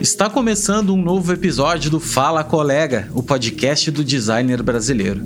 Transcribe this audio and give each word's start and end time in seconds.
Está 0.00 0.28
começando 0.28 0.92
um 0.92 1.00
novo 1.00 1.32
episódio 1.32 1.90
do 1.90 1.98
Fala 1.98 2.44
Colega, 2.44 3.08
o 3.14 3.22
podcast 3.22 3.90
do 3.90 4.04
designer 4.04 4.62
brasileiro. 4.62 5.22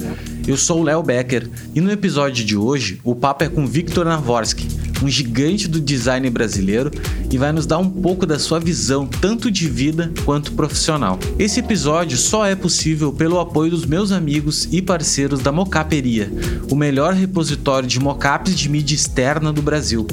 Eu 0.46 0.56
sou 0.56 0.80
o 0.80 0.82
Léo 0.84 1.02
Becker 1.02 1.50
e 1.74 1.80
no 1.80 1.90
episódio 1.90 2.44
de 2.44 2.56
hoje 2.56 3.00
o 3.02 3.14
papo 3.14 3.42
é 3.42 3.48
com 3.48 3.66
Victor 3.66 4.04
Navorsky, 4.04 4.68
um 5.02 5.08
gigante 5.08 5.66
do 5.66 5.80
design 5.80 6.30
brasileiro 6.30 6.92
e 7.34 7.38
vai 7.38 7.50
nos 7.50 7.66
dar 7.66 7.78
um 7.78 7.90
pouco 7.90 8.24
da 8.24 8.38
sua 8.38 8.60
visão, 8.60 9.08
tanto 9.08 9.50
de 9.50 9.68
vida 9.68 10.12
quanto 10.24 10.52
profissional. 10.52 11.18
Esse 11.36 11.58
episódio 11.58 12.16
só 12.16 12.46
é 12.46 12.54
possível 12.54 13.12
pelo 13.12 13.40
apoio 13.40 13.72
dos 13.72 13.84
meus 13.84 14.12
amigos 14.12 14.68
e 14.70 14.80
parceiros 14.80 15.40
da 15.40 15.50
Mocaperia, 15.50 16.32
o 16.70 16.76
melhor 16.76 17.12
repositório 17.12 17.88
de 17.88 17.98
mocaps 17.98 18.56
de 18.56 18.68
mídia 18.68 18.94
externa 18.94 19.52
do 19.52 19.60
Brasil. 19.60 20.06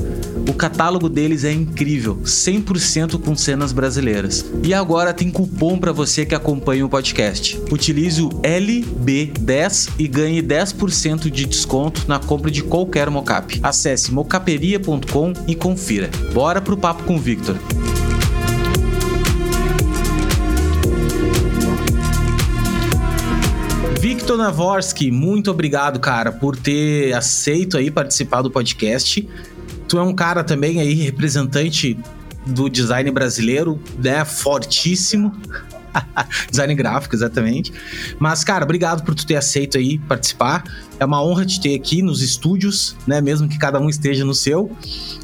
O 0.49 0.53
catálogo 0.53 1.07
deles 1.07 1.43
é 1.43 1.51
incrível, 1.51 2.17
100% 2.25 3.19
com 3.19 3.35
cenas 3.35 3.71
brasileiras. 3.71 4.43
E 4.63 4.73
agora 4.73 5.13
tem 5.13 5.29
cupom 5.29 5.77
para 5.77 5.91
você 5.91 6.25
que 6.25 6.33
acompanha 6.33 6.85
o 6.85 6.89
podcast. 6.89 7.61
Utilize 7.71 8.21
o 8.21 8.29
LB10 8.29 9.91
e 9.99 10.07
ganhe 10.07 10.41
10% 10.41 11.29
de 11.29 11.45
desconto 11.45 12.05
na 12.07 12.19
compra 12.19 12.49
de 12.49 12.63
qualquer 12.63 13.09
mocap. 13.09 13.59
Acesse 13.61 14.11
mocaperia.com 14.11 15.33
e 15.47 15.55
confira. 15.55 16.09
Bora 16.33 16.59
pro 16.59 16.75
papo 16.75 17.03
com 17.11 17.15
o 17.15 17.19
Victor. 17.19 17.57
Victor 23.99 24.37
Navorsky, 24.37 25.11
muito 25.11 25.51
obrigado, 25.51 25.99
cara, 25.99 26.31
por 26.31 26.55
ter 26.55 27.13
aceito 27.13 27.77
aí 27.77 27.91
participar 27.91 28.41
do 28.41 28.49
podcast 28.49 29.27
tu 29.87 29.99
é 29.99 30.03
um 30.03 30.13
cara 30.13 30.41
também 30.41 30.79
aí, 30.79 30.93
representante 30.93 31.97
do 32.45 32.69
design 32.69 33.11
brasileiro, 33.11 33.77
né? 33.99 34.23
Fortíssimo. 34.23 35.35
design 36.49 36.73
gráfico, 36.75 37.15
exatamente. 37.15 37.71
Mas, 38.19 38.43
cara, 38.43 38.63
obrigado 38.63 39.03
por 39.03 39.15
tu 39.15 39.25
ter 39.25 39.35
aceito 39.35 39.77
aí 39.77 39.97
participar. 39.99 40.63
É 40.99 41.05
uma 41.05 41.23
honra 41.23 41.45
te 41.45 41.59
ter 41.59 41.75
aqui 41.75 42.01
nos 42.01 42.21
estúdios, 42.21 42.95
né? 43.07 43.21
Mesmo 43.21 43.47
que 43.47 43.57
cada 43.57 43.79
um 43.79 43.89
esteja 43.89 44.23
no 44.23 44.33
seu. 44.33 44.71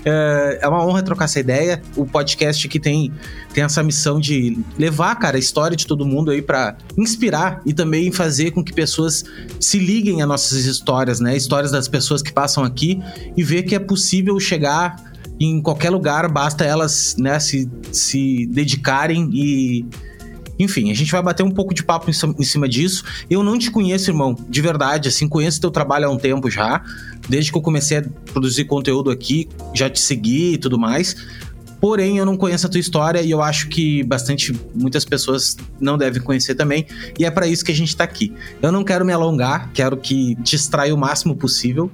É, 0.03 0.59
é 0.61 0.67
uma 0.67 0.85
honra 0.85 1.03
trocar 1.03 1.25
essa 1.25 1.39
ideia. 1.39 1.81
O 1.95 2.05
podcast 2.05 2.65
aqui 2.65 2.79
tem, 2.79 3.11
tem 3.53 3.63
essa 3.63 3.83
missão 3.83 4.19
de 4.19 4.57
levar, 4.77 5.15
cara, 5.15 5.37
a 5.37 5.39
história 5.39 5.77
de 5.77 5.85
todo 5.85 6.05
mundo 6.05 6.31
aí 6.31 6.41
para 6.41 6.77
inspirar 6.97 7.61
e 7.65 7.73
também 7.73 8.11
fazer 8.11 8.51
com 8.51 8.63
que 8.63 8.73
pessoas 8.73 9.23
se 9.59 9.77
liguem 9.77 10.21
a 10.21 10.25
nossas 10.25 10.65
histórias, 10.65 11.19
né? 11.19 11.35
Histórias 11.35 11.71
das 11.71 11.87
pessoas 11.87 12.21
que 12.21 12.31
passam 12.31 12.63
aqui 12.63 12.99
e 13.35 13.43
ver 13.43 13.63
que 13.63 13.75
é 13.75 13.79
possível 13.79 14.39
chegar 14.39 14.95
em 15.39 15.61
qualquer 15.61 15.91
lugar, 15.91 16.27
basta 16.27 16.65
elas 16.65 17.15
né, 17.17 17.39
se, 17.39 17.69
se 17.91 18.47
dedicarem 18.47 19.29
e 19.31 19.85
enfim, 20.59 20.91
a 20.91 20.93
gente 20.93 21.11
vai 21.11 21.21
bater 21.21 21.43
um 21.43 21.51
pouco 21.51 21.73
de 21.73 21.83
papo 21.83 22.09
em 22.09 22.43
cima 22.43 22.67
disso. 22.67 23.03
Eu 23.29 23.43
não 23.43 23.57
te 23.57 23.69
conheço, 23.69 24.09
irmão, 24.09 24.35
de 24.49 24.61
verdade, 24.61 25.07
assim, 25.07 25.27
conheço 25.27 25.61
teu 25.61 25.71
trabalho 25.71 26.07
há 26.07 26.09
um 26.09 26.17
tempo 26.17 26.49
já, 26.49 26.83
desde 27.29 27.51
que 27.51 27.57
eu 27.57 27.61
comecei 27.61 27.97
a 27.97 28.05
produzir 28.31 28.65
conteúdo 28.65 29.11
aqui, 29.11 29.47
já 29.73 29.89
te 29.89 29.99
segui 29.99 30.53
e 30.53 30.57
tudo 30.57 30.77
mais. 30.79 31.15
Porém, 31.79 32.17
eu 32.17 32.25
não 32.25 32.35
conheço 32.35 32.65
a 32.65 32.69
tua 32.69 32.79
história 32.79 33.21
e 33.21 33.29
eu 33.29 33.41
acho 33.41 33.69
que 33.69 34.03
bastante 34.03 34.51
muitas 34.73 35.05
pessoas 35.05 35.55
não 35.79 35.95
devem 35.95 36.21
conhecer 36.21 36.55
também, 36.55 36.87
e 37.19 37.23
é 37.23 37.29
para 37.29 37.45
isso 37.45 37.63
que 37.63 37.71
a 37.71 37.75
gente 37.75 37.95
tá 37.95 38.03
aqui. 38.03 38.33
Eu 38.61 38.71
não 38.71 38.83
quero 38.83 39.05
me 39.05 39.13
alongar, 39.13 39.69
quero 39.73 39.95
que 39.95 40.35
te 40.43 40.55
extraia 40.55 40.93
o 40.93 40.97
máximo 40.97 41.35
possível, 41.35 41.91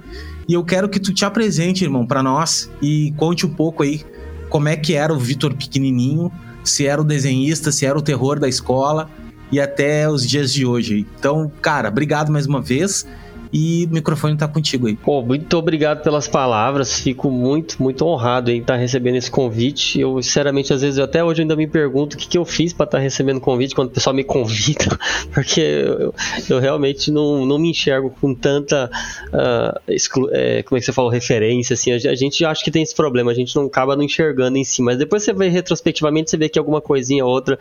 e 0.48 0.54
eu 0.54 0.64
quero 0.64 0.88
que 0.88 1.00
tu 1.00 1.14
te 1.14 1.26
apresente, 1.26 1.84
irmão, 1.84 2.06
para 2.06 2.24
nós 2.24 2.72
e 2.82 3.14
conte 3.18 3.46
um 3.46 3.50
pouco 3.50 3.84
aí 3.84 4.02
como 4.50 4.70
é 4.70 4.78
que 4.78 4.94
era 4.94 5.14
o 5.14 5.20
Vitor 5.20 5.54
pequenininho, 5.54 6.32
se 6.64 6.86
era 6.88 7.02
o 7.02 7.06
desenhista, 7.06 7.72
se 7.72 7.86
era 7.86 7.98
o 7.98 8.02
terror 8.02 8.40
da 8.40 8.48
escola 8.48 9.10
e 9.52 9.60
até 9.60 10.10
os 10.10 10.28
dias 10.28 10.52
de 10.52 10.66
hoje. 10.66 11.06
Então, 11.20 11.52
cara, 11.62 11.90
obrigado 11.90 12.32
mais 12.32 12.46
uma 12.46 12.62
vez 12.62 13.06
e 13.54 13.86
o 13.86 13.94
microfone 13.94 14.36
tá 14.36 14.48
contigo 14.48 14.88
aí. 14.88 14.96
Pô, 14.96 15.22
muito 15.22 15.56
obrigado 15.56 16.02
pelas 16.02 16.28
palavras. 16.28 17.00
Fico 17.00 17.30
muito, 17.30 17.82
muito 17.82 18.04
honrado 18.04 18.50
em 18.50 18.60
estar 18.60 18.74
tá 18.74 18.80
recebendo 18.80 19.16
esse 19.16 19.30
convite. 19.30 20.00
Eu, 20.00 20.20
sinceramente, 20.24 20.74
às 20.74 20.82
vezes, 20.82 20.98
eu, 20.98 21.04
até 21.04 21.24
hoje 21.24 21.44
ainda 21.44 21.56
me 21.56 21.68
pergunto 21.68 22.16
o 22.16 22.18
que, 22.20 22.28
que 22.28 22.38
eu 22.38 22.46
fiz 22.46 22.74
para 22.74 22.86
estar 22.86 22.98
tá 22.98 23.04
recebendo 23.04 23.40
convite 23.40 23.76
quando 23.76 23.90
o 23.90 23.92
pessoal 23.92 24.16
me 24.16 24.24
convida, 24.26 24.98
porque 25.32 25.62
eu, 25.62 26.16
eu 26.50 26.60
realmente 26.60 27.12
não, 27.12 27.46
não 27.46 27.60
me 27.60 27.70
enxergo 27.70 28.10
com 28.20 28.34
tanta. 28.34 28.90
Uh, 29.28 29.92
exclu, 29.92 30.30
é, 30.32 30.64
como 30.64 30.78
é 30.78 30.80
que 30.80 30.86
você 30.88 30.92
falou? 30.92 31.12
Referência, 31.12 31.76
assim. 31.76 31.92
A, 31.92 31.96
a, 31.96 32.16
gente 32.16 32.44
acha 32.44 32.64
que 32.64 32.72
tem 32.72 32.82
esse 32.82 32.96
problema, 32.96 33.30
a 33.30 33.36
gente 33.36 33.56
não 33.56 33.68
acaba 33.68 33.96
não 33.96 34.02
enxergando 34.02 34.58
em 34.58 34.64
si, 34.64 34.82
mas 34.82 34.98
depois 34.98 35.22
você 35.22 35.32
vê 35.32 35.48
retrospectivamente, 35.48 36.32
você 36.32 36.38
vê 36.38 36.50
que 36.50 36.58
alguma 36.58 36.82
coisinha 36.82 37.24
ou 37.24 37.32
outra 37.32 37.60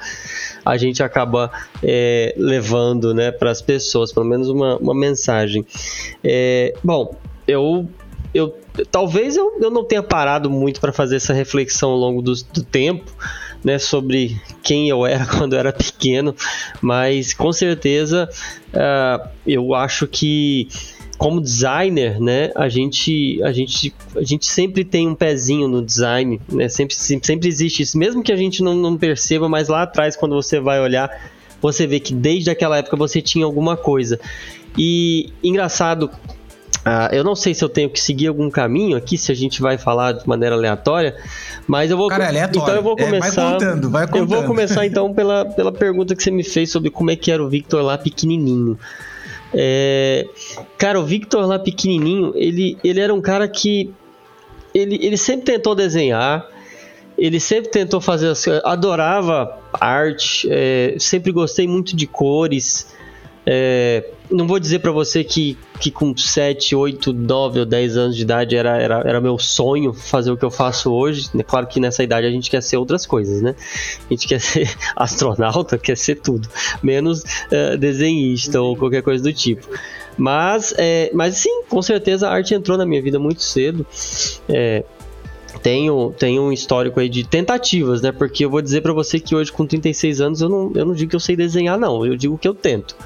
a 0.65 0.77
gente 0.79 1.03
acaba 1.03 1.51
é, 1.83 2.35
levando 2.39 3.13
né, 3.13 3.31
para 3.31 3.51
as 3.51 3.61
pessoas, 3.61 4.11
pelo 4.11 4.25
menos 4.25 4.49
uma, 4.49 4.79
uma 4.79 4.95
mensagem. 4.95 5.67
É, 6.23 6.75
bom, 6.83 7.15
eu, 7.47 7.89
eu 8.35 8.55
talvez 8.91 9.37
eu, 9.37 9.59
eu 9.61 9.71
não 9.71 9.85
tenha 9.85 10.03
parado 10.03 10.51
muito 10.51 10.81
para 10.81 10.93
fazer 10.93 11.17
essa 11.17 11.33
reflexão 11.33 11.91
ao 11.91 11.97
longo 11.97 12.23
do, 12.23 12.33
do 12.53 12.63
tempo. 12.63 13.11
Né, 13.65 13.79
sobre 13.79 14.37
quem 14.61 14.89
eu 14.89 15.07
era 15.07 15.25
quando 15.39 15.53
eu 15.53 15.59
era 15.61 15.73
pequeno, 15.73 16.35
mas 16.81 17.33
com 17.33 17.53
certeza 17.53 18.29
uh, 18.75 19.29
eu 19.47 19.73
acho 19.73 20.09
que 20.09 20.67
como 21.23 21.41
designer, 21.41 22.21
né, 22.21 22.51
a 22.57 22.69
gente, 22.69 23.41
a 23.45 23.53
gente, 23.53 23.95
a 24.17 24.25
gente 24.25 24.45
sempre 24.45 24.85
tem 24.85 25.07
um 25.07 25.15
pezinho 25.15 25.69
no 25.69 25.81
design, 25.81 26.41
né, 26.49 26.69
sempre, 26.69 26.97
sempre 26.97 27.47
existe 27.47 27.85
isso, 27.85 27.97
mesmo 27.97 28.25
que 28.25 28.33
a 28.33 28.37
gente 28.37 28.61
não, 28.61 28.75
não 28.75 28.99
perceba, 28.99 29.49
mas 29.49 29.69
lá 29.69 29.83
atrás, 29.83 30.17
quando 30.17 30.35
você 30.35 30.59
vai 30.59 30.81
olhar, 30.81 31.09
você 31.61 31.87
vê 31.87 32.01
que 32.01 32.13
desde 32.13 32.51
aquela 32.51 32.79
época 32.79 32.97
você 32.97 33.23
tinha 33.23 33.45
alguma 33.45 33.77
coisa. 33.77 34.19
E 34.77 35.33
engraçado, 35.43 36.11
uh, 36.87 37.13
eu 37.13 37.23
não 37.23 37.35
sei 37.35 37.55
se 37.55 37.65
eu 37.65 37.69
tenho 37.69 37.91
que 37.91 38.01
seguir 38.01 38.29
algum 38.29 38.51
caminho 38.51 38.97
aqui, 38.97 39.19
se 39.19 39.31
a 39.31 39.35
gente 39.35 39.61
vai 39.61 39.77
falar 39.77 40.13
de 40.13 40.27
maneira 40.27 40.55
aleatória, 40.55 41.17
mas 41.67 41.91
eu 41.91 41.97
vou. 41.97 42.09
Cara, 42.09 42.25
é 42.25 42.29
aleatório. 42.29 42.63
Então 42.63 42.75
eu 42.75 42.83
vou 42.83 42.97
começar. 42.97 43.27
É, 43.27 43.45
vai 43.45 43.53
contando, 43.53 43.91
vai 43.91 44.07
contando. 44.07 44.21
Eu 44.21 44.27
vou 44.27 44.45
começar 44.45 44.87
então 44.87 45.13
pela, 45.15 45.45
pela 45.45 45.73
pergunta 45.73 46.15
que 46.15 46.23
você 46.23 46.31
me 46.31 46.45
fez 46.45 46.71
sobre 46.71 46.91
como 46.91 47.11
é 47.11 47.17
que 47.17 47.31
era 47.31 47.43
o 47.43 47.49
Victor 47.49 47.83
lá 47.83 47.99
pequenininho. 47.99 48.79
É, 49.55 50.27
cara, 50.79 50.99
o 50.99 51.05
Victor 51.05 51.47
lá 51.47 51.59
pequenininho, 51.59 52.33
ele, 52.35 52.79
ele 52.83 53.01
era 53.01 53.13
um 53.13 53.21
cara 53.21 53.47
que 53.47 53.93
ele, 54.75 54.99
ele 55.03 55.17
sempre 55.17 55.45
tentou 55.45 55.75
desenhar, 55.75 56.49
ele 57.19 57.39
sempre 57.39 57.71
tentou 57.71 58.01
fazer, 58.01 58.33
adorava 58.65 59.59
arte, 59.73 60.49
é, 60.51 60.97
sempre 60.99 61.31
gostei 61.31 61.69
muito 61.69 61.95
de 61.95 62.07
cores. 62.07 62.95
É, 63.45 64.05
não 64.33 64.47
vou 64.47 64.59
dizer 64.59 64.79
para 64.79 64.91
você 64.91 65.23
que, 65.23 65.57
que 65.79 65.91
com 65.91 66.17
7, 66.17 66.75
8, 66.75 67.13
9 67.13 67.61
ou 67.61 67.67
10 67.67 67.97
anos 67.97 68.17
de 68.17 68.23
idade 68.23 68.57
era, 68.57 68.81
era, 68.81 69.03
era 69.05 69.21
meu 69.21 69.39
sonho 69.39 69.93
fazer 69.93 70.31
o 70.31 70.37
que 70.37 70.45
eu 70.45 70.51
faço 70.51 70.91
hoje. 70.93 71.29
É 71.39 71.43
claro 71.43 71.67
que 71.67 71.79
nessa 71.79 72.03
idade 72.03 72.27
a 72.27 72.31
gente 72.31 72.51
quer 72.51 72.63
ser 72.63 72.77
outras 72.77 73.05
coisas, 73.05 73.43
né? 73.43 73.55
A 74.09 74.13
gente 74.13 74.27
quer 74.27 74.41
ser 74.43 74.69
astronauta, 74.97 75.79
quer 75.79 75.97
ser 75.97 76.17
tudo, 76.17 76.49
menos 76.83 77.23
uh, 77.23 77.77
desenhista 77.79 78.61
ou 78.61 78.77
qualquer 78.77 79.03
coisa 79.03 79.23
do 79.23 79.33
tipo. 79.33 79.69
Mas, 80.17 80.75
é, 80.77 81.11
mas 81.15 81.37
sim, 81.37 81.63
com 81.69 81.81
certeza 81.81 82.29
a 82.29 82.33
arte 82.33 82.55
entrou 82.55 82.77
na 82.77 82.87
minha 82.87 83.03
vida 83.03 83.19
muito 83.19 83.43
cedo. 83.43 83.87
É, 84.49 84.85
tenho, 85.63 86.13
tenho 86.19 86.43
um 86.43 86.53
histórico 86.53 86.99
aí 87.01 87.09
de 87.09 87.25
tentativas, 87.25 88.03
né? 88.03 88.13
Porque 88.13 88.45
eu 88.45 88.51
vou 88.51 88.63
dizer 88.63 88.81
para 88.81 88.93
você 88.93 89.21
que 89.21 89.35
hoje, 89.35 89.53
com 89.53 89.67
36 89.67 90.21
anos, 90.21 90.41
eu 90.41 90.49
não, 90.49 90.73
eu 90.75 90.87
não 90.87 90.95
digo 90.95 91.11
que 91.11 91.17
eu 91.17 91.21
sei 91.21 91.37
desenhar, 91.37 91.79
não. 91.79 92.05
Eu 92.05 92.17
digo 92.17 92.39
que 92.39 92.49
eu 92.49 92.55
tento 92.55 92.97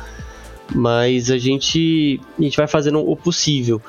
mas 0.74 1.30
a 1.30 1.38
gente, 1.38 2.20
a 2.38 2.42
gente 2.42 2.56
vai 2.56 2.66
fazendo 2.66 2.98
o 2.98 3.16
possível. 3.16 3.80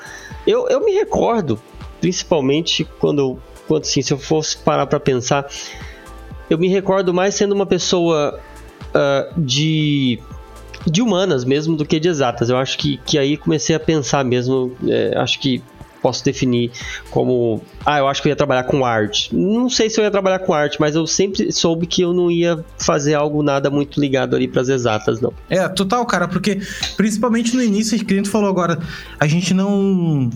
Eu, 0.46 0.68
eu 0.68 0.84
me 0.84 0.92
recordo, 0.92 1.60
principalmente 2.00 2.84
quando, 2.98 3.38
quando 3.66 3.82
assim, 3.82 4.02
se 4.02 4.12
eu 4.12 4.18
fosse 4.18 4.56
parar 4.58 4.86
para 4.86 5.00
pensar, 5.00 5.46
eu 6.48 6.58
me 6.58 6.68
recordo 6.68 7.12
mais 7.12 7.34
sendo 7.34 7.54
uma 7.54 7.66
pessoa 7.66 8.40
uh, 8.88 9.40
de 9.40 10.18
de 10.86 11.02
humanas 11.02 11.44
mesmo 11.44 11.76
do 11.76 11.84
que 11.84 11.98
de 11.98 12.08
exatas. 12.08 12.48
Eu 12.48 12.56
acho 12.56 12.78
que, 12.78 12.98
que 12.98 13.18
aí 13.18 13.36
comecei 13.36 13.74
a 13.74 13.80
pensar 13.80 14.24
mesmo. 14.24 14.76
É, 14.86 15.16
acho 15.18 15.38
que 15.40 15.62
posso 16.02 16.24
definir 16.24 16.70
como. 17.10 17.62
Ah, 17.84 17.98
eu 17.98 18.08
acho 18.08 18.22
que 18.22 18.28
eu 18.28 18.30
ia 18.30 18.36
trabalhar 18.36 18.64
com 18.64 18.84
arte. 18.84 19.34
Não 19.34 19.68
sei 19.68 19.90
se 19.90 20.00
eu 20.00 20.04
ia 20.04 20.10
trabalhar 20.10 20.40
com 20.40 20.52
arte, 20.52 20.78
mas 20.80 20.94
eu 20.94 21.06
sempre 21.06 21.52
soube 21.52 21.86
que 21.86 22.02
eu 22.02 22.12
não 22.12 22.30
ia 22.30 22.64
fazer 22.78 23.14
algo 23.14 23.42
nada 23.42 23.70
muito 23.70 24.00
ligado 24.00 24.34
ali 24.34 24.48
para 24.48 24.62
as 24.62 24.68
exatas, 24.68 25.20
não. 25.20 25.32
É, 25.48 25.68
total, 25.68 26.04
cara, 26.06 26.28
porque 26.28 26.60
principalmente 26.96 27.54
no 27.54 27.62
início, 27.62 27.94
a 27.94 27.98
gente 27.98 28.28
falou 28.28 28.48
agora, 28.48 28.78
a 29.18 29.26
gente 29.26 29.54
não. 29.54 30.30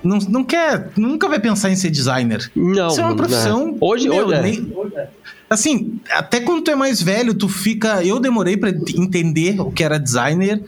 Não, 0.00 0.18
não 0.28 0.44
quer, 0.44 0.92
nunca 0.96 1.28
vai 1.28 1.40
pensar 1.40 1.70
em 1.70 1.76
ser 1.76 1.90
designer. 1.90 2.48
Não. 2.54 2.86
Isso 2.86 3.00
é 3.00 3.04
uma 3.04 3.16
profissão. 3.16 3.66
Não. 3.66 3.78
Hoje, 3.80 4.08
meu, 4.08 4.26
hoje, 4.26 4.34
é. 4.34 4.42
nem, 4.42 4.72
Assim, 5.50 5.98
até 6.10 6.40
quando 6.40 6.62
tu 6.62 6.70
é 6.70 6.76
mais 6.76 7.00
velho, 7.00 7.32
tu 7.32 7.48
fica. 7.48 8.04
Eu 8.04 8.20
demorei 8.20 8.56
para 8.56 8.68
entender 8.68 9.58
o 9.60 9.72
que 9.72 9.82
era 9.82 9.98
designer 9.98 10.62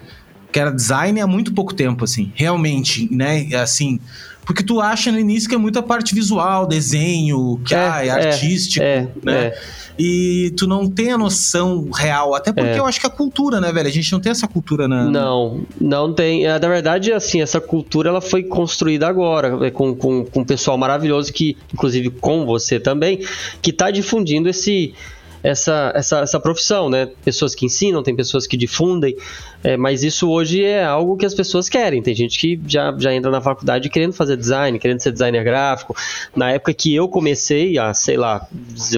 que 0.53 0.59
era 0.59 0.71
design 0.71 1.21
há 1.21 1.27
muito 1.27 1.53
pouco 1.53 1.75
tempo, 1.75 2.05
assim, 2.05 2.33
realmente, 2.35 3.09
né? 3.13 3.49
Assim, 3.55 4.01
porque 4.45 4.65
tu 4.65 4.81
acha 4.81 5.13
no 5.13 5.19
início 5.19 5.49
que 5.49 5.55
é 5.55 5.59
muita 5.59 5.83
parte 5.83 6.15
visual, 6.15 6.67
desenho, 6.67 7.61
que 7.65 7.75
é, 7.75 7.79
ah, 7.79 8.05
é, 8.05 8.09
é 8.09 8.11
artístico, 8.11 8.85
é, 8.85 9.09
né? 9.23 9.47
É. 9.47 9.59
E 9.97 10.53
tu 10.57 10.67
não 10.67 10.89
tem 10.89 11.13
a 11.13 11.19
noção 11.19 11.91
real, 11.91 12.35
até 12.35 12.53
porque 12.53 12.71
é. 12.71 12.79
eu 12.79 12.87
acho 12.87 12.99
que 12.99 13.07
a 13.07 13.11
cultura, 13.11 13.61
né, 13.61 13.71
velho? 13.71 13.87
A 13.87 13.93
gente 13.93 14.11
não 14.11 14.19
tem 14.19 14.33
essa 14.33 14.49
cultura 14.49 14.89
na. 14.89 15.05
Não, 15.05 15.65
não 15.81 16.13
tem. 16.13 16.45
Na 16.47 16.59
verdade, 16.59 17.13
assim, 17.13 17.43
essa 17.43 17.61
cultura 17.61 18.09
ela 18.09 18.21
foi 18.21 18.43
construída 18.43 19.07
agora, 19.07 19.71
com, 19.71 19.95
com, 19.95 20.25
com 20.25 20.41
um 20.41 20.45
pessoal 20.45 20.79
maravilhoso 20.79 21.33
que, 21.33 21.57
inclusive 21.73 22.11
com 22.11 22.47
você 22.47 22.81
também, 22.81 23.21
que 23.61 23.73
tá 23.73 23.91
difundindo 23.91 24.49
esse 24.49 24.95
essa, 25.43 25.93
essa, 25.95 26.21
essa 26.21 26.41
profissão, 26.41 26.91
né? 26.91 27.09
Pessoas 27.25 27.55
que 27.55 27.65
ensinam, 27.65 28.03
tem 28.03 28.15
pessoas 28.15 28.47
que 28.47 28.57
difundem, 28.57 29.17
é, 29.65 29.77
mas 29.77 30.03
isso 30.03 30.29
hoje 30.31 30.63
é 30.63 30.85
algo 30.85 31.17
que 31.17 31.25
as 31.25 31.35
pessoas 31.35 31.69
querem. 31.69 32.03
Tem 32.03 32.15
gente 32.15 32.39
que 32.39 32.61
já, 32.67 32.95
já 32.99 33.13
entra 33.15 33.31
na 33.31 33.41
faculdade 33.41 33.89
querendo 33.89 34.13
fazer 34.13 34.37
design, 34.37 34.79
querendo 34.79 35.01
ser 35.01 35.13
designer 35.13 35.43
gráfico. 35.43 35.97
Na 36.35 36.51
época 36.53 36.75
que 36.75 36.95
eu 36.95 37.09
comecei, 37.09 37.79
a, 37.79 37.95
sei 37.95 38.17
lá, 38.17 38.47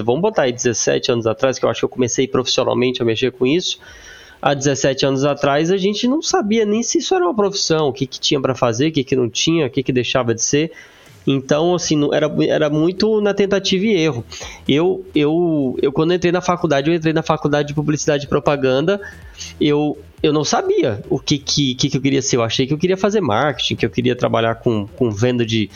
vamos 0.03 0.21
botar 0.21 0.43
aí 0.43 0.51
17 0.51 1.11
anos 1.11 1.27
atrás, 1.27 1.57
que 1.57 1.65
eu 1.65 1.69
acho 1.69 1.79
que 1.79 1.85
eu 1.85 1.89
comecei 1.89 2.27
profissionalmente 2.27 3.01
a 3.01 3.05
mexer 3.05 3.31
com 3.31 3.47
isso, 3.47 3.79
há 4.41 4.53
17 4.53 5.05
anos 5.05 5.23
atrás 5.23 5.71
a 5.71 5.77
gente 5.77 6.05
não 6.05 6.21
sabia 6.21 6.65
nem 6.65 6.83
se 6.83 6.97
isso 6.97 7.15
era 7.15 7.23
uma 7.23 7.33
profissão, 7.33 7.87
o 7.87 7.93
que, 7.93 8.05
que 8.05 8.19
tinha 8.19 8.41
para 8.41 8.53
fazer, 8.53 8.89
o 8.89 8.91
que, 8.91 9.03
que 9.03 9.15
não 9.15 9.29
tinha, 9.29 9.67
o 9.67 9.69
que, 9.69 9.81
que 9.81 9.93
deixava 9.93 10.35
de 10.35 10.43
ser. 10.43 10.71
Então, 11.25 11.75
assim, 11.75 11.97
era, 12.13 12.31
era 12.47 12.69
muito 12.69 13.21
na 13.21 13.33
tentativa 13.33 13.85
e 13.85 13.95
erro. 13.95 14.25
Eu, 14.67 15.05
eu, 15.15 15.77
eu, 15.81 15.91
quando 15.91 16.13
entrei 16.13 16.31
na 16.31 16.41
faculdade, 16.41 16.89
eu 16.89 16.95
entrei 16.95 17.13
na 17.13 17.23
faculdade 17.23 17.69
de 17.69 17.73
publicidade 17.73 18.25
e 18.25 18.27
propaganda, 18.27 18.99
eu, 19.59 19.97
eu 20.21 20.33
não 20.33 20.43
sabia 20.43 21.01
o 21.09 21.19
que, 21.19 21.37
que, 21.37 21.75
que 21.75 21.95
eu 21.95 22.01
queria 22.01 22.21
ser. 22.21 22.37
Eu 22.37 22.43
achei 22.43 22.67
que 22.67 22.73
eu 22.73 22.77
queria 22.77 22.97
fazer 22.97 23.21
marketing, 23.21 23.75
que 23.75 23.85
eu 23.85 23.89
queria 23.89 24.15
trabalhar 24.15 24.55
com, 24.55 24.87
com 24.87 25.09
venda 25.09 25.45
de 25.45 25.69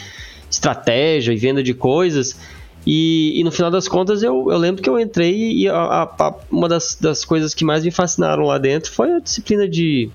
estratégia 0.49 1.33
e 1.33 1.37
venda 1.37 1.63
de 1.63 1.73
coisas. 1.73 2.37
E, 2.85 3.37
e, 3.37 3.43
no 3.43 3.51
final 3.51 3.69
das 3.69 3.85
contas, 3.87 4.23
eu, 4.23 4.49
eu 4.49 4.57
lembro 4.57 4.81
que 4.81 4.89
eu 4.89 4.97
entrei 4.97 5.51
e 5.51 5.67
a, 5.67 6.03
a, 6.03 6.35
uma 6.49 6.69
das, 6.69 6.95
das 6.95 7.25
coisas 7.25 7.53
que 7.53 7.65
mais 7.65 7.83
me 7.83 7.91
fascinaram 7.91 8.43
lá 8.43 8.57
dentro 8.57 8.91
foi 8.91 9.11
a 9.11 9.19
disciplina 9.19 9.67
de 9.67 10.09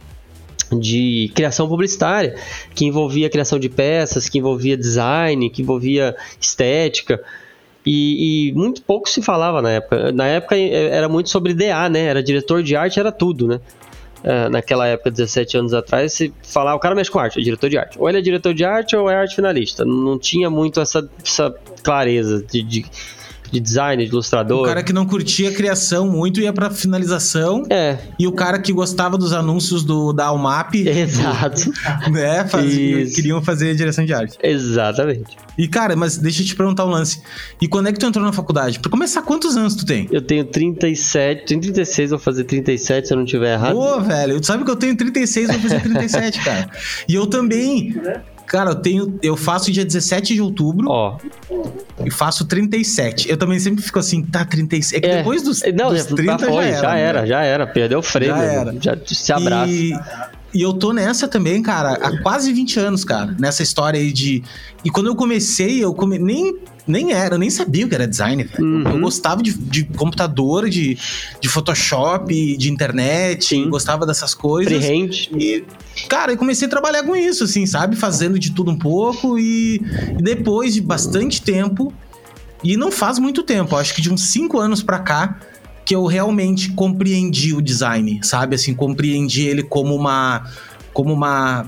de 0.79 1.31
criação 1.35 1.69
publicitária, 1.69 2.35
que 2.75 2.85
envolvia 2.85 3.31
criação 3.31 3.59
de 3.59 3.69
peças, 3.69 4.29
que 4.29 4.39
envolvia 4.39 4.77
design, 4.77 5.49
que 5.51 5.63
envolvia 5.63 6.17
estética. 6.41 7.23
E, 7.85 8.49
e, 8.49 8.53
muito 8.53 8.83
pouco 8.83 9.09
se 9.09 9.21
falava 9.21 9.61
na 9.61 9.71
época. 9.71 10.13
Na 10.13 10.27
época 10.27 10.57
é, 10.57 10.87
era 10.87 11.09
muito 11.09 11.31
sobre 11.31 11.53
DA, 11.53 11.89
né? 11.89 12.05
Era 12.05 12.23
diretor 12.23 12.63
de 12.63 12.77
arte, 12.77 13.01
era 13.01 13.11
tudo, 13.11 13.49
né? 13.49 13.61
É, 14.25 14.49
naquela 14.49 14.87
época, 14.87 15.11
17 15.11 15.57
anos 15.57 15.75
atrás, 15.75 16.13
se 16.13 16.33
falar, 16.45 16.77
o 16.77 16.79
cara 16.79 16.95
mexe 16.95 17.11
com 17.11 17.19
arte, 17.19 17.41
é 17.41 17.43
diretor 17.43 17.69
de 17.69 17.77
arte. 17.77 17.99
Ou 17.99 18.09
ele 18.09 18.19
é 18.19 18.21
diretor 18.21 18.55
de 18.55 18.65
arte 18.65 18.95
ou 18.95 19.11
é 19.11 19.17
arte 19.17 19.35
finalista. 19.35 19.85
Não 19.85 20.17
tinha 20.17 20.49
muito 20.49 20.81
essa, 20.81 21.09
essa 21.25 21.53
clareza 21.83 22.41
de, 22.41 22.63
de 22.63 22.85
de 23.52 23.60
design, 23.60 24.02
de 24.02 24.10
ilustrador. 24.10 24.62
O 24.62 24.64
cara 24.64 24.82
que 24.82 24.93
não 24.93 25.04
curtia 25.06 25.50
a 25.50 25.52
criação 25.52 26.08
muito 26.08 26.40
ia 26.40 26.52
pra 26.52 26.70
finalização. 26.70 27.64
É. 27.69 27.99
E 28.19 28.26
o 28.26 28.32
cara 28.32 28.58
que 28.58 28.72
gostava 28.72 29.19
dos 29.19 29.32
anúncios 29.32 29.84
do, 29.84 30.12
da 30.12 30.26
Almap. 30.26 30.75
Exato. 30.81 31.70
Né, 32.10 32.46
fazia, 32.46 33.06
queriam 33.10 33.43
fazer 33.43 33.75
direção 33.75 34.04
de 34.04 34.14
arte. 34.14 34.38
Exatamente. 34.43 35.37
E, 35.56 35.69
cara, 35.69 35.94
mas 35.94 36.16
deixa 36.16 36.43
eu 36.43 36.46
te 36.46 36.56
perguntar 36.56 36.87
um 36.87 36.90
lance. 36.90 37.20
E 37.60 37.69
quando 37.69 37.88
é 37.88 37.93
que 37.93 37.99
tu 37.99 38.06
entrou 38.06 38.25
na 38.25 38.32
faculdade? 38.32 38.78
Pra 38.78 38.90
começar, 38.90 39.22
quantos 39.22 39.56
anos 39.56 39.75
tu 39.75 39.84
tem? 39.84 40.08
Eu 40.10 40.22
tenho 40.22 40.44
37, 40.44 41.44
tenho 41.44 41.60
36, 41.60 42.10
vou 42.10 42.19
fazer 42.19 42.44
37 42.44 43.08
se 43.08 43.12
eu 43.12 43.19
não 43.19 43.25
tiver 43.25 43.52
errado. 43.52 43.75
Pô, 43.75 44.00
velho, 44.00 44.40
tu 44.40 44.46
sabe 44.46 44.64
que 44.64 44.70
eu 44.70 44.76
tenho 44.76 44.96
36, 44.96 45.49
vou 45.49 45.60
fazer 45.60 45.81
37, 45.82 46.40
cara. 46.43 46.70
E 47.06 47.14
eu 47.14 47.26
também. 47.26 47.94
Cara, 48.52 48.72
eu 48.72 48.75
tenho. 48.75 49.19
Eu 49.22 49.34
faço 49.34 49.72
dia 49.72 49.82
17 49.82 50.34
de 50.34 50.43
outubro. 50.43 50.90
Ó. 50.90 51.16
E 52.04 52.10
faço 52.10 52.44
37. 52.44 53.31
Eu 53.31 53.38
também 53.38 53.58
sempre 53.58 53.82
fico 53.82 53.99
assim, 53.99 54.22
tá, 54.22 54.44
36. 54.44 54.93
É 54.93 55.00
que 55.00 55.10
é. 55.10 55.16
depois 55.16 55.43
dos, 55.43 55.62
Não, 55.75 55.88
dos 55.88 56.04
30 56.04 56.37
tá 56.37 56.46
foi, 56.46 56.64
já, 56.64 56.70
era, 56.70 56.82
já 56.82 56.96
era, 56.99 57.20
né? 57.22 57.26
já 57.26 57.43
era. 57.43 57.66
Perdeu 57.66 58.00
o 58.00 58.02
freio. 58.02 58.37
Já 58.37 58.43
era. 58.43 58.75
Já 58.78 58.94
se 59.06 59.32
abraça. 59.32 59.72
E... 59.72 59.99
E 60.54 60.60
eu 60.60 60.72
tô 60.72 60.93
nessa 60.93 61.26
também, 61.26 61.62
cara, 61.62 61.94
há 61.94 62.22
quase 62.22 62.52
20 62.52 62.78
anos, 62.78 63.04
cara, 63.04 63.34
nessa 63.38 63.62
história 63.62 63.99
aí 63.99 64.12
de. 64.12 64.43
E 64.84 64.90
quando 64.90 65.06
eu 65.06 65.16
comecei, 65.16 65.82
eu 65.82 65.94
come... 65.94 66.19
nem 66.19 66.54
nem 66.87 67.12
era, 67.12 67.37
eu 67.37 67.38
nem 67.38 67.49
sabia 67.49 67.87
o 67.87 67.88
que 67.88 67.94
era 67.94 68.08
design, 68.08 68.43
velho. 68.43 68.64
Uhum. 68.64 68.88
Eu 68.88 69.00
gostava 69.00 69.43
de, 69.43 69.52
de 69.54 69.84
computador, 69.84 70.69
de, 70.69 70.99
de 71.40 71.49
Photoshop, 71.49 72.56
de 72.56 72.70
internet, 72.70 73.64
gostava 73.66 74.04
dessas 74.04 74.34
coisas. 74.34 74.84
Freehand. 74.84 75.28
E, 75.32 75.64
cara, 76.08 76.32
eu 76.32 76.37
comecei 76.37 76.66
a 76.66 76.70
trabalhar 76.70 77.04
com 77.04 77.14
isso, 77.14 77.44
assim, 77.44 77.66
sabe? 77.66 77.94
Fazendo 77.94 78.38
de 78.38 78.50
tudo 78.50 78.70
um 78.70 78.78
pouco 78.78 79.38
e, 79.38 79.81
e 80.19 80.22
depois 80.22 80.75
de 80.75 80.81
bastante 80.81 81.40
tempo, 81.40 81.93
e 82.64 82.76
não 82.76 82.90
faz 82.90 83.19
muito 83.19 83.43
tempo, 83.43 83.76
acho 83.76 83.94
que 83.94 84.02
de 84.02 84.12
uns 84.12 84.32
5 84.32 84.58
anos 84.58 84.82
pra 84.82 84.99
cá, 84.99 85.38
que 85.84 85.94
eu 85.94 86.06
realmente 86.06 86.73
compreendi 86.73 87.55
o 87.55 87.61
design, 87.61 88.20
sabe? 88.23 88.55
Assim, 88.55 88.75
compreendi 88.75 89.46
ele 89.46 89.62
como 89.62 89.94
uma 89.94 90.44
como 90.93 91.12
uma 91.12 91.67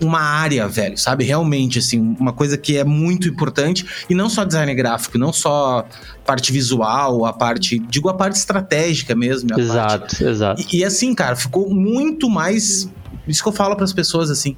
uma 0.00 0.20
área, 0.20 0.66
velho, 0.68 0.98
sabe? 0.98 1.24
Realmente, 1.24 1.78
assim, 1.78 2.16
uma 2.18 2.32
coisa 2.32 2.58
que 2.58 2.76
é 2.76 2.84
muito 2.84 3.28
importante. 3.28 3.86
E 4.08 4.14
não 4.14 4.28
só 4.28 4.44
design 4.44 4.74
gráfico, 4.74 5.18
não 5.18 5.32
só 5.32 5.86
parte 6.24 6.52
visual, 6.52 7.24
a 7.24 7.32
parte. 7.32 7.78
Digo, 7.78 8.08
a 8.08 8.14
parte 8.14 8.36
estratégica 8.36 9.14
mesmo. 9.14 9.48
exato, 9.58 10.00
parte. 10.00 10.24
exato. 10.24 10.62
E, 10.62 10.78
e, 10.78 10.84
assim, 10.84 11.14
cara, 11.14 11.36
ficou 11.36 11.70
muito 11.72 12.28
mais. 12.28 12.90
Isso 13.26 13.42
que 13.42 13.48
eu 13.48 13.52
falo 13.52 13.74
para 13.76 13.84
as 13.84 13.92
pessoas, 13.92 14.30
assim. 14.30 14.56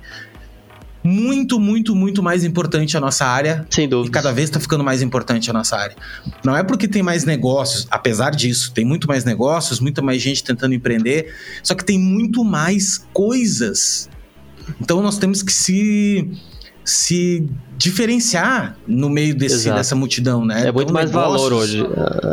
Muito, 1.06 1.60
muito, 1.60 1.94
muito 1.94 2.22
mais 2.22 2.44
importante 2.44 2.96
a 2.96 3.00
nossa 3.00 3.24
área. 3.24 3.66
Sem 3.70 3.88
dúvida. 3.88 4.08
E 4.08 4.12
cada 4.12 4.32
vez 4.32 4.48
está 4.48 4.60
ficando 4.60 4.82
mais 4.82 5.02
importante 5.02 5.48
a 5.50 5.52
nossa 5.52 5.76
área. 5.76 5.96
Não 6.44 6.56
é 6.56 6.62
porque 6.62 6.88
tem 6.88 7.02
mais 7.02 7.24
negócios, 7.24 7.86
apesar 7.90 8.30
disso, 8.30 8.72
tem 8.72 8.84
muito 8.84 9.06
mais 9.06 9.24
negócios, 9.24 9.80
muita 9.80 10.02
mais 10.02 10.20
gente 10.20 10.42
tentando 10.42 10.74
empreender, 10.74 11.34
só 11.62 11.74
que 11.74 11.84
tem 11.84 11.98
muito 11.98 12.44
mais 12.44 13.04
coisas 13.12 14.08
então 14.80 15.02
nós 15.02 15.18
temos 15.18 15.42
que 15.42 15.52
se 15.52 16.30
se 16.84 17.44
diferenciar 17.76 18.76
no 18.86 19.10
meio 19.10 19.34
desse, 19.34 19.68
dessa 19.68 19.96
multidão, 19.96 20.44
né? 20.44 20.68
É 20.68 20.72
muito 20.72 20.90
então, 20.90 20.94
mais 20.94 21.10
valor 21.10 21.52
hoje. 21.52 21.84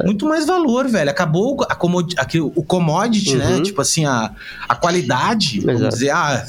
Muito 0.06 0.28
mais 0.28 0.46
valor, 0.46 0.88
velho. 0.88 1.10
Acabou 1.10 1.66
a 1.68 1.74
comod, 1.74 2.16
o 2.56 2.64
commodity, 2.64 3.36
né? 3.36 3.48
uhum. 3.48 3.58
né? 3.58 3.62
Tipo 3.64 3.82
assim, 3.82 4.06
a, 4.06 4.32
a 4.70 4.76
qualidade. 4.76 5.58
Exato. 5.58 5.78
Vamos 5.80 5.94
dizer, 5.96 6.12
ah, 6.12 6.46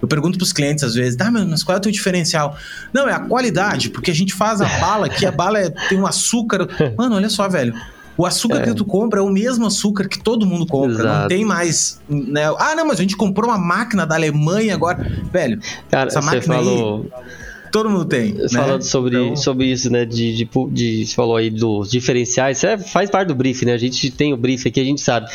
eu 0.00 0.08
pergunto 0.08 0.38
pros 0.38 0.52
clientes 0.52 0.82
às 0.82 0.94
vezes, 0.94 1.16
tá, 1.16 1.30
mas 1.30 1.62
qual 1.62 1.76
é 1.76 1.78
o 1.78 1.82
teu 1.82 1.92
diferencial? 1.92 2.56
Não, 2.92 3.08
é 3.08 3.12
a 3.12 3.20
qualidade, 3.20 3.90
porque 3.90 4.10
a 4.10 4.14
gente 4.14 4.34
faz 4.34 4.60
a 4.60 4.68
bala 4.80 5.08
que 5.08 5.26
a 5.26 5.32
bala 5.32 5.58
é, 5.58 5.70
tem 5.88 5.98
um 5.98 6.06
açúcar. 6.06 6.68
Mano, 6.96 7.16
olha 7.16 7.28
só, 7.28 7.48
velho. 7.48 7.74
O 8.16 8.26
açúcar 8.26 8.58
é. 8.58 8.62
que 8.64 8.74
tu 8.74 8.84
compra 8.84 9.20
é 9.20 9.22
o 9.22 9.30
mesmo 9.30 9.66
açúcar 9.66 10.06
que 10.06 10.22
todo 10.22 10.44
mundo 10.44 10.66
compra. 10.66 10.92
Exato. 10.92 11.20
Não 11.20 11.28
tem 11.28 11.44
mais. 11.44 12.00
Né? 12.08 12.42
Ah, 12.58 12.74
não, 12.74 12.86
mas 12.86 12.98
a 12.98 13.02
gente 13.02 13.16
comprou 13.16 13.48
uma 13.48 13.58
máquina 13.58 14.06
da 14.06 14.14
Alemanha 14.14 14.74
agora. 14.74 15.10
Velho, 15.32 15.58
Cara, 15.90 16.08
essa 16.08 16.20
máquina 16.20 16.42
falou... 16.42 17.10
aí. 17.14 17.49
Todo 17.70 17.88
mundo 17.88 18.04
tem. 18.04 18.32
Né? 18.32 18.48
Falando 18.48 18.82
sobre, 18.82 19.16
então... 19.16 19.36
sobre 19.36 19.66
isso, 19.66 19.90
né? 19.90 20.04
De, 20.04 20.34
de, 20.34 20.48
de, 20.70 21.06
você 21.06 21.14
falou 21.14 21.36
aí 21.36 21.50
dos 21.50 21.90
diferenciais. 21.90 22.58
Isso 22.58 22.66
é, 22.66 22.78
faz 22.78 23.10
parte 23.10 23.28
do 23.28 23.34
briefing, 23.34 23.66
né? 23.66 23.74
A 23.74 23.78
gente 23.78 24.10
tem 24.10 24.32
o 24.32 24.36
briefing 24.36 24.68
aqui, 24.68 24.80
a 24.80 24.84
gente 24.84 25.00
sabe. 25.00 25.28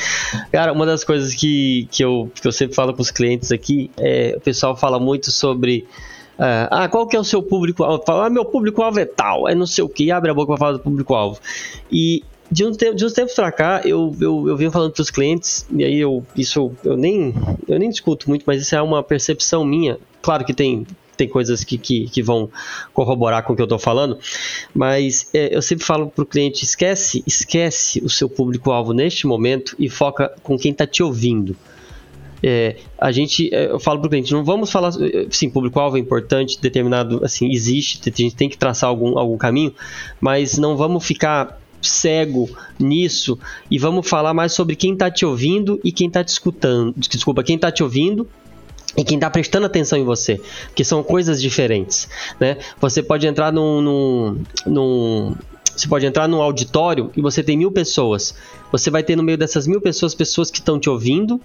Cara, 0.52 0.74
uma 0.74 0.86
das 0.86 1.04
coisas 1.04 1.34
que, 1.34 1.88
que, 1.92 2.04
eu, 2.04 2.30
que 2.34 2.48
eu 2.48 2.52
sempre 2.52 2.76
falo 2.76 2.94
com 2.94 3.02
os 3.02 3.12
clientes 3.12 3.52
aqui 3.52 3.90
é 3.98 4.34
o 4.38 4.42
pessoal 4.42 4.76
fala 4.76 5.00
muito 5.00 5.32
sobre. 5.32 5.86
Uh, 6.38 6.68
ah, 6.70 6.90
qual 6.90 7.08
que 7.08 7.16
é 7.16 7.20
o 7.20 7.24
seu 7.24 7.42
público-alvo? 7.42 8.04
Fala, 8.06 8.26
ah, 8.26 8.30
meu 8.30 8.44
público-alvo 8.44 9.00
é 9.00 9.06
tal, 9.06 9.48
é 9.48 9.56
não 9.56 9.66
sei 9.66 9.86
o 9.86 9.88
que, 9.88 10.12
abre 10.12 10.30
a 10.30 10.34
boca 10.34 10.48
para 10.48 10.58
falar 10.58 10.72
do 10.74 10.80
público-alvo. 10.80 11.40
E 11.90 12.24
de, 12.52 12.66
um 12.66 12.74
tempo, 12.74 12.96
de 12.96 13.06
uns 13.06 13.14
tempos 13.14 13.34
pra 13.34 13.52
cá, 13.54 13.82
eu, 13.86 14.14
eu, 14.20 14.50
eu 14.50 14.58
venho 14.58 14.70
falando 14.70 14.92
pros 14.92 15.10
clientes, 15.10 15.66
e 15.74 15.84
aí 15.84 15.98
eu, 15.98 16.26
isso 16.36 16.74
eu 16.84 16.98
nem, 16.98 17.34
eu 17.70 17.80
nem 17.80 17.90
discuto 17.90 18.28
muito, 18.28 18.44
mas 18.46 18.62
isso 18.62 18.76
é 18.76 18.82
uma 18.82 19.02
percepção 19.02 19.64
minha. 19.64 19.98
Claro 20.22 20.44
que 20.44 20.54
tem, 20.54 20.86
tem 21.16 21.28
coisas 21.28 21.64
que, 21.64 21.78
que, 21.78 22.10
que 22.10 22.22
vão 22.22 22.50
corroborar 22.94 23.44
com 23.44 23.54
o 23.54 23.56
que 23.56 23.62
eu 23.62 23.68
tô 23.68 23.80
falando, 23.80 24.18
mas 24.74 25.30
é, 25.34 25.56
eu 25.56 25.62
sempre 25.62 25.86
falo 25.86 26.08
pro 26.08 26.26
cliente, 26.26 26.64
esquece, 26.64 27.24
esquece 27.26 28.02
o 28.04 28.10
seu 28.10 28.30
público-alvo 28.30 28.94
neste 28.94 29.28
momento 29.28 29.76
e 29.80 29.90
foca 29.90 30.34
com 30.44 30.58
quem 30.58 30.74
tá 30.74 30.86
te 30.86 31.02
ouvindo. 31.02 31.56
É, 32.44 32.76
a 33.00 33.12
gente, 33.12 33.50
é, 33.54 33.72
eu 33.72 33.80
falo 33.80 34.00
para 34.00 34.08
o 34.08 34.10
cliente, 34.10 34.32
não 34.32 34.44
vamos 34.44 34.72
falar, 34.72 34.92
sim, 35.32 35.50
público-alvo 35.50 35.98
é 35.98 36.00
importante, 36.00 36.60
determinado, 36.62 37.24
assim, 37.24 37.52
existe, 37.52 38.00
a 38.08 38.16
gente 38.16 38.36
tem 38.36 38.50
que 38.50 38.58
traçar 38.58 38.90
algum, 38.90 39.18
algum 39.18 39.38
caminho, 39.38 39.74
mas 40.22 40.58
não 40.58 40.78
vamos 40.78 41.06
ficar 41.06 41.60
cego 41.82 42.50
nisso 42.80 43.38
e 43.70 43.78
vamos 43.78 44.08
falar 44.08 44.34
mais 44.34 44.54
sobre 44.54 44.76
quem 44.76 44.94
está 44.94 45.10
te 45.10 45.26
ouvindo 45.26 45.80
e 45.84 45.92
quem 45.92 46.08
está 46.08 46.24
te 46.24 46.30
escutando. 46.30 46.94
Desculpa, 46.98 47.44
quem 47.44 47.56
está 47.56 47.72
te 47.72 47.84
ouvindo 47.84 48.28
e 48.98 49.04
quem 49.04 49.18
está 49.18 49.30
prestando 49.30 49.66
atenção 49.66 49.98
em 49.98 50.04
você, 50.04 50.40
que 50.74 50.84
são 50.84 51.04
coisas 51.04 51.42
diferentes, 51.42 52.08
né? 52.40 52.58
Você 52.80 53.04
pode 53.04 53.28
entrar 53.28 53.52
num, 53.52 53.82
num, 53.82 54.44
num 54.66 55.36
você 55.76 55.88
pode 55.88 56.06
entrar 56.06 56.28
num 56.28 56.42
auditório 56.42 57.12
e 57.16 57.22
você 57.22 57.44
tem 57.44 57.58
mil 57.58 57.72
pessoas. 57.72 58.36
Você 58.72 58.90
vai 58.90 59.04
ter 59.04 59.16
no 59.16 59.24
meio 59.24 59.38
dessas 59.38 59.68
mil 59.68 59.82
pessoas 59.82 60.16
pessoas 60.16 60.50
que 60.50 60.60
estão 60.60 60.80
te 60.80 60.90
ouvindo 60.90 61.42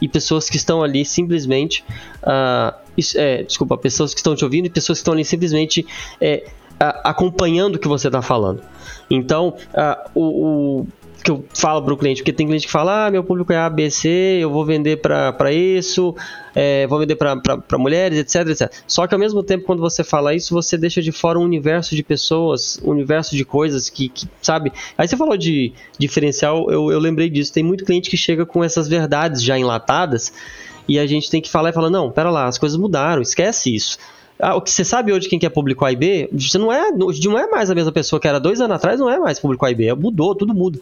e 0.00 0.08
pessoas 0.08 0.48
que 0.48 0.56
estão 0.56 0.82
ali 0.82 1.04
simplesmente. 1.04 1.84
Uh, 2.22 2.74
é, 3.16 3.42
desculpa, 3.42 3.76
pessoas 3.76 4.14
que 4.14 4.20
estão 4.20 4.34
te 4.34 4.44
ouvindo 4.44 4.66
e 4.66 4.70
pessoas 4.70 4.98
que 4.98 5.00
estão 5.00 5.14
ali 5.14 5.24
simplesmente 5.24 5.86
é, 6.20 6.46
acompanhando 6.78 7.76
o 7.76 7.78
que 7.78 7.88
você 7.88 8.08
está 8.08 8.22
falando. 8.22 8.62
Então, 9.10 9.54
uh, 9.74 10.10
o, 10.14 10.80
o 10.80 10.86
que 11.24 11.30
eu 11.30 11.42
falo 11.54 11.82
para 11.82 11.94
o 11.94 11.96
cliente, 11.96 12.20
porque 12.20 12.34
tem 12.34 12.46
cliente 12.46 12.66
que 12.66 12.72
fala, 12.72 13.06
ah, 13.06 13.10
meu 13.10 13.24
público 13.24 13.50
é 13.50 13.56
ABC, 13.56 14.08
eu 14.42 14.50
vou 14.50 14.62
vender 14.62 14.98
para 14.98 15.50
isso, 15.50 16.14
é, 16.54 16.86
vou 16.86 16.98
vender 16.98 17.16
para 17.16 17.78
mulheres, 17.78 18.18
etc, 18.18 18.46
etc. 18.48 18.70
Só 18.86 19.06
que 19.06 19.14
ao 19.14 19.18
mesmo 19.18 19.42
tempo, 19.42 19.64
quando 19.64 19.80
você 19.80 20.04
fala 20.04 20.34
isso, 20.34 20.52
você 20.52 20.76
deixa 20.76 21.00
de 21.00 21.10
fora 21.10 21.38
um 21.38 21.42
universo 21.42 21.96
de 21.96 22.02
pessoas, 22.02 22.78
um 22.84 22.90
universo 22.90 23.34
de 23.34 23.42
coisas 23.42 23.88
que, 23.88 24.10
que 24.10 24.28
sabe? 24.42 24.70
Aí 24.98 25.08
você 25.08 25.16
falou 25.16 25.38
de 25.38 25.72
diferencial, 25.98 26.70
eu, 26.70 26.92
eu 26.92 26.98
lembrei 26.98 27.30
disso. 27.30 27.54
Tem 27.54 27.64
muito 27.64 27.86
cliente 27.86 28.10
que 28.10 28.18
chega 28.18 28.44
com 28.44 28.62
essas 28.62 28.86
verdades 28.86 29.42
já 29.42 29.58
enlatadas 29.58 30.30
e 30.86 30.98
a 30.98 31.06
gente 31.06 31.30
tem 31.30 31.40
que 31.40 31.50
falar 31.50 31.70
e 31.70 31.72
falar, 31.72 31.88
não, 31.88 32.10
pera 32.10 32.30
lá, 32.30 32.46
as 32.46 32.58
coisas 32.58 32.78
mudaram, 32.78 33.22
esquece 33.22 33.74
isso. 33.74 33.96
Ah, 34.38 34.56
o 34.56 34.60
que 34.60 34.70
você 34.70 34.84
sabe 34.84 35.12
hoje 35.12 35.28
quem 35.28 35.38
que 35.38 35.46
é 35.46 35.48
público 35.48 35.84
A 35.84 35.92
e 35.92 35.96
B, 35.96 36.28
você 36.32 36.58
não 36.58 36.72
é, 36.72 36.90
não 36.90 37.38
é 37.38 37.46
mais 37.46 37.70
a 37.70 37.74
mesma 37.74 37.92
pessoa 37.92 38.18
que 38.18 38.26
era 38.26 38.40
dois 38.40 38.60
anos 38.60 38.76
atrás, 38.76 38.98
não 38.98 39.08
é 39.08 39.18
mais 39.18 39.38
público 39.38 39.64
A 39.64 39.70
e 39.70 39.74
B, 39.74 39.94
mudou, 39.94 40.34
tudo 40.34 40.52
muda. 40.52 40.78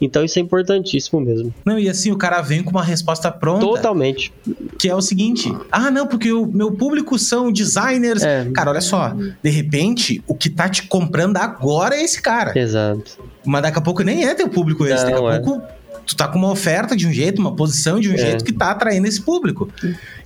Então 0.00 0.24
isso 0.24 0.38
é 0.38 0.42
importantíssimo 0.42 1.20
mesmo. 1.20 1.52
Não, 1.64 1.78
e 1.78 1.88
assim, 1.88 2.12
o 2.12 2.16
cara 2.16 2.40
vem 2.40 2.62
com 2.62 2.70
uma 2.70 2.82
resposta 2.82 3.30
pronta. 3.30 3.66
Totalmente. 3.66 4.32
Que 4.78 4.88
é 4.88 4.94
o 4.94 5.00
seguinte: 5.00 5.52
ah, 5.70 5.90
não, 5.90 6.06
porque 6.06 6.32
o 6.32 6.46
meu 6.46 6.72
público 6.72 7.18
são 7.18 7.50
designers. 7.50 8.22
É. 8.22 8.48
Cara, 8.54 8.70
olha 8.70 8.80
só, 8.80 9.12
de 9.42 9.50
repente, 9.50 10.22
o 10.26 10.34
que 10.34 10.48
tá 10.48 10.68
te 10.68 10.84
comprando 10.84 11.36
agora 11.38 11.96
é 11.96 12.02
esse 12.02 12.22
cara. 12.22 12.56
Exato. 12.58 13.18
Mas 13.44 13.62
daqui 13.62 13.78
a 13.78 13.82
pouco 13.82 14.02
nem 14.02 14.24
é 14.24 14.34
teu 14.34 14.48
público 14.48 14.86
esse, 14.86 15.04
não, 15.04 15.10
daqui 15.10 15.26
a 15.26 15.34
é. 15.34 15.38
pouco 15.40 15.81
tu 16.06 16.16
tá 16.16 16.28
com 16.28 16.38
uma 16.38 16.50
oferta 16.50 16.96
de 16.96 17.06
um 17.06 17.12
jeito, 17.12 17.40
uma 17.40 17.54
posição 17.54 18.00
de 18.00 18.08
um 18.08 18.14
é. 18.14 18.18
jeito 18.18 18.44
que 18.44 18.52
tá 18.52 18.70
atraindo 18.70 19.06
esse 19.06 19.20
público. 19.20 19.68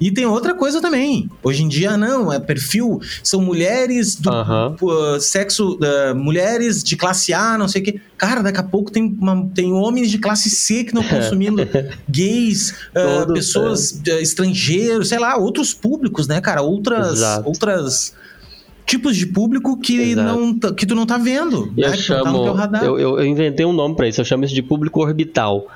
E 0.00 0.10
tem 0.10 0.26
outra 0.26 0.54
coisa 0.54 0.80
também. 0.80 1.30
Hoje 1.42 1.62
em 1.62 1.68
dia, 1.68 1.96
não, 1.96 2.32
é 2.32 2.38
perfil, 2.38 3.00
são 3.22 3.40
mulheres 3.40 4.16
do 4.16 4.30
uh, 4.30 5.20
sexo, 5.20 5.78
uh, 5.78 6.14
mulheres 6.14 6.82
de 6.82 6.96
classe 6.96 7.32
A, 7.32 7.56
não 7.56 7.68
sei 7.68 7.82
o 7.82 7.84
quê. 7.84 8.00
Cara, 8.16 8.42
daqui 8.42 8.60
a 8.60 8.62
pouco 8.62 8.90
tem, 8.90 9.16
uma, 9.20 9.48
tem 9.54 9.72
homens 9.72 10.10
de 10.10 10.18
classe 10.18 10.50
C 10.50 10.84
que 10.84 10.94
não 10.94 11.02
consumindo, 11.08 11.62
gays, 12.08 12.70
uh, 12.70 13.32
pessoas 13.32 14.00
é. 14.06 14.22
estrangeiros, 14.22 15.08
sei 15.08 15.18
lá, 15.18 15.36
outros 15.36 15.74
públicos, 15.74 16.26
né, 16.26 16.40
cara? 16.40 16.62
Outras. 16.62 17.18
Exato. 17.18 17.48
outras 17.48 18.14
tipos 18.86 19.16
de 19.16 19.26
público 19.26 19.78
que, 19.78 20.14
não, 20.14 20.54
que 20.54 20.86
tu 20.86 20.94
não 20.94 21.04
tá 21.04 21.18
vendo. 21.18 21.72
Eu 21.76 21.90
né? 21.90 21.96
chamo. 21.96 22.54
Tá 22.54 22.84
eu, 22.84 22.98
eu, 22.98 23.18
eu, 23.18 23.26
inventei 23.26 23.66
um 23.66 23.72
nome 23.72 23.96
para 23.96 24.08
isso, 24.08 24.20
eu 24.20 24.24
chamo 24.24 24.44
isso 24.44 24.54
de 24.54 24.62
público 24.62 25.00
orbital. 25.00 25.66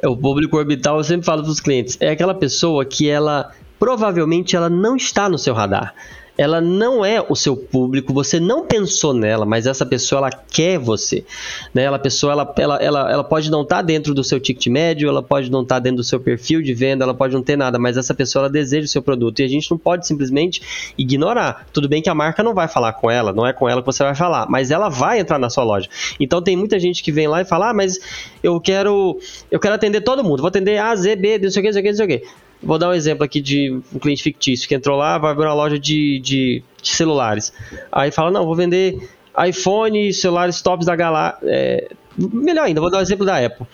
É 0.00 0.08
o 0.08 0.16
público 0.16 0.56
orbital, 0.56 0.98
eu 0.98 1.04
sempre 1.04 1.26
falo 1.26 1.42
para 1.42 1.50
os 1.50 1.60
clientes, 1.60 1.96
é 2.00 2.10
aquela 2.10 2.34
pessoa 2.34 2.84
que 2.84 3.08
ela 3.08 3.50
provavelmente 3.78 4.54
ela 4.54 4.70
não 4.70 4.96
está 4.96 5.28
no 5.28 5.36
seu 5.36 5.52
radar 5.52 5.94
ela 6.36 6.60
não 6.60 7.04
é 7.04 7.24
o 7.28 7.36
seu 7.36 7.56
público, 7.56 8.12
você 8.12 8.40
não 8.40 8.66
pensou 8.66 9.14
nela, 9.14 9.46
mas 9.46 9.66
essa 9.66 9.86
pessoa 9.86 10.18
ela 10.18 10.30
quer 10.30 10.78
você. 10.78 11.24
Né? 11.72 11.84
Ela 11.84 11.98
pessoa 11.98 12.32
ela, 12.32 12.54
ela, 12.58 12.76
ela, 12.76 13.12
ela 13.12 13.24
pode 13.24 13.50
não 13.50 13.62
estar 13.62 13.76
tá 13.76 13.82
dentro 13.82 14.12
do 14.12 14.24
seu 14.24 14.40
ticket 14.40 14.66
médio, 14.66 15.08
ela 15.08 15.22
pode 15.22 15.50
não 15.50 15.62
estar 15.62 15.76
tá 15.76 15.80
dentro 15.80 15.98
do 15.98 16.04
seu 16.04 16.18
perfil 16.18 16.60
de 16.60 16.74
venda, 16.74 17.04
ela 17.04 17.14
pode 17.14 17.34
não 17.34 17.42
ter 17.42 17.56
nada, 17.56 17.78
mas 17.78 17.96
essa 17.96 18.14
pessoa 18.14 18.42
ela 18.42 18.50
deseja 18.50 18.84
o 18.84 18.88
seu 18.88 19.02
produto 19.02 19.40
e 19.40 19.44
a 19.44 19.48
gente 19.48 19.70
não 19.70 19.78
pode 19.78 20.06
simplesmente 20.06 20.92
ignorar. 20.98 21.66
Tudo 21.72 21.88
bem 21.88 22.02
que 22.02 22.10
a 22.10 22.14
marca 22.14 22.42
não 22.42 22.54
vai 22.54 22.66
falar 22.66 22.94
com 22.94 23.10
ela, 23.10 23.32
não 23.32 23.46
é 23.46 23.52
com 23.52 23.68
ela 23.68 23.80
que 23.80 23.86
você 23.86 24.02
vai 24.02 24.14
falar, 24.14 24.46
mas 24.48 24.70
ela 24.70 24.88
vai 24.88 25.20
entrar 25.20 25.38
na 25.38 25.48
sua 25.48 25.64
loja. 25.64 25.88
Então 26.18 26.42
tem 26.42 26.56
muita 26.56 26.78
gente 26.78 27.02
que 27.02 27.12
vem 27.12 27.28
lá 27.28 27.40
e 27.40 27.44
fala: 27.44 27.70
"Ah, 27.70 27.74
mas 27.74 28.00
eu 28.42 28.60
quero 28.60 29.18
eu 29.50 29.60
quero 29.60 29.74
atender 29.74 30.00
todo 30.00 30.24
mundo, 30.24 30.40
vou 30.40 30.48
atender 30.48 30.78
A, 30.78 30.94
Z, 30.96 31.16
B, 31.16 31.38
não 31.38 31.50
sei 31.50 31.60
o 31.60 31.62
que, 31.62 31.68
não 31.68 31.72
sei 31.72 31.80
o 31.80 31.84
que, 31.84 31.90
não 31.90 31.96
sei 31.96 32.06
o 32.06 32.08
que". 32.08 32.43
Vou 32.64 32.78
dar 32.78 32.88
um 32.88 32.92
exemplo 32.94 33.24
aqui 33.24 33.40
de 33.40 33.70
um 33.92 33.98
cliente 33.98 34.22
fictício 34.22 34.68
que 34.68 34.74
entrou 34.74 34.96
lá, 34.96 35.18
vai 35.18 35.32
abrir 35.32 35.46
uma 35.46 35.54
loja 35.54 35.78
de, 35.78 36.20
de, 36.20 36.62
de 36.82 36.88
celulares. 36.88 37.52
Aí 37.92 38.10
fala, 38.10 38.30
não, 38.30 38.44
vou 38.44 38.54
vender 38.54 39.08
iPhone, 39.46 40.12
celulares 40.12 40.62
tops 40.62 40.86
da 40.86 40.96
Galáxia. 40.96 41.38
É, 41.44 41.88
melhor 42.16 42.64
ainda, 42.64 42.80
vou 42.80 42.90
dar 42.90 42.98
um 42.98 43.02
exemplo 43.02 43.26
da 43.26 43.44
Apple. 43.44 43.66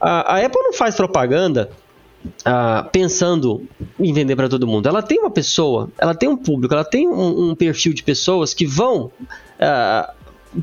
A, 0.00 0.36
a 0.36 0.44
Apple 0.44 0.62
não 0.62 0.72
faz 0.72 0.94
propaganda 0.94 1.70
ah, 2.44 2.88
pensando 2.90 3.66
em 3.98 4.12
vender 4.12 4.36
para 4.36 4.48
todo 4.48 4.66
mundo. 4.66 4.88
Ela 4.88 5.02
tem 5.02 5.18
uma 5.18 5.30
pessoa, 5.30 5.90
ela 5.98 6.14
tem 6.14 6.28
um 6.28 6.36
público, 6.36 6.74
ela 6.74 6.84
tem 6.84 7.08
um, 7.08 7.50
um 7.50 7.54
perfil 7.54 7.92
de 7.92 8.02
pessoas 8.02 8.54
que 8.54 8.66
vão. 8.66 9.10
Ah, 9.60 10.12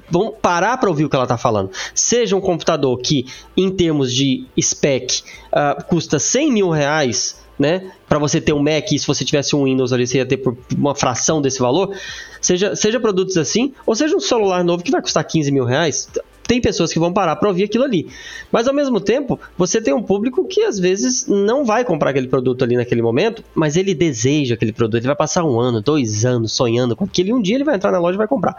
vão 0.10 0.32
parar 0.32 0.78
para 0.78 0.90
ouvir 0.90 1.06
o 1.06 1.10
que 1.10 1.16
ela 1.16 1.26
está 1.26 1.38
falando. 1.38 1.70
Seja 1.94 2.36
um 2.36 2.42
computador 2.42 2.98
que, 3.00 3.26
em 3.58 3.70
termos 3.70 4.14
de 4.14 4.46
spec, 4.60 5.22
uh, 5.52 5.84
custa 5.84 6.18
100 6.18 6.52
mil 6.52 6.70
reais 6.70 7.42
né? 7.62 7.92
Para 8.10 8.18
você 8.18 8.42
ter 8.42 8.52
um 8.52 8.60
Mac, 8.60 8.90
se 8.90 9.08
você 9.08 9.24
tivesse 9.24 9.56
um 9.56 9.64
Windows 9.64 9.94
ali, 9.94 10.08
você 10.08 10.18
ia 10.18 10.26
ter 10.26 10.38
por 10.38 10.58
uma 10.76 10.96
fração 10.96 11.42
desse 11.42 11.60
valor. 11.60 11.96
Seja, 12.42 12.76
seja 12.76 13.00
produtos 13.00 13.38
assim, 13.38 13.72
ou 13.86 13.96
seja 13.96 14.16
um 14.16 14.20
celular 14.20 14.64
novo 14.64 14.84
que 14.84 14.92
vai 14.92 15.02
custar 15.02 15.24
15 15.24 15.52
mil 15.52 15.64
reais. 15.64 16.10
Tem 16.48 16.60
pessoas 16.60 16.92
que 16.92 17.00
vão 17.00 17.14
parar 17.14 17.36
para 17.38 17.48
ouvir 17.48 17.64
aquilo 17.64 17.84
ali. 17.84 18.08
Mas 18.52 18.68
ao 18.68 18.74
mesmo 18.74 19.00
tempo, 19.00 19.40
você 19.58 19.80
tem 19.80 19.94
um 19.94 20.02
público 20.02 20.44
que 20.46 20.64
às 20.64 20.78
vezes 20.78 21.28
não 21.28 21.64
vai 21.64 21.86
comprar 21.86 22.10
aquele 22.10 22.28
produto 22.28 22.64
ali 22.64 22.76
naquele 22.76 23.02
momento, 23.02 23.42
mas 23.56 23.78
ele 23.78 23.94
deseja 23.94 24.56
aquele 24.56 24.74
produto. 24.74 25.00
Ele 25.00 25.08
vai 25.08 25.16
passar 25.16 25.46
um 25.46 25.60
ano, 25.60 25.82
dois 25.82 26.26
anos 26.26 26.52
sonhando 26.52 26.96
com 26.96 27.06
aquilo 27.06 27.30
e 27.30 27.34
um 27.34 27.42
dia 27.42 27.56
ele 27.56 27.64
vai 27.64 27.76
entrar 27.76 27.92
na 27.92 28.00
loja 28.00 28.16
e 28.16 28.18
vai 28.18 28.28
comprar. 28.28 28.56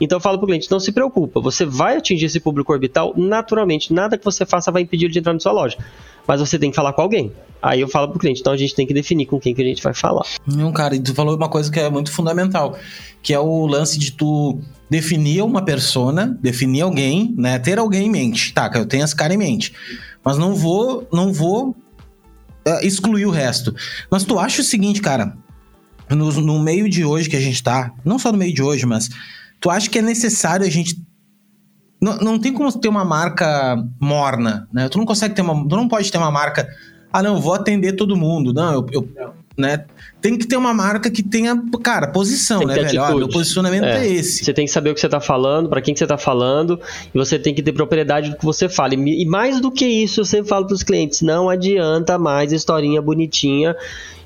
Então 0.00 0.18
eu 0.18 0.20
falo 0.20 0.38
pro 0.38 0.46
cliente: 0.46 0.70
não 0.70 0.78
se 0.78 0.92
preocupa, 0.92 1.40
você 1.40 1.64
vai 1.64 1.96
atingir 1.96 2.26
esse 2.26 2.38
público 2.38 2.70
orbital 2.72 3.12
naturalmente. 3.16 3.92
Nada 3.92 4.16
que 4.16 4.24
você 4.24 4.46
faça 4.46 4.70
vai 4.70 4.82
impedir 4.82 5.06
ele 5.06 5.12
de 5.14 5.18
entrar 5.18 5.32
na 5.32 5.40
sua 5.40 5.52
loja 5.52 5.78
mas 6.26 6.40
você 6.40 6.58
tem 6.58 6.70
que 6.70 6.76
falar 6.76 6.92
com 6.92 7.02
alguém. 7.02 7.32
Aí 7.62 7.80
eu 7.80 7.88
falo 7.88 8.08
pro 8.08 8.18
cliente, 8.18 8.40
então 8.40 8.52
a 8.52 8.56
gente 8.56 8.74
tem 8.74 8.84
que 8.84 8.92
definir 8.92 9.26
com 9.26 9.38
quem 9.38 9.54
que 9.54 9.62
a 9.62 9.64
gente 9.64 9.82
vai 9.82 9.94
falar. 9.94 10.24
Não, 10.44 10.72
cara, 10.72 10.96
e 10.96 11.00
tu 11.00 11.14
falou 11.14 11.36
uma 11.36 11.48
coisa 11.48 11.70
que 11.70 11.78
é 11.78 11.88
muito 11.88 12.10
fundamental, 12.10 12.76
que 13.22 13.32
é 13.32 13.38
o 13.38 13.66
lance 13.66 13.98
de 13.98 14.10
tu 14.10 14.58
definir 14.90 15.42
uma 15.42 15.64
persona, 15.64 16.36
definir 16.42 16.80
alguém, 16.80 17.32
né, 17.38 17.60
ter 17.60 17.78
alguém 17.78 18.06
em 18.06 18.10
mente. 18.10 18.52
Tá, 18.52 18.68
eu 18.74 18.84
tenho 18.84 19.04
esse 19.04 19.14
cara 19.14 19.32
em 19.32 19.36
mente, 19.36 19.72
mas 20.24 20.36
não 20.38 20.56
vou, 20.56 21.06
não 21.12 21.32
vou 21.32 21.76
uh, 22.66 22.84
excluir 22.84 23.26
o 23.26 23.30
resto. 23.30 23.72
Mas 24.10 24.24
tu 24.24 24.40
acha 24.40 24.60
o 24.60 24.64
seguinte, 24.64 25.00
cara, 25.00 25.36
no, 26.10 26.32
no 26.32 26.58
meio 26.58 26.88
de 26.88 27.04
hoje 27.04 27.28
que 27.28 27.36
a 27.36 27.40
gente 27.40 27.62
tá, 27.62 27.92
não 28.04 28.18
só 28.18 28.32
no 28.32 28.38
meio 28.38 28.52
de 28.52 28.62
hoje, 28.62 28.84
mas 28.86 29.08
tu 29.60 29.70
acha 29.70 29.88
que 29.88 30.00
é 30.00 30.02
necessário 30.02 30.66
a 30.66 30.70
gente 30.70 31.00
não, 32.02 32.16
não 32.16 32.38
tem 32.38 32.52
como 32.52 32.72
ter 32.72 32.88
uma 32.88 33.04
marca 33.04 33.80
morna, 34.00 34.68
né? 34.72 34.88
Tu 34.88 34.98
não 34.98 35.06
consegue 35.06 35.36
ter 35.36 35.42
uma. 35.42 35.54
Tu 35.54 35.76
não 35.76 35.86
pode 35.86 36.10
ter 36.10 36.18
uma 36.18 36.32
marca. 36.32 36.68
Ah, 37.12 37.22
não, 37.22 37.40
vou 37.40 37.54
atender 37.54 37.92
todo 37.92 38.16
mundo. 38.16 38.52
Não, 38.52 38.72
eu. 38.72 38.86
eu 38.92 39.34
né? 39.56 39.84
Tem 40.20 40.36
que 40.36 40.46
ter 40.46 40.56
uma 40.56 40.72
marca 40.72 41.10
que 41.10 41.22
tenha, 41.22 41.54
cara, 41.82 42.08
posição, 42.08 42.60
né, 42.64 42.74
velho? 42.74 43.02
Ó, 43.02 43.14
meu 43.16 43.28
posicionamento 43.28 43.84
é. 43.84 44.06
é. 44.06 44.10
esse. 44.10 44.44
Você 44.44 44.52
tem 44.52 44.64
que 44.64 44.72
saber 44.72 44.90
o 44.90 44.94
que 44.94 45.00
você 45.00 45.08
tá 45.08 45.20
falando, 45.20 45.68
para 45.68 45.80
quem 45.80 45.94
que 45.94 45.98
você 45.98 46.06
tá 46.06 46.16
falando, 46.16 46.80
e 47.14 47.18
você 47.18 47.38
tem 47.38 47.54
que 47.54 47.62
ter 47.62 47.72
propriedade 47.72 48.30
do 48.30 48.36
que 48.36 48.44
você 48.44 48.68
fala. 48.68 48.94
E, 48.94 49.22
e 49.22 49.26
mais 49.26 49.60
do 49.60 49.70
que 49.70 49.86
isso, 49.86 50.22
eu 50.22 50.24
sempre 50.24 50.48
falo 50.48 50.66
pros 50.66 50.82
clientes: 50.82 51.20
não 51.20 51.48
adianta 51.48 52.18
mais 52.18 52.50
historinha 52.50 53.00
bonitinha 53.00 53.76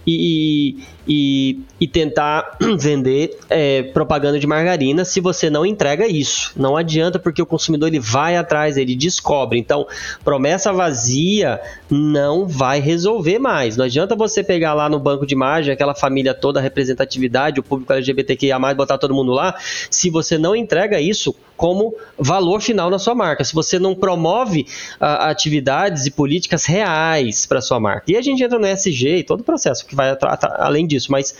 e, 0.07 0.79
e, 1.07 1.61
e 1.81 1.89
tentar 1.89 2.57
vender 2.79 3.39
é, 3.51 3.83
propaganda 3.83 4.39
de 4.39 4.47
margarina 4.47 5.05
se 5.05 5.21
você 5.21 5.51
não 5.51 5.67
entrega 5.67 6.07
isso. 6.07 6.53
Não 6.57 6.77
adianta 6.77 7.19
porque 7.19 7.43
o 7.43 7.47
consumidor 7.47 7.89
ele 7.89 7.99
vai 7.99 8.37
atrás, 8.37 8.77
ele 8.77 8.95
descobre. 8.95 9.59
Então, 9.59 9.87
promessa 10.25 10.73
vazia 10.73 11.61
não 11.91 12.47
vai 12.47 12.81
resolver 12.81 13.39
mais. 13.39 13.77
Não 13.77 13.85
adianta 13.85 14.15
você 14.15 14.45
pegar 14.45 14.75
lá 14.75 14.89
no 14.89 14.99
banco 14.99 15.27
de 15.27 15.35
imagem 15.35 15.73
aquela 15.73 15.95
família 15.95 16.33
toda, 16.33 16.61
a 16.61 16.63
representatividade, 16.63 17.61
o 17.61 17.63
público 17.63 17.93
LGBTQIA+, 17.93 18.59
botar 18.75 18.99
todo 18.99 19.15
mundo 19.15 19.33
lá, 19.33 19.57
se 19.91 20.11
você 20.11 20.39
não 20.39 20.55
entrega 20.55 21.01
isso 21.01 21.35
como 21.57 21.95
valor 22.19 22.61
final 22.61 22.91
na 22.91 22.99
sua 22.99 23.15
marca. 23.15 23.45
Se 23.45 23.55
você 23.55 23.79
não 23.79 23.95
promove 23.95 24.67
uh, 25.01 25.05
atividades 25.23 26.07
e 26.07 26.11
políticas 26.11 26.65
reais 26.65 27.47
para 27.47 27.61
sua 27.61 27.81
marca. 27.81 28.05
E 28.09 28.17
a 28.17 28.23
gente 28.23 28.43
entra 28.43 28.59
no 28.59 28.67
SG 28.67 29.19
e 29.19 29.25
todo 29.25 29.41
o 29.41 29.45
processo 29.45 29.87
que 29.87 29.95
vai 29.95 30.17
além 30.57 30.87
disso. 30.87 31.11
Mas 31.11 31.35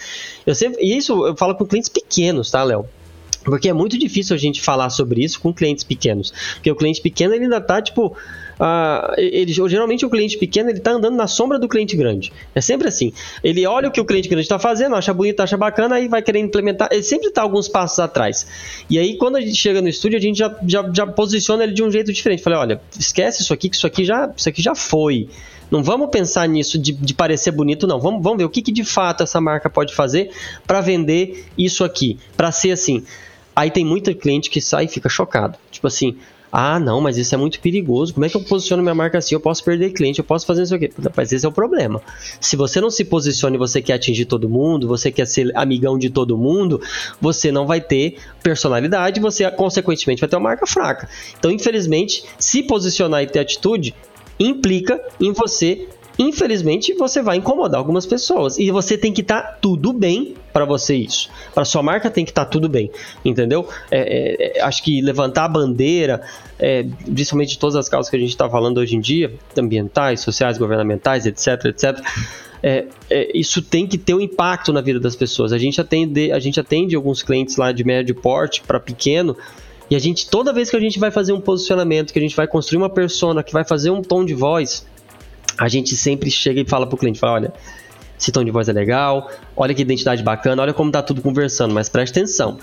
eu 0.47 0.55
sempre. 0.55 0.83
E 0.83 0.97
isso 0.97 1.27
eu 1.27 1.37
falo 1.37 1.55
com 1.55 1.67
clientes 1.67 1.89
pequenos, 1.89 2.51
tá, 2.51 2.63
Léo? 2.63 2.87
Porque 3.45 3.69
é 3.69 3.73
muito 3.73 3.97
difícil 3.97 4.35
a 4.35 4.39
gente 4.39 4.61
falar 4.61 4.91
sobre 4.91 5.23
isso 5.23 5.41
com 5.41 5.55
clientes 5.55 5.85
pequenos. 5.85 6.33
Porque 6.55 6.71
o 6.71 6.75
cliente 6.75 7.01
pequeno 7.01 7.35
ele 7.35 7.45
ainda 7.45 7.61
tá, 7.61 7.81
tipo. 7.81 8.17
Uh, 8.59 9.13
ele, 9.19 9.53
geralmente 9.53 10.07
o 10.07 10.11
cliente 10.11 10.39
pequeno 10.39 10.71
ele 10.71 10.81
tá 10.81 10.93
andando 10.93 11.15
na 11.15 11.27
sombra 11.27 11.59
do 11.59 11.69
cliente 11.69 11.97
grande. 11.97 12.33
É 12.55 12.61
sempre 12.61 12.89
assim. 12.89 13.13
Ele 13.45 13.67
olha 13.67 13.89
o 13.89 13.93
que 13.93 14.01
o 14.01 14.05
cliente 14.05 14.29
grande 14.29 14.45
está 14.45 14.59
fazendo, 14.59 14.95
acha 14.97 15.13
bonito, 15.13 15.41
acha 15.41 15.57
bacana, 15.57 15.97
aí 15.97 16.09
vai 16.09 16.23
querer 16.23 16.39
implementar. 16.39 16.89
Ele 16.91 17.03
sempre 17.03 17.29
está 17.29 17.43
alguns 17.43 17.69
passos 17.69 17.99
atrás. 17.99 18.47
E 18.89 18.99
aí, 18.99 19.17
quando 19.17 19.37
a 19.37 19.41
gente 19.41 19.57
chega 19.57 19.83
no 19.83 19.89
estúdio, 19.89 20.19
a 20.19 20.21
gente 20.21 20.39
já, 20.39 20.57
já, 20.67 20.91
já 20.93 21.07
posiciona 21.07 21.65
ele 21.65 21.73
de 21.73 21.83
um 21.83 21.91
jeito 21.91 22.13
diferente. 22.13 22.43
Falei, 22.43 22.59
olha, 22.59 22.81
esquece 22.99 23.43
isso 23.43 23.53
aqui, 23.53 23.69
que 23.69 23.77
isso 23.77 23.87
aqui 23.87 24.05
já, 24.05 24.33
isso 24.35 24.49
aqui 24.49 24.63
já 24.63 24.75
foi. 24.75 25.29
Não 25.71 25.83
vamos 25.83 26.11
pensar 26.11 26.49
nisso 26.49 26.79
de, 26.79 26.93
de 26.93 27.13
parecer 27.13 27.51
bonito, 27.51 27.87
não. 27.87 28.01
Vamos, 28.01 28.23
vamos 28.23 28.39
ver 28.39 28.45
o 28.45 28.49
que, 28.49 28.63
que 28.63 28.73
de 28.73 28.85
fato 28.85 29.23
essa 29.23 29.41
marca 29.41 29.69
pode 29.69 29.95
fazer 29.95 30.31
para 30.67 30.81
vender 30.81 31.45
isso 31.59 31.85
aqui, 31.85 32.19
para 32.37 32.53
ser 32.53 32.71
assim. 32.71 33.05
Aí 33.55 33.71
tem 33.71 33.85
muita 33.85 34.15
cliente 34.15 34.49
que 34.49 34.61
sai 34.61 34.85
e 34.85 34.89
fica 34.89 35.09
chocado. 35.09 35.59
Tipo 35.71 35.87
assim, 35.87 36.17
Ah, 36.51 36.79
não, 36.79 37.01
mas 37.01 37.17
isso 37.19 37.35
é 37.35 37.39
muito 37.39 37.61
perigoso. 37.61 38.15
Como 38.15 38.25
é 38.25 38.29
que 38.29 38.37
eu 38.37 38.41
posiciono 38.41 38.83
minha 38.83 38.95
marca 38.95 39.19
assim? 39.19 39.35
Eu 39.35 39.41
posso 39.41 39.63
perder 39.65 39.91
cliente, 39.91 40.19
eu 40.21 40.25
posso 40.25 40.47
fazer 40.47 40.63
isso 40.63 40.75
aqui. 40.75 40.91
Mas 41.17 41.33
esse 41.33 41.45
é 41.45 41.49
o 41.49 41.53
problema. 41.53 42.01
Se 42.41 42.57
você 42.57 42.81
não 42.81 42.91
se 42.91 43.05
posiciona 43.05 43.57
e 43.57 43.59
você 43.59 43.83
quer 43.83 43.95
atingir 43.95 44.25
todo 44.25 44.49
mundo, 44.49 44.89
você 44.89 45.11
quer 45.11 45.27
ser 45.27 45.51
amigão 45.57 45.99
de 45.99 46.09
todo 46.09 46.37
mundo, 46.39 46.81
você 47.21 47.51
não 47.51 47.67
vai 47.67 47.81
ter 47.81 48.19
personalidade, 48.43 49.21
você 49.21 49.51
consequentemente 49.51 50.21
vai 50.21 50.29
ter 50.29 50.37
uma 50.37 50.43
marca 50.43 50.67
fraca. 50.67 51.09
Então, 51.39 51.51
infelizmente, 51.51 52.25
se 52.39 52.63
posicionar 52.63 53.23
e 53.23 53.27
ter 53.27 53.41
atitude 53.41 53.95
implica 54.39 55.01
em 55.21 55.33
você 55.33 55.89
infelizmente 56.19 56.95
você 56.95 57.23
vai 57.23 57.37
incomodar 57.37 57.79
algumas 57.79 58.07
pessoas 58.07 58.59
e 58.59 58.71
você 58.71 58.97
tem 58.97 59.13
que 59.13 59.21
estar 59.21 59.43
tá 59.43 59.59
tudo 59.61 59.93
bem 59.93 60.35
para 60.53 60.65
você 60.65 60.95
isso. 60.97 61.29
Para 61.55 61.65
sua 61.65 61.83
marca 61.83 62.11
tem 62.11 62.25
que 62.25 62.31
estar 62.31 62.45
tá 62.45 62.51
tudo 62.51 62.69
bem, 62.69 62.91
entendeu? 63.25 63.69
É, 63.91 64.01
é, 64.01 64.59
é, 64.59 64.63
acho 64.63 64.83
que 64.83 65.01
levantar 65.03 65.45
a 65.45 65.49
bandeira, 65.49 66.23
é, 66.59 66.87
principalmente 67.05 67.51
de 67.51 67.59
todas 67.59 67.77
as 67.77 67.89
causas 67.89 68.09
que 68.09 68.17
a 68.17 68.21
gente 68.21 68.31
está 68.31 68.49
falando 68.49 68.79
hoje 68.79 68.97
em 68.97 69.01
dia, 69.01 69.33
ambientais, 69.57 70.21
sociais, 70.21 70.57
governamentais, 70.57 71.27
etc, 71.27 71.67
etc. 71.67 72.01
É, 72.63 72.87
é, 73.11 73.39
isso 73.39 73.61
tem 73.61 73.87
que 73.87 73.99
ter 73.99 74.15
um 74.15 74.21
impacto 74.21 74.73
na 74.73 74.81
vida 74.81 74.99
das 74.99 75.15
pessoas. 75.15 75.53
A 75.53 75.59
gente 75.59 75.81
atende, 75.81 76.33
a 76.33 76.39
gente 76.39 76.59
atende 76.59 76.97
alguns 76.97 77.23
clientes 77.23 77.57
lá 77.57 77.71
de 77.71 77.85
médio 77.85 78.15
porte 78.15 78.63
para 78.63 78.81
pequeno 78.81 79.37
e 79.89 79.95
a 79.95 79.99
gente 79.99 80.29
toda 80.29 80.53
vez 80.53 80.69
que 80.71 80.77
a 80.77 80.81
gente 80.81 80.99
vai 80.99 81.11
fazer 81.11 81.33
um 81.33 81.41
posicionamento, 81.41 82.13
que 82.13 82.19
a 82.19 82.23
gente 82.23 82.35
vai 82.35 82.47
construir 82.47 82.79
uma 82.79 82.91
persona, 82.91 83.43
que 83.43 83.53
vai 83.53 83.65
fazer 83.65 83.91
um 83.91 84.03
tom 84.03 84.25
de 84.25 84.35
voz, 84.35 84.87
a 85.59 85.69
gente 85.69 85.97
sempre 85.97 86.31
chega 86.31 86.61
e 86.61 86.65
fala 86.65 86.87
pro 86.87 86.97
cliente, 86.97 87.19
fala, 87.19 87.33
olha, 87.35 87.53
esse 88.19 88.33
tom 88.33 88.45
de 88.45 88.51
voz 88.51 88.69
é 88.69 88.73
legal, 88.73 89.31
olha 89.57 89.75
que 89.75 89.83
identidade 89.83 90.23
bacana, 90.23 90.63
olha 90.63 90.73
como 90.73 90.91
tá 90.91 91.03
tudo 91.03 91.21
conversando, 91.21 91.75
mas 91.75 91.89
preste 91.89 92.13
atenção. 92.19 92.59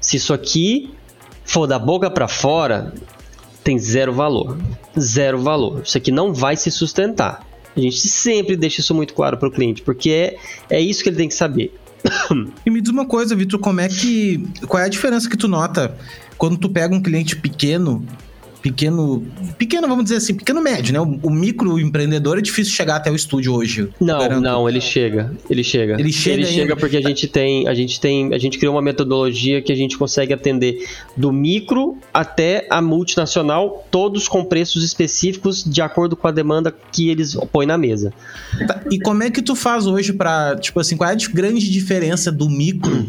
Se 0.00 0.16
isso 0.16 0.32
aqui 0.32 0.94
for 1.44 1.66
da 1.66 1.78
boca 1.78 2.10
para 2.10 2.26
fora, 2.26 2.92
tem 3.62 3.78
zero 3.78 4.12
valor. 4.12 4.58
Zero 4.98 5.38
valor. 5.38 5.82
Isso 5.84 5.96
aqui 5.96 6.10
não 6.10 6.32
vai 6.32 6.56
se 6.56 6.70
sustentar. 6.70 7.46
A 7.76 7.80
gente 7.80 8.00
sempre 8.00 8.56
deixa 8.56 8.80
isso 8.80 8.94
muito 8.94 9.14
claro 9.14 9.36
para 9.36 9.48
o 9.48 9.52
cliente, 9.52 9.82
porque 9.82 10.10
é, 10.10 10.36
é 10.68 10.80
isso 10.80 11.02
que 11.02 11.08
ele 11.08 11.16
tem 11.16 11.28
que 11.28 11.34
saber. 11.34 11.74
E 12.64 12.70
me 12.70 12.80
diz 12.80 12.90
uma 12.90 13.04
coisa, 13.04 13.36
Vitor, 13.36 13.60
como 13.60 13.80
é 13.80 13.88
que. 13.88 14.42
Qual 14.66 14.82
é 14.82 14.86
a 14.86 14.88
diferença 14.88 15.28
que 15.28 15.36
tu 15.36 15.46
nota 15.46 15.94
quando 16.38 16.56
tu 16.56 16.68
pega 16.70 16.94
um 16.94 17.02
cliente 17.02 17.36
pequeno 17.36 18.04
pequeno, 18.62 19.26
pequeno, 19.58 19.88
vamos 19.88 20.04
dizer 20.04 20.16
assim, 20.16 20.34
pequeno 20.34 20.60
médio, 20.62 20.92
né? 20.92 21.00
O, 21.00 21.18
o 21.22 21.30
microempreendedor 21.30 22.38
é 22.38 22.40
difícil 22.40 22.72
chegar 22.72 22.96
até 22.96 23.10
o 23.10 23.14
estúdio 23.14 23.54
hoje. 23.54 23.88
Não, 24.00 24.40
não, 24.40 24.68
ele 24.68 24.80
chega, 24.80 25.32
ele 25.48 25.64
chega. 25.64 25.98
Ele 25.98 26.12
chega, 26.12 26.42
ele 26.42 26.46
chega 26.46 26.76
porque 26.76 26.96
a 26.96 27.00
gente 27.00 27.26
tem, 27.26 27.66
a 27.68 27.74
gente 27.74 28.00
tem, 28.00 28.32
a 28.34 28.38
gente 28.38 28.58
criou 28.58 28.74
uma 28.74 28.82
metodologia 28.82 29.62
que 29.62 29.72
a 29.72 29.74
gente 29.76 29.96
consegue 29.96 30.32
atender 30.32 30.86
do 31.16 31.32
micro 31.32 31.96
até 32.12 32.66
a 32.70 32.80
multinacional, 32.80 33.86
todos 33.90 34.28
com 34.28 34.44
preços 34.44 34.84
específicos 34.84 35.64
de 35.64 35.80
acordo 35.82 36.16
com 36.16 36.28
a 36.28 36.30
demanda 36.30 36.74
que 36.92 37.08
eles 37.08 37.34
põem 37.52 37.66
na 37.66 37.78
mesa. 37.78 38.12
Tá, 38.66 38.82
e 38.90 38.98
como 38.98 39.22
é 39.22 39.30
que 39.30 39.42
tu 39.42 39.54
faz 39.54 39.86
hoje 39.86 40.12
para, 40.12 40.56
tipo 40.56 40.78
assim, 40.80 40.96
qual 40.96 41.08
é 41.10 41.12
a 41.12 41.16
grande 41.32 41.70
diferença 41.70 42.30
do 42.30 42.48
micro 42.48 43.06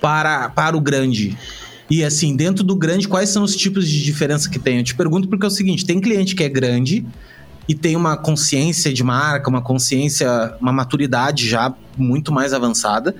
para, 0.00 0.48
para 0.50 0.76
o 0.76 0.80
grande? 0.80 1.36
E 1.90 2.02
assim, 2.02 2.34
dentro 2.34 2.64
do 2.64 2.74
grande, 2.74 3.06
quais 3.06 3.28
são 3.28 3.42
os 3.42 3.54
tipos 3.54 3.88
de 3.88 4.02
diferença 4.02 4.48
que 4.48 4.58
tem? 4.58 4.78
Eu 4.78 4.84
te 4.84 4.94
pergunto 4.94 5.28
porque 5.28 5.44
é 5.44 5.48
o 5.48 5.50
seguinte: 5.50 5.84
tem 5.84 6.00
cliente 6.00 6.34
que 6.34 6.42
é 6.42 6.48
grande 6.48 7.06
e 7.68 7.74
tem 7.74 7.96
uma 7.96 8.16
consciência 8.16 8.92
de 8.92 9.02
marca, 9.02 9.48
uma 9.48 9.62
consciência, 9.62 10.54
uma 10.60 10.72
maturidade 10.72 11.48
já 11.48 11.74
muito 11.96 12.32
mais 12.32 12.52
avançada. 12.52 13.14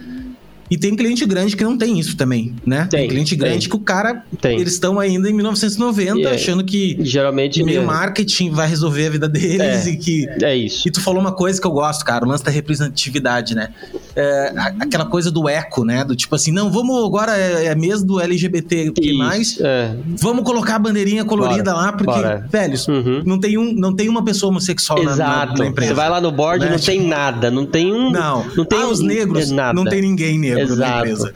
E 0.71 0.79
tem 0.79 0.97
cliente 0.97 1.25
grande 1.27 1.57
que 1.57 1.65
não 1.65 1.77
tem 1.77 1.99
isso 1.99 2.17
também, 2.17 2.55
né? 2.65 2.87
Tem, 2.91 3.01
tem 3.01 3.09
cliente 3.09 3.37
grande 3.37 3.61
tem. 3.61 3.69
que 3.69 3.77
o 3.77 3.81
cara. 3.81 4.25
Tem. 4.41 4.59
Eles 4.59 4.75
estão 4.75 4.99
ainda 4.99 5.29
em 5.29 5.33
1990 5.33 6.19
yeah. 6.19 6.35
achando 6.35 6.65
que. 6.65 6.97
Geralmente. 7.01 7.63
meio 7.63 7.83
é. 7.83 7.85
marketing 7.85 8.51
vai 8.51 8.67
resolver 8.67 9.07
a 9.07 9.11
vida 9.11 9.29
deles 9.29 9.87
é. 9.87 9.91
e 9.91 9.97
que. 9.97 10.27
É 10.43 10.57
isso. 10.57 10.89
E 10.89 10.91
tu 10.91 11.01
falou 11.01 11.21
uma 11.21 11.33
coisa 11.33 11.61
que 11.61 11.67
eu 11.67 11.71
gosto, 11.71 12.05
cara, 12.05 12.25
o 12.25 12.29
lance 12.29 12.43
da 12.43 12.51
representatividade, 12.51 13.55
né? 13.55 13.69
É, 14.17 14.53
aquela 14.81 15.05
coisa 15.05 15.31
do 15.31 15.49
eco, 15.49 15.85
né? 15.85 16.05
Do 16.05 16.17
tipo 16.17 16.35
assim, 16.35 16.51
não, 16.51 16.71
vamos 16.71 17.05
agora 17.05 17.37
é, 17.37 17.67
é 17.67 17.75
mês 17.75 18.03
do 18.03 18.21
LGBT 18.21 18.93
que 18.93 19.13
mais. 19.19 19.59
É. 19.61 19.95
Vamos 20.19 20.45
colocar 20.45 20.77
a 20.77 20.79
bandeirinha 20.79 21.25
colorida 21.25 21.73
Bora. 21.73 21.87
lá, 21.87 21.93
porque, 21.93 22.13
Bora. 22.13 22.49
velhos, 22.51 22.89
uhum. 22.89 23.23
não, 23.25 23.39
tem 23.39 23.59
um, 23.59 23.73
não 23.73 23.95
tem 23.95 24.09
uma 24.09 24.25
pessoa 24.25 24.51
homossexual 24.51 25.03
Exato. 25.03 25.19
Na, 25.19 25.47
na, 25.47 25.59
na 25.59 25.67
empresa. 25.67 25.91
Você 25.91 25.95
vai 25.95 26.09
lá 26.09 26.21
no 26.21 26.33
board, 26.33 26.65
né? 26.65 26.71
não 26.71 26.79
tem 26.79 27.07
nada, 27.07 27.51
não 27.51 27.67
tem 27.67 27.93
um. 27.93 28.11
Não, 28.11 28.47
não 28.57 28.65
tem 28.65 28.79
ah, 28.81 28.87
um, 28.87 28.91
os 28.91 29.01
negros, 29.01 29.51
nada. 29.51 29.73
não 29.73 29.85
tem 29.85 30.01
ninguém 30.01 30.39
negro 30.39 30.54
Exato. 30.61 30.99
empresa. 30.99 31.35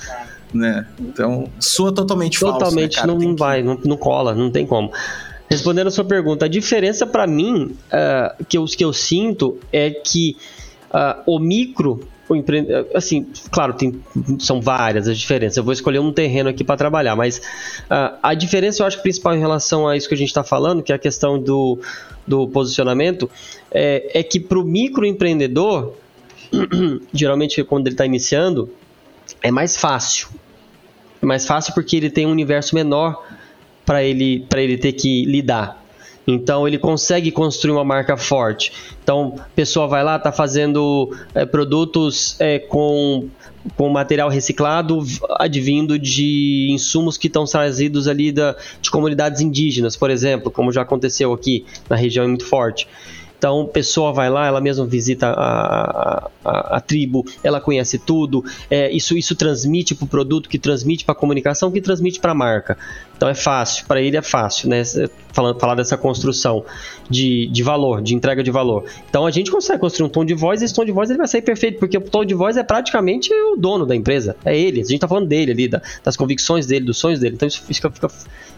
Né? 0.53 0.87
Então, 1.01 1.49
soa 1.61 1.93
totalmente, 1.93 2.41
totalmente 2.41 2.97
falso. 2.97 3.03
Totalmente 3.03 3.07
né, 3.07 3.29
não, 3.29 3.37
vai, 3.37 3.63
não, 3.63 3.79
não 3.85 3.97
cola, 3.97 4.35
não 4.35 4.51
tem 4.51 4.67
como. 4.67 4.91
Respondendo 5.49 5.87
a 5.87 5.91
sua 5.91 6.05
pergunta, 6.05 6.45
a 6.45 6.49
diferença 6.49 7.07
para 7.07 7.27
mim 7.27 7.75
uh, 7.87 8.45
que, 8.45 8.59
eu, 8.59 8.65
que 8.67 8.85
eu 8.85 8.93
sinto 8.93 9.59
é 9.73 9.91
que 9.91 10.37
uh, 10.91 11.23
o 11.27 11.39
micro, 11.39 12.07
o 12.29 12.37
empre... 12.37 12.67
assim, 12.95 13.27
claro, 13.51 13.73
tem, 13.73 13.99
são 14.39 14.61
várias 14.61 15.09
as 15.09 15.19
diferenças. 15.19 15.57
Eu 15.57 15.65
vou 15.65 15.73
escolher 15.73 16.01
um 16.01 16.13
terreno 16.13 16.51
aqui 16.51 16.63
para 16.63 16.77
trabalhar, 16.77 17.17
mas 17.17 17.39
uh, 17.39 18.19
a 18.23 18.35
diferença 18.35 18.83
eu 18.83 18.87
acho 18.87 19.01
principal 19.01 19.35
em 19.35 19.39
relação 19.39 19.89
a 19.89 19.97
isso 19.97 20.07
que 20.07 20.15
a 20.15 20.19
gente 20.19 20.29
está 20.29 20.45
falando, 20.45 20.83
que 20.83 20.93
é 20.93 20.95
a 20.95 20.99
questão 20.99 21.41
do, 21.41 21.79
do 22.27 22.47
posicionamento, 22.49 23.31
é, 23.71 24.21
é 24.21 24.23
que 24.23 24.39
para 24.39 24.59
o 24.59 24.65
microempreendedor, 24.65 25.95
geralmente 27.13 27.65
quando 27.65 27.87
ele 27.87 27.95
está 27.95 28.05
iniciando, 28.05 28.71
é 29.43 29.51
mais 29.51 29.77
fácil. 29.77 30.29
É 31.23 31.27
mais 31.27 31.47
fácil 31.47 31.75
porque 31.75 31.97
ele 31.97 32.11
tem 32.11 32.27
um 32.27 32.31
universo 32.31 32.75
menor 32.75 33.25
para 33.85 34.03
ele, 34.03 34.47
ele 34.55 34.77
ter 34.77 34.93
que 34.93 35.25
lidar. 35.25 35.83
Então 36.27 36.69
ele 36.69 36.79
consegue 36.79 37.31
construir 37.31 37.73
uma 37.73 37.85
marca 37.85 38.15
forte. 38.15 38.71
Então 39.03 39.35
a 39.39 39.49
pessoa 39.55 39.87
vai 39.87 40.05
lá, 40.05 40.17
está 40.17 40.31
fazendo 40.31 41.11
é, 41.35 41.47
produtos 41.47 42.37
é, 42.39 42.59
com, 42.59 43.29
com 43.75 43.89
material 43.89 44.29
reciclado 44.29 45.03
advindo 45.39 45.99
de 45.99 46.69
insumos 46.71 47.17
que 47.17 47.29
estão 47.29 47.45
trazidos 47.47 48.07
ali 48.07 48.31
da, 48.31 48.55
de 48.83 48.91
comunidades 48.91 49.41
indígenas, 49.41 49.97
por 49.97 50.11
exemplo, 50.11 50.51
como 50.51 50.71
já 50.71 50.83
aconteceu 50.83 51.33
aqui 51.33 51.65
na 51.89 51.97
região 51.97 52.27
é 52.27 52.29
muito 52.29 52.45
forte. 52.45 52.87
Então, 53.39 53.67
pessoa 53.67 54.13
vai 54.13 54.29
lá, 54.29 54.47
ela 54.47 54.61
mesma 54.61 54.85
visita 54.85 55.29
a, 55.29 56.29
a, 56.45 56.77
a 56.77 56.81
tribo, 56.81 57.25
ela 57.43 57.61
conhece 57.61 57.97
tudo. 57.97 58.45
É, 58.69 58.91
isso, 58.91 59.17
isso 59.17 59.37
transmite 59.37 59.95
para 59.95 60.05
o 60.05 60.09
produto, 60.09 60.49
que 60.49 60.59
transmite 60.59 61.05
para 61.05 61.13
a 61.13 61.17
comunicação, 61.17 61.71
que 61.71 61.81
transmite 61.81 62.19
para 62.19 62.33
a 62.33 62.35
marca. 62.35 62.77
Então, 63.17 63.29
é 63.29 63.35
fácil, 63.35 63.87
para 63.87 64.01
ele 64.01 64.17
é 64.17 64.23
fácil, 64.23 64.69
né? 64.69 64.83
Falando, 65.33 65.59
falar 65.59 65.77
dessa 65.77 65.97
construção 65.97 66.65
de, 67.09 67.47
de 67.47 67.63
valor, 67.63 68.03
de 68.03 68.15
entrega 68.15 68.43
de 68.43 68.51
valor. 68.51 68.85
Então, 69.09 69.25
a 69.25 69.31
gente 69.31 69.51
consegue 69.51 69.81
construir 69.81 70.07
um 70.07 70.11
tom 70.11 70.25
de 70.25 70.35
voz 70.35 70.61
e 70.61 70.65
esse 70.65 70.75
tom 70.75 70.85
de 70.85 70.93
voz 70.93 71.09
ele 71.09 71.19
vai 71.19 71.29
sair 71.29 71.43
perfeito, 71.43 71.79
porque 71.79 71.97
o 71.97 72.01
tom 72.01 72.25
de 72.25 72.35
voz 72.35 72.57
é 72.57 72.65
praticamente 72.65 73.33
o 73.33 73.57
dono 73.57 73.87
da 73.87 73.95
empresa, 73.95 74.37
é 74.45 74.59
ele. 74.59 74.81
A 74.81 74.85
gente 74.85 74.97
está 74.97 75.07
falando 75.07 75.29
dele 75.29 75.53
ali, 75.53 75.69
da, 75.69 75.81
das 76.03 76.17
convicções 76.17 76.67
dele, 76.67 76.85
dos 76.85 76.99
sonhos 76.99 77.21
dele. 77.21 77.37
Então, 77.37 77.47
isso 77.47 77.63
fica, 77.63 77.91
fica, 77.91 78.09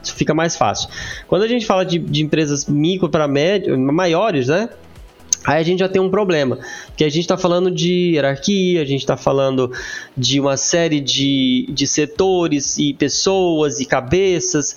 isso 0.03 0.14
fica 0.14 0.35
mais 0.35 0.57
fácil. 0.57 0.88
Quando 1.29 1.43
a 1.43 1.49
gente 1.49 1.66
fala 1.66 1.85
de, 1.85 1.99
de 1.99 2.23
empresas 2.23 2.66
micro 2.66 3.11
para 3.11 3.29
médio, 3.29 3.79
maiores, 3.79 4.49
né? 4.49 4.69
Aí 5.44 5.59
a 5.59 5.62
gente 5.62 5.79
já 5.79 5.88
tem 5.88 6.00
um 6.00 6.11
problema, 6.11 6.59
que 6.96 7.03
a 7.03 7.09
gente 7.09 7.22
está 7.22 7.37
falando 7.37 7.70
de 7.70 8.12
hierarquia, 8.14 8.83
a 8.83 8.85
gente 8.85 9.00
está 9.00 9.16
falando 9.16 9.72
de 10.16 10.38
uma 10.38 10.57
série 10.57 11.00
de, 11.00 11.66
de 11.70 11.87
setores 11.87 12.76
e 12.76 12.92
pessoas 12.92 13.81
e 13.81 13.87
cabeças, 13.87 14.76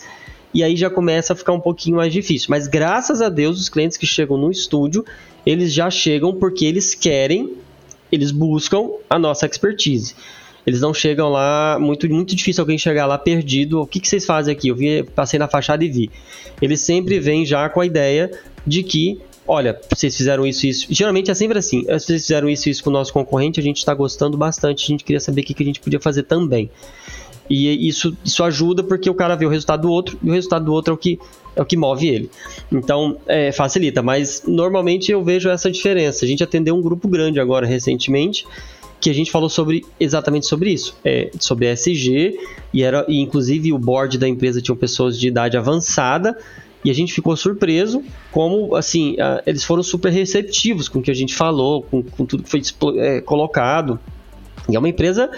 e 0.53 0.63
aí 0.63 0.77
já 0.77 0.89
começa 0.89 1.33
a 1.33 1.35
ficar 1.35 1.51
um 1.51 1.59
pouquinho 1.59 1.97
mais 1.97 2.13
difícil. 2.13 2.47
Mas 2.49 2.67
graças 2.67 3.21
a 3.21 3.27
Deus, 3.27 3.59
os 3.59 3.67
clientes 3.67 3.97
que 3.97 4.05
chegam 4.05 4.37
no 4.37 4.49
estúdio, 4.49 5.03
eles 5.45 5.73
já 5.73 5.89
chegam 5.89 6.33
porque 6.33 6.63
eles 6.63 6.95
querem, 6.95 7.53
eles 8.11 8.31
buscam 8.31 8.89
a 9.09 9.19
nossa 9.19 9.45
expertise. 9.45 10.15
Eles 10.65 10.79
não 10.79 10.93
chegam 10.93 11.29
lá, 11.29 11.77
muito, 11.77 12.09
muito 12.09 12.33
difícil 12.33 12.61
alguém 12.61 12.77
chegar 12.77 13.05
lá 13.05 13.17
perdido. 13.17 13.81
O 13.81 13.87
que, 13.87 13.99
que 13.99 14.07
vocês 14.07 14.25
fazem 14.25 14.53
aqui? 14.53 14.69
Eu 14.69 14.75
vi, 14.75 15.03
passei 15.03 15.37
na 15.37 15.47
fachada 15.47 15.83
e 15.83 15.89
vi. 15.89 16.09
Eles 16.61 16.79
sempre 16.79 17.19
vêm 17.19 17.45
já 17.45 17.67
com 17.67 17.81
a 17.81 17.85
ideia 17.85 18.31
de 18.65 18.81
que 18.81 19.19
olha, 19.47 19.79
vocês 19.89 20.15
fizeram 20.15 20.45
isso 20.45 20.65
isso. 20.65 20.87
Geralmente 20.89 21.31
é 21.31 21.33
sempre 21.33 21.57
assim. 21.57 21.83
Vocês 21.83 22.21
fizeram 22.21 22.49
isso 22.49 22.69
isso 22.69 22.83
com 22.83 22.89
o 22.89 22.93
nosso 22.93 23.13
concorrente, 23.13 23.59
a 23.59 23.63
gente 23.63 23.77
está 23.77 23.93
gostando 23.93 24.37
bastante, 24.37 24.83
a 24.83 24.87
gente 24.87 25.03
queria 25.03 25.19
saber 25.19 25.41
o 25.41 25.43
que, 25.43 25.53
que 25.53 25.63
a 25.63 25.65
gente 25.65 25.79
podia 25.79 25.99
fazer 25.99 26.23
também. 26.23 26.69
E 27.49 27.87
isso, 27.87 28.15
isso 28.23 28.43
ajuda 28.43 28.83
porque 28.83 29.09
o 29.09 29.13
cara 29.13 29.35
vê 29.35 29.45
o 29.45 29.49
resultado 29.49 29.81
do 29.81 29.91
outro 29.91 30.17
e 30.23 30.29
o 30.29 30.33
resultado 30.33 30.65
do 30.65 30.73
outro 30.73 30.93
é 30.93 30.95
o 30.95 30.97
que, 30.97 31.19
é 31.55 31.61
o 31.61 31.65
que 31.65 31.75
move 31.75 32.07
ele. 32.07 32.29
Então, 32.71 33.17
é, 33.27 33.51
facilita. 33.51 34.01
Mas 34.01 34.43
normalmente 34.47 35.11
eu 35.11 35.23
vejo 35.23 35.49
essa 35.49 35.69
diferença. 35.69 36.23
A 36.23 36.27
gente 36.27 36.43
atendeu 36.43 36.75
um 36.75 36.81
grupo 36.81 37.07
grande 37.07 37.39
agora 37.39 37.67
recentemente 37.67 38.45
que 39.03 39.09
a 39.09 39.13
gente 39.13 39.29
falou 39.29 39.49
sobre 39.49 39.85
exatamente 39.99 40.47
sobre 40.47 40.71
isso, 40.71 40.95
é, 41.03 41.29
sobre 41.37 41.67
SG 41.67 42.39
e 42.73 42.83
era 42.83 43.05
e 43.09 43.19
inclusive 43.19 43.73
o 43.73 43.77
board 43.77 44.17
da 44.17 44.29
empresa 44.29 44.61
tinha 44.61 44.73
pessoas 44.77 45.19
de 45.19 45.27
idade 45.27 45.57
avançada 45.57 46.37
e 46.83 46.91
a 46.91 46.93
gente 46.93 47.13
ficou 47.13 47.35
surpreso 47.35 48.03
como, 48.31 48.75
assim, 48.75 49.15
eles 49.45 49.63
foram 49.63 49.81
super 49.81 50.11
receptivos 50.11 50.89
com 50.89 50.99
o 50.99 51.01
que 51.01 51.11
a 51.11 51.15
gente 51.15 51.33
falou, 51.33 51.83
com, 51.83 52.03
com 52.03 52.25
tudo 52.25 52.43
que 52.43 52.49
foi 52.49 52.61
é, 52.99 53.21
colocado. 53.21 53.99
E 54.69 54.75
é 54.75 54.79
uma 54.79 54.89
empresa 54.89 55.29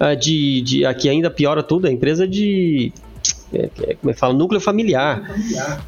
uh, 0.00 0.16
de, 0.16 0.60
de. 0.62 0.86
Aqui 0.86 1.08
ainda 1.08 1.30
piora 1.30 1.62
tudo, 1.62 1.86
é 1.86 1.92
empresa 1.92 2.28
de. 2.28 2.92
é, 3.52 3.70
é, 3.82 3.94
como 3.94 4.10
é 4.10 4.14
que 4.14 4.20
fala? 4.20 4.34
Núcleo 4.34 4.60
familiar. 4.60 5.34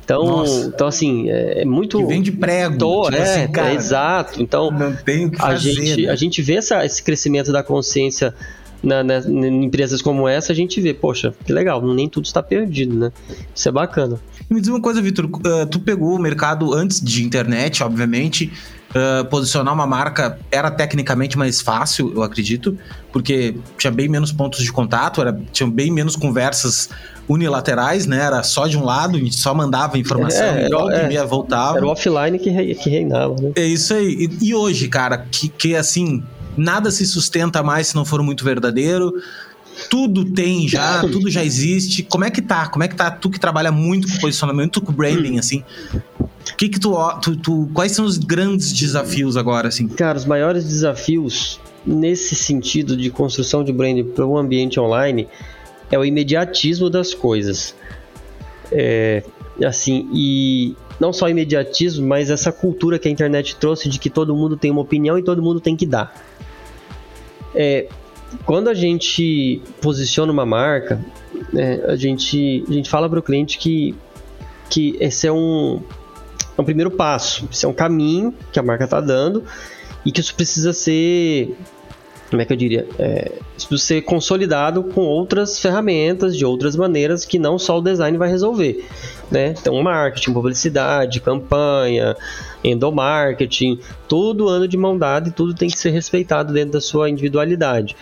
Então, 0.03 0.45
então 0.67 0.87
assim, 0.87 1.31
é, 1.31 1.63
é 1.63 1.65
muito. 1.65 1.99
Que 1.99 2.07
vem 2.07 2.23
de 2.23 2.33
prego. 2.33 2.79
Tô, 2.79 3.03
tipo 3.05 3.17
é, 3.17 3.23
assim, 3.23 3.53
cara, 3.53 3.75
exato. 3.75 4.43
Então, 4.43 4.71
não 4.71 4.95
tem 4.95 5.27
o 5.27 5.31
que 5.31 5.37
a 5.37 5.47
fazer, 5.47 5.73
gente, 5.73 6.07
né? 6.07 6.13
a 6.13 6.17
gente 6.17 6.41
vê 6.41 6.55
essa, 6.55 6.85
esse 6.87 7.03
crescimento 7.03 7.53
da 7.53 7.63
consciência 7.63 8.35
na, 8.83 9.03
na, 9.03 9.19
em 9.19 9.65
empresas 9.65 10.01
como 10.01 10.29
essa, 10.29 10.53
a 10.53 10.57
gente 10.57 10.81
vê, 10.81 10.95
poxa, 10.95 11.35
que 11.45 11.53
legal, 11.53 11.85
nem 11.85 12.09
tudo 12.09 12.25
está 12.25 12.43
perdido, 12.43 12.97
né? 12.97 13.13
Isso 13.55 13.69
é 13.69 13.73
bacana. 13.73 14.19
Me 14.49 14.61
diz 14.61 14.69
uma 14.69 14.81
coisa, 14.81 15.03
Vitor, 15.03 15.25
uh, 15.27 15.67
tu 15.69 15.81
pegou 15.81 16.15
o 16.15 16.19
mercado 16.21 16.73
antes 16.73 17.01
de 17.01 17.25
internet, 17.25 17.83
obviamente. 17.83 18.53
Uh, 18.95 19.25
posicionar 19.27 19.75
uma 19.75 19.87
marca 19.87 20.39
era 20.51 20.71
tecnicamente 20.71 21.37
mais 21.37 21.61
fácil, 21.61 22.13
eu 22.15 22.23
acredito, 22.23 22.79
porque 23.13 23.57
tinha 23.77 23.91
bem 23.91 24.09
menos 24.09 24.31
pontos 24.33 24.63
de 24.63 24.73
contato, 24.73 25.21
era, 25.21 25.39
tinha 25.53 25.69
bem 25.69 25.91
menos 25.91 26.15
conversas 26.17 26.89
unilaterais, 27.29 28.07
né? 28.07 28.19
Era 28.21 28.43
só 28.45 28.67
de 28.67 28.79
um 28.79 28.85
lado, 28.85 29.17
a 29.17 29.19
gente 29.21 29.37
só 29.37 29.53
mandava 29.53 29.99
informação 29.99 30.47
É, 30.47 30.69
e 30.69 30.73
era- 30.75 31.05
e 31.05 31.09
meia 31.09 31.25
voltava. 31.27 31.77
Era 31.79 31.87
o 31.87 31.91
offline 31.91 32.39
que, 32.39 32.49
re- 32.49 32.75
que 32.75 32.89
reinava, 32.89 33.35
né? 33.41 33.53
É 33.57 33.65
isso 33.67 33.93
aí. 33.93 34.31
E, 34.41 34.47
e 34.49 34.55
hoje, 34.55 34.89
cara, 34.89 35.19
que, 35.31 35.49
que 35.49 35.75
assim, 35.75 36.23
nada 36.57 36.91
se 36.91 37.05
sustenta 37.05 37.63
mais 37.63 37.89
se 37.89 37.97
não 37.97 38.05
for 38.05 38.23
muito 38.23 38.45
verdadeiro. 38.45 39.13
Tudo 39.91 40.25
tem 40.25 40.67
já, 40.69 41.01
tudo 41.03 41.31
já 41.31 41.45
existe. 41.45 42.03
Como 42.03 42.25
é 42.25 42.31
que 42.31 42.41
tá? 42.43 42.69
Como 42.69 42.83
é 42.83 42.89
que 42.89 42.97
tá 42.97 43.11
tu 43.11 43.31
que 43.31 43.39
trabalha 43.39 43.71
muito 43.71 44.09
com 44.11 44.19
posicionamento, 44.19 44.81
com 44.81 44.93
branding, 44.93 45.39
assim? 45.39 45.63
O 46.21 46.57
que 46.57 46.69
que 46.69 46.81
tu, 46.81 46.95
tu, 47.21 47.37
tu- 47.37 47.69
quais 47.75 47.93
são 47.93 48.05
os 48.05 48.17
grandes 48.19 48.73
desafios 48.73 49.37
agora, 49.37 49.69
assim? 49.69 49.89
Cara, 49.89 50.17
os 50.17 50.25
maiores 50.25 50.65
desafios 50.65 51.61
nesse 51.85 52.35
sentido 52.35 52.97
de 52.97 53.11
construção 53.11 53.63
de 53.63 53.73
brand 53.73 54.03
para 54.15 54.25
o 54.27 54.39
ambiente 54.39 54.81
online 54.81 55.29
é 55.91 55.99
o 55.99 56.05
imediatismo 56.05 56.89
das 56.89 57.13
coisas. 57.15 57.75
É, 58.73 59.23
assim, 59.65 60.09
e 60.13 60.75
não 60.99 61.13
só 61.13 61.29
imediatismo, 61.29 62.07
mas 62.07 62.31
essa 62.31 62.51
cultura 62.51 62.99
que 62.99 63.07
a 63.09 63.11
internet 63.11 63.57
trouxe 63.57 63.89
de 63.89 63.99
que 63.99 64.09
todo 64.11 64.35
mundo 64.35 64.57
tem 64.57 64.71
uma 64.71 64.81
opinião 64.81 65.19
e 65.19 65.23
todo 65.23 65.43
mundo 65.43 65.61
tem 65.61 65.77
que 65.77 65.87
dar. 65.87 66.15
É, 67.55 67.87
quando 68.45 68.69
a 68.69 68.75
gente 68.75 69.61
posiciona 69.81 70.33
uma 70.33 70.47
marca, 70.47 71.01
né, 71.53 71.81
a, 71.87 71.97
gente, 71.97 72.65
a 72.69 72.73
gente 72.73 72.89
fala 72.89 73.09
para 73.09 73.19
o 73.19 73.23
cliente 73.23 73.59
que, 73.59 73.95
que 74.69 74.97
esse 75.01 75.27
é 75.27 75.33
um, 75.33 75.83
é 76.57 76.61
um 76.61 76.65
primeiro 76.65 76.91
passo, 76.91 77.49
esse 77.51 77.65
é 77.65 77.69
um 77.69 77.73
caminho 77.73 78.35
que 78.53 78.59
a 78.59 78.63
marca 78.63 78.85
está 78.85 79.01
dando 79.01 79.45
e 80.05 80.13
que 80.13 80.21
isso 80.21 80.35
precisa 80.35 80.73
ser, 80.73 81.57
como 82.31 82.41
é 82.43 82.45
que 82.45 82.53
eu 82.53 82.57
diria, 82.57 82.87
é, 82.99 83.33
isso 83.57 83.69
precisa 83.69 83.89
ser 83.89 84.03
consolidado 84.03 84.85
com 84.85 85.03
outras 85.03 85.59
ferramentas, 85.59 86.37
de 86.37 86.45
outras 86.45 86.77
maneiras 86.77 87.25
que 87.25 87.39
não 87.39 87.59
só 87.59 87.79
o 87.79 87.83
design 87.83 88.17
vai 88.17 88.29
resolver, 88.29 88.87
né? 89.31 89.55
Então, 89.61 89.81
marketing, 89.83 90.33
publicidade, 90.33 91.21
campanha, 91.21 92.17
endomarketing, 92.71 93.79
tudo 94.09 94.49
ando 94.49 94.67
de 94.69 94.77
mão 94.77 94.97
dada 94.99 95.29
e 95.29 95.33
tudo 95.33 95.55
tem 95.55 95.69
que 95.69 95.79
ser 95.79 95.91
respeitado 95.91 96.53
dentro 96.53 96.73
da 96.73 96.81
sua 96.81 97.09
individualidade. 97.11 97.97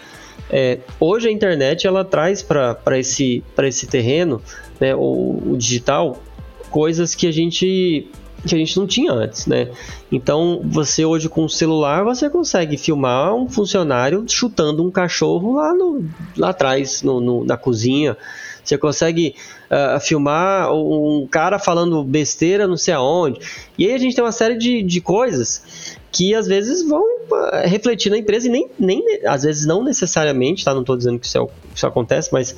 É, 0.51 0.79
hoje 1.01 1.29
a 1.29 1.33
internet 1.33 1.87
ela 1.87 2.05
traz 2.05 2.43
para 2.43 2.99
esse, 2.99 3.43
esse 3.63 3.87
terreno, 3.87 4.43
né, 4.81 4.95
o, 4.95 5.43
o 5.53 5.57
digital, 5.57 6.23
coisas 6.71 7.15
que 7.15 7.27
a 7.27 7.33
gente 7.33 8.09
que 8.47 8.55
a 8.55 8.59
gente 8.59 8.77
não 8.79 8.87
tinha 8.87 9.11
antes, 9.11 9.47
né? 9.47 9.71
Então, 10.13 10.61
você 10.63 11.03
hoje 11.03 11.31
com 11.31 11.47
o 11.47 11.49
celular, 11.49 12.05
você 12.05 12.29
consegue 12.29 12.77
filmar 12.77 13.35
um 13.35 13.49
funcionário 13.49 14.23
chutando 14.29 14.85
um 14.87 14.91
cachorro 14.91 15.55
lá, 15.55 15.73
no, 15.73 16.05
lá 16.37 16.51
atrás, 16.51 17.03
no, 17.03 17.23
no- 17.23 17.43
na 17.43 17.57
cozinha. 17.57 18.19
Você 18.65 18.79
consegue 18.79 19.35
ah, 19.71 19.99
filmar 20.01 20.73
um 20.73 21.27
cara 21.31 21.59
falando 21.59 22.03
besteira 22.03 22.67
não 22.67 22.77
sei 22.77 22.95
aonde. 22.95 23.41
E 23.79 23.87
aí 23.87 23.95
a 23.95 23.99
gente 23.99 24.15
tem 24.15 24.25
uma 24.25 24.33
série 24.33 24.57
de, 24.57 24.83
de 24.83 25.01
coisas 25.01 25.97
que 26.11 26.35
às 26.35 26.47
vezes 26.47 26.87
vão 26.89 27.05
ah, 27.33 27.63
refletir 27.67 28.11
na 28.11 28.19
empresa 28.19 28.47
e 28.49 28.51
nem, 28.51 28.69
nem 28.79 29.03
às 29.27 29.43
vezes 29.43 29.67
não 29.67 29.83
necessariamente, 29.83 30.65
tá? 30.65 30.73
Não 30.73 30.81
estou 30.81 30.97
dizendo 30.97 31.19
que 31.19 31.27
isso, 31.27 31.39
é 31.39 31.47
isso 31.75 31.87
acontece, 31.87 32.31
mas 32.33 32.55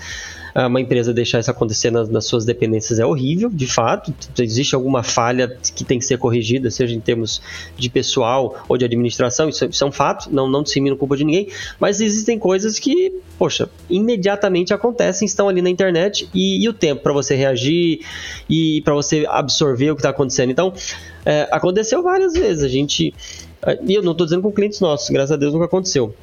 uma 0.65 0.81
empresa 0.81 1.13
deixar 1.13 1.41
isso 1.41 1.51
acontecer 1.51 1.91
nas, 1.91 2.09
nas 2.09 2.25
suas 2.25 2.45
dependências 2.47 2.99
é 2.99 3.05
horrível, 3.05 3.51
de 3.51 3.67
fato. 3.67 4.15
Existe 4.39 4.75
alguma 4.75 5.03
falha 5.03 5.55
que 5.75 5.85
tem 5.85 5.99
que 5.99 6.05
ser 6.05 6.17
corrigida, 6.19 6.71
seja 6.71 6.95
em 6.95 7.01
termos 7.01 7.43
de 7.77 7.91
pessoal 7.91 8.65
ou 8.69 8.79
de 8.79 8.85
administração, 8.85 9.49
isso, 9.51 9.65
é- 9.65 9.69
isso 9.69 9.85
é 9.85 9.87
um 9.87 9.93
fato, 9.93 10.33
não, 10.33 10.49
não 10.49 10.65
culpa 10.97 11.17
de 11.17 11.25
ninguém, 11.25 11.49
mas 11.79 12.01
existem 12.01 12.39
coisas 12.39 12.79
que, 12.79 13.13
poxa, 13.39 13.69
imediatamente 13.91 14.73
acontecem, 14.73 15.27
estão 15.27 15.49
ali 15.49 15.61
na 15.61 15.69
internet 15.69 16.29
e, 16.33 16.65
e 16.65 16.69
o 16.69 16.73
tempo 16.73 17.03
para 17.03 17.13
você 17.13 17.35
reagir 17.35 18.01
e 18.49 18.81
para 18.83 18.95
você 18.95 19.27
absorver 19.29 19.91
o 19.91 19.95
que 19.95 20.01
está 20.01 20.11
acontecendo. 20.11 20.51
Então, 20.51 20.73
é, 21.25 21.49
aconteceu 21.51 22.03
várias 22.03 22.33
vezes, 22.33 22.63
a 22.63 22.69
gente. 22.69 23.13
E 23.87 23.95
eu 23.95 24.03
não 24.03 24.13
estou 24.13 24.27
dizendo 24.27 24.43
com 24.43 24.53
clientes 24.53 24.81
nossos, 24.81 25.11
graças 25.11 25.33
a 25.33 25.37
Deus 25.37 25.53
nunca 25.53 25.67
aconteceu. 25.67 26.15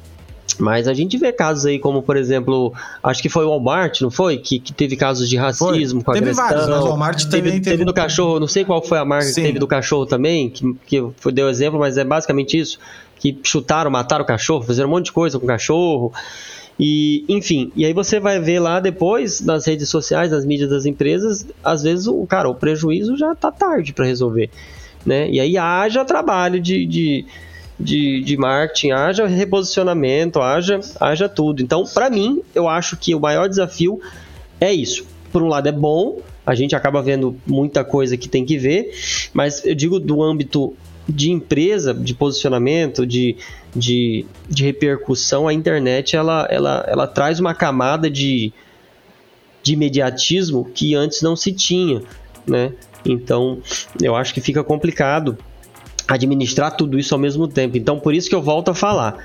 Mas 0.58 0.88
a 0.88 0.94
gente 0.94 1.16
vê 1.18 1.32
casos 1.32 1.66
aí, 1.66 1.78
como 1.78 2.02
por 2.02 2.16
exemplo, 2.16 2.72
acho 3.02 3.22
que 3.22 3.28
foi 3.28 3.44
o 3.44 3.50
Walmart, 3.50 4.00
não 4.00 4.10
foi? 4.10 4.38
Que, 4.38 4.58
que 4.58 4.72
teve 4.72 4.96
casos 4.96 5.28
de 5.28 5.36
racismo 5.36 6.02
com 6.02 6.12
Teve 6.12 6.30
agressão. 6.30 6.48
vários, 6.48 6.68
mas 6.68 6.84
o 6.84 6.88
Walmart 6.88 7.24
teve, 7.24 7.30
também 7.30 7.52
teve, 7.52 7.62
teve 7.62 7.84
do 7.84 7.94
cachorro, 7.94 8.40
não 8.40 8.48
sei 8.48 8.64
qual 8.64 8.82
foi 8.82 8.98
a 8.98 9.04
marca 9.04 9.26
Sim. 9.26 9.34
que 9.34 9.46
teve 9.48 9.58
do 9.58 9.66
cachorro 9.66 10.06
também, 10.06 10.50
que, 10.50 10.74
que 10.86 11.08
foi, 11.16 11.32
deu 11.32 11.48
exemplo, 11.48 11.78
mas 11.78 11.96
é 11.96 12.04
basicamente 12.04 12.58
isso. 12.58 12.78
Que 13.18 13.38
chutaram, 13.42 13.90
mataram 13.90 14.24
o 14.24 14.26
cachorro, 14.26 14.62
fizeram 14.64 14.88
um 14.88 14.92
monte 14.92 15.06
de 15.06 15.12
coisa 15.12 15.38
com 15.38 15.44
o 15.44 15.48
cachorro. 15.48 16.12
E, 16.78 17.24
enfim, 17.28 17.70
e 17.76 17.84
aí 17.84 17.92
você 17.92 18.18
vai 18.18 18.40
ver 18.40 18.58
lá 18.58 18.80
depois, 18.80 19.40
nas 19.40 19.66
redes 19.66 19.88
sociais, 19.88 20.30
nas 20.30 20.44
mídias 20.44 20.68
das 20.68 20.84
empresas, 20.86 21.46
às 21.62 21.82
vezes 21.82 22.06
o 22.06 22.26
cara, 22.26 22.48
o 22.48 22.54
prejuízo 22.54 23.16
já 23.16 23.34
tá 23.34 23.52
tarde 23.52 23.92
para 23.92 24.04
resolver. 24.04 24.50
Né? 25.06 25.30
E 25.30 25.38
aí 25.38 25.56
haja 25.56 26.04
trabalho 26.04 26.60
de, 26.60 26.84
de, 26.86 27.26
de, 27.78 28.22
de 28.22 28.36
marketing, 28.36 28.92
haja 28.92 29.26
reposicionamento, 29.26 30.40
haja, 30.40 30.80
haja 31.00 31.28
tudo. 31.28 31.62
Então, 31.62 31.84
para 31.84 32.08
mim, 32.08 32.42
eu 32.54 32.68
acho 32.68 32.96
que 32.96 33.14
o 33.14 33.20
maior 33.20 33.48
desafio 33.48 34.00
é 34.60 34.72
isso. 34.72 35.06
Por 35.32 35.42
um 35.42 35.48
lado, 35.48 35.68
é 35.68 35.72
bom, 35.72 36.20
a 36.46 36.54
gente 36.54 36.76
acaba 36.76 37.02
vendo 37.02 37.36
muita 37.46 37.84
coisa 37.84 38.16
que 38.16 38.28
tem 38.28 38.44
que 38.44 38.56
ver, 38.56 38.92
mas 39.32 39.64
eu 39.64 39.74
digo 39.74 39.98
do 39.98 40.22
âmbito 40.22 40.74
de 41.08 41.30
empresa, 41.30 41.92
de 41.92 42.14
posicionamento, 42.14 43.06
de, 43.06 43.36
de, 43.74 44.24
de 44.48 44.64
repercussão, 44.64 45.46
a 45.46 45.52
internet 45.52 46.16
ela, 46.16 46.46
ela, 46.50 46.84
ela 46.88 47.06
traz 47.06 47.40
uma 47.40 47.54
camada 47.54 48.08
de, 48.08 48.52
de 49.62 49.74
imediatismo 49.74 50.64
que 50.64 50.94
antes 50.94 51.20
não 51.20 51.36
se 51.36 51.52
tinha, 51.52 52.02
né? 52.46 52.72
Então, 53.04 53.58
eu 54.00 54.16
acho 54.16 54.32
que 54.32 54.40
fica 54.40 54.64
complicado 54.64 55.36
administrar 56.06 56.76
tudo 56.76 56.98
isso 56.98 57.14
ao 57.14 57.20
mesmo 57.20 57.48
tempo. 57.48 57.76
Então, 57.76 57.98
por 57.98 58.14
isso 58.14 58.28
que 58.28 58.34
eu 58.34 58.42
volto 58.42 58.70
a 58.70 58.74
falar. 58.74 59.18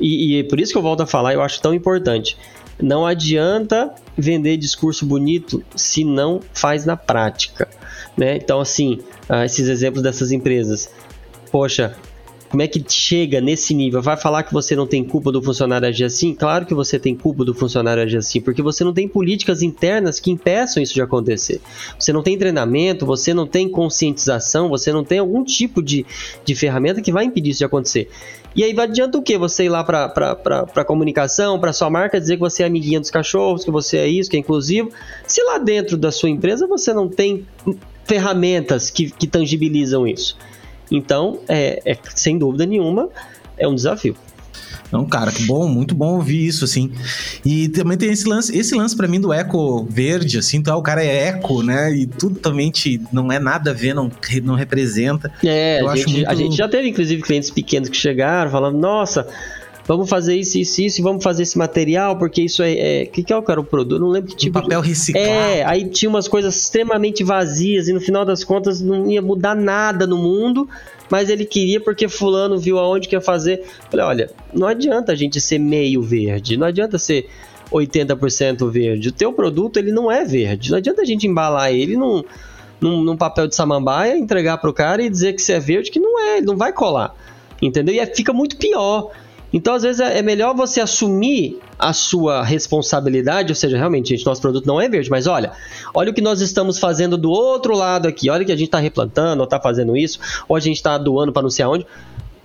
E, 0.00 0.38
e 0.38 0.44
por 0.44 0.60
isso 0.60 0.72
que 0.72 0.78
eu 0.78 0.82
volto 0.82 1.02
a 1.02 1.06
falar, 1.06 1.34
eu 1.34 1.42
acho 1.42 1.60
tão 1.60 1.74
importante. 1.74 2.36
Não 2.80 3.04
adianta 3.04 3.92
vender 4.16 4.56
discurso 4.56 5.04
bonito 5.04 5.64
se 5.74 6.04
não 6.04 6.40
faz 6.52 6.84
na 6.84 6.96
prática. 6.96 7.68
Né? 8.16 8.36
Então, 8.36 8.60
assim, 8.60 9.00
ah, 9.28 9.44
esses 9.44 9.68
exemplos 9.68 10.02
dessas 10.02 10.30
empresas. 10.30 10.90
Poxa, 11.50 11.96
como 12.48 12.62
é 12.62 12.66
que 12.66 12.82
chega 12.88 13.40
nesse 13.40 13.74
nível? 13.74 14.00
Vai 14.00 14.16
falar 14.16 14.42
que 14.42 14.52
você 14.52 14.74
não 14.74 14.86
tem 14.86 15.04
culpa 15.04 15.30
do 15.30 15.42
funcionário 15.42 15.86
agir 15.86 16.04
assim? 16.04 16.34
Claro 16.34 16.64
que 16.64 16.74
você 16.74 16.98
tem 16.98 17.14
culpa 17.14 17.44
do 17.44 17.54
funcionário 17.54 18.02
agir 18.02 18.16
assim, 18.16 18.40
porque 18.40 18.62
você 18.62 18.82
não 18.82 18.92
tem 18.92 19.06
políticas 19.06 19.62
internas 19.62 20.18
que 20.18 20.30
impeçam 20.30 20.82
isso 20.82 20.94
de 20.94 21.02
acontecer. 21.02 21.60
Você 21.98 22.12
não 22.12 22.22
tem 22.22 22.38
treinamento, 22.38 23.04
você 23.04 23.34
não 23.34 23.46
tem 23.46 23.68
conscientização, 23.68 24.68
você 24.68 24.92
não 24.92 25.04
tem 25.04 25.18
algum 25.18 25.44
tipo 25.44 25.82
de, 25.82 26.06
de 26.44 26.54
ferramenta 26.54 27.02
que 27.02 27.12
vai 27.12 27.24
impedir 27.24 27.50
isso 27.50 27.58
de 27.58 27.64
acontecer. 27.64 28.08
E 28.56 28.64
aí 28.64 28.72
vai 28.72 28.86
adianta 28.86 29.18
o 29.18 29.22
que? 29.22 29.36
Você 29.36 29.64
ir 29.64 29.68
lá 29.68 29.84
para 29.84 30.12
a 30.74 30.84
comunicação, 30.84 31.60
para 31.60 31.72
sua 31.72 31.90
marca, 31.90 32.18
dizer 32.18 32.36
que 32.36 32.40
você 32.40 32.62
é 32.62 32.66
amiguinha 32.66 32.98
dos 32.98 33.10
cachorros, 33.10 33.64
que 33.64 33.70
você 33.70 33.98
é 33.98 34.08
isso, 34.08 34.30
que 34.30 34.36
é 34.36 34.40
inclusivo. 34.40 34.90
Se 35.26 35.42
lá 35.44 35.58
dentro 35.58 35.96
da 35.96 36.10
sua 36.10 36.30
empresa 36.30 36.66
você 36.66 36.94
não 36.94 37.08
tem 37.08 37.46
ferramentas 38.04 38.88
que, 38.88 39.10
que 39.10 39.26
tangibilizam 39.26 40.06
isso. 40.06 40.36
Então, 40.90 41.38
é, 41.48 41.80
é, 41.84 41.98
sem 42.14 42.38
dúvida 42.38 42.64
nenhuma, 42.66 43.08
é 43.56 43.66
um 43.68 43.74
desafio. 43.74 44.16
Não, 44.90 45.04
cara, 45.04 45.30
que 45.30 45.42
bom, 45.44 45.68
muito 45.68 45.94
bom 45.94 46.14
ouvir 46.14 46.46
isso, 46.46 46.64
assim. 46.64 46.90
E 47.44 47.68
também 47.68 47.98
tem 47.98 48.10
esse 48.10 48.26
lance, 48.26 48.56
esse 48.56 48.74
lance 48.74 48.96
para 48.96 49.06
mim 49.06 49.20
do 49.20 49.30
eco 49.34 49.84
verde, 49.84 50.38
assim, 50.38 50.56
então 50.56 50.78
o 50.78 50.82
cara 50.82 51.04
é 51.04 51.26
eco, 51.28 51.62
né? 51.62 51.92
E 51.94 52.06
tudo 52.06 52.38
também 52.40 52.70
te, 52.70 52.98
não 53.12 53.30
é 53.30 53.38
nada 53.38 53.70
a 53.72 53.74
ver, 53.74 53.92
não, 53.94 54.10
não 54.42 54.54
representa. 54.54 55.30
É, 55.44 55.82
Eu 55.82 55.88
a 55.88 55.92
acho 55.92 56.02
gente, 56.04 56.12
muito- 56.14 56.30
a 56.30 56.34
gente 56.34 56.56
já 56.56 56.66
teve, 56.68 56.88
inclusive, 56.88 57.20
clientes 57.22 57.50
pequenos 57.50 57.90
que 57.90 57.96
chegaram 57.98 58.50
falando, 58.50 58.78
nossa, 58.78 59.26
vamos 59.88 60.08
fazer 60.08 60.36
isso, 60.36 60.58
isso, 60.58 60.82
isso, 60.82 61.00
e 61.00 61.02
vamos 61.02 61.24
fazer 61.24 61.42
esse 61.42 61.56
material, 61.58 62.16
porque 62.16 62.42
isso 62.42 62.62
é. 62.62 63.04
O 63.04 63.10
que, 63.10 63.24
que 63.24 63.32
é 63.32 63.36
o 63.36 63.42
cara 63.42 63.58
o 63.58 63.64
produto? 63.64 63.98
Não 64.00 64.08
lembro 64.10 64.30
que 64.30 64.36
Tipo 64.36 64.58
de- 64.58 64.62
papel 64.64 64.80
reciclado. 64.82 65.26
É, 65.26 65.64
aí 65.64 65.88
tinha 65.88 66.08
umas 66.08 66.28
coisas 66.28 66.54
extremamente 66.54 67.24
vazias 67.24 67.88
e 67.88 67.92
no 67.92 68.00
final 68.00 68.24
das 68.24 68.44
contas 68.44 68.80
não 68.80 69.10
ia 69.10 69.22
mudar 69.22 69.56
nada 69.56 70.06
no 70.06 70.18
mundo, 70.18 70.68
mas 71.10 71.30
ele 71.30 71.44
queria 71.44 71.80
porque 71.80 72.06
fulano 72.06 72.58
viu 72.58 72.78
aonde 72.78 73.08
que 73.08 73.16
ia 73.16 73.20
fazer. 73.20 73.64
Falei, 73.90 74.04
olha, 74.06 74.30
não 74.52 74.68
adianta 74.68 75.12
a 75.12 75.16
gente 75.16 75.40
ser 75.40 75.58
meio 75.58 76.02
verde, 76.02 76.56
não 76.56 76.66
adianta 76.66 76.98
ser 76.98 77.26
80% 77.72 78.70
verde. 78.70 79.08
O 79.08 79.12
teu 79.12 79.32
produto 79.32 79.78
ele 79.78 79.92
não 79.92 80.10
é 80.10 80.24
verde. 80.24 80.70
Não 80.70 80.78
adianta 80.78 81.02
a 81.02 81.04
gente 81.04 81.26
embalar 81.26 81.72
ele 81.72 81.96
num, 81.96 82.22
num, 82.80 83.02
num 83.02 83.16
papel 83.16 83.46
de 83.46 83.54
samambaia, 83.54 84.16
entregar 84.16 84.58
para 84.58 84.70
o 84.70 84.72
cara 84.72 85.02
e 85.02 85.08
dizer 85.10 85.32
que 85.34 85.42
você 85.42 85.54
é 85.54 85.60
verde, 85.60 85.90
que 85.90 86.00
não 86.00 86.20
é, 86.20 86.36
ele 86.38 86.46
não 86.46 86.56
vai 86.56 86.72
colar. 86.72 87.14
Entendeu? 87.60 87.94
E 87.94 88.06
fica 88.14 88.32
muito 88.32 88.56
pior. 88.56 89.10
Então, 89.52 89.74
às 89.74 89.82
vezes, 89.82 90.00
é, 90.00 90.18
é 90.18 90.22
melhor 90.22 90.54
você 90.54 90.80
assumir 90.80 91.58
a 91.78 91.92
sua 91.92 92.42
responsabilidade, 92.42 93.50
ou 93.50 93.54
seja, 93.54 93.78
realmente, 93.78 94.10
gente, 94.10 94.26
nosso 94.26 94.40
produto 94.40 94.66
não 94.66 94.80
é 94.80 94.88
verde, 94.88 95.10
mas 95.10 95.26
olha, 95.26 95.52
olha 95.94 96.10
o 96.10 96.14
que 96.14 96.20
nós 96.20 96.40
estamos 96.40 96.78
fazendo 96.78 97.16
do 97.16 97.30
outro 97.30 97.74
lado 97.74 98.06
aqui, 98.06 98.28
olha 98.28 98.44
que 98.44 98.52
a 98.52 98.56
gente 98.56 98.68
está 98.68 98.78
replantando, 98.78 99.40
ou 99.40 99.44
está 99.44 99.60
fazendo 99.60 99.96
isso, 99.96 100.18
ou 100.48 100.56
a 100.56 100.60
gente 100.60 100.76
está 100.76 100.98
doando 100.98 101.32
para 101.32 101.42
não 101.42 101.50
sei 101.50 101.64
aonde. 101.64 101.86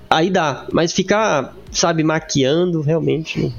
Aí 0.10 0.30
dá, 0.30 0.68
mas 0.72 0.94
ficar, 0.94 1.56
sabe, 1.72 2.04
maquiando, 2.04 2.82
realmente. 2.82 3.54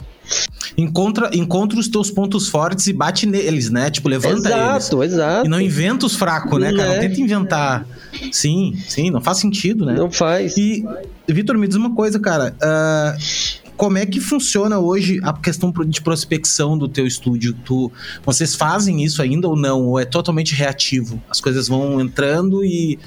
Encontra, 0.76 1.30
encontra 1.32 1.78
os 1.78 1.86
teus 1.86 2.10
pontos 2.10 2.48
fortes 2.48 2.86
e 2.88 2.92
bate 2.92 3.26
neles, 3.26 3.70
né? 3.70 3.90
Tipo, 3.90 4.08
levanta 4.08 4.48
exato, 4.48 4.54
eles. 4.54 4.84
Exato, 4.84 5.02
exato. 5.04 5.46
E 5.46 5.48
não 5.48 5.60
inventa 5.60 6.04
os 6.04 6.16
fracos, 6.16 6.60
né, 6.60 6.72
cara? 6.72 6.82
Não, 6.82 6.88
não 6.88 6.94
é. 6.94 7.08
tenta 7.08 7.20
inventar. 7.20 7.86
Sim, 8.32 8.76
sim, 8.88 9.10
não 9.10 9.20
faz 9.20 9.38
sentido, 9.38 9.86
né? 9.86 9.94
Não 9.94 10.10
faz. 10.10 10.56
E, 10.56 10.84
Vitor, 11.28 11.56
me 11.56 11.68
diz 11.68 11.76
uma 11.76 11.94
coisa, 11.94 12.18
cara. 12.18 12.56
Uh, 12.60 13.64
como 13.76 13.98
é 13.98 14.06
que 14.06 14.20
funciona 14.20 14.78
hoje 14.78 15.20
a 15.22 15.32
questão 15.32 15.72
de 15.86 16.00
prospecção 16.00 16.78
do 16.78 16.88
teu 16.88 17.06
estúdio? 17.06 17.52
Tu, 17.64 17.90
vocês 18.24 18.54
fazem 18.54 19.02
isso 19.04 19.20
ainda 19.20 19.48
ou 19.48 19.56
não? 19.56 19.82
Ou 19.82 20.00
é 20.00 20.04
totalmente 20.04 20.54
reativo? 20.54 21.22
As 21.28 21.40
coisas 21.40 21.68
vão 21.68 22.00
entrando 22.00 22.64
e 22.64 22.98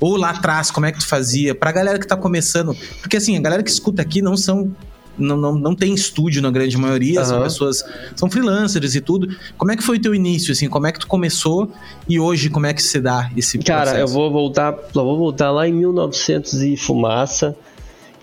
ou 0.00 0.16
lá 0.16 0.30
atrás, 0.30 0.70
como 0.70 0.86
é 0.86 0.92
que 0.92 0.98
tu 0.98 1.06
fazia? 1.06 1.54
Pra 1.54 1.72
galera 1.72 1.98
que 1.98 2.06
tá 2.06 2.16
começando. 2.16 2.76
Porque 3.00 3.16
assim, 3.16 3.36
a 3.36 3.40
galera 3.40 3.62
que 3.62 3.70
escuta 3.70 4.02
aqui 4.02 4.20
não 4.20 4.36
são 4.36 4.74
não, 5.18 5.36
não, 5.36 5.54
não 5.54 5.74
tem 5.74 5.94
estúdio 5.94 6.42
na 6.42 6.50
grande 6.50 6.76
maioria, 6.76 7.20
uhum. 7.20 7.26
são 7.26 7.42
pessoas, 7.42 7.84
são 8.16 8.30
freelancers 8.30 8.94
e 8.94 9.00
tudo. 9.00 9.28
Como 9.56 9.70
é 9.72 9.76
que 9.76 9.82
foi 9.82 9.98
o 9.98 10.00
teu 10.00 10.14
início, 10.14 10.52
assim? 10.52 10.68
Como 10.68 10.86
é 10.86 10.92
que 10.92 10.98
tu 10.98 11.06
começou 11.06 11.70
e 12.08 12.18
hoje 12.18 12.50
como 12.50 12.66
é 12.66 12.74
que 12.74 12.82
se 12.82 13.00
dá 13.00 13.30
esse 13.36 13.58
Cara, 13.58 13.82
processo? 13.82 14.00
eu 14.00 14.08
vou 14.08 14.30
voltar, 14.30 14.72
eu 14.72 15.04
vou 15.04 15.16
voltar 15.18 15.50
lá 15.50 15.68
em 15.68 15.72
1900 15.72 16.62
e 16.62 16.76
fumaça 16.76 17.56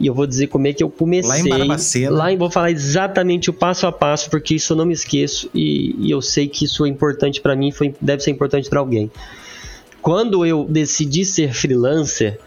e 0.02 0.08
eu 0.08 0.16
vou 0.16 0.26
dizer 0.26 0.48
como 0.48 0.66
é 0.66 0.74
que 0.74 0.84
eu 0.84 0.90
comecei. 0.90 1.30
Lá 1.30 1.40
em 1.40 1.50
Barbacena. 1.50 2.18
Lá 2.18 2.32
em, 2.32 2.38
vou 2.38 2.50
falar 2.50 2.72
exatamente 2.72 3.52
o 3.52 3.54
passo 3.54 3.86
a 3.86 3.92
passo, 3.92 4.30
porque 4.30 4.56
isso 4.56 4.74
eu 4.74 4.78
não 4.78 4.86
me 4.86 4.94
esqueço 4.94 5.50
e, 5.54 5.96
e 6.00 6.10
eu 6.10 6.22
sei 6.22 6.48
que 6.48 6.66
isso 6.66 6.84
é 6.86 6.90
importante 6.90 7.40
para 7.40 7.56
mim, 7.56 7.72
foi, 7.72 7.94
deve 8.02 8.24
ser 8.24 8.32
importante 8.32 8.68
para 8.68 8.80
alguém. 8.80 9.12
Quando 10.02 10.44
eu 10.44 10.66
decidi 10.68 11.24
ser 11.24 11.54
freelancer, 11.54 12.40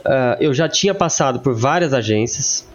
uh, 0.00 0.36
eu 0.40 0.52
já 0.52 0.68
tinha 0.68 0.92
passado 0.92 1.38
por 1.38 1.54
várias 1.54 1.94
agências, 1.94 2.66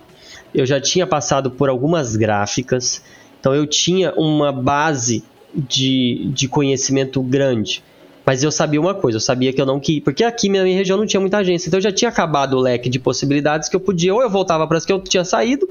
eu 0.54 0.66
já 0.66 0.80
tinha 0.80 1.08
passado 1.08 1.50
por 1.52 1.70
algumas 1.70 2.16
gráficas, 2.16 3.02
então 3.39 3.54
eu 3.54 3.66
tinha 3.66 4.13
uma 4.16 4.52
base 4.52 5.24
de, 5.54 6.30
de 6.34 6.48
conhecimento 6.48 7.22
grande. 7.22 7.84
Mas 8.26 8.42
eu 8.42 8.52
sabia 8.52 8.80
uma 8.80 8.94
coisa, 8.94 9.18
eu 9.18 9.22
sabia 9.22 9.52
que 9.52 9.62
eu 9.62 9.66
não 9.66 9.80
queria, 9.80 10.02
porque 10.02 10.24
aqui 10.24 10.48
na 10.48 10.63
minha 10.63 10.78
região 10.78 10.98
não 10.98 11.06
tinha 11.06 11.20
muita 11.20 11.39
agência, 11.39 11.68
então 11.68 11.78
eu 11.78 11.84
já 11.84 11.92
tinha 11.92 12.10
acabado 12.10 12.56
o 12.56 12.60
leque 12.60 12.89
de 12.89 12.98
possibilidades 12.98 13.68
que 13.68 13.76
eu 13.76 13.82
podia, 13.82 14.13
ou 14.13 14.22
eu 14.22 14.30
voltava 14.30 14.66
para 14.66 14.78
as 14.78 14.86
que 14.86 14.94
eu 14.94 15.00
tinha 15.02 15.26
saído, 15.26 15.68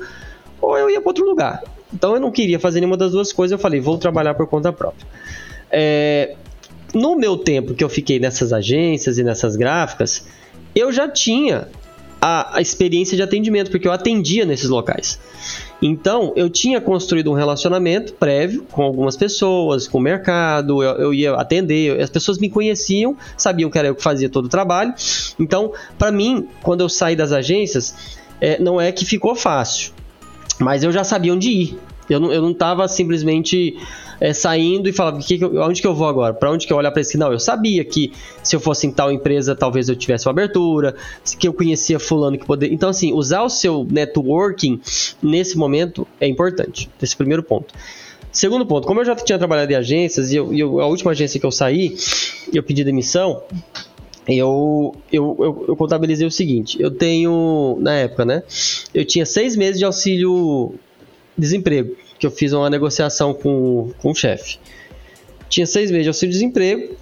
ou 0.61 0.77
eu 0.77 0.91
ia 0.91 1.01
para 1.01 1.09
outro 1.09 1.25
lugar. 1.25 1.63
Então 1.93 2.15
eu 2.15 2.21
não 2.21 2.31
queria 2.31 2.61
fazer 2.61 2.81
nenhuma 2.81 2.97
das 2.97 3.13
duas 3.13 3.33
coisas, 3.33 3.53
eu 3.53 3.59
falei, 3.59 3.81
vou 3.81 3.97
trabalhar 3.97 4.35
por 4.35 4.47
conta 4.47 4.71
própria. 4.71 5.07
É, 5.71 6.35
no 6.93 7.17
meu 7.17 7.39
tempo 7.39 7.73
que 7.73 7.83
eu 7.83 7.89
fiquei 7.89 8.19
nessas 8.19 8.53
agências 8.53 9.17
e 9.17 9.25
nessas 9.25 9.57
gráficas, 9.57 10.27
eu 10.75 10.93
já 10.93 11.09
tinha 11.09 11.69
a, 12.25 12.59
a 12.59 12.61
experiência 12.61 13.17
de 13.17 13.23
atendimento, 13.23 13.69
porque 13.69 13.89
eu 13.89 13.91
atendia 13.91 14.47
nesses 14.47 14.69
locais. 14.69 15.19
Então, 15.83 16.33
eu 16.37 16.49
tinha 16.49 16.81
construído 16.81 17.33
um 17.33 17.35
relacionamento 17.35 18.13
prévio 18.13 18.65
com 18.71 18.83
algumas 18.83 19.17
pessoas, 19.17 19.89
com 19.89 19.99
o 19.99 20.01
mercado, 20.01 20.81
eu, 20.81 20.91
eu 20.99 21.15
ia 21.15 21.35
atender, 21.35 22.01
as 22.01 22.09
pessoas 22.09 22.39
me 22.39 22.49
conheciam, 22.49 23.17
sabiam 23.37 23.69
que 23.69 23.77
era 23.77 23.89
eu 23.89 23.97
que 23.97 24.03
fazia 24.03 24.29
todo 24.29 24.45
o 24.45 24.49
trabalho. 24.49 24.95
Então, 25.37 25.73
para 25.99 26.13
mim, 26.13 26.47
quando 26.63 26.83
eu 26.83 26.89
saí 26.89 27.17
das 27.17 27.33
agências, 27.33 27.93
é, 28.41 28.61
não 28.61 28.81
é 28.81 28.93
que 28.93 29.05
ficou 29.05 29.35
fácil, 29.35 29.93
mas 30.61 30.85
eu 30.85 30.93
já 30.93 31.03
sabia 31.03 31.35
onde 31.35 31.51
ir. 31.51 31.79
Eu 32.09 32.21
não, 32.21 32.33
eu 32.33 32.43
não 32.43 32.53
simplesmente 32.87 33.77
é, 34.23 34.33
saindo 34.33 34.89
e 34.89 34.93
falava, 34.93 35.19
que 35.19 35.45
onde 35.45 35.83
que 35.83 35.87
eu 35.87 35.97
vou 35.97 36.07
agora? 36.07 36.33
Para 36.33 36.53
onde 36.53 36.65
que 36.65 36.73
eu 36.73 36.77
olhar 36.77 36.93
para 36.93 37.01
esse? 37.01 37.19
Não, 37.19 37.33
eu 37.33 37.41
sabia 37.41 37.85
que 37.85 38.13
se 38.41 38.55
eu 38.55 38.61
fosse 38.61 38.87
em 38.87 38.93
tal 38.93 39.11
empresa, 39.11 39.57
talvez 39.57 39.89
eu 39.89 39.97
tivesse 39.97 40.29
uma 40.29 40.31
abertura, 40.31 40.95
que 41.37 41.49
eu 41.49 41.53
conhecia 41.53 41.99
fulano 41.99 42.39
que 42.39 42.47
poderia. 42.47 42.73
Então, 42.73 42.89
assim, 42.89 43.13
usar 43.13 43.43
o 43.43 43.49
seu 43.49 43.85
networking 43.91 44.81
nesse 45.21 45.59
momento 45.59 46.07
é 46.21 46.29
importante. 46.29 46.89
Esse 47.03 47.17
primeiro 47.17 47.43
ponto. 47.43 47.75
Segundo 48.31 48.65
ponto, 48.65 48.87
como 48.87 49.01
eu 49.01 49.05
já 49.05 49.17
tinha 49.17 49.37
trabalhado 49.37 49.73
em 49.73 49.75
agências 49.75 50.31
e 50.31 50.37
eu, 50.37 50.55
eu, 50.55 50.81
a 50.81 50.87
última 50.87 51.11
agência 51.11 51.41
que 51.41 51.45
eu 51.45 51.51
saí, 51.51 51.97
eu 52.55 52.63
pedi 52.63 52.85
demissão, 52.85 53.43
eu, 54.29 54.95
eu, 55.13 55.37
eu, 55.41 55.65
eu, 55.67 55.77
contabilizei 55.77 56.29
o 56.29 56.31
seguinte: 56.31 56.81
eu 56.81 56.93
tenho, 56.93 57.77
na 57.81 57.97
época, 57.97 58.25
né? 58.25 58.45
Eu 58.95 59.05
tinha 59.05 59.27
seis 59.27 59.57
meses 59.57 59.81
de 59.81 59.85
auxílio 59.85 60.77
desemprego, 61.37 61.97
que 62.23 62.27
eu 62.27 62.31
fiz 62.31 62.53
uma 62.53 62.71
negociação 62.71 63.35
com, 63.35 63.93
com 63.99 64.13
o 64.13 64.15
chefe. 64.15 64.61
Tinha 65.49 65.67
seis 65.67 65.91
meses 65.91 66.05
de 66.05 66.09
auxílio-desemprego, 66.11 66.95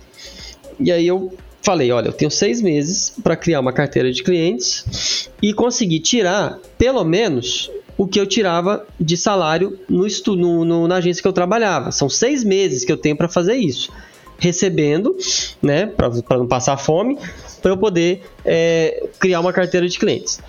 e 0.81 0.91
aí 0.91 1.07
eu 1.07 1.37
falei: 1.61 1.93
olha, 1.93 2.09
eu 2.09 2.13
tenho 2.15 2.31
seis 2.31 2.63
meses 2.63 3.13
para 3.23 3.37
criar 3.37 3.61
uma 3.61 3.71
carteira 3.71 4.11
de 4.11 4.23
clientes 4.23 5.29
e 5.43 5.53
conseguir 5.53 6.01
tirar 6.01 6.59
pelo 6.79 7.05
menos 7.05 7.71
o 7.99 8.07
que 8.07 8.19
eu 8.19 8.27
tirava 8.27 8.87
de 8.99 9.15
salário 9.15 9.79
no, 9.87 10.07
no, 10.37 10.65
no 10.65 10.89
na 10.89 10.97
agência 10.97 11.21
que 11.21 11.29
eu 11.29 11.35
trabalhava. 11.35 11.93
São 11.93 12.09
seis 12.09 12.43
meses 12.43 12.83
que 12.83 12.91
eu 12.91 12.97
tenho 12.97 13.15
para 13.15 13.29
fazer 13.29 13.57
isso, 13.57 13.93
recebendo, 14.39 15.15
né, 15.61 15.85
para 15.85 16.39
não 16.39 16.49
passar 16.49 16.79
fome, 16.79 17.19
para 17.61 17.73
eu 17.73 17.77
poder 17.77 18.23
é, 18.43 19.07
criar 19.19 19.41
uma 19.41 19.53
carteira 19.53 19.87
de 19.87 19.99
clientes. 19.99 20.41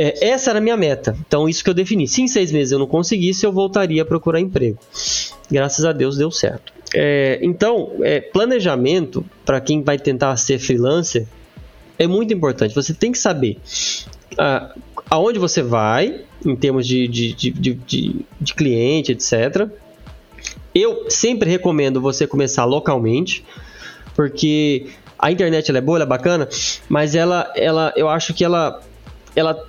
É, 0.00 0.28
essa 0.28 0.50
era 0.50 0.60
a 0.60 0.62
minha 0.62 0.76
meta. 0.76 1.16
Então, 1.26 1.48
isso 1.48 1.64
que 1.64 1.68
eu 1.68 1.74
defini. 1.74 2.06
Se 2.06 2.22
em 2.22 2.28
seis 2.28 2.52
meses 2.52 2.70
eu 2.70 2.78
não 2.78 2.86
conseguisse, 2.86 3.44
eu 3.44 3.50
voltaria 3.50 4.02
a 4.02 4.04
procurar 4.04 4.38
emprego. 4.38 4.78
Graças 5.50 5.84
a 5.84 5.92
Deus 5.92 6.16
deu 6.16 6.30
certo. 6.30 6.72
É, 6.94 7.40
então, 7.42 7.90
é, 8.02 8.20
planejamento 8.20 9.26
para 9.44 9.60
quem 9.60 9.82
vai 9.82 9.98
tentar 9.98 10.36
ser 10.36 10.60
freelancer 10.60 11.26
é 11.98 12.06
muito 12.06 12.32
importante. 12.32 12.74
Você 12.76 12.94
tem 12.94 13.10
que 13.10 13.18
saber 13.18 13.58
ah, 14.38 14.72
aonde 15.10 15.38
você 15.40 15.62
vai, 15.62 16.20
em 16.46 16.54
termos 16.54 16.86
de, 16.86 17.08
de, 17.08 17.32
de, 17.34 17.74
de, 18.40 18.54
cliente, 18.54 19.10
etc. 19.10 19.68
Eu 20.72 21.06
sempre 21.10 21.50
recomendo 21.50 22.00
você 22.00 22.24
começar 22.24 22.64
localmente, 22.64 23.44
porque 24.14 24.86
a 25.18 25.32
internet 25.32 25.68
ela 25.68 25.78
é 25.78 25.82
boa, 25.82 25.98
ela 25.98 26.04
é 26.04 26.08
bacana, 26.08 26.48
mas 26.88 27.16
ela, 27.16 27.52
ela, 27.56 27.92
eu 27.96 28.08
acho 28.08 28.32
que 28.32 28.44
ela, 28.44 28.80
ela 29.34 29.67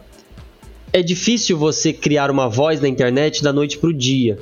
é 0.92 1.02
difícil 1.02 1.58
você 1.58 1.94
criar 1.94 2.32
uma 2.32 2.48
voz 2.48 2.82
na 2.82 2.88
internet 2.88 3.44
da 3.44 3.54
noite 3.54 3.78
para 3.78 3.90
o 3.90 3.94
dia. 3.94 4.40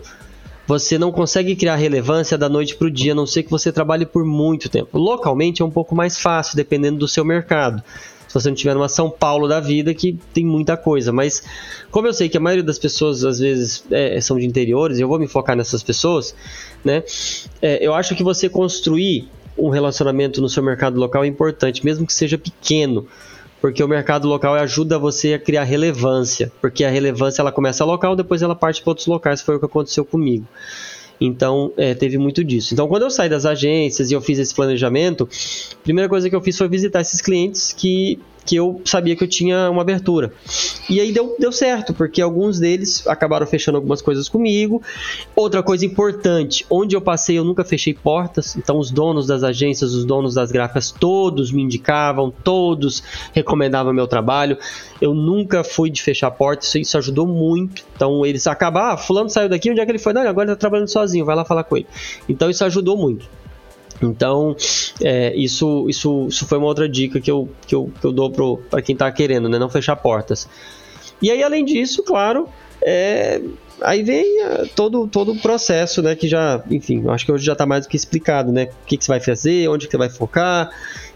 Você 0.65 0.97
não 0.97 1.11
consegue 1.11 1.55
criar 1.55 1.75
relevância 1.75 2.37
da 2.37 2.49
noite 2.49 2.75
para 2.75 2.87
o 2.87 2.91
dia, 2.91 3.13
a 3.13 3.15
não 3.15 3.25
ser 3.25 3.43
que 3.43 3.49
você 3.49 3.71
trabalhe 3.71 4.05
por 4.05 4.25
muito 4.25 4.67
tempo. 4.67 4.97
Localmente 4.97 5.61
é 5.61 5.65
um 5.65 5.71
pouco 5.71 5.95
mais 5.95 6.19
fácil, 6.19 6.57
dependendo 6.57 6.99
do 6.99 7.07
seu 7.07 7.23
mercado. 7.23 7.81
Se 8.27 8.33
você 8.33 8.49
não 8.49 8.55
tiver 8.55 8.75
uma 8.75 8.89
São 8.89 9.09
Paulo 9.09 9.47
da 9.47 9.61
vida, 9.61 9.93
que 9.93 10.19
tem 10.33 10.45
muita 10.45 10.75
coisa. 10.75 11.13
Mas, 11.13 11.41
como 11.89 12.07
eu 12.07 12.13
sei 12.13 12.27
que 12.27 12.35
a 12.35 12.41
maioria 12.41 12.63
das 12.63 12.77
pessoas, 12.77 13.23
às 13.23 13.39
vezes, 13.39 13.85
é, 13.89 14.19
são 14.19 14.37
de 14.37 14.45
interiores, 14.45 14.99
eu 14.99 15.07
vou 15.07 15.17
me 15.17 15.27
focar 15.27 15.55
nessas 15.55 15.81
pessoas, 15.81 16.35
né? 16.83 17.01
É, 17.61 17.85
eu 17.85 17.93
acho 17.93 18.13
que 18.13 18.23
você 18.23 18.49
construir 18.49 19.29
um 19.57 19.69
relacionamento 19.69 20.41
no 20.41 20.49
seu 20.49 20.61
mercado 20.61 20.99
local 20.99 21.23
é 21.23 21.27
importante, 21.27 21.83
mesmo 21.85 22.05
que 22.05 22.13
seja 22.13 22.37
pequeno 22.37 23.07
porque 23.61 23.83
o 23.83 23.87
mercado 23.87 24.27
local 24.27 24.53
ajuda 24.55 24.99
você 24.99 25.33
a 25.33 25.39
criar 25.39 25.63
relevância, 25.63 26.51
porque 26.61 26.83
a 26.83 26.89
relevância 26.89 27.41
ela 27.41 27.51
começa 27.51 27.83
local, 27.83 28.15
depois 28.15 28.41
ela 28.41 28.55
parte 28.55 28.81
para 28.81 28.91
outros 28.91 29.07
locais, 29.07 29.41
foi 29.41 29.55
o 29.55 29.59
que 29.59 29.65
aconteceu 29.65 30.05
comigo. 30.05 30.45
Então, 31.19 31.73
é, 31.75 31.95
teve 31.95 32.17
muito 32.17 32.43
disso. 32.43 32.73
Então, 32.73 32.87
quando 32.87 33.03
eu 33.03 33.09
saí 33.09 33.27
das 33.27 33.45
agências 33.45 34.11
e 34.11 34.13
eu 34.13 34.21
fiz 34.21 34.37
esse 34.37 34.53
planejamento, 34.53 35.27
a 35.73 35.83
primeira 35.83 36.07
coisa 36.07 36.29
que 36.29 36.35
eu 36.35 36.41
fiz 36.41 36.55
foi 36.57 36.67
visitar 36.67 37.01
esses 37.01 37.21
clientes 37.21 37.73
que 37.73 38.19
que 38.47 38.55
eu 38.55 38.81
sabia 38.85 39.13
que 39.13 39.23
eu 39.23 39.27
tinha 39.27 39.69
uma 39.69 39.81
abertura. 39.81 40.31
E 40.89 41.01
aí 41.01 41.11
deu, 41.11 41.35
deu 41.37 41.51
certo, 41.51 41.93
porque 41.93 42.21
alguns 42.21 42.59
deles 42.59 43.05
acabaram 43.05 43.45
fechando 43.45 43.77
algumas 43.77 44.01
coisas 44.01 44.29
comigo. 44.29 44.81
Outra 45.35 45.61
coisa 45.61 45.85
importante, 45.85 46.65
onde 46.69 46.95
eu 46.95 47.01
passei 47.01 47.37
eu 47.37 47.43
nunca 47.43 47.65
fechei 47.65 47.93
portas, 47.93 48.55
então 48.55 48.79
os 48.79 48.89
donos 48.89 49.27
das 49.27 49.43
agências, 49.43 49.93
os 49.93 50.05
donos 50.05 50.35
das 50.35 50.49
gráficas, 50.49 50.91
todos 50.91 51.51
me 51.51 51.61
indicavam, 51.61 52.31
todos 52.31 53.03
recomendavam 53.33 53.91
meu 53.93 54.07
trabalho. 54.07 54.57
Eu 55.01 55.13
nunca 55.13 55.61
fui 55.61 55.89
de 55.89 56.01
fechar 56.01 56.31
portas, 56.31 56.69
isso, 56.69 56.77
isso 56.77 56.97
ajudou 56.97 57.27
muito. 57.27 57.83
Então 57.95 58.25
eles 58.25 58.47
acabaram, 58.47 58.93
ah, 58.93 58.97
fulano 58.97 59.29
saiu 59.29 59.49
daqui, 59.49 59.69
onde 59.69 59.81
é 59.81 59.85
que 59.85 59.91
ele 59.91 59.99
foi? 59.99 60.13
Não, 60.13 60.21
agora 60.21 60.47
ele 60.47 60.55
tá 60.55 60.59
trabalhando 60.59 60.87
sozinho, 60.87 61.25
vai 61.25 61.35
lá 61.35 61.43
falar 61.43 61.65
com 61.65 61.75
ele. 61.75 61.87
Então 62.29 62.49
isso 62.49 62.63
ajudou 62.63 62.95
muito. 62.95 63.27
Então, 64.01 64.55
é, 65.01 65.35
isso, 65.35 65.87
isso, 65.89 66.27
isso 66.27 66.45
foi 66.45 66.57
uma 66.57 66.67
outra 66.67 66.87
dica 66.87 67.19
que 67.19 67.31
eu, 67.31 67.49
que 67.65 67.73
eu, 67.73 67.91
que 67.99 68.05
eu 68.05 68.11
dou 68.11 68.59
para 68.69 68.81
quem 68.81 68.93
está 68.93 69.11
querendo, 69.11 69.49
né? 69.49 69.57
Não 69.57 69.69
fechar 69.69 69.95
portas. 69.95 70.47
E 71.21 71.31
aí, 71.31 71.41
além 71.41 71.65
disso, 71.65 72.03
claro, 72.03 72.47
é, 72.81 73.41
aí 73.81 74.03
vem 74.03 74.43
uh, 74.45 74.67
todo, 74.75 75.07
todo 75.07 75.31
o 75.31 75.39
processo, 75.39 76.01
né? 76.01 76.15
Que 76.15 76.27
já, 76.27 76.63
enfim, 76.69 77.03
acho 77.09 77.25
que 77.25 77.31
hoje 77.31 77.45
já 77.45 77.53
está 77.53 77.65
mais 77.65 77.85
do 77.85 77.89
que 77.89 77.97
explicado, 77.97 78.51
né? 78.51 78.69
O 78.83 78.85
que, 78.85 78.97
que 78.97 79.03
você 79.03 79.11
vai 79.11 79.19
fazer, 79.19 79.67
onde 79.67 79.87
que 79.87 79.91
você 79.91 79.97
vai 79.97 80.09
focar, 80.09 80.69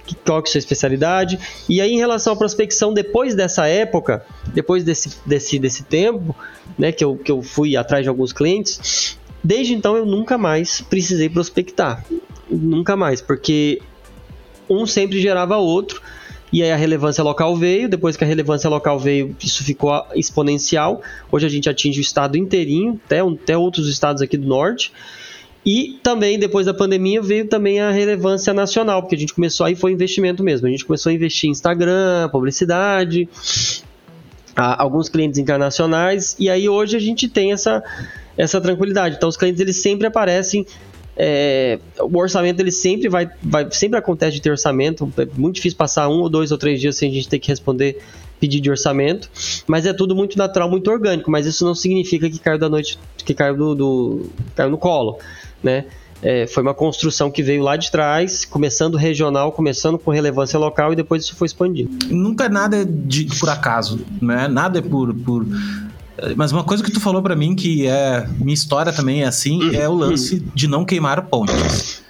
que, 0.06 0.16
qual 0.16 0.42
que 0.42 0.50
é 0.50 0.50
a 0.50 0.52
sua 0.54 0.60
especialidade. 0.60 1.40
E 1.70 1.80
aí, 1.82 1.92
em 1.92 1.98
relação 1.98 2.34
à 2.34 2.36
prospecção, 2.36 2.94
depois 2.94 3.36
dessa 3.36 3.68
época, 3.68 4.26
depois 4.54 4.84
desse, 4.84 5.18
desse, 5.26 5.60
desse 5.60 5.84
tempo, 5.84 6.36
né? 6.78 6.92
Que 6.92 7.04
eu, 7.04 7.16
que 7.16 7.32
eu 7.32 7.42
fui 7.42 7.76
atrás 7.76 8.04
de 8.04 8.10
alguns 8.10 8.34
clientes, 8.34 9.20
desde 9.44 9.74
então 9.74 9.96
eu 9.96 10.06
nunca 10.06 10.38
mais 10.38 10.82
precisei 10.82 11.30
prospectar. 11.30 12.06
Nunca 12.50 12.96
mais, 12.96 13.22
porque 13.22 13.82
um 14.70 14.86
sempre 14.86 15.20
gerava 15.22 15.58
outro 15.58 16.02
e 16.52 16.62
aí 16.62 16.72
a 16.72 16.76
relevância 16.76 17.24
local 17.24 17.56
veio, 17.56 17.88
depois 17.88 18.18
que 18.18 18.24
a 18.26 18.28
relevância 18.28 18.70
local 18.70 19.00
veio, 19.00 19.36
isso 19.42 19.64
ficou 19.64 20.06
exponencial. 20.14 21.02
Hoje 21.32 21.46
a 21.46 21.50
gente 21.50 21.70
atinge 21.70 22.00
o 22.00 22.02
estado 22.02 22.38
inteirinho, 22.38 23.00
até, 23.06 23.20
até 23.20 23.58
outros 23.58 23.88
estados 23.88 24.22
aqui 24.22 24.36
do 24.36 24.48
norte. 24.48 24.92
E 25.66 26.00
também, 26.04 26.38
depois 26.38 26.66
da 26.66 26.74
pandemia, 26.74 27.22
veio 27.22 27.48
também 27.48 27.80
a 27.80 27.92
relevância 27.92 28.54
nacional, 28.54 29.02
porque 29.02 29.16
a 29.16 29.18
gente 29.18 29.34
começou 29.34 29.66
aí, 29.66 29.76
foi 29.76 29.94
investimento 29.94 30.44
mesmo. 30.44 30.68
A 30.68 30.72
gente 30.72 30.84
começou 30.84 31.10
a 31.10 31.14
investir 31.14 31.48
em 31.48 31.52
Instagram, 31.52 32.28
publicidade, 32.30 33.30
alguns 34.56 35.08
clientes 35.08 35.40
internacionais, 35.40 36.36
e 36.38 36.50
aí 36.50 36.68
hoje 36.68 36.98
a 36.98 37.00
gente 37.00 37.30
tem 37.30 37.54
essa, 37.54 37.82
essa 38.44 38.60
tranquilidade. 38.60 39.16
Então, 39.16 39.30
os 39.30 39.38
clientes 39.38 39.62
eles 39.62 39.78
sempre 39.78 40.08
aparecem 40.08 40.66
é, 41.16 41.78
o 42.00 42.18
orçamento 42.18 42.60
ele 42.62 42.72
sempre 42.72 43.10
vai, 43.10 43.30
vai, 43.44 43.68
sempre 43.72 44.00
acontece 44.00 44.34
de 44.34 44.42
ter 44.42 44.50
orçamento. 44.50 45.12
É 45.18 45.28
muito 45.36 45.56
difícil 45.56 45.78
passar 45.78 46.08
um 46.08 46.22
ou 46.22 46.30
dois 46.30 46.52
ou 46.52 46.58
três 46.58 46.80
dias 46.80 46.96
sem 46.96 47.12
a 47.12 47.14
gente 47.14 47.28
ter 47.28 47.40
que 47.40 47.50
responder 47.50 48.02
pedido 48.40 48.64
de 48.64 48.72
orçamento, 48.72 49.30
mas 49.68 49.86
é 49.86 49.94
tudo 49.94 50.16
muito 50.16 50.36
natural, 50.36 50.68
muito 50.68 50.90
orgânico. 50.90 51.30
Mas 51.30 51.46
isso 51.46 51.64
não 51.64 51.76
significa 51.76 52.30
que 52.30 52.40
caiu 52.40 52.58
da 52.58 52.68
noite, 52.68 52.98
que 53.18 53.34
caiu 53.34 53.56
do, 53.56 53.76
do 53.76 54.30
caiu 54.56 54.72
no 54.72 54.78
colo, 54.78 55.20
né? 55.62 55.86
É, 56.24 56.46
foi 56.46 56.62
uma 56.62 56.74
construção 56.74 57.32
que 57.32 57.42
veio 57.42 57.64
lá 57.64 57.76
de 57.76 57.92
trás, 57.92 58.46
começando 58.46 58.96
regional, 58.96 59.52
começando 59.52 59.98
com 59.98 60.12
relevância 60.12 60.58
local 60.58 60.94
e 60.94 60.96
depois 60.96 61.24
isso 61.24 61.36
foi 61.36 61.48
expandindo. 61.48 61.90
Nunca 62.10 62.48
nada 62.48 62.78
é 62.78 62.86
de, 62.86 63.26
por 63.40 63.50
acaso, 63.50 64.00
né? 64.22 64.48
Nada 64.48 64.80
é 64.80 64.82
por, 64.82 65.14
por 65.16 65.46
mas 66.36 66.52
uma 66.52 66.64
coisa 66.64 66.84
que 66.84 66.92
tu 66.92 67.00
falou 67.00 67.22
para 67.22 67.36
mim 67.36 67.56
que 67.56 67.88
é 67.88 68.28
minha 68.40 68.54
história 68.54 68.92
também 68.92 69.24
é 69.24 69.28
assim, 69.28 69.76
é 69.76 69.88
o 69.88 69.94
lance 69.94 70.44
de 70.54 70.68
não 70.68 70.86
queimar 70.86 71.24
pontes. 71.24 72.01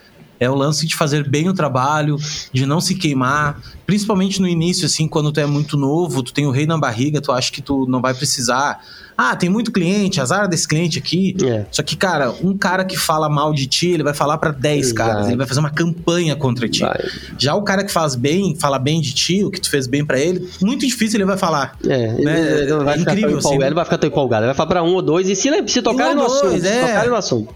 É 0.42 0.50
o 0.50 0.56
lance 0.56 0.86
de 0.86 0.96
fazer 0.96 1.30
bem 1.30 1.48
o 1.48 1.54
trabalho, 1.54 2.18
de 2.52 2.66
não 2.66 2.82
se 2.82 2.96
queimar, 2.96 3.62
principalmente 3.86 4.42
no 4.42 4.48
início, 4.48 4.86
assim, 4.86 5.08
quando 5.08 5.32
tu 5.32 5.40
é 5.40 5.46
muito 5.46 5.78
novo, 5.78 6.22
tu 6.22 6.34
tem 6.34 6.46
o 6.46 6.52
rei 6.52 6.66
na 6.66 6.78
barriga, 6.78 7.22
tu 7.22 7.32
acha 7.32 7.52
que 7.52 7.62
tu 7.62 7.86
não 7.88 8.02
vai 8.02 8.14
precisar 8.14 8.82
ah, 9.18 9.36
tem 9.36 9.50
muito 9.50 9.72
cliente, 9.72 10.20
azar 10.20 10.48
desse 10.48 10.68
cliente 10.68 10.98
aqui. 10.98 11.36
É. 11.44 11.66
Só 11.72 11.84
que, 11.84 11.96
cara, 11.96 12.34
um 12.44 12.58
cara 12.58 12.84
que 12.84 12.98
fala 12.98 13.30
mal 13.30 13.54
de 13.54 13.68
ti, 13.68 13.90
ele 13.90 14.02
vai 14.02 14.16
falar 14.16 14.40
para 14.40 14.52
10 14.52 14.94
caras, 14.94 15.28
ele 15.28 15.38
vai 15.38 15.46
fazer 15.46 15.60
uma 15.60 15.70
campanha 15.70 16.36
contra 16.36 16.68
ti. 16.68 16.82
Vai. 16.82 17.00
Já 17.38 17.54
o 17.54 17.62
cara 17.62 17.84
que 17.84 17.92
faz 17.92 18.16
bem, 18.16 18.56
fala 18.60 18.80
bem 18.80 19.00
de 19.00 19.14
ti, 19.14 19.44
o 19.44 19.52
que 19.52 19.62
tu 19.62 19.70
fez 19.70 19.86
bem 19.86 20.04
para 20.04 20.20
ele, 20.20 20.50
muito 20.60 20.86
difícil 20.88 21.18
ele 21.18 21.26
vai 21.26 21.38
falar. 21.38 21.78
É, 21.86 22.14
né? 22.14 22.62
ele, 22.62 22.74
vai 22.78 22.98
é 22.98 23.02
incrível, 23.02 23.38
assim. 23.38 23.62
Ele 23.62 23.76
vai 23.76 23.86
ficar 23.86 24.00
tão 24.00 24.10
empolgado, 24.10 24.44
ele 24.44 24.48
vai 24.48 24.56
falar 24.56 24.70
pra 24.70 24.84
um 24.84 24.96
ou 24.96 25.02
dois, 25.04 25.30
e 25.30 25.36
se, 25.36 25.50
se 25.68 25.82
tocar 25.84 26.16
no 26.16 26.26
assunto, 26.26 26.66
é. 26.66 26.88
tocar 26.88 27.08
no 27.08 27.16
assunto 27.16 27.54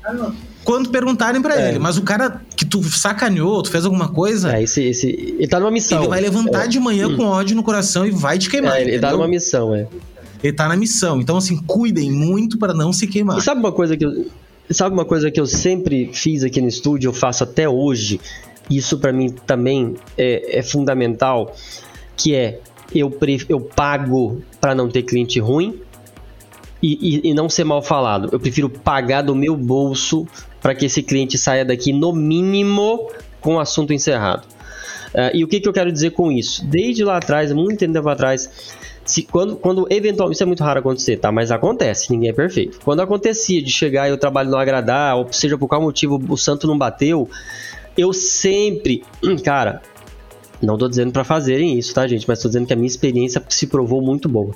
quando 0.65 0.89
perguntarem 0.89 1.41
para 1.41 1.61
é. 1.61 1.69
ele. 1.69 1.79
Mas 1.79 1.97
o 1.97 2.01
cara 2.01 2.41
que 2.57 2.65
tu 2.65 2.83
sacaneou, 2.83 3.63
tu 3.63 3.71
fez 3.71 3.85
alguma 3.85 4.09
coisa. 4.09 4.57
É, 4.57 4.63
esse, 4.63 4.83
esse, 4.83 5.07
ele 5.07 5.47
tá 5.47 5.59
numa 5.59 5.71
missão. 5.71 5.99
Ele 5.99 6.09
vai 6.09 6.19
levantar 6.19 6.65
é. 6.65 6.67
de 6.67 6.79
manhã 6.79 7.07
hum. 7.07 7.15
com 7.15 7.23
ódio 7.23 7.55
no 7.55 7.63
coração 7.63 8.05
e 8.05 8.11
vai 8.11 8.37
te 8.37 8.49
queimar. 8.49 8.75
É, 8.75 8.81
ele, 8.81 8.91
ele 8.91 8.99
tá 8.99 9.11
numa 9.11 9.27
missão, 9.27 9.73
é 9.73 9.87
ele 10.43 10.53
tá 10.53 10.67
na 10.67 10.75
missão. 10.75 11.19
Então, 11.19 11.37
assim, 11.37 11.57
cuidem 11.57 12.11
muito 12.11 12.57
para 12.57 12.73
não 12.73 12.93
se 12.93 13.07
queimar. 13.07 13.37
E 13.37 13.41
sabe 13.41 13.59
uma 13.59 13.71
coisa 13.71 13.97
que 13.97 14.05
eu, 14.05 14.25
sabe 14.69 14.93
uma 14.93 15.05
coisa 15.05 15.31
que 15.31 15.39
eu 15.39 15.45
sempre 15.45 16.09
fiz 16.13 16.43
aqui 16.43 16.61
no 16.61 16.67
estúdio, 16.67 17.09
eu 17.09 17.13
faço 17.13 17.43
até 17.43 17.67
hoje, 17.67 18.19
isso 18.69 18.97
para 18.97 19.11
mim 19.11 19.29
também 19.45 19.95
é, 20.17 20.59
é, 20.59 20.63
fundamental, 20.63 21.55
que 22.15 22.35
é 22.35 22.59
eu, 22.93 23.11
eu 23.49 23.59
pago 23.59 24.41
para 24.61 24.75
não 24.75 24.89
ter 24.89 25.03
cliente 25.03 25.39
ruim 25.39 25.79
e, 26.81 27.21
e, 27.25 27.29
e, 27.29 27.33
não 27.33 27.49
ser 27.49 27.63
mal 27.63 27.81
falado. 27.81 28.29
Eu 28.31 28.39
prefiro 28.39 28.69
pagar 28.69 29.21
do 29.21 29.35
meu 29.35 29.55
bolso 29.55 30.27
para 30.61 30.75
que 30.75 30.85
esse 30.85 31.01
cliente 31.01 31.37
saia 31.37 31.63
daqui 31.63 31.93
no 31.93 32.13
mínimo 32.13 33.09
com 33.39 33.55
o 33.55 33.59
assunto 33.59 33.93
encerrado. 33.93 34.45
Uh, 35.13 35.31
e 35.33 35.43
o 35.43 35.47
que, 35.47 35.59
que 35.59 35.69
eu 35.69 35.73
quero 35.73 35.91
dizer 35.91 36.11
com 36.11 36.31
isso? 36.31 36.65
Desde 36.65 37.03
lá 37.03 37.17
atrás, 37.17 37.51
muito 37.53 37.79
tempo 37.79 38.09
atrás, 38.09 38.49
se 39.05 39.21
quando, 39.23 39.55
quando 39.55 39.87
eventualmente, 39.89 40.35
isso 40.35 40.43
é 40.43 40.45
muito 40.45 40.63
raro 40.63 40.79
acontecer, 40.79 41.17
tá? 41.17 41.31
Mas 41.31 41.51
acontece, 41.51 42.11
ninguém 42.11 42.29
é 42.29 42.33
perfeito. 42.33 42.79
Quando 42.83 43.01
acontecia 43.01 43.61
de 43.61 43.71
chegar 43.71 44.09
e 44.09 44.11
o 44.11 44.17
trabalho 44.17 44.49
não 44.49 44.59
agradar, 44.59 45.15
ou 45.15 45.31
seja 45.31 45.57
por 45.57 45.67
qual 45.67 45.81
motivo 45.81 46.21
o 46.27 46.35
santo 46.35 46.67
não 46.67 46.77
bateu, 46.77 47.29
eu 47.97 48.11
sempre, 48.11 49.03
cara, 49.45 49.81
não 50.61 50.77
tô 50.77 50.87
dizendo 50.89 51.11
para 51.11 51.23
fazerem 51.23 51.77
isso, 51.77 51.93
tá, 51.93 52.07
gente? 52.07 52.27
Mas 52.27 52.41
tô 52.41 52.47
dizendo 52.47 52.65
que 52.65 52.73
a 52.73 52.75
minha 52.75 52.87
experiência 52.87 53.41
se 53.47 53.67
provou 53.67 54.01
muito 54.01 54.27
boa. 54.27 54.53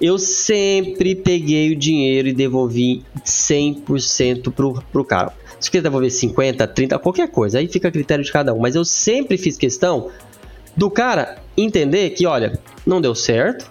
Eu 0.00 0.18
sempre 0.18 1.14
peguei 1.14 1.72
o 1.72 1.76
dinheiro 1.76 2.28
e 2.28 2.32
devolvi 2.32 3.02
100% 3.24 4.52
pro, 4.52 4.82
pro 4.92 5.04
cara. 5.04 5.32
Se 5.60 5.70
quiser 5.70 5.82
devolver 5.82 6.10
50, 6.10 6.66
30, 6.66 6.98
qualquer 6.98 7.30
coisa, 7.30 7.58
aí 7.58 7.68
fica 7.68 7.88
a 7.88 7.90
critério 7.90 8.24
de 8.24 8.30
cada 8.30 8.52
um. 8.52 8.58
Mas 8.58 8.74
eu 8.74 8.84
sempre 8.84 9.38
fiz 9.38 9.56
questão 9.56 10.10
do 10.76 10.90
cara 10.90 11.38
entender 11.56 12.10
que, 12.10 12.26
olha, 12.26 12.58
não 12.84 13.00
deu 13.00 13.14
certo, 13.14 13.68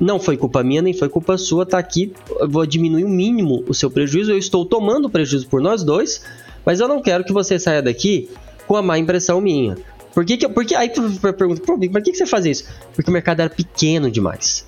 não 0.00 0.18
foi 0.18 0.36
culpa 0.36 0.62
minha, 0.62 0.80
nem 0.80 0.92
foi 0.92 1.08
culpa 1.08 1.36
sua, 1.36 1.66
tá 1.66 1.78
aqui, 1.78 2.12
eu 2.40 2.48
vou 2.48 2.64
diminuir 2.64 3.04
o 3.04 3.08
mínimo 3.08 3.64
o 3.68 3.74
seu 3.74 3.90
prejuízo, 3.90 4.32
eu 4.32 4.38
estou 4.38 4.64
tomando 4.64 5.10
prejuízo 5.10 5.48
por 5.48 5.60
nós 5.60 5.82
dois, 5.82 6.22
mas 6.64 6.80
eu 6.80 6.88
não 6.88 7.02
quero 7.02 7.24
que 7.24 7.32
você 7.32 7.58
saia 7.58 7.82
daqui 7.82 8.30
com 8.66 8.76
a 8.76 8.82
má 8.82 8.98
impressão 8.98 9.40
minha. 9.40 9.76
Por 10.14 10.24
que, 10.24 10.36
que 10.36 10.48
porque 10.48 10.74
aí 10.74 10.88
tu 10.88 11.02
pergunta, 11.20 11.62
por 11.62 11.78
que, 11.78 12.12
que 12.12 12.16
você 12.16 12.26
faz 12.26 12.46
isso? 12.46 12.64
Porque 12.94 13.10
o 13.10 13.12
mercado 13.12 13.40
era 13.40 13.50
pequeno 13.50 14.10
demais. 14.10 14.64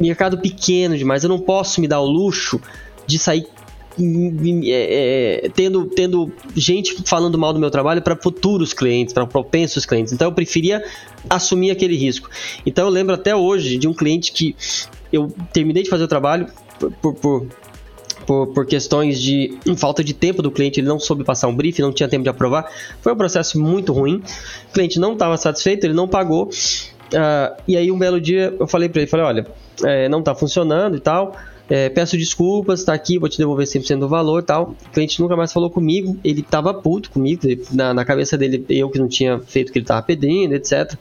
Mercado 0.00 0.38
pequeno 0.38 0.96
demais, 0.96 1.22
eu 1.22 1.28
não 1.28 1.38
posso 1.38 1.80
me 1.80 1.88
dar 1.88 2.00
o 2.00 2.06
luxo 2.06 2.60
de 3.06 3.18
sair 3.18 3.46
é, 4.64 5.44
é, 5.44 5.48
tendo, 5.50 5.84
tendo 5.86 6.32
gente 6.56 6.96
falando 7.04 7.36
mal 7.36 7.52
do 7.52 7.60
meu 7.60 7.70
trabalho 7.70 8.00
para 8.00 8.16
futuros 8.16 8.72
clientes, 8.72 9.12
para 9.12 9.26
propensos 9.26 9.84
clientes. 9.84 10.12
Então 10.12 10.28
eu 10.28 10.32
preferia 10.32 10.82
assumir 11.28 11.70
aquele 11.70 11.96
risco. 11.96 12.30
Então 12.64 12.86
eu 12.86 12.90
lembro 12.90 13.14
até 13.14 13.36
hoje 13.36 13.76
de 13.76 13.86
um 13.86 13.92
cliente 13.92 14.32
que 14.32 14.56
eu 15.12 15.30
terminei 15.52 15.82
de 15.82 15.90
fazer 15.90 16.04
o 16.04 16.08
trabalho 16.08 16.46
por, 17.00 17.14
por, 17.14 17.46
por, 18.26 18.46
por 18.48 18.66
questões 18.66 19.20
de 19.20 19.58
falta 19.76 20.02
de 20.02 20.14
tempo 20.14 20.40
do 20.40 20.50
cliente, 20.50 20.80
ele 20.80 20.88
não 20.88 20.98
soube 20.98 21.22
passar 21.22 21.48
um 21.48 21.54
brief, 21.54 21.80
não 21.80 21.92
tinha 21.92 22.08
tempo 22.08 22.22
de 22.22 22.30
aprovar. 22.30 22.70
Foi 23.02 23.12
um 23.12 23.16
processo 23.16 23.60
muito 23.60 23.92
ruim. 23.92 24.22
O 24.70 24.72
cliente 24.72 24.98
não 24.98 25.12
estava 25.12 25.36
satisfeito, 25.36 25.84
ele 25.84 25.94
não 25.94 26.08
pagou. 26.08 26.48
Uh, 27.12 27.62
e 27.68 27.76
aí 27.76 27.92
um 27.92 27.98
belo 27.98 28.20
dia 28.20 28.54
eu 28.58 28.66
falei 28.66 28.88
para 28.88 29.02
ele, 29.02 29.10
falei, 29.10 29.26
olha, 29.26 29.46
é, 29.84 30.08
não 30.08 30.20
está 30.20 30.34
funcionando 30.34 30.96
e 30.96 31.00
tal. 31.00 31.36
É, 31.68 31.88
peço 31.88 32.18
desculpas, 32.18 32.84
tá 32.84 32.92
aqui, 32.92 33.18
vou 33.18 33.28
te 33.28 33.38
devolver 33.38 33.66
100% 33.66 33.98
do 33.98 34.08
valor 34.08 34.42
tal. 34.42 34.74
O 34.86 34.90
cliente 34.90 35.20
nunca 35.20 35.36
mais 35.36 35.52
falou 35.52 35.70
comigo, 35.70 36.18
ele 36.22 36.42
tava 36.42 36.74
puto 36.74 37.10
comigo, 37.10 37.42
na, 37.72 37.94
na 37.94 38.04
cabeça 38.04 38.36
dele, 38.36 38.64
eu 38.68 38.90
que 38.90 38.98
não 38.98 39.08
tinha 39.08 39.38
feito 39.38 39.70
o 39.70 39.72
que 39.72 39.78
ele 39.78 39.86
tava 39.86 40.02
pedindo, 40.02 40.54
etc. 40.54 40.94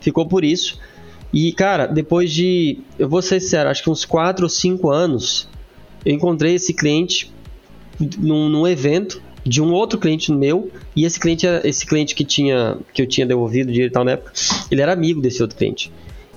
Ficou 0.00 0.26
por 0.26 0.44
isso. 0.44 0.78
E, 1.32 1.52
cara, 1.52 1.86
depois 1.86 2.30
de, 2.32 2.80
eu 2.98 3.08
vou 3.08 3.22
ser 3.22 3.40
sincero, 3.40 3.70
acho 3.70 3.82
que 3.82 3.88
uns 3.88 4.04
4 4.04 4.44
ou 4.44 4.48
5 4.48 4.90
anos, 4.90 5.48
eu 6.04 6.12
encontrei 6.12 6.54
esse 6.54 6.74
cliente 6.74 7.32
num, 8.18 8.48
num 8.48 8.66
evento 8.66 9.22
de 9.44 9.62
um 9.62 9.72
outro 9.72 9.98
cliente 9.98 10.30
meu 10.32 10.70
e 10.94 11.04
esse 11.04 11.18
cliente 11.18 11.46
esse 11.64 11.86
cliente 11.86 12.14
que 12.14 12.24
tinha 12.24 12.76
que 12.92 13.02
eu 13.02 13.06
tinha 13.06 13.26
devolvido 13.26 13.72
dinheiro 13.72 13.90
e 13.90 13.92
tal 13.92 14.04
na 14.04 14.12
época 14.12 14.32
ele 14.70 14.82
era 14.82 14.92
amigo 14.92 15.20
desse 15.20 15.40
outro 15.42 15.56
cliente 15.56 15.90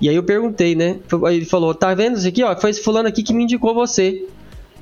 e 0.04 0.10
aí 0.10 0.16
eu 0.16 0.24
perguntei, 0.24 0.76
né? 0.76 0.98
Aí 1.26 1.38
ele 1.38 1.46
falou: 1.46 1.74
tá 1.74 1.94
vendo 1.94 2.18
isso 2.18 2.28
aqui, 2.28 2.44
ó? 2.44 2.54
Foi 2.58 2.70
esse 2.70 2.82
fulano 2.82 3.08
aqui 3.08 3.24
que 3.24 3.34
me 3.34 3.44
indicou 3.44 3.74
você. 3.74 4.26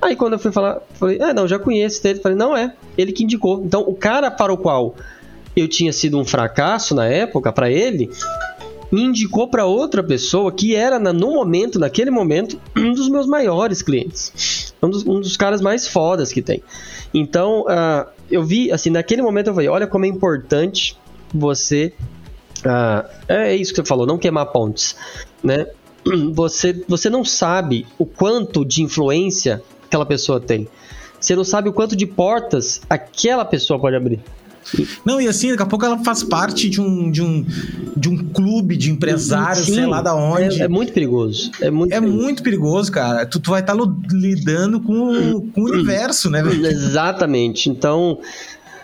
Aí 0.01 0.15
quando 0.15 0.33
eu 0.33 0.39
fui 0.39 0.51
falar, 0.51 0.81
falei: 0.93 1.21
ah, 1.21 1.31
não, 1.31 1.47
já 1.47 1.59
conheço 1.59 2.05
ele. 2.07 2.19
Falei: 2.19 2.35
não 2.35 2.57
é, 2.57 2.73
ele 2.97 3.11
que 3.11 3.23
indicou. 3.23 3.61
Então 3.63 3.81
o 3.81 3.93
cara 3.93 4.31
para 4.31 4.51
o 4.51 4.57
qual 4.57 4.95
eu 5.55 5.67
tinha 5.67 5.93
sido 5.93 6.17
um 6.17 6.25
fracasso 6.25 6.95
na 6.95 7.05
época, 7.05 7.51
para 7.51 7.69
ele, 7.69 8.09
me 8.91 9.03
indicou 9.03 9.47
para 9.47 9.65
outra 9.65 10.03
pessoa 10.03 10.51
que 10.51 10.75
era, 10.75 10.99
no 10.99 11.31
momento, 11.31 11.79
naquele 11.79 12.11
momento, 12.11 12.59
um 12.75 12.93
dos 12.93 13.09
meus 13.09 13.25
maiores 13.25 13.81
clientes. 13.81 14.73
Um 14.81 14.89
dos, 14.89 15.05
um 15.05 15.19
dos 15.19 15.37
caras 15.37 15.61
mais 15.61 15.87
fodas 15.87 16.31
que 16.33 16.41
tem. 16.41 16.61
Então, 17.13 17.61
uh, 17.61 18.09
eu 18.29 18.43
vi, 18.43 18.71
assim, 18.71 18.89
naquele 18.89 19.21
momento 19.21 19.47
eu 19.47 19.53
falei: 19.53 19.69
olha 19.69 19.87
como 19.87 20.05
é 20.05 20.07
importante 20.07 20.97
você 21.33 21.93
ah, 22.65 23.09
é 23.27 23.55
isso 23.55 23.73
que 23.73 23.81
você 23.81 23.87
falou, 23.87 24.05
não 24.05 24.17
queimar 24.17 24.47
pontes, 24.47 24.95
né? 25.43 25.67
Você, 26.33 26.83
você 26.87 27.11
não 27.11 27.23
sabe 27.23 27.85
o 27.99 28.07
quanto 28.07 28.65
de 28.65 28.81
influência 28.81 29.61
aquela 29.85 30.03
pessoa 30.03 30.39
tem. 30.39 30.67
Você 31.19 31.35
não 31.35 31.43
sabe 31.43 31.69
o 31.69 31.73
quanto 31.73 31.95
de 31.95 32.07
portas 32.07 32.81
aquela 32.89 33.45
pessoa 33.45 33.79
pode 33.79 33.95
abrir. 33.95 34.19
Não, 35.05 35.19
e 35.19 35.27
assim, 35.27 35.49
daqui 35.49 35.63
a 35.63 35.65
pouco 35.65 35.85
ela 35.85 35.97
faz 35.99 36.23
parte 36.23 36.69
de 36.69 36.79
um, 36.79 37.11
de 37.11 37.21
um, 37.21 37.45
de 37.95 38.09
um 38.09 38.17
clube 38.17 38.77
de 38.77 38.91
empresários, 38.91 39.65
Sim, 39.65 39.75
sei 39.75 39.85
lá 39.85 40.01
da 40.01 40.15
onde. 40.15 40.61
É, 40.61 40.65
é, 40.65 40.67
muito 40.67 40.93
perigoso. 40.93 41.51
É 41.61 41.69
muito, 41.69 41.93
é 41.93 41.99
perigoso. 41.99 42.23
muito 42.23 42.43
perigoso, 42.43 42.91
cara. 42.91 43.25
Tu, 43.25 43.39
tu 43.39 43.51
vai 43.51 43.61
estar 43.61 43.75
tá 43.75 43.83
lidando 44.11 44.79
com, 44.79 45.49
com 45.51 45.61
o 45.61 45.65
universo, 45.71 46.29
né? 46.29 46.41
Exatamente. 46.41 47.69
Então, 47.69 48.19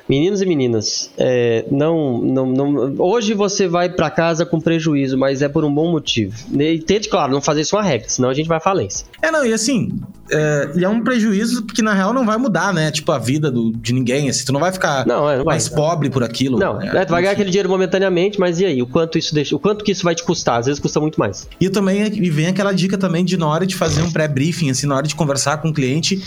Meninos 0.08 0.42
e 0.42 0.46
meninas, 0.46 1.12
é, 1.18 1.66
não, 1.70 2.20
não, 2.22 2.46
não, 2.46 2.96
hoje 2.98 3.34
você 3.34 3.68
vai 3.68 3.90
para 3.90 4.10
casa 4.10 4.46
com 4.46 4.60
prejuízo, 4.60 5.18
mas 5.18 5.42
é 5.42 5.50
por 5.50 5.66
um 5.66 5.74
bom 5.74 5.92
motivo. 5.92 6.36
E 6.58 6.80
tente, 6.80 7.10
claro, 7.10 7.32
não 7.32 7.42
fazer 7.42 7.62
isso 7.62 7.76
uma 7.76 7.84
regra, 7.84 8.08
senão 8.08 8.30
a 8.30 8.34
gente 8.34 8.48
vai 8.48 8.58
à 8.58 8.62
falência. 8.62 9.06
É, 9.22 9.30
não, 9.30 9.46
e 9.46 9.54
assim, 9.54 9.92
é, 10.32 10.72
e 10.76 10.84
é 10.84 10.90
um 10.90 11.02
prejuízo 11.02 11.66
que 11.66 11.82
na 11.82 11.94
real 11.94 12.14
não 12.14 12.26
vai 12.26 12.38
mudar, 12.38 12.74
né? 12.74 12.92
Tipo, 12.92 13.12
a 13.12 13.20
vida 13.20 13.52
do, 13.52 13.72
de 13.72 13.94
ninguém, 13.94 14.30
assim, 14.30 14.46
tu 14.46 14.54
não 14.54 14.60
vai 14.60 14.72
ficar 14.72 15.06
não, 15.06 15.30
é, 15.30 15.38
não 15.38 15.46
mais 15.46 15.68
vai, 15.68 15.78
pobre 15.78 16.10
por 16.10 16.24
aquilo. 16.24 16.58
Não, 16.58 16.78
né? 16.78 17.06
tu 17.06 17.12
vai 17.12 17.22
ganhar 17.22 17.34
aquele 17.34 17.50
dinheiro 17.50 17.70
momentaneamente, 17.70 18.40
mas 18.40 18.60
e 18.60 18.66
aí? 18.66 18.82
O 18.82 18.88
quanto 18.88 19.18
isso 19.18 19.34
deixa, 19.34 19.56
o 19.56 19.60
quanto 19.60 19.84
que 19.84 19.92
isso 19.92 20.04
vai 20.04 20.16
te 20.16 20.24
custar? 20.24 20.60
Às 20.60 20.66
vezes 20.68 20.80
custa 20.80 21.00
muito 21.00 21.20
mais. 21.20 21.48
E 21.60 21.70
também 21.70 22.02
e 22.02 22.30
vem 22.30 22.48
aquela 22.48 22.72
dica 22.72 22.98
também 22.98 23.24
de 23.24 23.38
na 23.38 23.48
hora 23.48 23.66
de 23.66 23.76
fazer 23.76 24.02
um 24.02 24.12
pré-briefing, 24.12 24.70
assim, 24.70 24.88
na 24.88 24.96
hora 24.96 25.08
de 25.08 25.16
conversar 25.16 25.58
com 25.58 25.70
o 25.70 25.74
cliente, 25.74 26.22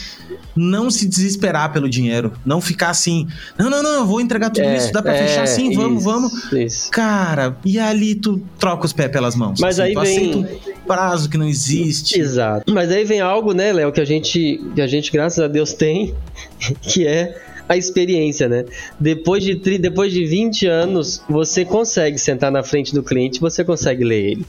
não 0.57 0.91
se 0.91 1.07
desesperar 1.09 1.73
pelo 1.73 1.89
dinheiro. 1.89 2.33
Não 2.45 2.61
ficar 2.61 2.91
assim, 2.91 3.27
não, 3.59 3.71
não, 3.71 3.83
não, 3.83 3.95
eu 4.01 4.07
vou 4.07 4.21
entregar 4.21 4.51
tudo 4.51 4.67
é, 4.67 4.77
isso, 4.77 4.93
dá 4.93 5.03
pra 5.03 5.15
é, 5.15 5.27
fechar 5.27 5.43
assim, 5.43 5.75
vamos, 5.75 6.01
isso, 6.01 6.11
vamos. 6.11 6.53
Isso. 6.53 6.91
Cara, 6.91 7.57
e 7.65 7.79
ali 7.79 8.15
tu 8.15 8.41
troca 8.59 8.87
os 8.87 8.93
pés 8.93 9.11
pelas 9.11 9.35
mãos. 9.35 9.61
Mas 9.61 9.79
assim, 9.79 9.97
aí 9.97 10.05
vem. 10.05 10.37
Um 10.37 10.87
prazo 10.87 11.29
que 11.29 11.39
não 11.39 11.47
existe. 11.47 12.19
Exato. 12.19 12.73
Mas 12.73 12.91
aí 12.91 13.05
vem 13.05 13.21
algo, 13.21 13.53
né, 13.53 13.73
Léo, 13.73 13.93
que 13.93 14.01
a 14.01 14.05
gente, 14.05 14.61
que 14.75 14.81
a 14.81 14.87
gente, 14.87 15.13
graças 15.13 15.39
a 15.39 15.49
Deus, 15.49 15.73
tem, 15.73 16.15
que 16.83 17.07
é 17.07 17.37
a 17.69 17.77
experiência, 17.77 18.49
né? 18.49 18.65
Depois 18.99 19.45
de, 19.45 19.55
depois 19.79 20.13
de 20.13 20.25
20 20.25 20.67
anos, 20.67 21.23
você 21.29 21.65
consegue 21.65 22.19
sentar 22.19 22.51
na 22.51 22.65
frente 22.65 22.93
do 22.93 23.01
cliente, 23.01 23.39
você 23.39 23.63
consegue 23.63 24.03
ler 24.03 24.33
ele. 24.33 24.47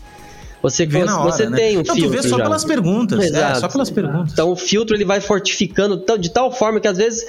Você, 0.62 0.86
vê 0.86 1.04
na 1.04 1.20
hora, 1.20 1.32
você 1.32 1.50
né? 1.50 1.58
tem 1.58 1.78
um 1.78 1.84
não, 1.84 1.96
filtro. 1.96 2.18
Tu 2.18 2.22
vê 2.22 2.30
só 2.30 2.38
já. 2.38 2.44
pelas 2.44 2.64
perguntas. 2.64 3.20
É, 3.20 3.26
Exato. 3.26 3.58
É, 3.58 3.60
só 3.60 3.68
pelas 3.68 3.90
perguntas. 3.90 4.34
Então 4.34 4.52
o 4.52 4.56
filtro 4.56 4.96
ele 4.96 5.06
vai 5.06 5.20
fortificando 5.20 6.04
de 6.20 6.30
tal 6.30 6.52
forma 6.52 6.80
que 6.80 6.88
às 6.88 6.98
vezes. 6.98 7.26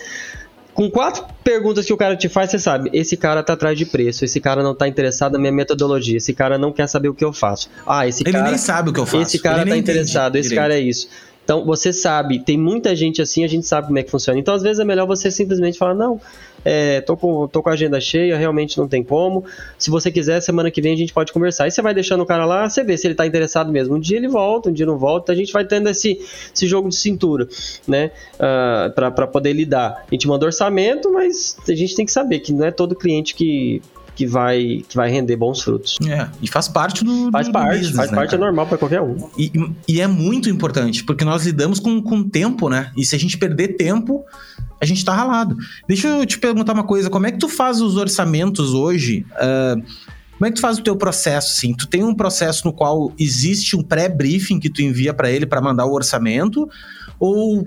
Com 0.74 0.90
quatro 0.90 1.22
perguntas 1.44 1.84
que 1.84 1.92
o 1.92 1.98
cara 1.98 2.16
te 2.16 2.30
faz, 2.30 2.50
você 2.50 2.58
sabe, 2.58 2.88
esse 2.94 3.14
cara 3.14 3.42
tá 3.42 3.52
atrás 3.52 3.76
de 3.76 3.84
preço, 3.84 4.24
esse 4.24 4.40
cara 4.40 4.62
não 4.62 4.74
tá 4.74 4.88
interessado 4.88 5.32
na 5.34 5.38
minha 5.38 5.52
metodologia, 5.52 6.16
esse 6.16 6.32
cara 6.32 6.56
não 6.56 6.72
quer 6.72 6.86
saber 6.86 7.10
o 7.10 7.14
que 7.14 7.22
eu 7.22 7.30
faço. 7.30 7.68
Ah, 7.86 8.08
esse 8.08 8.22
ele 8.22 8.32
cara. 8.32 8.44
Ele 8.44 8.52
nem 8.52 8.58
sabe 8.58 8.88
o 8.88 8.92
que 8.94 8.98
eu 8.98 9.04
faço. 9.04 9.22
Esse 9.22 9.38
cara 9.38 9.60
ele 9.60 9.70
tá 9.70 9.76
interessado, 9.76 10.36
esse 10.36 10.48
direito. 10.48 10.62
cara 10.62 10.74
é 10.74 10.80
isso. 10.80 11.08
Então, 11.44 11.64
você 11.64 11.92
sabe, 11.92 12.38
tem 12.38 12.56
muita 12.56 12.94
gente 12.94 13.20
assim, 13.20 13.44
a 13.44 13.48
gente 13.48 13.66
sabe 13.66 13.88
como 13.88 13.98
é 13.98 14.02
que 14.02 14.10
funciona. 14.10 14.38
Então, 14.38 14.54
às 14.54 14.62
vezes 14.62 14.78
é 14.78 14.84
melhor 14.84 15.06
você 15.06 15.30
simplesmente 15.30 15.76
falar: 15.76 15.94
não, 15.94 16.20
é, 16.64 17.00
tô, 17.00 17.16
com, 17.16 17.48
tô 17.48 17.62
com 17.62 17.68
a 17.68 17.72
agenda 17.72 18.00
cheia, 18.00 18.36
realmente 18.36 18.78
não 18.78 18.86
tem 18.86 19.02
como. 19.02 19.44
Se 19.76 19.90
você 19.90 20.10
quiser, 20.10 20.40
semana 20.40 20.70
que 20.70 20.80
vem 20.80 20.94
a 20.94 20.96
gente 20.96 21.12
pode 21.12 21.32
conversar. 21.32 21.66
E 21.66 21.70
você 21.70 21.82
vai 21.82 21.92
deixando 21.92 22.22
o 22.22 22.26
cara 22.26 22.44
lá, 22.44 22.68
você 22.68 22.84
vê 22.84 22.96
se 22.96 23.06
ele 23.06 23.14
tá 23.14 23.26
interessado 23.26 23.72
mesmo. 23.72 23.96
Um 23.96 24.00
dia 24.00 24.16
ele 24.16 24.28
volta, 24.28 24.70
um 24.70 24.72
dia 24.72 24.86
não 24.86 24.96
volta. 24.96 25.32
A 25.32 25.34
gente 25.34 25.52
vai 25.52 25.64
tendo 25.64 25.88
esse, 25.88 26.20
esse 26.54 26.66
jogo 26.66 26.88
de 26.88 26.96
cintura, 26.96 27.48
né? 27.86 28.12
Uh, 28.34 28.92
ah, 28.92 28.92
para 28.94 29.26
poder 29.26 29.52
lidar. 29.52 30.04
A 30.06 30.14
gente 30.14 30.28
manda 30.28 30.46
orçamento, 30.46 31.12
mas 31.12 31.56
a 31.68 31.74
gente 31.74 31.96
tem 31.96 32.06
que 32.06 32.12
saber 32.12 32.38
que 32.38 32.52
não 32.52 32.64
é 32.64 32.70
todo 32.70 32.94
cliente 32.94 33.34
que 33.34 33.82
que 34.14 34.26
vai, 34.26 34.84
que 34.88 34.96
vai 34.96 35.10
render 35.10 35.36
bons 35.36 35.62
frutos. 35.62 35.98
É, 36.06 36.28
e 36.40 36.48
faz 36.48 36.68
parte 36.68 37.04
do. 37.04 37.30
Faz 37.30 37.46
do 37.46 37.52
parte, 37.52 37.78
business, 37.78 37.96
faz 37.96 38.10
né, 38.10 38.16
parte, 38.16 38.30
cara? 38.30 38.42
é 38.42 38.44
normal 38.44 38.66
para 38.66 38.78
qualquer 38.78 39.00
um. 39.00 39.28
E, 39.38 39.52
e 39.88 40.00
é 40.00 40.06
muito 40.06 40.50
importante, 40.50 41.04
porque 41.04 41.24
nós 41.24 41.44
lidamos 41.44 41.80
com, 41.80 42.02
com 42.02 42.22
tempo, 42.22 42.68
né? 42.68 42.90
E 42.96 43.04
se 43.04 43.16
a 43.16 43.18
gente 43.18 43.38
perder 43.38 43.76
tempo, 43.76 44.24
a 44.80 44.84
gente 44.84 45.04
tá 45.04 45.14
ralado. 45.14 45.56
Deixa 45.88 46.08
eu 46.08 46.26
te 46.26 46.38
perguntar 46.38 46.72
uma 46.72 46.84
coisa: 46.84 47.08
como 47.08 47.26
é 47.26 47.32
que 47.32 47.38
tu 47.38 47.48
faz 47.48 47.80
os 47.80 47.96
orçamentos 47.96 48.74
hoje? 48.74 49.24
Uh, 49.32 49.82
como 50.42 50.48
é 50.48 50.50
que 50.50 50.56
tu 50.56 50.60
faz 50.60 50.78
o 50.78 50.82
teu 50.82 50.96
processo, 50.96 51.52
assim? 51.52 51.72
Tu 51.72 51.86
tem 51.86 52.02
um 52.02 52.14
processo 52.14 52.66
no 52.66 52.72
qual 52.72 53.12
existe 53.16 53.76
um 53.76 53.82
pré-briefing 53.82 54.58
que 54.58 54.68
tu 54.68 54.82
envia 54.82 55.14
para 55.14 55.30
ele 55.30 55.46
para 55.46 55.60
mandar 55.60 55.86
o 55.86 55.92
orçamento? 55.92 56.68
Ou 57.20 57.64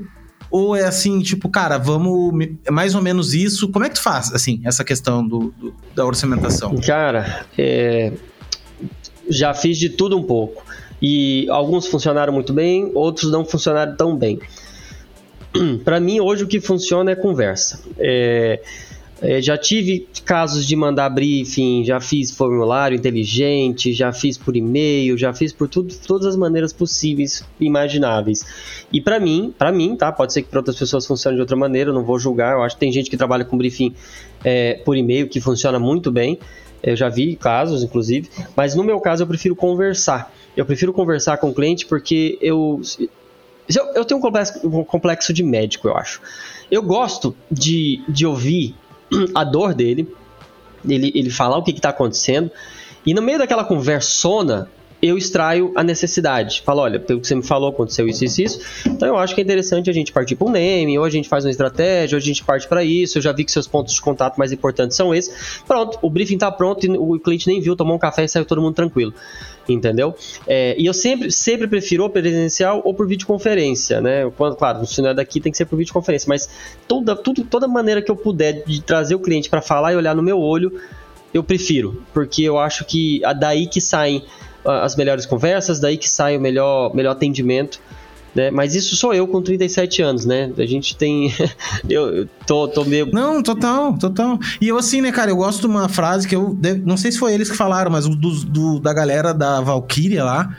ou 0.50 0.76
é 0.76 0.86
assim, 0.86 1.20
tipo, 1.22 1.50
cara, 1.50 1.78
vamos. 1.78 2.48
É 2.66 2.72
mais 2.72 2.96
ou 2.96 3.02
menos 3.02 3.34
isso. 3.34 3.70
Como 3.70 3.86
é 3.86 3.90
que 3.90 3.96
tu 3.96 4.02
faz, 4.02 4.34
assim, 4.34 4.62
essa 4.64 4.84
questão 4.84 5.26
do, 5.26 5.54
do 5.58 5.74
da 5.96 6.06
orçamentação? 6.06 6.76
Cara, 6.78 7.46
é, 7.58 8.14
já 9.30 9.54
fiz 9.54 9.78
de 9.78 9.90
tudo 9.90 10.18
um 10.18 10.24
pouco. 10.24 10.64
E 11.02 11.48
alguns 11.50 11.88
funcionaram 11.88 12.32
muito 12.32 12.54
bem, 12.54 12.92
outros 12.94 13.32
não 13.32 13.46
funcionaram 13.46 13.96
tão 13.96 14.16
bem. 14.16 14.40
Para 15.84 16.00
mim, 16.00 16.20
hoje 16.20 16.44
o 16.44 16.48
que 16.48 16.60
funciona 16.60 17.12
é 17.12 17.16
conversa. 17.16 17.82
É, 17.98 18.62
é, 19.22 19.42
já 19.42 19.58
tive 19.58 20.08
casos 20.26 20.68
de 20.68 20.76
mandar 20.76 21.10
briefing, 21.10 21.86
já 21.86 22.00
fiz 22.00 22.32
formulário 22.32 22.98
inteligente, 22.98 23.94
já 23.94 24.12
fiz 24.12 24.38
por 24.38 24.56
e-mail, 24.56 25.18
já 25.18 25.34
fiz 25.34 25.54
por 25.54 25.70
tudo, 25.70 25.94
todas 26.06 26.28
as 26.28 26.36
maneiras 26.36 26.74
possíveis 26.74 27.44
e 27.60 27.66
imagináveis. 27.66 28.46
E 28.92 29.00
para 29.00 29.20
mim, 29.20 29.54
para 29.58 29.72
mim, 29.72 29.96
tá? 29.96 30.12
Pode 30.12 30.34
ser 30.34 30.42
que 30.42 30.50
para 30.50 30.60
outras 30.60 30.78
pessoas 30.78 31.06
funcione 31.06 31.36
de 31.36 31.42
outra 31.42 31.56
maneira, 31.56 31.92
eu 31.92 31.94
não 31.94 32.04
vou 32.04 32.20
julgar. 32.20 32.54
Eu 32.54 32.64
acho 32.64 32.76
que 32.76 32.80
tem 32.80 32.92
gente 32.92 33.10
que 33.10 33.16
trabalha 33.16 33.46
com 33.46 33.58
briefing 33.58 33.96
é, 34.44 34.82
por 34.84 34.98
e-mail 34.98 35.30
que 35.30 35.40
funciona 35.40 35.80
muito 35.80 36.12
bem. 36.12 36.38
Eu 36.84 36.96
já 36.96 37.10
vi 37.10 37.36
casos, 37.36 37.84
inclusive, 37.84 38.30
mas 38.56 38.76
no 38.76 38.84
meu 38.84 39.00
caso 39.00 39.24
eu 39.24 39.28
prefiro 39.28 39.56
conversar. 39.56 40.32
Eu 40.56 40.66
prefiro 40.66 40.94
conversar 40.94 41.38
com 41.38 41.50
o 41.50 41.54
cliente 41.54 41.86
porque 41.86 42.38
eu 42.42 42.82
eu, 43.96 44.06
tenho 44.06 44.20
um 44.20 44.22
complexo, 44.22 44.68
um 44.68 44.84
complexo 44.84 45.34
de 45.34 45.42
médico, 45.42 45.88
eu 45.88 45.98
acho. 45.98 46.22
Eu 46.70 46.84
gosto 46.84 47.36
de, 47.52 48.04
de 48.08 48.26
ouvir 48.26 48.76
a 49.34 49.44
dor 49.44 49.74
dele, 49.74 50.14
ele, 50.88 51.12
ele 51.16 51.30
falar 51.30 51.58
o 51.58 51.64
que 51.64 51.72
está 51.72 51.90
acontecendo, 51.90 52.52
e 53.06 53.14
no 53.14 53.22
meio 53.22 53.40
daquela 53.40 53.64
conversona, 53.64 54.70
eu 55.08 55.18
extraio 55.18 55.72
a 55.76 55.84
necessidade. 55.84 56.62
Falo, 56.66 56.82
olha, 56.82 57.00
pelo 57.00 57.20
que 57.20 57.28
você 57.28 57.36
me 57.36 57.44
falou, 57.44 57.70
aconteceu 57.70 58.08
isso, 58.08 58.24
isso, 58.26 58.42
isso. 58.42 58.60
Então 58.86 59.08
eu 59.08 59.18
acho 59.18 59.36
que 59.36 59.42
é 59.42 59.44
interessante 59.44 59.90
a 59.90 59.94
gente 59.94 60.12
partir 60.12 60.36
para 60.36 60.48
um 60.48 60.52
name, 60.52 60.98
ou 60.98 61.04
a 61.04 61.10
gente 61.10 61.28
faz 61.28 61.46
uma 61.46 61.52
estratégia, 61.52 62.16
ou 62.16 62.18
a 62.18 62.22
gente 62.22 62.44
parte 62.44 62.68
para 62.68 62.84
isso. 62.84 63.18
Eu 63.18 63.22
já 63.22 63.32
vi 63.32 63.44
que 63.44 63.52
seus 63.52 63.68
pontos 63.68 63.94
de 63.94 64.02
contato 64.02 64.38
mais 64.38 64.52
importantes 64.52 64.96
são 64.96 65.14
esses. 65.14 65.62
Pronto, 65.68 65.98
o 66.02 66.10
briefing 66.10 66.36
está 66.36 66.52
pronto 66.52 66.86
e 66.86 66.90
o 66.90 67.20
cliente 67.20 67.48
nem 67.48 67.60
viu, 67.60 67.76
tomou 67.76 67.96
um 67.96 68.00
café 68.00 68.24
e 68.24 68.28
saiu 68.28 68.46
todo 68.46 68.62
mundo 68.62 68.76
tranquilo 68.76 69.14
entendeu? 69.68 70.14
É, 70.48 70.76
e 70.78 70.86
eu 70.86 70.94
sempre, 70.94 71.32
sempre 71.32 71.68
prefiro 71.68 72.04
ou 72.04 72.10
presencial 72.10 72.82
ou 72.86 72.94
por 72.94 73.08
videoconferência, 73.08 74.00
né? 74.00 74.30
Quando, 74.38 74.56
claro, 74.56 74.86
se 74.86 75.02
não 75.02 75.10
é 75.10 75.14
daqui 75.14 75.40
tem 75.40 75.52
que 75.52 75.58
ser 75.58 75.66
por 75.66 75.76
videoconferência, 75.78 76.28
mas 76.30 76.48
toda, 76.88 77.16
tudo, 77.16 77.44
toda 77.44 77.68
maneira 77.68 78.02
que 78.02 78.12
eu 78.12 78.16
puder 78.16 78.64
de 78.64 78.82
trazer 78.82 79.16
o 79.16 79.20
cliente 79.20 79.50
para 79.50 79.62
falar 79.62 79.94
e 79.94 79.96
olhar 79.96 80.16
no 80.16 80.22
meu 80.22 80.40
olho, 80.40 80.72
eu 81.34 81.44
prefiro, 81.44 82.02
porque 82.14 82.44
eu 82.44 82.58
acho 82.58 82.86
que 82.86 83.22
daí 83.40 83.68
que 83.68 83.82
saem 83.82 84.24
as 84.66 84.96
melhores 84.96 85.26
conversas, 85.26 85.80
daí 85.80 85.98
que 85.98 86.10
sai 86.10 86.38
o 86.38 86.42
melhor, 86.42 86.94
melhor 86.96 87.12
atendimento. 87.12 87.80
Né? 88.36 88.52
Mas 88.52 88.76
isso 88.76 88.98
sou 88.98 89.14
eu 89.14 89.26
com 89.26 89.42
37 89.42 90.02
anos, 90.02 90.26
né? 90.26 90.52
A 90.58 90.66
gente 90.66 90.98
tem. 90.98 91.34
eu, 91.90 92.28
tô, 92.46 92.68
tô 92.68 92.84
meio. 92.84 93.10
Não, 93.14 93.42
total, 93.42 93.98
total. 93.98 94.38
E 94.60 94.68
eu, 94.68 94.78
assim, 94.78 95.00
né, 95.00 95.10
cara, 95.10 95.32
eu 95.32 95.38
gosto 95.38 95.62
de 95.62 95.68
uma 95.68 95.88
frase 95.88 96.28
que 96.28 96.36
eu. 96.36 96.58
Não 96.84 96.98
sei 96.98 97.14
se 97.14 97.18
foi 97.18 97.34
eles 97.34 97.50
que 97.50 97.56
falaram, 97.56 97.90
mas 97.90 98.06
do, 98.06 98.32
do 98.44 98.80
da 98.82 98.92
galera 98.92 99.34
da 99.34 99.62
Valkyria 99.62 100.26
lá, 100.26 100.54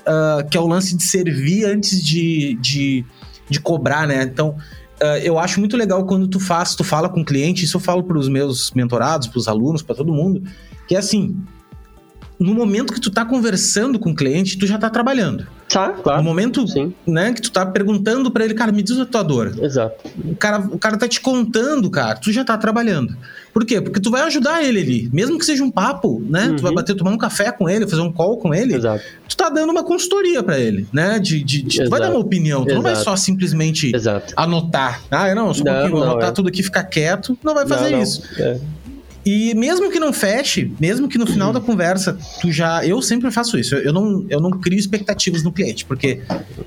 uh, 0.00 0.46
que 0.50 0.58
é 0.58 0.60
o 0.60 0.66
lance 0.66 0.94
de 0.94 1.04
servir 1.04 1.64
antes 1.64 2.04
de, 2.04 2.54
de, 2.60 3.04
de 3.48 3.60
cobrar, 3.60 4.06
né? 4.06 4.22
Então. 4.22 4.54
Uh, 4.98 5.20
eu 5.22 5.38
acho 5.38 5.60
muito 5.60 5.76
legal 5.76 6.06
quando 6.06 6.26
tu 6.26 6.40
faz, 6.40 6.74
tu 6.74 6.82
fala 6.82 7.06
com 7.06 7.20
o 7.20 7.24
cliente, 7.24 7.66
isso 7.66 7.76
eu 7.76 7.80
falo 7.82 8.02
para 8.02 8.16
os 8.16 8.30
meus 8.30 8.70
mentorados, 8.70 9.28
para 9.28 9.38
os 9.38 9.46
alunos, 9.46 9.82
para 9.82 9.94
todo 9.94 10.10
mundo, 10.10 10.42
que 10.88 10.94
é 10.94 10.98
assim, 10.98 11.36
no 12.38 12.54
momento 12.54 12.92
que 12.92 13.00
tu 13.00 13.10
tá 13.10 13.24
conversando 13.24 13.98
com 13.98 14.10
o 14.10 14.14
cliente, 14.14 14.58
tu 14.58 14.66
já 14.66 14.78
tá 14.78 14.90
trabalhando. 14.90 15.46
Tá, 15.68 15.90
claro. 15.90 16.22
No 16.22 16.28
momento, 16.28 16.66
Sim. 16.68 16.94
né, 17.06 17.32
que 17.32 17.42
tu 17.42 17.50
tá 17.50 17.66
perguntando 17.66 18.30
para 18.30 18.44
ele, 18.44 18.54
cara, 18.54 18.70
me 18.70 18.82
diz 18.82 18.98
a 18.98 19.06
tua 19.06 19.22
dor. 19.22 19.54
Exato. 19.60 20.08
O 20.24 20.36
cara, 20.36 20.58
o 20.60 20.78
cara 20.78 20.96
tá 20.96 21.08
te 21.08 21.20
contando, 21.20 21.90
cara, 21.90 22.14
tu 22.16 22.30
já 22.30 22.44
tá 22.44 22.56
trabalhando. 22.56 23.16
Por 23.52 23.64
quê? 23.64 23.80
Porque 23.80 23.98
tu 23.98 24.10
vai 24.10 24.22
ajudar 24.22 24.62
ele 24.62 24.80
ali, 24.80 25.10
mesmo 25.12 25.38
que 25.38 25.44
seja 25.44 25.64
um 25.64 25.70
papo, 25.70 26.22
né? 26.28 26.48
Uhum. 26.48 26.56
Tu 26.56 26.62
vai 26.62 26.70
uhum. 26.70 26.76
bater, 26.76 26.94
tomar 26.94 27.10
um 27.10 27.18
café 27.18 27.50
com 27.50 27.68
ele, 27.68 27.88
fazer 27.88 28.02
um 28.02 28.12
call 28.12 28.36
com 28.36 28.54
ele. 28.54 28.74
Exato. 28.74 29.02
Tu 29.28 29.36
tá 29.36 29.48
dando 29.48 29.70
uma 29.70 29.82
consultoria 29.82 30.42
para 30.42 30.58
ele, 30.58 30.86
né? 30.92 31.18
De, 31.18 31.42
de, 31.42 31.62
de 31.62 31.84
tu 31.84 31.90
vai 31.90 32.00
dar 32.00 32.10
uma 32.10 32.20
opinião, 32.20 32.60
tu 32.60 32.68
Exato. 32.68 32.74
não 32.76 32.82
vai 32.82 32.96
só 32.96 33.16
simplesmente 33.16 33.94
Exato. 33.94 34.34
anotar. 34.36 35.02
Ah, 35.10 35.34
não, 35.34 35.52
só 35.52 35.62
um 35.62 35.64
não, 35.64 35.72
pouquinho, 35.72 36.00
não, 36.00 36.10
anotar 36.10 36.28
é. 36.28 36.32
tudo 36.32 36.48
aqui, 36.48 36.62
ficar 36.62 36.84
quieto. 36.84 37.36
Não 37.42 37.54
vai 37.54 37.66
fazer 37.66 37.90
não, 37.90 38.02
isso. 38.02 38.22
É. 38.38 38.60
E 39.26 39.52
mesmo 39.56 39.90
que 39.90 39.98
não 39.98 40.12
feche, 40.12 40.72
mesmo 40.78 41.08
que 41.08 41.18
no 41.18 41.26
final 41.26 41.52
da 41.52 41.60
conversa 41.60 42.16
tu 42.40 42.52
já. 42.52 42.86
Eu 42.86 43.02
sempre 43.02 43.28
faço 43.32 43.58
isso. 43.58 43.74
Eu 43.74 43.92
não, 43.92 44.24
eu 44.28 44.40
não 44.40 44.52
crio 44.52 44.78
expectativas 44.78 45.42
no 45.42 45.50
cliente, 45.50 45.84
porque 45.84 46.22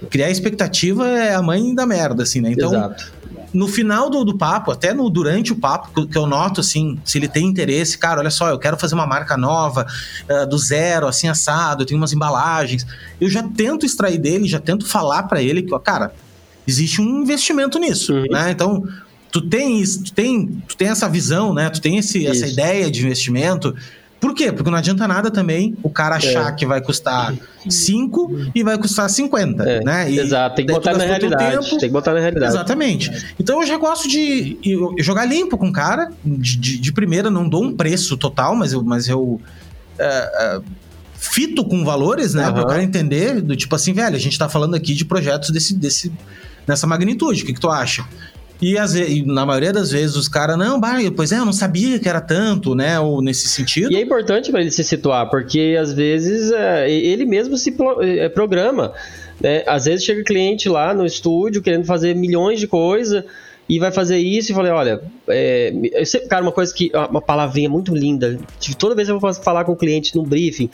criar 0.10 0.30
expectativa 0.30 1.08
é 1.08 1.34
a 1.34 1.42
mãe 1.42 1.74
da 1.74 1.86
merda, 1.86 2.24
assim, 2.24 2.42
né? 2.42 2.52
Então. 2.52 2.70
Exato. 2.74 3.20
No 3.52 3.68
final 3.68 4.12
do, 4.12 4.24
do 4.24 4.38
papo, 4.38 4.70
até 4.70 4.94
no 4.94 5.10
durante 5.10 5.52
o 5.52 5.56
papo, 5.56 6.06
que 6.06 6.16
eu 6.16 6.28
noto, 6.28 6.62
assim, 6.62 7.00
se 7.04 7.18
ele 7.18 7.28
tem 7.28 7.48
interesse, 7.48 7.98
cara, 7.98 8.20
olha 8.20 8.30
só, 8.30 8.50
eu 8.50 8.60
quero 8.60 8.78
fazer 8.78 8.94
uma 8.94 9.08
marca 9.08 9.36
nova, 9.36 9.88
uh, 10.30 10.48
do 10.48 10.56
zero, 10.56 11.08
assim, 11.08 11.28
assado, 11.28 11.82
eu 11.82 11.86
tenho 11.88 12.00
umas 12.00 12.14
embalagens. 12.14 12.86
Eu 13.20 13.28
já 13.28 13.42
tento 13.42 13.88
extrair 13.88 14.20
dele, 14.20 14.48
já 14.48 14.60
tento 14.60 14.86
falar 14.86 15.24
para 15.24 15.42
ele 15.42 15.64
que, 15.64 15.74
ó, 15.74 15.80
cara, 15.80 16.14
existe 16.68 17.02
um 17.02 17.24
investimento 17.24 17.80
nisso, 17.80 18.14
uhum. 18.14 18.26
né? 18.30 18.52
Então, 18.52 18.84
tu 19.32 19.42
tem 19.42 19.80
isso, 19.80 20.04
tu 20.04 20.14
tem, 20.14 20.48
tu 20.68 20.76
tem 20.76 20.88
essa 20.88 21.08
visão, 21.08 21.54
né? 21.54 21.70
Tu 21.70 21.82
tem 21.82 21.98
esse, 21.98 22.26
essa 22.26 22.48
ideia 22.48 22.90
de 22.90 23.02
investimento. 23.02 23.76
Por 24.20 24.34
quê? 24.34 24.52
Porque 24.52 24.70
não 24.70 24.78
adianta 24.78 25.08
nada 25.08 25.32
também 25.32 25.78
o 25.82 25.90
cara 25.90 26.18
achar 26.18 26.50
é. 26.50 26.52
que 26.52 26.66
vai 26.66 26.82
custar 26.82 27.34
5 27.68 28.52
e 28.54 28.64
vai 28.64 28.78
custar 28.78 29.10
50, 29.10 29.64
é. 29.64 29.84
né? 29.84 30.12
E 30.12 30.20
Exato, 30.20 30.58
tem 30.58 30.66
que 30.66 30.74
botar 30.74 30.98
na 30.98 31.06
realidade. 31.06 31.70
Tem 31.70 31.80
que 31.80 31.90
botar 31.90 32.14
na 32.14 32.20
realidade. 32.20 32.52
Exatamente. 32.52 33.34
Então 33.40 33.62
eu 33.62 33.68
já 33.68 33.78
gosto 33.78 34.10
de 34.10 34.58
jogar 35.00 35.26
limpo 35.26 35.58
com 35.58 35.70
o 35.70 35.74
cara, 35.74 36.12
de, 36.26 36.58
de, 36.58 36.78
de, 36.80 36.92
primeira, 36.92 37.30
não 37.30 37.48
dou 37.48 37.64
um 37.64 37.74
preço 37.74 38.18
total, 38.18 38.56
mas 38.56 38.74
eu, 38.74 38.84
mas 38.84 39.08
eu 39.08 39.40
é, 39.98 40.06
é 40.06 40.62
fito 41.20 41.64
com 41.64 41.86
valores, 41.86 42.34
né? 42.34 42.48
Uhum. 42.48 42.54
Para 42.54 42.64
o 42.64 42.68
cara 42.68 42.84
entender 42.84 43.42
do 43.42 43.56
tipo 43.56 43.74
assim, 43.74 43.94
velho, 43.94 44.16
a 44.16 44.20
gente 44.20 44.38
tá 44.38 44.50
falando 44.50 44.76
aqui 44.76 44.94
de 44.94 45.06
projetos 45.06 45.50
desse, 45.50 45.74
desse, 45.74 46.12
nessa 46.68 46.86
magnitude, 46.86 47.44
o 47.44 47.46
que, 47.46 47.54
que 47.54 47.60
tu 47.60 47.70
acha? 47.70 48.06
E, 48.62 48.78
as, 48.78 48.94
e 48.94 49.24
na 49.26 49.46
maioria 49.46 49.72
das 49.72 49.92
vezes 49.92 50.16
os 50.16 50.28
caras, 50.28 50.58
não, 50.58 50.80
bah, 50.80 50.98
pois 51.16 51.32
é, 51.32 51.38
eu 51.38 51.46
não 51.46 51.54
sabia 51.54 51.98
que 51.98 52.10
era 52.10 52.20
tanto, 52.20 52.76
né? 52.76 53.00
Ou 53.00 53.22
nesse 53.22 53.48
sentido. 53.48 53.92
E 53.92 53.96
é 53.96 54.02
importante 54.02 54.52
para 54.52 54.62
ele 54.62 54.72
se 54.72 54.84
situar, 54.84 55.30
porque 55.30 55.78
às 55.80 55.94
vezes 55.94 56.52
é, 56.52 56.92
ele 56.92 57.26
mesmo 57.26 57.58
se 57.58 57.72
pro, 57.72 58.02
é, 58.02 58.28
programa. 58.28 58.94
Né? 59.40 59.64
Às 59.66 59.86
vezes 59.86 60.04
chega 60.04 60.24
cliente 60.24 60.68
lá 60.68 60.94
no 60.94 61.06
estúdio 61.06 61.62
querendo 61.62 61.86
fazer 61.86 62.14
milhões 62.16 62.60
de 62.60 62.68
coisas 62.68 63.24
e 63.70 63.78
vai 63.80 63.92
fazer 63.92 64.18
isso 64.18 64.52
e 64.52 64.56
falei, 64.56 64.72
olha, 64.72 65.02
é, 65.28 65.72
cara, 66.28 66.42
uma 66.42 66.52
coisa 66.52 66.74
que, 66.74 66.92
uma 67.10 67.22
palavrinha 67.22 67.70
muito 67.70 67.96
linda, 67.96 68.40
toda 68.80 68.96
vez 68.96 69.08
que 69.08 69.14
eu 69.14 69.20
vou 69.20 69.34
falar 69.36 69.64
com 69.64 69.74
o 69.74 69.78
cliente 69.78 70.16
no 70.16 70.24
briefing, 70.24 70.70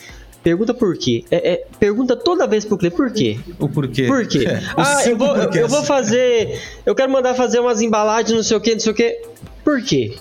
Pergunta 0.45 0.75
por 0.75 0.95
quê. 0.95 1.25
É, 1.31 1.53
é, 1.53 1.65
pergunta 1.79 2.15
toda 2.15 2.45
vez 2.45 2.63
pro 2.63 2.77
cliente 2.77 2.95
por 2.95 3.11
quê. 3.11 3.39
O 3.59 3.67
porquê. 3.67 4.05
Por 4.05 4.27
quê? 4.27 4.45
É, 4.45 4.61
ah, 4.77 5.03
eu 5.07 5.17
vou, 5.17 5.35
eu, 5.35 5.51
eu 5.51 5.67
vou 5.67 5.81
fazer. 5.81 6.61
Eu 6.85 6.93
quero 6.93 7.11
mandar 7.11 7.33
fazer 7.33 7.59
umas 7.59 7.81
embalagens, 7.81 8.31
não 8.31 8.43
sei 8.43 8.55
o 8.55 8.61
quê, 8.61 8.73
não 8.73 8.79
sei 8.79 8.91
o 8.91 8.95
quê. 8.95 9.23
Por 9.63 9.81
quê? 9.81 10.15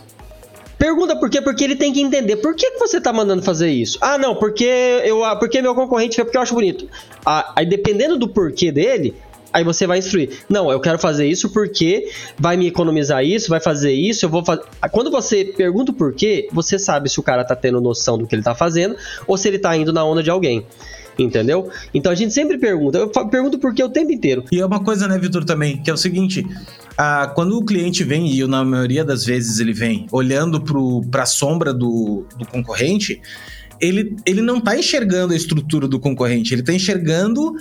Pergunta 0.78 1.14
por 1.14 1.28
quê? 1.28 1.42
Porque 1.42 1.62
ele 1.62 1.76
tem 1.76 1.92
que 1.92 2.00
entender. 2.00 2.36
Por 2.36 2.54
que, 2.54 2.70
que 2.70 2.78
você 2.78 3.02
tá 3.02 3.12
mandando 3.12 3.42
fazer 3.42 3.68
isso? 3.68 3.98
Ah, 4.00 4.16
não, 4.16 4.34
porque 4.34 4.64
eu, 5.04 5.20
porque 5.38 5.60
meu 5.60 5.74
concorrente 5.74 6.16
fez 6.16 6.24
porque 6.24 6.38
eu 6.38 6.42
acho 6.42 6.54
bonito. 6.54 6.88
Ah, 7.26 7.52
aí 7.54 7.66
dependendo 7.66 8.16
do 8.16 8.26
porquê 8.26 8.72
dele, 8.72 9.14
aí 9.54 9.62
você 9.62 9.86
vai 9.86 9.98
instruir. 9.98 10.40
Não, 10.48 10.70
eu 10.70 10.80
quero 10.80 10.98
fazer 10.98 11.28
isso 11.28 11.48
porque 11.48 12.10
vai 12.36 12.56
me 12.56 12.66
economizar 12.66 13.24
isso, 13.24 13.48
vai 13.48 13.60
fazer 13.60 13.92
isso, 13.92 14.26
eu 14.26 14.28
vou 14.28 14.44
fazer. 14.44 14.64
Quando 14.90 15.12
você 15.12 15.44
pergunta 15.44 15.92
o 15.92 15.94
porquê, 15.94 16.48
você 16.52 16.76
sabe 16.76 17.08
se 17.08 17.20
o 17.20 17.22
cara 17.22 17.44
tá 17.44 17.54
tendo 17.54 17.80
noção 17.80 18.18
do 18.18 18.26
que 18.26 18.34
ele 18.34 18.42
tá 18.42 18.54
fazendo 18.54 18.96
ou 19.28 19.38
se 19.38 19.46
ele 19.46 19.60
tá 19.60 19.76
indo 19.76 19.92
na 19.92 20.04
onda 20.04 20.22
de 20.22 20.30
alguém 20.30 20.66
entendeu? 21.16 21.70
Então 21.94 22.10
a 22.10 22.14
gente 22.16 22.34
sempre 22.34 22.58
pergunta, 22.58 22.98
eu 22.98 23.08
pergunto 23.08 23.56
por 23.56 23.72
que 23.72 23.84
o 23.84 23.88
tempo 23.88 24.10
inteiro. 24.10 24.42
E 24.50 24.58
é 24.58 24.66
uma 24.66 24.82
coisa, 24.82 25.06
né, 25.06 25.16
Vitor, 25.16 25.44
também, 25.44 25.80
que 25.80 25.88
é 25.88 25.94
o 25.94 25.96
seguinte, 25.96 26.44
quando 27.36 27.56
o 27.56 27.64
cliente 27.64 28.02
vem, 28.02 28.26
e 28.34 28.44
na 28.48 28.64
maioria 28.64 29.04
das 29.04 29.24
vezes 29.24 29.60
ele 29.60 29.72
vem 29.72 30.08
olhando 30.10 30.60
para 31.08 31.22
a 31.22 31.26
sombra 31.26 31.72
do, 31.72 32.26
do 32.36 32.44
concorrente, 32.44 33.22
ele, 33.80 34.16
ele 34.26 34.42
não 34.42 34.58
está 34.58 34.76
enxergando 34.76 35.32
a 35.32 35.36
estrutura 35.36 35.86
do 35.86 36.00
concorrente, 36.00 36.52
ele 36.52 36.62
está 36.62 36.72
enxergando 36.72 37.54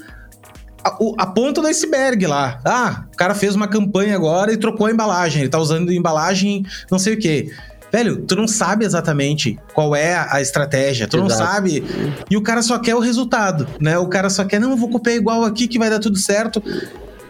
a, 0.84 1.24
a, 1.24 1.26
ponta 1.28 1.62
do 1.62 1.68
iceberg 1.68 2.26
lá. 2.28 2.60
Ah, 2.66 3.06
o 3.12 3.18
cara 3.18 3.34
fez 3.34 3.56
uma 3.56 3.68
campanha 3.68 4.16
agora 4.16 4.52
e 4.52 4.58
trocou 4.58 4.88
a 4.88 4.92
embalagem. 4.92 5.42
Ele 5.42 5.50
tá 5.50 5.60
usando 5.60 5.92
embalagem 5.92 6.66
não 6.92 7.00
sei 7.00 7.14
o 7.14 7.20
que. 7.20 7.52
Velho, 7.92 8.24
tu 8.26 8.36
não 8.36 8.48
sabe 8.48 8.86
exatamente 8.86 9.60
qual 9.72 9.96
é 9.96 10.16
a 10.16 10.42
estratégia, 10.42 11.08
tu 11.08 11.18
Exato. 11.18 11.30
não 11.30 11.38
sabe. 11.38 11.84
E 12.28 12.36
o 12.36 12.42
cara 12.42 12.64
só 12.64 12.80
quer 12.80 12.96
o 12.96 13.00
resultado, 13.00 13.68
né? 13.80 14.00
O 14.00 14.08
cara 14.08 14.32
só 14.32 14.44
quer, 14.44 14.60
não, 14.60 14.76
vou 14.76 14.90
copiar 14.90 15.16
igual 15.16 15.44
aqui 15.44 15.68
que 15.68 15.78
vai 15.78 15.92
dar 15.92 16.00
tudo 16.00 16.18
certo. 16.18 16.62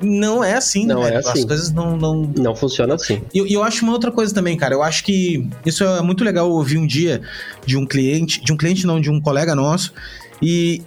Não 0.02 0.42
é 0.42 0.54
assim, 0.54 0.86
não 0.86 1.02
né? 1.02 1.16
É 1.16 1.18
assim. 1.18 1.40
As 1.40 1.46
coisas 1.46 1.72
não. 1.72 1.98
Não, 1.98 2.22
não 2.38 2.56
funciona 2.56 2.96
assim. 2.96 3.22
E 3.34 3.40
eu, 3.40 3.48
eu 3.48 3.64
acho 3.64 3.84
uma 3.84 3.92
outra 3.92 4.10
coisa 4.10 4.34
também, 4.34 4.56
cara. 4.56 4.74
Eu 4.74 4.82
acho 4.82 5.04
que 5.04 5.46
isso 5.66 5.84
é 5.84 6.02
muito 6.02 6.24
legal 6.24 6.50
ouvir 6.50 6.78
um 6.78 6.88
dia 6.88 7.22
de 7.66 7.78
um 7.78 7.86
cliente, 7.86 8.42
de 8.42 8.54
um 8.54 8.58
cliente 8.58 8.88
não, 8.88 9.02
de 9.02 9.10
um 9.10 9.20
colega 9.20 9.54
nosso. 9.54 9.94
E 10.42 10.82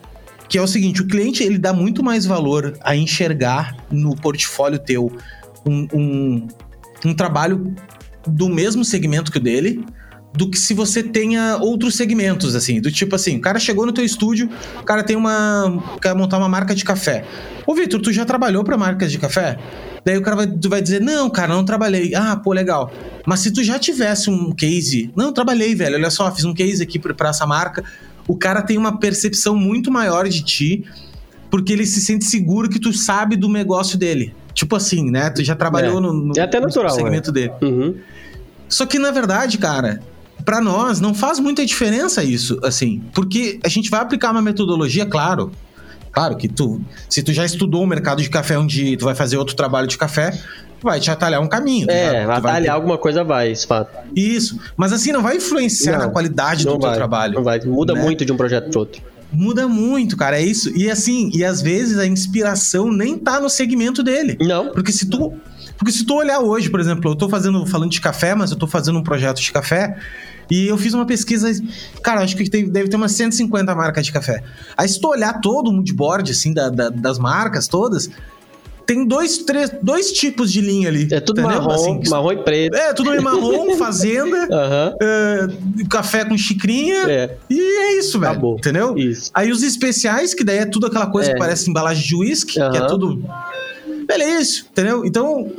que 0.48 0.58
é 0.58 0.62
o 0.62 0.66
seguinte, 0.66 1.02
o 1.02 1.06
cliente 1.06 1.42
ele 1.42 1.58
dá 1.58 1.72
muito 1.72 2.02
mais 2.02 2.24
valor 2.24 2.76
a 2.82 2.94
enxergar 2.94 3.76
no 3.90 4.14
portfólio 4.14 4.78
teu 4.78 5.10
um, 5.66 5.88
um, 5.92 6.48
um 7.04 7.14
trabalho 7.14 7.74
do 8.26 8.48
mesmo 8.48 8.84
segmento 8.84 9.30
que 9.30 9.38
o 9.38 9.40
dele, 9.40 9.84
do 10.36 10.50
que 10.50 10.58
se 10.58 10.74
você 10.74 11.02
tenha 11.02 11.56
outros 11.56 11.96
segmentos, 11.96 12.54
assim, 12.54 12.80
do 12.80 12.92
tipo 12.92 13.16
assim, 13.16 13.38
o 13.38 13.40
cara 13.40 13.58
chegou 13.58 13.86
no 13.86 13.92
teu 13.92 14.04
estúdio, 14.04 14.50
o 14.78 14.84
cara 14.84 15.02
tem 15.02 15.16
uma. 15.16 15.82
quer 16.00 16.14
montar 16.14 16.36
uma 16.36 16.48
marca 16.48 16.74
de 16.74 16.84
café. 16.84 17.24
Ô, 17.66 17.74
Vitor, 17.74 18.00
tu 18.00 18.12
já 18.12 18.24
trabalhou 18.24 18.62
para 18.62 18.76
marcas 18.76 19.10
de 19.10 19.18
café? 19.18 19.58
Daí 20.04 20.16
o 20.16 20.22
cara 20.22 20.36
vai, 20.36 20.46
vai 20.68 20.82
dizer, 20.82 21.00
não, 21.00 21.28
cara, 21.30 21.54
não 21.54 21.64
trabalhei. 21.64 22.14
Ah, 22.14 22.36
pô, 22.36 22.52
legal. 22.52 22.92
Mas 23.26 23.40
se 23.40 23.50
tu 23.50 23.64
já 23.64 23.78
tivesse 23.78 24.28
um 24.28 24.52
case, 24.52 25.10
não, 25.16 25.32
trabalhei, 25.32 25.74
velho, 25.74 25.96
olha 25.96 26.10
só, 26.10 26.30
fiz 26.30 26.44
um 26.44 26.54
case 26.54 26.82
aqui 26.82 26.98
para 26.98 27.30
essa 27.30 27.46
marca 27.46 27.82
o 28.28 28.36
cara 28.36 28.62
tem 28.62 28.76
uma 28.76 28.98
percepção 28.98 29.56
muito 29.56 29.90
maior 29.90 30.28
de 30.28 30.42
ti, 30.42 30.84
porque 31.50 31.72
ele 31.72 31.86
se 31.86 32.00
sente 32.00 32.24
seguro 32.24 32.68
que 32.68 32.78
tu 32.78 32.92
sabe 32.92 33.36
do 33.36 33.48
negócio 33.48 33.98
dele. 33.98 34.34
Tipo 34.52 34.76
assim, 34.76 35.10
né? 35.10 35.30
Tu 35.30 35.44
já 35.44 35.54
trabalhou 35.54 35.98
é. 35.98 36.00
no, 36.00 36.12
no, 36.12 36.32
é 36.36 36.40
até 36.40 36.58
natural, 36.58 36.90
no 36.90 36.96
segmento 36.96 37.30
é. 37.30 37.32
dele. 37.32 37.52
Uhum. 37.62 37.94
Só 38.68 38.86
que, 38.86 38.98
na 38.98 39.10
verdade, 39.10 39.58
cara, 39.58 40.00
para 40.44 40.60
nós 40.60 41.00
não 41.00 41.14
faz 41.14 41.38
muita 41.38 41.64
diferença 41.64 42.24
isso, 42.24 42.58
assim, 42.62 43.02
porque 43.12 43.60
a 43.64 43.68
gente 43.68 43.90
vai 43.90 44.00
aplicar 44.00 44.32
uma 44.32 44.42
metodologia, 44.42 45.06
claro. 45.06 45.52
Claro 46.16 46.34
que 46.34 46.48
tu, 46.48 46.80
se 47.10 47.22
tu 47.22 47.30
já 47.30 47.44
estudou 47.44 47.82
o 47.82 47.86
mercado 47.86 48.22
de 48.22 48.30
café 48.30 48.58
um 48.58 48.66
dia, 48.66 48.96
tu 48.96 49.04
vai 49.04 49.14
fazer 49.14 49.36
outro 49.36 49.54
trabalho 49.54 49.86
de 49.86 49.98
café, 49.98 50.32
vai 50.82 50.98
te 50.98 51.10
atalhar 51.10 51.42
um 51.42 51.46
caminho. 51.46 51.90
É, 51.90 52.24
vai 52.24 52.38
atalhar 52.38 52.62
ter... 52.62 52.68
alguma 52.70 52.96
coisa 52.96 53.22
vai, 53.22 53.52
isso 53.52 53.66
fato. 53.66 53.90
Isso, 54.16 54.58
mas 54.78 54.94
assim, 54.94 55.12
não 55.12 55.20
vai 55.20 55.36
influenciar 55.36 55.98
não, 55.98 56.06
na 56.06 56.08
qualidade 56.08 56.64
do 56.64 56.70
vai, 56.70 56.80
teu 56.80 56.92
trabalho. 56.92 57.34
Não 57.34 57.44
vai, 57.44 57.60
muda 57.60 57.92
né? 57.92 58.00
muito 58.00 58.24
de 58.24 58.32
um 58.32 58.36
projeto 58.38 58.70
para 58.70 58.80
outro. 58.80 59.02
Muda 59.30 59.68
muito, 59.68 60.16
cara, 60.16 60.40
é 60.40 60.42
isso. 60.42 60.74
E 60.74 60.90
assim, 60.90 61.30
e 61.34 61.44
às 61.44 61.60
vezes 61.60 61.98
a 61.98 62.06
inspiração 62.06 62.90
nem 62.90 63.18
tá 63.18 63.38
no 63.38 63.50
segmento 63.50 64.02
dele. 64.02 64.38
Não. 64.40 64.70
Porque 64.70 64.92
se 64.92 65.10
tu 65.10 65.34
porque 65.76 65.92
se 65.92 66.06
tu 66.06 66.14
olhar 66.14 66.40
hoje, 66.40 66.70
por 66.70 66.80
exemplo, 66.80 67.10
eu 67.10 67.14
tô 67.14 67.28
fazendo, 67.28 67.66
falando 67.66 67.90
de 67.90 68.00
café, 68.00 68.34
mas 68.34 68.50
eu 68.50 68.56
tô 68.56 68.66
fazendo 68.66 68.98
um 68.98 69.02
projeto 69.02 69.42
de 69.42 69.52
café, 69.52 69.98
e 70.50 70.66
eu 70.68 70.76
fiz 70.76 70.94
uma 70.94 71.06
pesquisa, 71.06 71.50
cara, 72.02 72.22
acho 72.22 72.36
que 72.36 72.48
tem, 72.48 72.68
deve 72.68 72.88
ter 72.88 72.96
umas 72.96 73.12
150 73.12 73.74
marcas 73.74 74.04
de 74.06 74.12
café. 74.12 74.42
Aí 74.76 74.88
se 74.88 75.00
tu 75.00 75.08
olhar 75.08 75.40
todo 75.40 75.68
o 75.68 75.72
moodboard, 75.72 76.30
assim, 76.30 76.52
da, 76.52 76.68
da, 76.68 76.88
das 76.88 77.18
marcas 77.18 77.66
todas, 77.68 78.08
tem 78.86 79.04
dois, 79.04 79.38
três, 79.38 79.72
dois 79.82 80.12
tipos 80.12 80.52
de 80.52 80.60
linha 80.60 80.88
ali. 80.88 81.08
É 81.10 81.18
tudo 81.18 81.40
entendeu? 81.40 81.60
marrom, 81.60 81.74
assim, 81.74 82.00
marrom 82.08 82.32
e 82.32 82.36
preto. 82.36 82.76
É, 82.76 82.92
tudo 82.92 83.10
meio 83.10 83.22
marrom, 83.22 83.74
fazenda, 83.76 84.48
uhum. 84.48 85.88
café 85.90 86.24
com 86.24 86.38
xicrinha. 86.38 87.10
É. 87.10 87.36
E 87.50 87.60
é 87.60 87.98
isso, 87.98 88.20
velho. 88.20 88.30
Acabou. 88.30 88.56
Entendeu? 88.56 88.96
Isso. 88.96 89.30
Aí 89.34 89.50
os 89.50 89.64
especiais, 89.64 90.32
que 90.34 90.44
daí 90.44 90.58
é 90.58 90.64
tudo 90.64 90.86
aquela 90.86 91.08
coisa 91.08 91.30
é. 91.30 91.32
que 91.32 91.38
parece 91.38 91.68
embalagem 91.68 92.06
de 92.06 92.14
uísque, 92.14 92.60
uhum. 92.60 92.70
que 92.70 92.78
é 92.78 92.86
tudo. 92.86 93.24
Isso, 94.38 94.66
entendeu? 94.70 95.04
Então, 95.04 95.50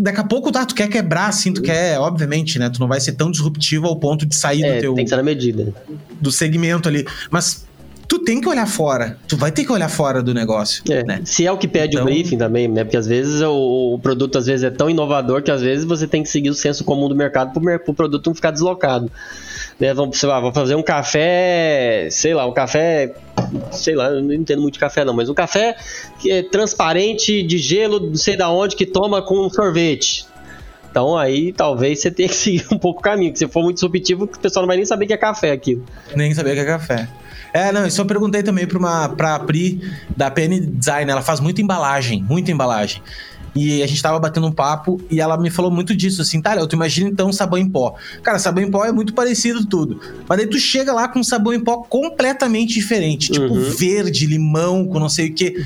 daqui 0.00 0.20
a 0.20 0.24
pouco, 0.24 0.50
tá, 0.50 0.64
tu 0.64 0.74
quer 0.74 0.88
quebrar, 0.88 1.28
assim, 1.28 1.52
tu 1.52 1.62
quer, 1.62 1.98
obviamente, 1.98 2.58
né? 2.58 2.70
Tu 2.70 2.80
não 2.80 2.88
vai 2.88 3.00
ser 3.00 3.12
tão 3.12 3.30
disruptivo 3.30 3.86
ao 3.86 3.96
ponto 3.96 4.26
de 4.26 4.34
sair 4.34 4.64
é, 4.64 4.74
do 4.74 4.80
teu. 4.80 4.94
Tem 4.94 5.04
que 5.04 5.10
ser 5.10 5.16
na 5.16 5.22
medida. 5.22 5.72
Do 6.20 6.32
segmento 6.32 6.88
ali. 6.88 7.06
Mas 7.30 7.66
tu 8.10 8.18
tem 8.18 8.40
que 8.40 8.48
olhar 8.48 8.66
fora. 8.66 9.16
Tu 9.28 9.36
vai 9.36 9.52
ter 9.52 9.64
que 9.64 9.70
olhar 9.70 9.88
fora 9.88 10.20
do 10.20 10.34
negócio. 10.34 10.82
É. 10.90 11.04
Né? 11.04 11.20
Se 11.24 11.46
é 11.46 11.52
o 11.52 11.56
que 11.56 11.68
pede 11.68 11.94
então... 11.94 12.02
o 12.02 12.10
briefing 12.10 12.36
também, 12.36 12.66
né? 12.66 12.82
Porque 12.82 12.96
às 12.96 13.06
vezes 13.06 13.40
o, 13.40 13.94
o, 13.94 13.98
produto 14.00 14.36
às 14.36 14.46
vezes 14.46 14.64
é 14.64 14.70
tão 14.70 14.90
inovador 14.90 15.42
que 15.42 15.50
às 15.50 15.62
vezes 15.62 15.84
você 15.84 16.08
tem 16.08 16.20
que 16.22 16.28
seguir 16.28 16.50
o 16.50 16.54
senso 16.54 16.82
comum 16.82 17.08
do 17.08 17.14
mercado 17.14 17.52
para 17.52 17.80
o 17.86 17.94
produto 17.94 18.26
não 18.26 18.34
ficar 18.34 18.50
deslocado. 18.50 19.08
Né? 19.78 19.94
Vamos, 19.94 20.18
sei 20.18 20.28
lá, 20.28 20.40
vou 20.40 20.52
fazer 20.52 20.74
um 20.74 20.82
café, 20.82 22.08
sei 22.10 22.34
lá, 22.34 22.46
um 22.46 22.52
café, 22.52 23.14
sei 23.72 23.94
lá, 23.94 24.10
não 24.10 24.32
entendo 24.32 24.62
muito 24.62 24.74
de 24.74 24.80
café 24.80 25.04
não, 25.04 25.14
mas 25.14 25.28
um 25.28 25.34
café 25.34 25.76
que 26.18 26.30
é 26.30 26.42
transparente 26.42 27.42
de 27.42 27.58
gelo, 27.58 28.00
não 28.00 28.16
sei 28.16 28.36
da 28.36 28.50
onde, 28.50 28.76
que 28.76 28.86
toma 28.86 29.22
com 29.22 29.48
sorvete. 29.50 30.26
Então 30.90 31.16
aí 31.16 31.52
talvez 31.52 32.00
você 32.00 32.10
tenha 32.10 32.28
que 32.28 32.34
seguir 32.36 32.66
um 32.72 32.78
pouco 32.78 33.00
o 33.00 33.02
caminho, 33.02 33.32
que 33.32 33.38
se 33.38 33.48
for 33.48 33.62
muito 33.62 33.80
subjetivo, 33.80 34.24
o 34.24 34.38
pessoal 34.38 34.62
não 34.62 34.68
vai 34.68 34.76
nem 34.76 34.86
saber 34.86 35.06
que 35.06 35.12
é 35.12 35.16
café 35.16 35.52
aquilo. 35.52 35.84
Nem 36.14 36.34
saber 36.34 36.54
que 36.54 36.60
é 36.60 36.64
café. 36.64 37.08
É, 37.52 37.72
não, 37.72 37.86
eu 37.86 38.06
perguntei 38.06 38.42
também 38.42 38.66
pra, 38.66 38.78
uma, 38.78 39.08
pra 39.08 39.38
Pri 39.40 39.80
da 40.16 40.30
PN 40.30 40.60
Design. 40.60 41.10
Ela 41.10 41.22
faz 41.22 41.40
muita 41.40 41.60
embalagem, 41.60 42.22
muita 42.22 42.50
embalagem. 42.50 43.02
E 43.54 43.82
a 43.82 43.86
gente 43.86 44.00
tava 44.00 44.18
batendo 44.18 44.46
um 44.46 44.52
papo 44.52 45.00
e 45.10 45.20
ela 45.20 45.36
me 45.36 45.50
falou 45.50 45.70
muito 45.70 45.94
disso, 45.94 46.22
assim, 46.22 46.40
tá, 46.40 46.56
tu 46.66 46.76
imagina 46.76 47.08
então 47.08 47.32
sabão 47.32 47.58
em 47.58 47.68
pó. 47.68 47.94
Cara, 48.22 48.38
sabão 48.38 48.62
em 48.62 48.70
pó 48.70 48.84
é 48.84 48.92
muito 48.92 49.12
parecido 49.12 49.64
tudo. 49.64 50.00
Mas 50.28 50.38
daí 50.38 50.46
tu 50.46 50.58
chega 50.58 50.92
lá 50.92 51.08
com 51.08 51.18
um 51.18 51.24
sabão 51.24 51.52
em 51.52 51.60
pó 51.60 51.78
completamente 51.78 52.74
diferente. 52.74 53.32
Tipo 53.32 53.52
uhum. 53.52 53.70
verde, 53.70 54.26
limão, 54.26 54.86
com 54.86 55.00
não 55.00 55.08
sei 55.08 55.30
o 55.30 55.34
que. 55.34 55.64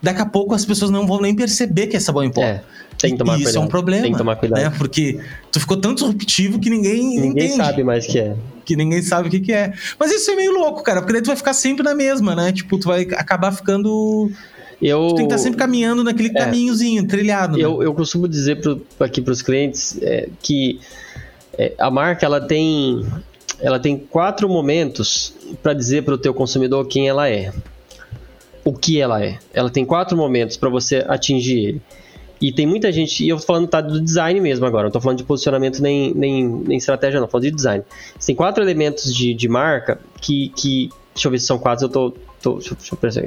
Daqui 0.00 0.20
a 0.20 0.26
pouco 0.26 0.54
as 0.54 0.64
pessoas 0.64 0.90
não 0.90 1.06
vão 1.06 1.20
nem 1.20 1.34
perceber 1.34 1.86
que 1.88 1.96
é 1.96 2.00
sabão 2.00 2.24
em 2.24 2.30
pó. 2.30 2.42
É. 2.42 2.62
Tem 2.98 3.12
que 3.12 3.18
tomar 3.18 3.32
e 3.32 3.36
cuidado. 3.36 3.50
Isso 3.50 3.58
é 3.58 3.60
um 3.60 3.68
problema. 3.68 4.02
Tem 4.02 4.12
que 4.12 4.18
tomar 4.18 4.36
cuidado. 4.36 4.62
Né? 4.62 4.72
Porque 4.78 5.18
tu 5.50 5.58
ficou 5.58 5.76
tão 5.76 5.94
disruptivo 5.94 6.60
que 6.60 6.70
ninguém. 6.70 7.20
Ninguém 7.20 7.46
entende. 7.46 7.56
sabe 7.56 7.84
mais 7.84 8.04
o 8.04 8.08
que 8.08 8.18
é. 8.18 8.36
Que 8.64 8.76
ninguém 8.76 9.02
sabe 9.02 9.28
o 9.28 9.30
que, 9.30 9.40
que 9.40 9.52
é. 9.52 9.72
Mas 9.98 10.12
isso 10.12 10.30
é 10.30 10.36
meio 10.36 10.52
louco, 10.52 10.82
cara, 10.82 11.00
porque 11.00 11.12
daí 11.12 11.22
tu 11.22 11.26
vai 11.26 11.36
ficar 11.36 11.52
sempre 11.52 11.82
na 11.82 11.94
mesma, 11.94 12.36
né? 12.36 12.52
Tipo, 12.52 12.78
tu 12.78 12.88
vai 12.88 13.02
acabar 13.02 13.50
ficando. 13.52 14.30
Eu, 14.82 15.08
tu 15.08 15.14
tem 15.14 15.28
que 15.28 15.32
estar 15.32 15.36
tá 15.36 15.38
sempre 15.38 15.58
caminhando 15.58 16.02
naquele 16.02 16.30
é, 16.30 16.32
caminhozinho, 16.32 17.06
trilhado. 17.06 17.58
Eu, 17.58 17.78
né? 17.78 17.86
eu 17.86 17.94
costumo 17.94 18.26
dizer 18.26 18.60
pro, 18.60 18.84
aqui 18.98 19.22
para 19.22 19.30
os 19.30 19.40
clientes 19.40 19.96
é, 20.02 20.28
que 20.42 20.80
é, 21.56 21.72
a 21.78 21.88
marca 21.88 22.26
ela 22.26 22.40
tem, 22.40 23.06
ela 23.60 23.78
tem 23.78 23.96
quatro 23.96 24.48
momentos 24.48 25.32
para 25.62 25.72
dizer 25.72 26.02
para 26.02 26.14
o 26.14 26.18
teu 26.18 26.34
consumidor 26.34 26.86
quem 26.88 27.08
ela 27.08 27.28
é. 27.28 27.52
O 28.64 28.72
que 28.72 29.00
ela 29.00 29.24
é. 29.24 29.38
Ela 29.54 29.70
tem 29.70 29.84
quatro 29.84 30.16
momentos 30.16 30.56
para 30.56 30.68
você 30.68 31.04
atingir 31.06 31.58
ele. 31.58 31.82
E 32.40 32.50
tem 32.50 32.66
muita 32.66 32.90
gente, 32.90 33.24
e 33.24 33.28
eu 33.28 33.36
tô 33.36 33.44
falando 33.44 33.68
tá, 33.68 33.80
do 33.80 34.00
design 34.00 34.40
mesmo 34.40 34.66
agora, 34.66 34.84
não 34.84 34.90
tô 34.90 35.00
falando 35.00 35.18
de 35.18 35.22
posicionamento 35.22 35.80
nem, 35.80 36.12
nem, 36.12 36.44
nem 36.44 36.76
estratégia, 36.76 37.20
não, 37.20 37.28
tô 37.28 37.30
falando 37.30 37.44
de 37.44 37.52
design. 37.52 37.84
Você 38.18 38.26
tem 38.26 38.34
quatro 38.34 38.64
elementos 38.64 39.14
de, 39.14 39.32
de 39.32 39.48
marca 39.48 40.00
que, 40.20 40.48
que. 40.48 40.90
Deixa 41.14 41.28
eu 41.28 41.30
ver 41.30 41.38
se 41.38 41.46
são 41.46 41.56
quatro, 41.56 41.84
eu 41.84 41.88
tô. 41.88 42.12
tô 42.42 42.54
deixa, 42.54 42.74
deixa 42.74 42.94
eu 42.94 42.98
pensar. 42.98 43.22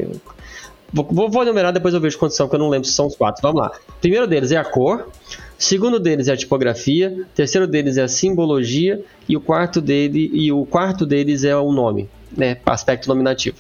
Vou, 0.96 1.30
vou, 1.30 1.44
enumerar, 1.44 1.74
depois 1.74 1.94
eu 1.94 2.00
vejo 2.00 2.18
são, 2.30 2.48
que 2.48 2.56
eu 2.56 2.60
não 2.60 2.70
lembro 2.70 2.88
se 2.88 2.94
são 2.94 3.08
os 3.08 3.18
quatro. 3.18 3.42
Vamos 3.42 3.62
lá. 3.62 3.72
primeiro 4.00 4.26
deles 4.26 4.54
é 4.54 4.56
a 4.56 4.64
cor. 4.64 5.10
Segundo 5.58 6.00
deles 6.00 6.30
é 6.30 6.34
a 6.34 6.38
tipografia, 6.38 7.26
terceiro 7.36 7.68
deles 7.68 7.98
é 7.98 8.04
a 8.04 8.08
simbologia 8.08 9.04
e 9.28 9.36
o 9.36 9.42
quarto 9.42 9.82
dele 9.82 10.30
e 10.34 10.52
o 10.54 10.66
quarto 10.66 11.06
deles 11.06 11.44
é 11.44 11.56
o 11.56 11.72
nome, 11.72 12.10
né, 12.36 12.58
aspecto 12.66 13.10
nominativo. 13.10 13.58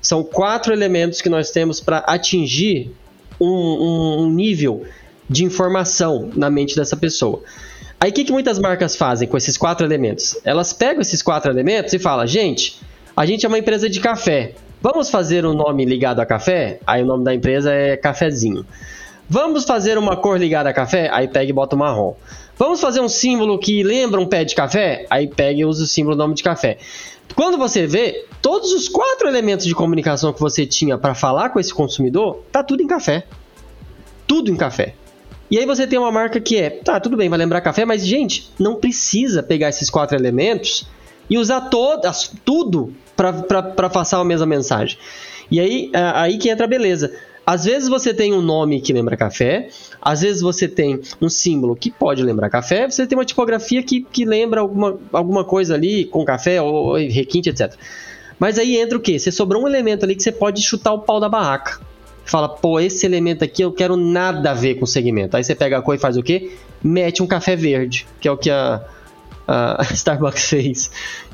São 0.00 0.22
quatro 0.22 0.72
elementos 0.72 1.20
que 1.20 1.28
nós 1.28 1.50
temos 1.50 1.78
para 1.78 1.98
atingir 1.98 2.90
um, 3.38 3.46
um, 3.46 4.22
um 4.22 4.30
nível 4.30 4.84
de 5.28 5.44
informação 5.44 6.30
na 6.34 6.50
mente 6.50 6.74
dessa 6.74 6.96
pessoa. 6.96 7.42
Aí 8.00 8.10
o 8.10 8.12
que, 8.14 8.24
que 8.24 8.32
muitas 8.32 8.58
marcas 8.58 8.96
fazem 8.96 9.26
com 9.28 9.36
esses 9.36 9.58
quatro 9.58 9.86
elementos? 9.86 10.38
Elas 10.44 10.72
pegam 10.72 11.02
esses 11.02 11.22
quatro 11.22 11.50
elementos 11.50 11.92
e 11.92 11.98
falam, 11.98 12.26
gente, 12.26 12.80
a 13.16 13.26
gente 13.26 13.44
é 13.44 13.48
uma 13.48 13.58
empresa 13.58 13.90
de 13.90 14.00
café. 14.00 14.54
Vamos 14.80 15.10
fazer 15.10 15.44
um 15.44 15.54
nome 15.54 15.84
ligado 15.84 16.20
a 16.20 16.26
café? 16.26 16.78
Aí 16.86 17.02
o 17.02 17.06
nome 17.06 17.24
da 17.24 17.34
empresa 17.34 17.72
é 17.72 17.96
cafezinho. 17.96 18.64
Vamos 19.28 19.64
fazer 19.64 19.98
uma 19.98 20.16
cor 20.16 20.38
ligada 20.38 20.70
a 20.70 20.72
café? 20.72 21.10
Aí 21.12 21.26
pega 21.26 21.50
e 21.50 21.52
bota 21.52 21.74
o 21.74 21.78
marrom. 21.78 22.14
Vamos 22.56 22.80
fazer 22.80 23.00
um 23.00 23.08
símbolo 23.08 23.58
que 23.58 23.82
lembra 23.82 24.20
um 24.20 24.26
pé 24.26 24.44
de 24.44 24.54
café? 24.54 25.04
Aí 25.10 25.26
pega 25.26 25.60
e 25.60 25.64
usa 25.64 25.82
o 25.82 25.86
símbolo 25.86 26.14
nome 26.14 26.34
de 26.34 26.44
café. 26.44 26.78
Quando 27.34 27.58
você 27.58 27.88
vê, 27.88 28.24
todos 28.40 28.72
os 28.72 28.88
quatro 28.88 29.26
elementos 29.26 29.66
de 29.66 29.74
comunicação 29.74 30.32
que 30.32 30.40
você 30.40 30.64
tinha 30.64 30.96
para 30.96 31.14
falar 31.14 31.50
com 31.50 31.58
esse 31.58 31.74
consumidor, 31.74 32.44
tá 32.52 32.62
tudo 32.62 32.80
em 32.80 32.86
café. 32.86 33.26
Tudo 34.28 34.48
em 34.48 34.56
café. 34.56 34.94
E 35.50 35.58
aí 35.58 35.66
você 35.66 35.88
tem 35.88 35.98
uma 35.98 36.12
marca 36.12 36.40
que 36.40 36.56
é, 36.56 36.70
tá, 36.70 37.00
tudo 37.00 37.16
bem, 37.16 37.28
vai 37.28 37.38
lembrar 37.38 37.60
café, 37.62 37.84
mas 37.84 38.06
gente, 38.06 38.52
não 38.58 38.76
precisa 38.76 39.42
pegar 39.42 39.70
esses 39.70 39.90
quatro 39.90 40.16
elementos 40.16 40.86
e 41.28 41.38
usar 41.38 41.62
todas, 41.62 42.32
tudo 42.44 42.92
para 43.16 43.90
passar 43.90 44.18
a 44.18 44.24
mesma 44.24 44.46
mensagem. 44.46 44.98
E 45.50 45.58
aí, 45.60 45.90
aí 46.14 46.38
que 46.38 46.48
entra 46.48 46.64
a 46.64 46.68
beleza. 46.68 47.12
Às 47.44 47.64
vezes 47.64 47.88
você 47.88 48.12
tem 48.12 48.34
um 48.34 48.42
nome 48.42 48.78
que 48.78 48.92
lembra 48.92 49.16
café, 49.16 49.70
às 50.02 50.20
vezes 50.20 50.42
você 50.42 50.68
tem 50.68 51.00
um 51.18 51.30
símbolo 51.30 51.74
que 51.74 51.90
pode 51.90 52.22
lembrar 52.22 52.50
café, 52.50 52.88
você 52.88 53.06
tem 53.06 53.16
uma 53.16 53.24
tipografia 53.24 53.82
que, 53.82 54.02
que 54.02 54.26
lembra 54.26 54.60
alguma, 54.60 54.98
alguma 55.10 55.42
coisa 55.44 55.74
ali 55.74 56.04
com 56.04 56.22
café 56.26 56.60
ou 56.60 56.96
requinte, 56.96 57.48
etc. 57.48 57.74
Mas 58.38 58.58
aí 58.58 58.76
entra 58.76 58.98
o 58.98 59.00
quê? 59.00 59.18
Você 59.18 59.32
sobrou 59.32 59.64
um 59.64 59.66
elemento 59.66 60.04
ali 60.04 60.14
que 60.14 60.22
você 60.22 60.30
pode 60.30 60.60
chutar 60.60 60.92
o 60.92 60.98
pau 60.98 61.18
da 61.18 61.28
barraca. 61.28 61.80
Fala, 62.22 62.50
pô, 62.50 62.78
esse 62.78 63.06
elemento 63.06 63.42
aqui 63.42 63.62
eu 63.62 63.72
quero 63.72 63.96
nada 63.96 64.50
a 64.50 64.54
ver 64.54 64.74
com 64.74 64.84
o 64.84 64.86
segmento. 64.86 65.34
Aí 65.34 65.42
você 65.42 65.54
pega 65.54 65.78
a 65.78 65.82
cor 65.82 65.94
e 65.94 65.98
faz 65.98 66.18
o 66.18 66.22
quê? 66.22 66.52
Mete 66.82 67.22
um 67.22 67.26
café 67.26 67.56
verde, 67.56 68.06
que 68.20 68.28
é 68.28 68.30
o 68.30 68.36
que 68.36 68.50
a, 68.50 68.84
a 69.48 69.82
Starbucks 69.92 70.48
fez, 70.48 70.90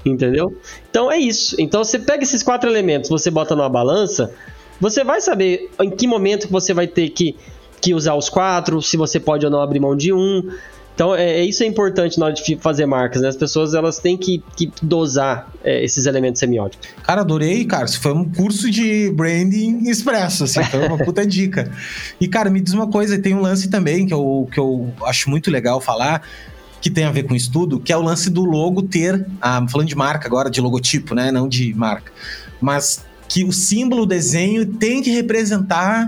entendeu? 0.07 0.57
Então 0.89 1.11
é 1.11 1.19
isso. 1.19 1.57
Então 1.59 1.83
você 1.83 1.99
pega 1.99 2.23
esses 2.23 2.43
quatro 2.43 2.71
elementos, 2.71 3.11
você 3.11 3.31
bota 3.31 3.57
numa 3.57 3.69
balança, 3.69 4.33
você 4.81 5.03
vai 5.03 5.21
saber 5.21 5.71
em 5.83 5.91
que 5.91 6.07
momento 6.07 6.49
você 6.49 6.73
vai 6.73 6.87
ter 6.87 7.09
que, 7.11 7.37
que 7.81 7.93
usar 7.93 8.15
os 8.15 8.29
quatro, 8.29 8.81
se 8.81 8.97
você 8.97 9.19
pode 9.19 9.45
ou 9.45 9.51
não 9.51 9.61
abrir 9.61 9.81
mão 9.81 9.97
de 9.97 10.13
um. 10.13 10.49
Então, 10.95 11.13
é, 11.13 11.41
é 11.41 11.45
isso 11.45 11.65
é 11.65 11.67
importante 11.67 12.21
na 12.21 12.27
hora 12.27 12.35
de 12.35 12.57
fazer 12.57 12.87
marcas, 12.87 13.21
né? 13.21 13.29
As 13.29 13.37
pessoas 13.37 13.75
elas 13.75 13.99
têm 13.99 14.17
que, 14.17 14.43
que 14.57 14.71
dosar 14.81 15.51
é, 15.65 15.85
esses 15.85 16.07
elementos 16.07 16.39
semióticos. 16.39 16.89
Cara, 17.03 17.23
adorei, 17.23 17.65
cara. 17.65 17.85
Isso 17.85 18.01
foi 18.01 18.13
um 18.13 18.25
curso 18.25 18.71
de 18.71 19.11
branding 19.11 19.89
expresso, 19.89 20.45
assim, 20.45 20.63
foi 20.63 20.87
uma 20.87 20.99
puta 20.99 21.27
dica. 21.27 21.69
E, 22.21 22.29
cara, 22.29 22.49
me 22.49 22.61
diz 22.61 22.73
uma 22.75 22.89
coisa, 22.89 23.19
tem 23.19 23.35
um 23.35 23.41
lance 23.41 23.69
também 23.69 24.07
que 24.07 24.15
eu, 24.15 24.49
que 24.53 24.61
eu 24.61 24.93
acho 25.03 25.29
muito 25.29 25.51
legal 25.51 25.81
falar, 25.81 26.23
que 26.85 26.91
tem 26.91 27.05
a 27.05 27.11
ver 27.11 27.23
com 27.23 27.35
estudo, 27.35 27.81
que 27.81 27.91
é 27.91 27.97
o 27.97 28.03
lance 28.03 28.29
do 28.29 28.45
logo 28.45 28.83
ter, 28.83 29.27
ah, 29.41 29.67
falando 29.67 29.89
de 29.89 29.97
marca 29.97 30.29
agora, 30.29 30.51
de 30.51 30.61
logotipo, 30.61 31.15
né? 31.15 31.33
Não 31.33 31.49
de 31.49 31.73
marca. 31.73 32.13
Mas 32.61 33.03
que 33.27 33.43
o 33.43 33.51
símbolo, 33.55 34.03
o 34.03 34.07
desenho 34.07 34.67
tem 34.67 35.03
que 35.03 35.11
representar 35.11 36.07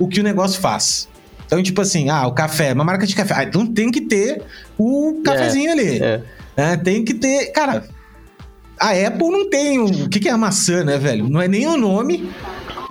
o 0.00 0.08
que 0.08 0.18
o 0.18 0.24
negócio 0.24 0.60
faz. 0.60 1.08
Então, 1.46 1.62
tipo 1.62 1.80
assim, 1.80 2.10
ah, 2.10 2.26
o 2.26 2.32
café, 2.32 2.72
uma 2.72 2.82
marca 2.82 3.06
de 3.06 3.14
café. 3.14 3.34
Ah, 3.36 3.44
então 3.44 3.64
tem 3.64 3.88
que 3.88 4.00
ter 4.00 4.42
o 4.76 5.22
cafezinho 5.24 5.68
é, 5.68 5.72
ali. 5.72 6.02
É. 6.02 6.22
É, 6.56 6.76
tem 6.76 7.04
que 7.04 7.14
ter. 7.14 7.52
Cara, 7.52 7.84
a 8.80 8.90
Apple 8.90 9.30
não 9.30 9.48
tem 9.48 9.78
o. 9.78 10.06
O 10.06 10.08
que, 10.08 10.18
que 10.18 10.28
é 10.28 10.32
a 10.32 10.36
maçã, 10.36 10.82
né, 10.82 10.98
velho? 10.98 11.28
Não 11.28 11.40
é 11.40 11.46
nem 11.46 11.68
o 11.68 11.76
nome. 11.76 12.28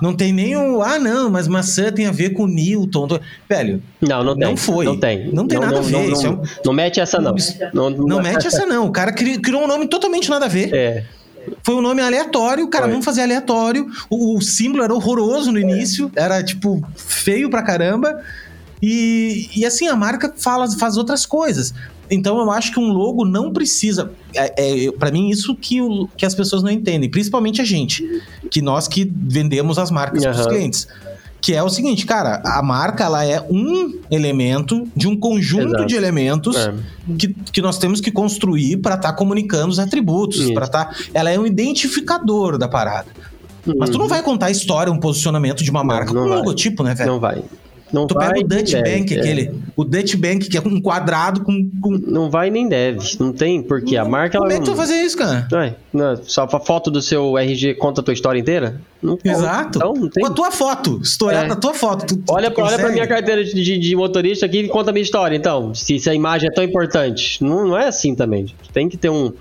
Não 0.01 0.15
tem 0.15 0.33
nem 0.33 0.55
o. 0.55 0.81
Ah, 0.81 0.99
não, 0.99 1.29
mas 1.29 1.47
maçã 1.47 1.91
tem 1.91 2.05
a 2.05 2.11
ver 2.11 2.31
com 2.31 2.47
Newton. 2.47 3.07
Velho. 3.47 3.81
Não, 4.01 4.23
não 4.23 4.35
tem. 4.35 4.47
Não 4.47 4.57
foi. 4.57 4.85
Não 4.85 4.99
tem. 4.99 5.31
Não 5.31 5.47
tem 5.47 5.59
não, 5.59 5.65
nada 5.65 5.79
não, 5.79 5.81
a 5.81 5.85
ver. 5.85 6.09
Não, 6.09 6.25
é 6.25 6.29
um... 6.29 6.41
não, 6.65 6.73
mete 6.73 6.99
essa, 6.99 7.19
não. 7.19 7.35
Não, 7.73 7.89
não 7.89 8.21
mete 8.21 8.47
essa, 8.47 8.65
não. 8.65 8.87
O 8.87 8.91
cara 8.91 9.11
criou 9.11 9.63
um 9.63 9.67
nome 9.67 9.87
totalmente 9.87 10.29
nada 10.29 10.45
a 10.45 10.49
ver. 10.49 10.73
É. 10.73 11.03
Foi 11.63 11.75
um 11.75 11.81
nome 11.81 12.01
aleatório, 12.01 12.67
cara, 12.67 12.85
Foi. 12.85 12.91
vamos 12.91 13.05
fazer 13.05 13.21
aleatório. 13.21 13.87
O, 14.09 14.37
o, 14.37 14.41
símbolo 14.41 14.83
era 14.83 14.93
horroroso 14.93 15.51
no 15.51 15.59
início, 15.59 16.11
era 16.15 16.43
tipo 16.43 16.81
feio 16.95 17.49
pra 17.49 17.61
caramba. 17.61 18.21
E, 18.87 19.49
e 19.55 19.65
assim, 19.65 19.87
a 19.87 19.95
marca 19.95 20.31
fala, 20.37 20.69
faz 20.77 20.95
outras 20.95 21.25
coisas. 21.25 21.73
Então 22.09 22.39
eu 22.39 22.51
acho 22.51 22.71
que 22.71 22.79
um 22.79 22.93
logo 22.93 23.25
não 23.25 23.51
precisa. 23.51 24.11
É, 24.31 24.85
é 24.85 24.91
para 24.91 25.09
mim, 25.09 25.29
isso 25.29 25.55
que, 25.55 25.81
o, 25.81 26.07
que 26.15 26.23
as 26.23 26.35
pessoas 26.35 26.61
não 26.61 26.69
entendem, 26.69 27.09
principalmente 27.09 27.59
a 27.59 27.65
gente, 27.65 28.05
que 28.51 28.61
nós 28.61 28.87
que 28.87 29.11
vendemos 29.11 29.79
as 29.79 29.89
marcas 29.89 30.23
uhum. 30.23 30.31
para 30.31 30.39
os 30.39 30.45
clientes. 30.45 30.87
Que 31.41 31.55
é 31.55 31.63
o 31.63 31.69
seguinte, 31.69 32.05
cara, 32.05 32.43
a 32.45 32.61
marca 32.61 33.05
ela 33.05 33.25
é 33.25 33.41
um 33.49 33.99
elemento 34.11 34.87
de 34.95 35.07
um 35.07 35.15
conjunto 35.15 35.69
Exato. 35.69 35.85
de 35.87 35.95
elementos 35.95 36.55
é. 36.55 36.73
que, 37.17 37.35
que 37.51 37.61
nós 37.63 37.79
temos 37.79 37.99
que 37.99 38.11
construir 38.11 38.77
para 38.77 38.93
estar 38.95 39.09
tá 39.11 39.17
comunicando 39.17 39.69
os 39.69 39.79
atributos, 39.79 40.51
para 40.51 40.67
tá, 40.67 40.95
ela 41.11 41.31
é 41.31 41.39
um 41.39 41.45
identificador 41.45 42.59
da 42.59 42.67
parada. 42.67 43.07
Mas 43.77 43.89
tu 43.89 43.97
não 43.97 44.05
uhum. 44.05 44.09
vai 44.09 44.21
contar 44.21 44.47
a 44.47 44.51
história, 44.51 44.93
um 44.93 44.99
posicionamento 44.99 45.63
de 45.63 45.71
uma 45.71 45.83
marca 45.83 46.13
não, 46.13 46.21
não 46.21 46.27
com 46.27 46.33
um 46.33 46.37
logotipo, 46.37 46.83
né, 46.83 46.93
velho? 46.93 47.13
Não 47.13 47.19
vai. 47.19 47.43
Não 47.93 48.07
tu 48.07 48.15
pega 48.15 48.39
o 48.39 48.43
Dutch 48.43 48.73
Bank, 48.73 49.05
deve, 49.05 49.19
aquele. 49.19 49.41
É. 49.43 49.51
O 49.75 49.83
Dutch 49.83 50.15
Bank, 50.15 50.49
que 50.49 50.57
é 50.57 50.61
um 50.61 50.81
quadrado 50.81 51.41
com, 51.41 51.69
com. 51.79 51.91
Não 51.91 52.29
vai 52.29 52.49
nem 52.49 52.67
deve. 52.67 52.99
Não 53.19 53.31
tem, 53.31 53.61
porque 53.61 53.95
a 53.95 54.03
marca. 54.03 54.37
Como 54.37 54.51
é 54.51 54.57
que 54.57 54.65
tu 54.65 54.73
vai 54.73 54.87
fazer 54.87 55.01
isso, 55.01 55.17
cara? 55.17 55.47
Não 55.51 55.59
é, 55.59 55.75
não, 55.93 56.15
só 56.23 56.43
a 56.43 56.59
foto 56.59 56.89
do 56.89 57.01
seu 57.01 57.37
RG 57.37 57.75
conta 57.75 58.01
a 58.01 58.03
tua 58.03 58.13
história 58.13 58.39
inteira? 58.39 58.81
Não 59.01 59.19
Exato. 59.23 59.77
Então, 59.77 59.93
não 59.93 60.09
tem... 60.09 60.23
Com 60.23 60.31
a 60.31 60.33
tua 60.33 60.51
foto. 60.51 60.99
Historiar 61.01 61.45
é. 61.45 61.47
da 61.47 61.55
tua 61.55 61.73
foto. 61.73 62.07
Tu, 62.07 62.17
tu 62.17 62.33
olha, 62.33 62.49
tu 62.49 62.61
olha 62.61 62.77
pra 62.77 62.89
minha 62.89 63.05
carteira 63.05 63.43
de, 63.43 63.53
de, 63.53 63.77
de, 63.77 63.95
motorista 63.95 64.47
aqui 64.47 64.61
e 64.61 64.67
conta 64.67 64.89
a 64.89 64.93
minha 64.93 65.03
história, 65.03 65.35
então. 65.35 65.75
Se, 65.75 65.99
se 65.99 66.09
a 66.09 66.13
imagem 66.13 66.49
é 66.49 66.51
tão 66.51 66.63
importante. 66.63 67.43
Não, 67.43 67.67
não 67.67 67.77
é 67.77 67.87
assim 67.87 68.15
também. 68.15 68.47
Tem 68.73 68.89
que 68.89 68.97
ter 68.97 69.09
um. 69.09 69.31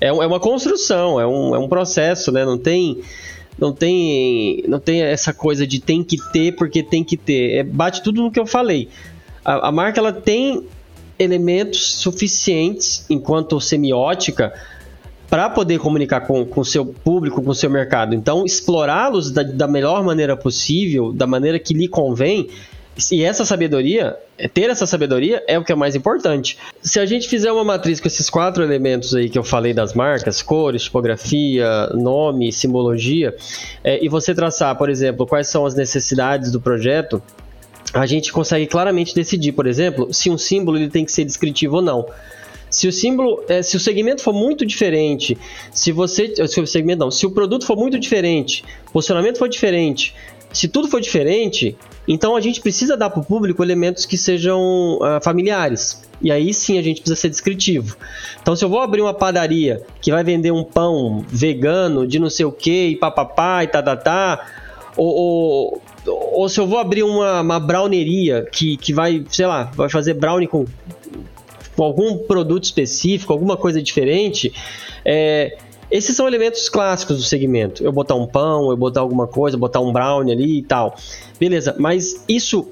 É, 0.00 0.08
é 0.08 0.12
uma 0.12 0.38
construção, 0.38 1.18
é 1.18 1.26
um, 1.26 1.54
é 1.56 1.58
um 1.58 1.68
processo, 1.68 2.30
né? 2.30 2.44
Não 2.44 2.58
tem 2.58 3.00
não 3.58 3.72
tem 3.72 4.62
não 4.68 4.78
tem 4.78 5.02
essa 5.02 5.32
coisa 5.32 5.66
de 5.66 5.80
tem 5.80 6.02
que 6.02 6.16
ter 6.32 6.52
porque 6.52 6.82
tem 6.82 7.02
que 7.02 7.16
ter. 7.16 7.56
É, 7.56 7.62
bate 7.62 8.02
tudo 8.02 8.22
no 8.22 8.30
que 8.30 8.38
eu 8.38 8.46
falei. 8.46 8.88
A, 9.44 9.68
a 9.68 9.72
marca 9.72 10.00
ela 10.00 10.12
tem 10.12 10.64
elementos 11.18 11.94
suficientes 11.94 13.04
enquanto 13.10 13.60
semiótica 13.60 14.52
para 15.28 15.50
poder 15.50 15.78
comunicar 15.78 16.22
com 16.22 16.48
o 16.56 16.64
seu 16.64 16.86
público, 16.86 17.42
com 17.42 17.50
o 17.50 17.54
seu 17.54 17.68
mercado. 17.68 18.14
Então, 18.14 18.46
explorá-los 18.46 19.30
da, 19.30 19.42
da 19.42 19.68
melhor 19.68 20.02
maneira 20.02 20.36
possível, 20.36 21.12
da 21.12 21.26
maneira 21.26 21.58
que 21.58 21.74
lhe 21.74 21.86
convém, 21.86 22.48
e 23.12 23.22
essa 23.22 23.44
sabedoria, 23.44 24.16
ter 24.52 24.70
essa 24.70 24.86
sabedoria 24.86 25.42
é 25.46 25.56
o 25.58 25.64
que 25.64 25.70
é 25.70 25.74
mais 25.74 25.94
importante. 25.94 26.58
Se 26.82 26.98
a 26.98 27.06
gente 27.06 27.28
fizer 27.28 27.52
uma 27.52 27.62
matriz 27.62 28.00
com 28.00 28.08
esses 28.08 28.28
quatro 28.28 28.62
elementos 28.62 29.14
aí 29.14 29.28
que 29.28 29.38
eu 29.38 29.44
falei 29.44 29.72
das 29.72 29.94
marcas, 29.94 30.42
cores, 30.42 30.82
tipografia, 30.82 31.88
nome, 31.94 32.52
simbologia, 32.52 33.36
é, 33.84 34.04
e 34.04 34.08
você 34.08 34.34
traçar, 34.34 34.76
por 34.76 34.90
exemplo, 34.90 35.26
quais 35.26 35.46
são 35.46 35.64
as 35.64 35.74
necessidades 35.76 36.50
do 36.50 36.60
projeto, 36.60 37.22
a 37.94 38.04
gente 38.04 38.32
consegue 38.32 38.66
claramente 38.66 39.14
decidir, 39.14 39.52
por 39.52 39.66
exemplo, 39.66 40.12
se 40.12 40.28
um 40.28 40.36
símbolo 40.36 40.76
ele 40.76 40.90
tem 40.90 41.04
que 41.04 41.12
ser 41.12 41.24
descritivo 41.24 41.76
ou 41.76 41.82
não. 41.82 42.06
Se 42.70 42.86
o 42.86 42.92
símbolo, 42.92 43.44
é, 43.48 43.62
se 43.62 43.76
o 43.76 43.80
segmento 43.80 44.22
for 44.22 44.34
muito 44.34 44.66
diferente, 44.66 45.38
se 45.72 45.90
você, 45.90 46.34
se 46.46 46.60
o 46.60 46.66
segmento 46.66 46.98
não, 46.98 47.10
se 47.10 47.24
o 47.24 47.30
produto 47.30 47.64
for 47.64 47.76
muito 47.76 47.98
diferente, 47.98 48.62
posicionamento 48.92 49.38
for 49.38 49.48
diferente, 49.48 50.14
se 50.52 50.68
tudo 50.68 50.88
for 50.88 51.00
diferente, 51.00 51.76
então 52.06 52.34
a 52.34 52.40
gente 52.40 52.60
precisa 52.60 52.96
dar 52.96 53.10
para 53.10 53.20
o 53.20 53.24
público 53.24 53.62
elementos 53.62 54.06
que 54.06 54.16
sejam 54.16 54.98
uh, 54.98 55.22
familiares. 55.22 56.02
E 56.20 56.32
aí 56.32 56.52
sim 56.52 56.78
a 56.78 56.82
gente 56.82 57.00
precisa 57.00 57.20
ser 57.20 57.28
descritivo. 57.28 57.96
Então, 58.42 58.56
se 58.56 58.64
eu 58.64 58.68
vou 58.68 58.80
abrir 58.80 59.02
uma 59.02 59.14
padaria 59.14 59.82
que 60.00 60.10
vai 60.10 60.24
vender 60.24 60.50
um 60.50 60.64
pão 60.64 61.24
vegano 61.28 62.06
de 62.06 62.18
não 62.18 62.28
sei 62.28 62.44
o 62.44 62.50
que, 62.50 62.88
e 62.88 62.96
papapá, 62.96 63.62
e 63.62 63.68
tá, 63.68 63.82
tá, 63.82 63.96
tá 63.96 64.46
ou, 64.96 65.14
ou, 65.14 65.82
ou 66.06 66.48
se 66.48 66.58
eu 66.58 66.66
vou 66.66 66.78
abrir 66.78 67.04
uma, 67.04 67.40
uma 67.40 67.60
browneria 67.60 68.46
que, 68.50 68.76
que 68.76 68.92
vai, 68.92 69.24
sei 69.30 69.46
lá, 69.46 69.70
vai 69.76 69.88
fazer 69.88 70.14
brownie 70.14 70.48
com, 70.48 70.66
com 71.76 71.84
algum 71.84 72.18
produto 72.18 72.64
específico, 72.64 73.32
alguma 73.32 73.56
coisa 73.56 73.80
diferente, 73.80 74.52
é, 75.04 75.56
esses 75.90 76.14
são 76.16 76.26
elementos 76.26 76.68
clássicos 76.68 77.16
do 77.16 77.22
segmento. 77.22 77.82
Eu 77.82 77.92
botar 77.92 78.14
um 78.14 78.26
pão, 78.26 78.70
eu 78.70 78.76
botar 78.76 79.00
alguma 79.00 79.26
coisa, 79.26 79.56
botar 79.56 79.80
um 79.80 79.92
brownie 79.92 80.32
ali 80.32 80.58
e 80.58 80.62
tal. 80.62 80.94
Beleza, 81.38 81.74
mas 81.78 82.24
isso 82.28 82.68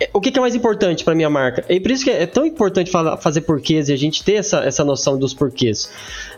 é, 0.00 0.10
o 0.12 0.20
que, 0.20 0.36
é 0.36 0.40
mais 0.40 0.54
importante 0.54 1.04
para 1.04 1.14
minha 1.14 1.30
marca? 1.30 1.64
É 1.68 1.78
por 1.78 1.90
isso 1.90 2.04
que 2.04 2.10
é 2.10 2.26
tão 2.26 2.44
importante 2.44 2.90
falar, 2.90 3.16
fazer 3.16 3.42
porquês 3.42 3.88
e 3.88 3.92
a 3.92 3.96
gente 3.96 4.24
ter 4.24 4.34
essa, 4.34 4.58
essa 4.64 4.84
noção 4.84 5.18
dos 5.18 5.32
porquês. 5.32 5.90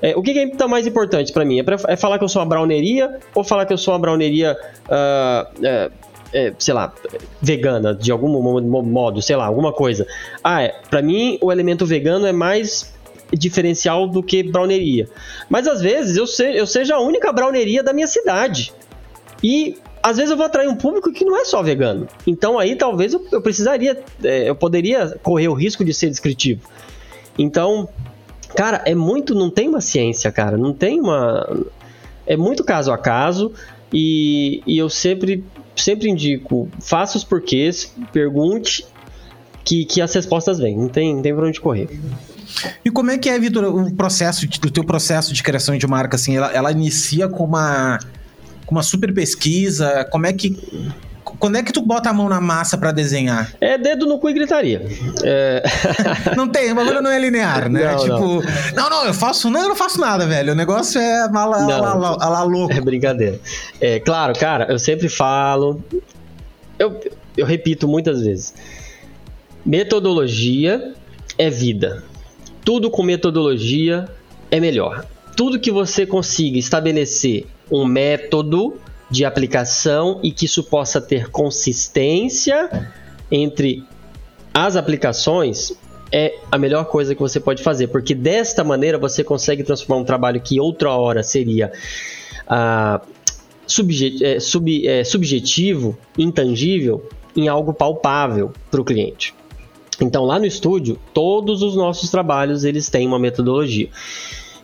É, 0.02 0.14
o 0.16 0.22
que, 0.22 0.30
é 0.38 0.42
então 0.42 0.68
mais 0.68 0.86
importante 0.86 1.32
para 1.32 1.44
mim? 1.44 1.58
É, 1.58 1.62
pra, 1.62 1.76
é, 1.88 1.96
falar 1.96 2.18
que 2.18 2.24
eu 2.24 2.28
sou 2.28 2.42
uma 2.42 2.48
browneria 2.48 3.18
ou 3.34 3.42
falar 3.42 3.64
que 3.64 3.72
eu 3.72 3.78
sou 3.78 3.94
uma 3.94 4.00
browneria, 4.00 4.56
uh, 4.88 5.58
uh, 5.58 5.92
é, 6.32 6.52
sei 6.58 6.74
lá, 6.74 6.92
vegana, 7.40 7.94
de 7.94 8.12
algum 8.12 8.28
modo, 8.82 9.22
sei 9.22 9.36
lá, 9.36 9.46
alguma 9.46 9.72
coisa. 9.72 10.06
Ah, 10.44 10.62
é, 10.62 10.74
para 10.90 11.00
mim 11.00 11.38
o 11.40 11.50
elemento 11.50 11.86
vegano 11.86 12.26
é 12.26 12.32
mais 12.32 12.94
diferencial 13.32 14.06
do 14.06 14.22
que 14.22 14.42
browneria. 14.42 15.08
Mas 15.48 15.66
às 15.66 15.80
vezes 15.80 16.16
eu, 16.16 16.26
se, 16.26 16.44
eu 16.56 16.66
seja 16.66 16.96
a 16.96 17.00
única 17.00 17.32
browneria 17.32 17.82
da 17.82 17.92
minha 17.92 18.06
cidade. 18.06 18.72
E 19.42 19.78
às 20.02 20.16
vezes 20.16 20.30
eu 20.30 20.36
vou 20.36 20.46
atrair 20.46 20.68
um 20.68 20.76
público 20.76 21.12
que 21.12 21.24
não 21.24 21.36
é 21.36 21.44
só 21.44 21.62
vegano. 21.62 22.06
Então 22.26 22.58
aí 22.58 22.76
talvez 22.76 23.12
eu, 23.12 23.26
eu 23.32 23.40
precisaria, 23.40 24.00
é, 24.22 24.48
eu 24.48 24.54
poderia 24.54 25.18
correr 25.22 25.48
o 25.48 25.54
risco 25.54 25.84
de 25.84 25.92
ser 25.92 26.08
descritivo. 26.08 26.68
Então, 27.38 27.88
cara, 28.54 28.82
é 28.84 28.94
muito, 28.94 29.34
não 29.34 29.50
tem 29.50 29.68
uma 29.68 29.80
ciência, 29.80 30.30
cara, 30.30 30.56
não 30.56 30.72
tem 30.72 31.00
uma, 31.00 31.66
é 32.26 32.36
muito 32.36 32.64
caso 32.64 32.92
a 32.92 32.98
caso 32.98 33.52
e, 33.92 34.62
e 34.66 34.78
eu 34.78 34.88
sempre, 34.88 35.44
sempre 35.74 36.08
indico, 36.08 36.68
faça 36.80 37.18
os 37.18 37.24
porquês, 37.24 37.92
pergunte 38.12 38.86
que, 39.64 39.84
que 39.84 40.00
as 40.00 40.14
respostas 40.14 40.58
vêm, 40.58 40.76
não 40.76 40.88
tem, 40.88 41.14
não 41.14 41.22
tem 41.22 41.34
pra 41.34 41.46
onde 41.46 41.60
correr. 41.60 41.88
E 42.84 42.90
como 42.90 43.10
é 43.10 43.18
que 43.18 43.28
é, 43.28 43.38
Vitor, 43.38 43.64
o 43.64 43.94
processo, 43.94 44.46
o 44.46 44.70
teu 44.70 44.84
processo 44.84 45.32
de 45.32 45.42
criação 45.42 45.76
de 45.76 45.86
marca, 45.86 46.16
assim, 46.16 46.36
ela, 46.36 46.52
ela 46.52 46.72
inicia 46.72 47.28
com 47.28 47.44
uma 47.44 47.98
com 48.64 48.74
uma 48.74 48.82
super 48.82 49.14
pesquisa? 49.14 50.04
Como 50.10 50.26
é 50.26 50.32
que 50.32 50.56
quando 51.38 51.56
é 51.56 51.62
que 51.62 51.72
tu 51.72 51.82
bota 51.82 52.08
a 52.08 52.12
mão 52.12 52.28
na 52.28 52.40
massa 52.40 52.78
para 52.78 52.92
desenhar? 52.92 53.52
É 53.60 53.76
dedo 53.76 54.06
no 54.06 54.18
cu 54.18 54.30
e 54.30 54.32
gritaria. 54.32 54.82
É... 55.22 55.62
não 56.36 56.48
tem, 56.48 56.72
o 56.72 56.74
bagulho 56.74 57.02
não 57.02 57.10
é 57.10 57.18
linear, 57.18 57.68
né? 57.68 57.92
Não, 57.92 57.98
tipo, 57.98 58.18
não. 58.18 58.42
não, 58.74 58.90
não, 58.90 59.04
eu 59.06 59.14
faço, 59.14 59.50
não, 59.50 59.62
eu 59.62 59.68
não 59.68 59.76
faço 59.76 60.00
nada, 60.00 60.26
velho. 60.26 60.52
O 60.52 60.56
negócio 60.56 61.00
é 61.00 61.28
mala, 61.28 61.60
não, 61.60 61.98
lá, 61.98 62.42
louco. 62.42 62.72
É 62.72 62.80
brincadeira. 62.80 63.38
É, 63.80 64.00
claro, 64.00 64.32
cara, 64.38 64.66
eu 64.70 64.78
sempre 64.78 65.08
falo, 65.08 65.82
eu, 66.78 67.00
eu 67.36 67.44
repito 67.44 67.86
muitas 67.86 68.22
vezes. 68.22 68.54
Metodologia 69.64 70.94
é 71.36 71.50
vida. 71.50 72.04
Tudo 72.66 72.90
com 72.90 73.04
metodologia 73.04 74.08
é 74.50 74.58
melhor. 74.58 75.06
Tudo 75.36 75.60
que 75.60 75.70
você 75.70 76.04
consiga 76.04 76.58
estabelecer 76.58 77.46
um 77.70 77.84
método 77.84 78.74
de 79.08 79.24
aplicação 79.24 80.18
e 80.20 80.32
que 80.32 80.46
isso 80.46 80.64
possa 80.64 81.00
ter 81.00 81.30
consistência 81.30 82.90
entre 83.30 83.84
as 84.52 84.74
aplicações 84.74 85.74
é 86.10 86.34
a 86.50 86.58
melhor 86.58 86.86
coisa 86.86 87.14
que 87.14 87.20
você 87.20 87.38
pode 87.38 87.62
fazer, 87.62 87.86
porque 87.86 88.16
desta 88.16 88.64
maneira 88.64 88.98
você 88.98 89.22
consegue 89.22 89.62
transformar 89.62 90.02
um 90.02 90.04
trabalho 90.04 90.40
que 90.40 90.58
outra 90.58 90.90
hora 90.90 91.22
seria 91.22 91.70
ah, 92.48 93.00
subjet, 93.64 94.24
é, 94.24 94.40
sub, 94.40 94.88
é, 94.88 95.04
subjetivo, 95.04 95.96
intangível, 96.18 97.08
em 97.36 97.46
algo 97.46 97.72
palpável 97.72 98.52
para 98.72 98.80
o 98.80 98.84
cliente. 98.84 99.32
Então 100.00 100.24
lá 100.24 100.38
no 100.38 100.46
estúdio, 100.46 100.98
todos 101.14 101.62
os 101.62 101.74
nossos 101.74 102.10
trabalhos 102.10 102.64
eles 102.64 102.88
têm 102.88 103.06
uma 103.06 103.18
metodologia. 103.18 103.88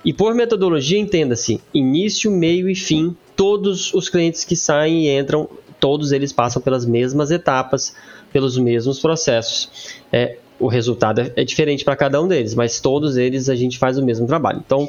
E 0.05 0.13
por 0.13 0.35
metodologia, 0.35 0.99
entenda-se 0.99 1.61
início, 1.73 2.31
meio 2.31 2.69
e 2.69 2.75
fim. 2.75 3.17
Todos 3.37 3.95
os 3.95 4.09
clientes 4.09 4.45
que 4.45 4.57
saem 4.57 5.07
e 5.07 5.19
entram, 5.19 5.49
todos 5.79 6.13
eles 6.13 6.33
passam 6.33 6.61
pelas 6.61 6.85
mesmas 6.85 7.31
etapas, 7.31 7.95
pelos 8.33 8.59
mesmos 8.59 8.99
processos. 8.99 10.01
É, 10.13 10.37
o 10.59 10.67
resultado 10.67 11.21
é, 11.21 11.33
é 11.37 11.45
diferente 11.45 11.85
para 11.85 11.97
cada 11.97 12.21
um 12.21 12.29
deles, 12.29 12.55
mas 12.55 12.81
todos 12.81 13.17
eles 13.17 13.49
a 13.49 13.55
gente 13.55 13.79
faz 13.79 13.97
o 13.97 14.05
mesmo 14.05 14.27
trabalho. 14.27 14.63
Então, 14.65 14.89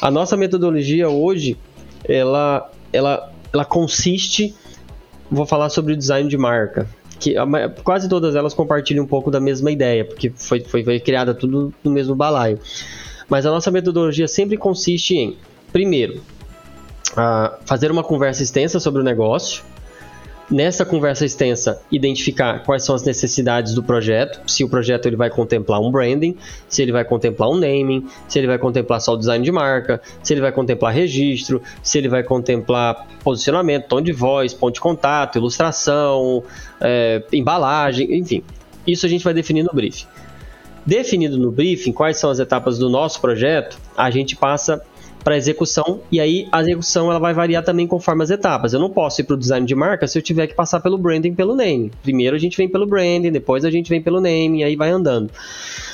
a 0.00 0.10
nossa 0.10 0.36
metodologia 0.36 1.08
hoje, 1.08 1.58
ela, 2.04 2.70
ela, 2.92 3.32
ela 3.52 3.64
consiste, 3.64 4.54
vou 5.30 5.46
falar 5.46 5.70
sobre 5.70 5.94
o 5.94 5.96
design 5.96 6.28
de 6.28 6.36
marca, 6.36 6.88
que 7.20 7.34
quase 7.84 8.08
todas 8.08 8.34
elas 8.34 8.54
compartilham 8.54 9.04
um 9.04 9.06
pouco 9.06 9.30
da 9.30 9.38
mesma 9.38 9.70
ideia, 9.70 10.04
porque 10.04 10.30
foi, 10.30 10.60
foi, 10.60 10.82
foi 10.82 10.98
criada 10.98 11.34
tudo 11.34 11.72
no 11.84 11.90
mesmo 11.90 12.16
balaio. 12.16 12.58
Mas 13.28 13.44
a 13.44 13.50
nossa 13.50 13.70
metodologia 13.70 14.26
sempre 14.26 14.56
consiste 14.56 15.14
em, 15.14 15.36
primeiro, 15.70 16.22
uh, 17.12 17.56
fazer 17.66 17.90
uma 17.90 18.02
conversa 18.02 18.42
extensa 18.42 18.80
sobre 18.80 19.02
o 19.02 19.04
negócio. 19.04 19.62
Nessa 20.50 20.84
conversa 20.84 21.24
extensa, 21.24 21.80
identificar 21.92 22.64
quais 22.64 22.82
são 22.82 22.92
as 22.92 23.04
necessidades 23.04 23.72
do 23.72 23.84
projeto, 23.84 24.40
se 24.50 24.64
o 24.64 24.68
projeto 24.68 25.06
ele 25.06 25.14
vai 25.14 25.30
contemplar 25.30 25.80
um 25.80 25.92
branding, 25.92 26.36
se 26.68 26.82
ele 26.82 26.90
vai 26.90 27.04
contemplar 27.04 27.48
um 27.48 27.54
naming, 27.54 28.08
se 28.26 28.36
ele 28.36 28.48
vai 28.48 28.58
contemplar 28.58 29.00
só 29.00 29.14
o 29.14 29.16
design 29.16 29.44
de 29.44 29.52
marca, 29.52 30.02
se 30.24 30.34
ele 30.34 30.40
vai 30.40 30.50
contemplar 30.50 30.92
registro, 30.92 31.62
se 31.84 31.98
ele 31.98 32.08
vai 32.08 32.24
contemplar 32.24 33.06
posicionamento, 33.22 33.86
tom 33.86 34.02
de 34.02 34.10
voz, 34.10 34.52
ponto 34.52 34.74
de 34.74 34.80
contato, 34.80 35.38
ilustração, 35.38 36.42
é, 36.80 37.22
embalagem, 37.32 38.12
enfim. 38.18 38.42
Isso 38.84 39.06
a 39.06 39.08
gente 39.08 39.22
vai 39.22 39.32
definir 39.32 39.62
no 39.62 39.70
briefing. 39.72 40.06
Definido 40.84 41.38
no 41.38 41.52
briefing 41.52 41.92
quais 41.92 42.16
são 42.16 42.28
as 42.28 42.40
etapas 42.40 42.76
do 42.76 42.90
nosso 42.90 43.20
projeto, 43.20 43.78
a 43.96 44.10
gente 44.10 44.34
passa 44.34 44.82
para 45.22 45.36
execução 45.36 46.00
e 46.10 46.20
aí 46.20 46.48
a 46.50 46.60
execução 46.60 47.10
ela 47.10 47.18
vai 47.18 47.32
variar 47.34 47.62
também 47.62 47.86
conforme 47.86 48.22
as 48.22 48.30
etapas. 48.30 48.72
Eu 48.72 48.80
não 48.80 48.90
posso 48.90 49.20
ir 49.20 49.24
para 49.24 49.34
o 49.34 49.38
design 49.38 49.66
de 49.66 49.74
marca 49.74 50.06
se 50.06 50.18
eu 50.18 50.22
tiver 50.22 50.46
que 50.46 50.54
passar 50.54 50.80
pelo 50.80 50.98
branding, 50.98 51.34
pelo 51.34 51.54
name. 51.54 51.90
Primeiro 52.02 52.36
a 52.36 52.38
gente 52.38 52.56
vem 52.56 52.68
pelo 52.68 52.86
branding, 52.86 53.30
depois 53.30 53.64
a 53.64 53.70
gente 53.70 53.88
vem 53.88 54.02
pelo 54.02 54.20
name, 54.20 54.60
e 54.60 54.64
aí 54.64 54.76
vai 54.76 54.90
andando. 54.90 55.30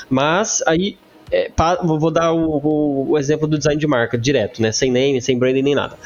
Mas 0.09 0.63
aí 0.67 0.97
é, 1.31 1.51
vou 1.83 2.11
dar 2.11 2.33
o, 2.33 2.59
o, 2.59 3.11
o, 3.11 3.19
exemplo 3.19 3.47
do 3.49 3.59
design 3.59 3.81
de 3.81 3.87
marca 3.87 4.17
direto, 4.17 4.63
né? 4.63 4.71
Sem 4.71 4.91
name, 4.91 5.21
sem 5.21 5.39
branding 5.39 5.63
nem 5.63 5.75
nada. 5.75 5.97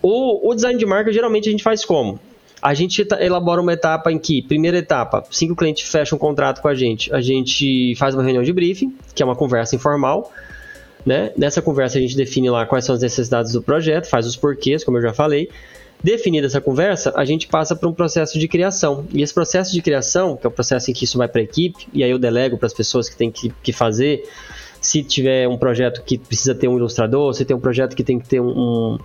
O, 0.00 0.50
o 0.50 0.54
design 0.54 0.78
de 0.78 0.86
marca 0.86 1.12
geralmente 1.12 1.48
a 1.48 1.52
gente 1.52 1.62
faz 1.62 1.84
como? 1.84 2.18
A 2.60 2.74
gente 2.74 3.04
elabora 3.18 3.60
uma 3.60 3.72
etapa 3.72 4.12
em 4.12 4.18
que, 4.18 4.40
primeira 4.40 4.78
etapa, 4.78 5.24
cinco 5.30 5.56
clientes 5.56 5.90
fecham 5.90 6.14
um 6.14 6.18
contrato 6.18 6.62
com 6.62 6.68
a 6.68 6.74
gente, 6.74 7.12
a 7.12 7.20
gente 7.20 7.96
faz 7.96 8.14
uma 8.14 8.22
reunião 8.22 8.44
de 8.44 8.52
briefing, 8.52 8.94
que 9.12 9.20
é 9.20 9.26
uma 9.26 9.34
conversa 9.34 9.74
informal. 9.74 10.30
Né? 11.04 11.32
Nessa 11.36 11.60
conversa 11.60 11.98
a 11.98 12.00
gente 12.00 12.16
define 12.16 12.48
lá 12.50 12.64
quais 12.64 12.84
são 12.84 12.94
as 12.94 13.02
necessidades 13.02 13.52
do 13.52 13.62
projeto, 13.62 14.08
faz 14.08 14.26
os 14.26 14.36
porquês, 14.36 14.84
como 14.84 14.98
eu 14.98 15.02
já 15.02 15.12
falei. 15.12 15.48
Definida 16.02 16.46
essa 16.46 16.60
conversa, 16.60 17.12
a 17.16 17.24
gente 17.24 17.46
passa 17.46 17.76
para 17.76 17.88
um 17.88 17.92
processo 17.92 18.38
de 18.38 18.48
criação. 18.48 19.04
E 19.12 19.22
esse 19.22 19.32
processo 19.32 19.72
de 19.72 19.80
criação, 19.80 20.36
que 20.36 20.46
é 20.46 20.48
o 20.48 20.52
processo 20.52 20.90
em 20.90 20.94
que 20.94 21.04
isso 21.04 21.16
vai 21.16 21.28
para 21.28 21.40
a 21.40 21.44
equipe, 21.44 21.86
e 21.92 22.02
aí 22.02 22.10
eu 22.10 22.18
delego 22.18 22.58
para 22.58 22.66
as 22.66 22.74
pessoas 22.74 23.08
que 23.08 23.16
têm 23.16 23.30
que, 23.30 23.52
que 23.62 23.72
fazer. 23.72 24.28
Se 24.80 25.02
tiver 25.04 25.46
um 25.46 25.56
projeto 25.56 26.02
que 26.02 26.18
precisa 26.18 26.56
ter 26.56 26.66
um 26.66 26.76
ilustrador, 26.76 27.32
se 27.34 27.44
tem 27.44 27.56
um 27.56 27.60
projeto 27.60 27.94
que 27.94 28.02
tem 28.02 28.18
que 28.18 28.28
ter 28.28 28.40
um, 28.40 28.98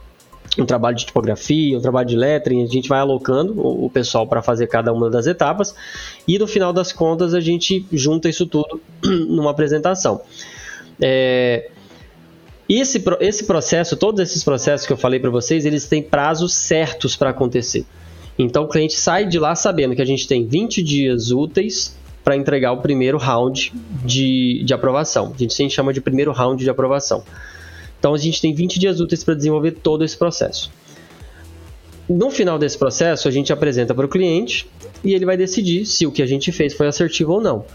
um 0.57 0.65
trabalho 0.65 0.95
de 0.97 1.05
tipografia, 1.05 1.77
um 1.77 1.81
trabalho 1.81 2.07
de 2.07 2.15
lettering, 2.15 2.63
a 2.63 2.67
gente 2.67 2.89
vai 2.89 2.99
alocando 2.99 3.59
o, 3.59 3.85
o 3.85 3.89
pessoal 3.91 4.25
para 4.25 4.41
fazer 4.41 4.65
cada 4.65 4.91
uma 4.91 5.07
das 5.07 5.27
etapas 5.27 5.75
e 6.27 6.39
no 6.39 6.47
final 6.47 6.73
das 6.73 6.91
contas 6.91 7.35
a 7.35 7.39
gente 7.39 7.85
junta 7.91 8.27
isso 8.27 8.47
tudo 8.47 8.81
numa 9.05 9.51
apresentação. 9.51 10.21
É, 10.99 11.69
esse, 12.76 13.03
esse 13.20 13.45
processo, 13.45 13.95
todos 13.95 14.20
esses 14.20 14.43
processos 14.43 14.86
que 14.86 14.91
eu 14.91 14.97
falei 14.97 15.20
para 15.20 15.30
vocês, 15.30 15.65
eles 15.65 15.88
têm 15.88 16.03
prazos 16.03 16.53
certos 16.53 17.15
para 17.15 17.30
acontecer. 17.30 17.86
Então 18.38 18.63
o 18.63 18.68
cliente 18.68 18.93
sai 18.93 19.26
de 19.26 19.39
lá 19.39 19.55
sabendo 19.55 19.95
que 19.95 20.01
a 20.01 20.05
gente 20.05 20.28
tem 20.28 20.45
20 20.45 20.84
dias 20.84 21.32
úteis 21.32 21.95
para 22.24 22.36
entregar 22.36 22.74
o 22.74 22.82
primeiro 22.82 23.18
round 23.18 23.74
de, 24.03 24.61
de 24.63 24.74
aprovação. 24.74 25.32
A 25.34 25.38
gente 25.38 25.53
sempre 25.53 25.74
chama 25.74 25.93
de 25.93 26.01
primeiro 26.01 26.32
round 26.32 26.61
de 26.61 26.70
aprovação. 26.70 27.24
Então 27.97 28.13
a 28.13 28.18
gente 28.18 28.41
tem 28.41 28.53
20 28.53 28.80
dias 28.80 28.99
úteis 28.99 29.24
para 29.24 29.34
desenvolver 29.34 29.72
todo 29.72 30.03
esse 30.03 30.18
processo. 30.18 30.70
No 32.07 32.30
final 32.30 32.59
desse 32.59 32.78
processo, 32.78 33.28
a 33.28 33.32
gente 33.32 33.51
apresenta 33.51 33.93
para 33.93 34.05
o 34.05 34.09
cliente 34.09 34.70
e 35.03 35.13
ele 35.13 35.26
vai 35.26 35.36
decidir 35.36 35.86
se 35.86 36.05
o 36.05 36.11
que 36.11 36.22
a 36.22 36.26
gente 36.26 36.51
fez 36.51 36.74
foi 36.74 36.88
assertivo 36.88 37.34
ou 37.34 37.41
não. 37.41 37.65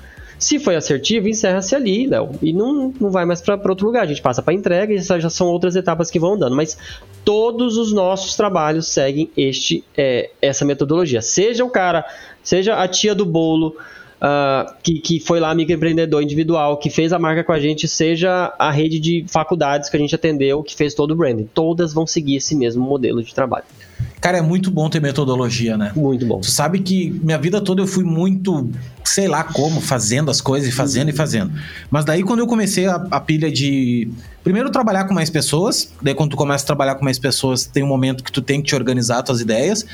Se 0.42 0.58
foi 0.58 0.74
assertivo, 0.74 1.28
encerra-se 1.28 1.72
ali, 1.72 2.04
Léo, 2.04 2.30
e 2.42 2.52
não, 2.52 2.92
não 3.00 3.12
vai 3.12 3.24
mais 3.24 3.40
para 3.40 3.54
outro 3.68 3.86
lugar. 3.86 4.02
A 4.02 4.06
gente 4.06 4.20
passa 4.20 4.42
para 4.42 4.52
entrega 4.52 4.92
e 4.92 4.98
já 4.98 5.30
são 5.30 5.46
outras 5.46 5.76
etapas 5.76 6.10
que 6.10 6.18
vão 6.18 6.34
andando. 6.34 6.56
Mas 6.56 6.76
todos 7.24 7.76
os 7.76 7.92
nossos 7.92 8.34
trabalhos 8.34 8.88
seguem 8.88 9.30
este, 9.36 9.84
é, 9.96 10.30
essa 10.42 10.64
metodologia. 10.64 11.22
Seja 11.22 11.64
o 11.64 11.70
cara, 11.70 12.04
seja 12.42 12.74
a 12.74 12.88
tia 12.88 13.14
do 13.14 13.24
bolo, 13.24 13.76
uh, 14.22 14.72
que, 14.82 15.00
que 15.00 15.20
foi 15.20 15.40
lá 15.40 15.54
microempreendedor 15.54 16.22
individual, 16.22 16.76
que 16.76 16.88
fez 16.88 17.12
a 17.12 17.18
marca 17.18 17.42
com 17.42 17.52
a 17.52 17.58
gente, 17.58 17.88
seja 17.88 18.54
a 18.58 18.70
rede 18.70 19.00
de 19.00 19.24
faculdades 19.28 19.90
que 19.90 19.96
a 19.96 20.00
gente 20.00 20.14
atendeu, 20.14 20.62
que 20.62 20.76
fez 20.76 20.94
todo 20.94 21.10
o 21.10 21.16
branding. 21.16 21.48
Todas 21.52 21.92
vão 21.92 22.06
seguir 22.06 22.36
esse 22.36 22.54
mesmo 22.54 22.84
modelo 22.84 23.22
de 23.22 23.34
trabalho. 23.34 23.64
Cara, 24.20 24.38
é 24.38 24.42
muito 24.42 24.70
bom 24.70 24.88
ter 24.88 25.00
metodologia, 25.00 25.76
né? 25.76 25.92
Muito 25.96 26.24
bom. 26.24 26.40
Tu 26.40 26.50
sabe 26.50 26.78
que 26.78 27.10
minha 27.22 27.38
vida 27.38 27.60
toda 27.60 27.82
eu 27.82 27.86
fui 27.86 28.04
muito, 28.04 28.70
sei 29.04 29.26
lá 29.26 29.42
como, 29.42 29.80
fazendo 29.80 30.30
as 30.30 30.40
coisas 30.40 30.68
e 30.68 30.72
fazendo 30.72 31.08
e 31.08 31.12
fazendo. 31.12 31.52
Mas 31.90 32.04
daí 32.04 32.22
quando 32.22 32.38
eu 32.38 32.46
comecei 32.46 32.86
a, 32.86 33.04
a 33.10 33.20
pilha 33.20 33.50
de. 33.50 34.08
Primeiro 34.44 34.70
trabalhar 34.70 35.04
com 35.04 35.14
mais 35.14 35.30
pessoas, 35.30 35.92
daí 36.00 36.14
quando 36.14 36.30
tu 36.30 36.36
começa 36.36 36.64
a 36.64 36.66
trabalhar 36.66 36.94
com 36.94 37.04
mais 37.04 37.18
pessoas, 37.18 37.64
tem 37.64 37.82
um 37.82 37.88
momento 37.88 38.22
que 38.22 38.30
tu 38.30 38.42
tem 38.42 38.60
que 38.60 38.68
te 38.68 38.74
organizar 38.74 39.22
tuas 39.22 39.40
ideias. 39.40 39.84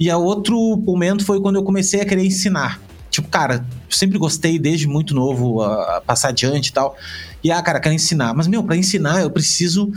E 0.00 0.10
a 0.10 0.16
outro 0.16 0.76
momento 0.76 1.24
foi 1.24 1.40
quando 1.40 1.56
eu 1.56 1.62
comecei 1.62 2.00
a 2.00 2.04
querer 2.04 2.24
ensinar. 2.24 2.80
Tipo, 3.14 3.28
cara, 3.28 3.64
sempre 3.88 4.18
gostei 4.18 4.58
desde 4.58 4.88
muito 4.88 5.14
novo 5.14 5.62
a, 5.62 5.98
a 5.98 6.00
passar 6.00 6.30
adiante 6.30 6.70
e 6.70 6.72
tal. 6.72 6.96
E, 7.44 7.52
ah, 7.52 7.62
cara, 7.62 7.78
quero 7.78 7.94
ensinar. 7.94 8.34
Mas, 8.34 8.48
meu, 8.48 8.64
para 8.64 8.76
ensinar 8.76 9.22
eu 9.22 9.30
preciso 9.30 9.92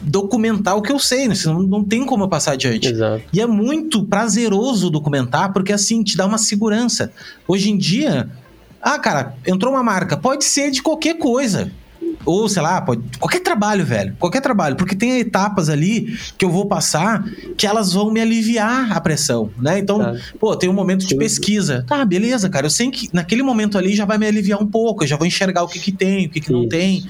documentar 0.00 0.76
o 0.76 0.82
que 0.82 0.92
eu 0.92 0.98
sei, 1.00 1.26
né? 1.26 1.34
Senão 1.34 1.60
não 1.64 1.82
tem 1.82 2.06
como 2.06 2.22
eu 2.22 2.28
passar 2.28 2.52
adiante. 2.52 2.86
Exato. 2.86 3.24
E 3.32 3.40
é 3.40 3.46
muito 3.46 4.04
prazeroso 4.04 4.88
documentar, 4.88 5.52
porque 5.52 5.72
assim, 5.72 6.04
te 6.04 6.16
dá 6.16 6.26
uma 6.26 6.38
segurança. 6.38 7.10
Hoje 7.48 7.72
em 7.72 7.76
dia, 7.76 8.30
ah, 8.80 9.00
cara, 9.00 9.34
entrou 9.44 9.72
uma 9.72 9.82
marca, 9.82 10.16
pode 10.16 10.44
ser 10.44 10.70
de 10.70 10.80
qualquer 10.80 11.18
coisa. 11.18 11.72
Ou, 12.24 12.48
sei 12.48 12.62
lá, 12.62 12.80
pode, 12.80 13.02
qualquer 13.18 13.40
trabalho, 13.40 13.84
velho. 13.84 14.16
Qualquer 14.18 14.40
trabalho. 14.40 14.76
Porque 14.76 14.94
tem 14.94 15.20
etapas 15.20 15.68
ali 15.68 16.18
que 16.36 16.44
eu 16.44 16.50
vou 16.50 16.66
passar 16.66 17.24
que 17.56 17.66
elas 17.66 17.92
vão 17.92 18.10
me 18.10 18.20
aliviar 18.20 18.92
a 18.92 19.00
pressão, 19.00 19.50
né? 19.58 19.78
Então, 19.78 19.98
tá. 19.98 20.16
pô, 20.38 20.56
tem 20.56 20.68
um 20.68 20.74
momento 20.74 21.06
de 21.06 21.14
pesquisa. 21.16 21.84
Tá, 21.86 22.04
beleza, 22.04 22.48
cara. 22.48 22.66
Eu 22.66 22.70
sei 22.70 22.90
que 22.90 23.08
naquele 23.12 23.42
momento 23.42 23.78
ali 23.78 23.94
já 23.94 24.04
vai 24.04 24.18
me 24.18 24.26
aliviar 24.26 24.60
um 24.60 24.66
pouco. 24.66 25.04
Eu 25.04 25.08
já 25.08 25.16
vou 25.16 25.26
enxergar 25.26 25.62
o 25.62 25.68
que 25.68 25.78
que 25.78 25.92
tem, 25.92 26.26
o 26.26 26.30
que 26.30 26.40
que 26.40 26.52
não 26.52 26.68
tem. 26.68 27.04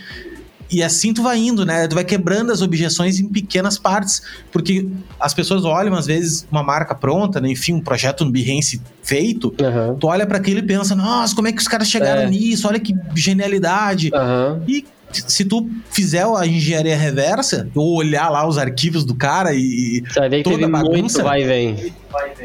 E 0.70 0.82
assim 0.82 1.12
tu 1.12 1.22
vai 1.22 1.38
indo, 1.38 1.64
né? 1.64 1.86
Tu 1.86 1.94
vai 1.94 2.04
quebrando 2.04 2.50
as 2.50 2.62
objeções 2.62 3.20
em 3.20 3.28
pequenas 3.28 3.78
partes. 3.78 4.22
Porque 4.50 4.88
as 5.20 5.32
pessoas 5.34 5.64
olham, 5.64 5.94
às 5.94 6.06
vezes, 6.06 6.46
uma 6.50 6.62
marca 6.62 6.94
pronta, 6.94 7.40
né? 7.40 7.50
enfim, 7.50 7.74
um 7.74 7.80
projeto 7.80 8.24
no 8.24 8.30
Behance 8.30 8.80
feito. 9.02 9.54
Uhum. 9.60 9.96
Tu 9.96 10.06
olha 10.06 10.26
para 10.26 10.38
aquilo 10.38 10.60
e 10.60 10.62
pensa, 10.62 10.94
nossa, 10.94 11.34
como 11.34 11.48
é 11.48 11.52
que 11.52 11.60
os 11.60 11.68
caras 11.68 11.88
chegaram 11.88 12.22
é. 12.22 12.30
nisso? 12.30 12.66
Olha 12.66 12.80
que 12.80 12.94
genialidade. 13.14 14.10
Uhum. 14.12 14.62
E 14.66 14.84
se 15.26 15.44
tu 15.44 15.68
fizer 15.90 16.24
a 16.24 16.46
engenharia 16.46 16.96
reversa, 16.96 17.68
ou 17.74 17.96
olhar 17.96 18.28
lá 18.30 18.46
os 18.46 18.58
arquivos 18.58 19.04
do 19.04 19.14
cara 19.14 19.52
e. 19.54 20.02
Você 20.08 20.20
vai 20.20 20.28
ver 20.28 20.42
que 20.42 20.50
teve 20.50 20.66
bagunça, 20.66 20.92
muito 20.92 21.22
vai 21.22 21.42
e 21.42 21.44
vem. 21.44 21.92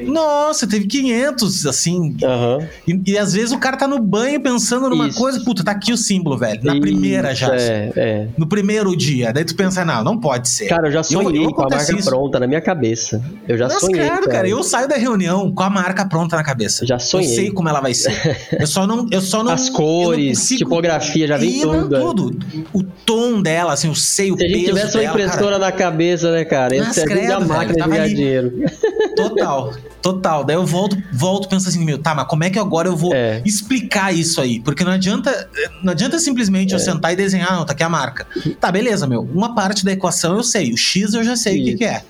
Nossa, 0.06 0.68
teve 0.68 0.88
500, 0.88 1.66
assim. 1.66 2.16
Uhum. 2.22 2.68
E, 2.88 3.12
e, 3.12 3.18
às 3.18 3.34
vezes 3.34 3.52
o 3.52 3.60
cara 3.60 3.78
tá 3.78 3.88
no 3.88 4.00
banho 4.00 4.40
pensando 4.42 4.90
numa 4.90 5.08
Isso. 5.08 5.18
coisa, 5.18 5.44
puta, 5.44 5.64
tá 5.64 5.72
aqui 5.72 5.92
o 5.92 5.98
símbolo, 5.98 6.38
velho. 6.38 6.60
Na 6.64 6.74
Isso, 6.74 6.82
primeira 6.82 7.34
já. 7.36 7.56
É, 7.56 7.92
é. 7.96 8.28
No 8.38 8.48
primeiro 8.48 8.96
dia. 8.96 9.32
Daí 9.34 9.44
tu 9.46 9.56
pensa, 9.56 9.84
não, 9.84 10.04
não 10.04 10.20
pode 10.20 10.50
ser. 10.50 10.68
Cara, 10.68 10.88
eu 10.88 10.92
já 10.92 11.04
sonhei 11.04 11.40
eu, 11.40 11.44
eu 11.46 11.54
com 11.54 11.64
a 11.64 11.70
marca 11.70 11.96
isso. 11.96 12.10
pronta 12.10 12.40
na 12.40 12.48
minha 12.48 12.62
cabeça. 12.62 13.22
Eu 13.48 13.58
já 13.58 13.68
Mas, 13.68 13.80
sonhei. 13.80 14.06
Claro, 14.06 14.22
cara. 14.22 14.32
cara, 14.32 14.50
eu 14.50 14.64
saio 14.64 14.88
da 14.88 14.96
reunião 14.96 15.52
com 15.52 15.64
a 15.64 15.70
marca 15.70 16.06
pronta 16.06 16.36
na 16.36 16.44
cabeça. 16.44 16.86
já 16.86 17.00
sonhei. 17.00 17.30
Eu 17.30 17.36
sei 17.36 17.52
como 17.52 17.70
ela 17.70 17.82
vai 17.82 17.94
ser. 17.94 18.38
eu 18.60 18.68
só 18.68 18.86
não. 18.86 19.06
Eu 19.12 19.22
só 19.22 19.44
não 19.44 19.52
As 19.52 19.70
cores, 19.70 20.48
tipografia, 20.48 21.28
já 21.28 21.38
vem 21.38 21.62
tudo. 21.62 21.90
Não, 21.90 22.14
tudo. 22.14 22.40
O 22.74 22.84
tom 22.84 23.42
dela, 23.42 23.74
assim, 23.74 23.88
eu 23.88 23.96
sei 23.96 24.32
o 24.32 24.38
Se 24.38 24.44
peso. 24.44 24.50
Se 24.50 24.56
a 24.56 24.58
gente 24.58 24.68
tivesse 24.68 24.98
uma 24.98 25.04
impressora 25.04 25.60
cara, 25.60 25.60
na 25.60 25.72
cabeça, 25.72 26.32
né, 26.32 26.46
cara? 26.46 26.76
Esse 26.76 27.02
é 27.02 27.32
a 27.32 27.40
máquina 27.40 27.84
de 27.84 27.90
ganhar 27.90 28.08
dinheiro. 28.08 28.54
Total. 29.16 29.59
Total. 30.02 30.44
Daí 30.44 30.56
eu 30.56 30.66
volto, 30.66 30.98
volto 31.12 31.50
penso 31.50 31.68
assim, 31.68 31.84
meu, 31.84 31.98
tá, 31.98 32.16
mas 32.16 32.28
como 32.28 32.44
é 32.44 32.50
que 32.50 32.60
agora 32.60 32.88
eu 32.88 32.96
vou 32.96 33.14
é. 33.14 33.42
explicar 33.46 34.14
isso 34.14 34.40
aí? 34.40 34.60
Porque 34.60 34.84
não 34.84 34.92
adianta, 34.92 35.50
não 35.84 35.92
adianta 35.92 36.20
simplesmente 36.20 36.74
é. 36.74 36.76
eu 36.76 36.80
sentar 36.80 37.14
e 37.14 37.16
desenhar, 37.16 37.54
não, 37.54 37.66
tá 37.66 37.74
aqui 37.74 37.84
a 37.84 37.90
marca. 37.90 38.26
Tá, 38.60 38.72
beleza, 38.72 39.06
meu. 39.08 39.22
Uma 39.22 39.54
parte 39.54 39.84
da 39.84 39.92
equação 39.92 40.38
eu 40.38 40.44
sei, 40.44 40.72
o 40.72 40.78
X 40.78 41.14
eu 41.14 41.24
já 41.24 41.36
sei 41.36 41.62
o 41.62 41.66
que, 41.66 41.76
que 41.78 41.86
é. 41.86 42.04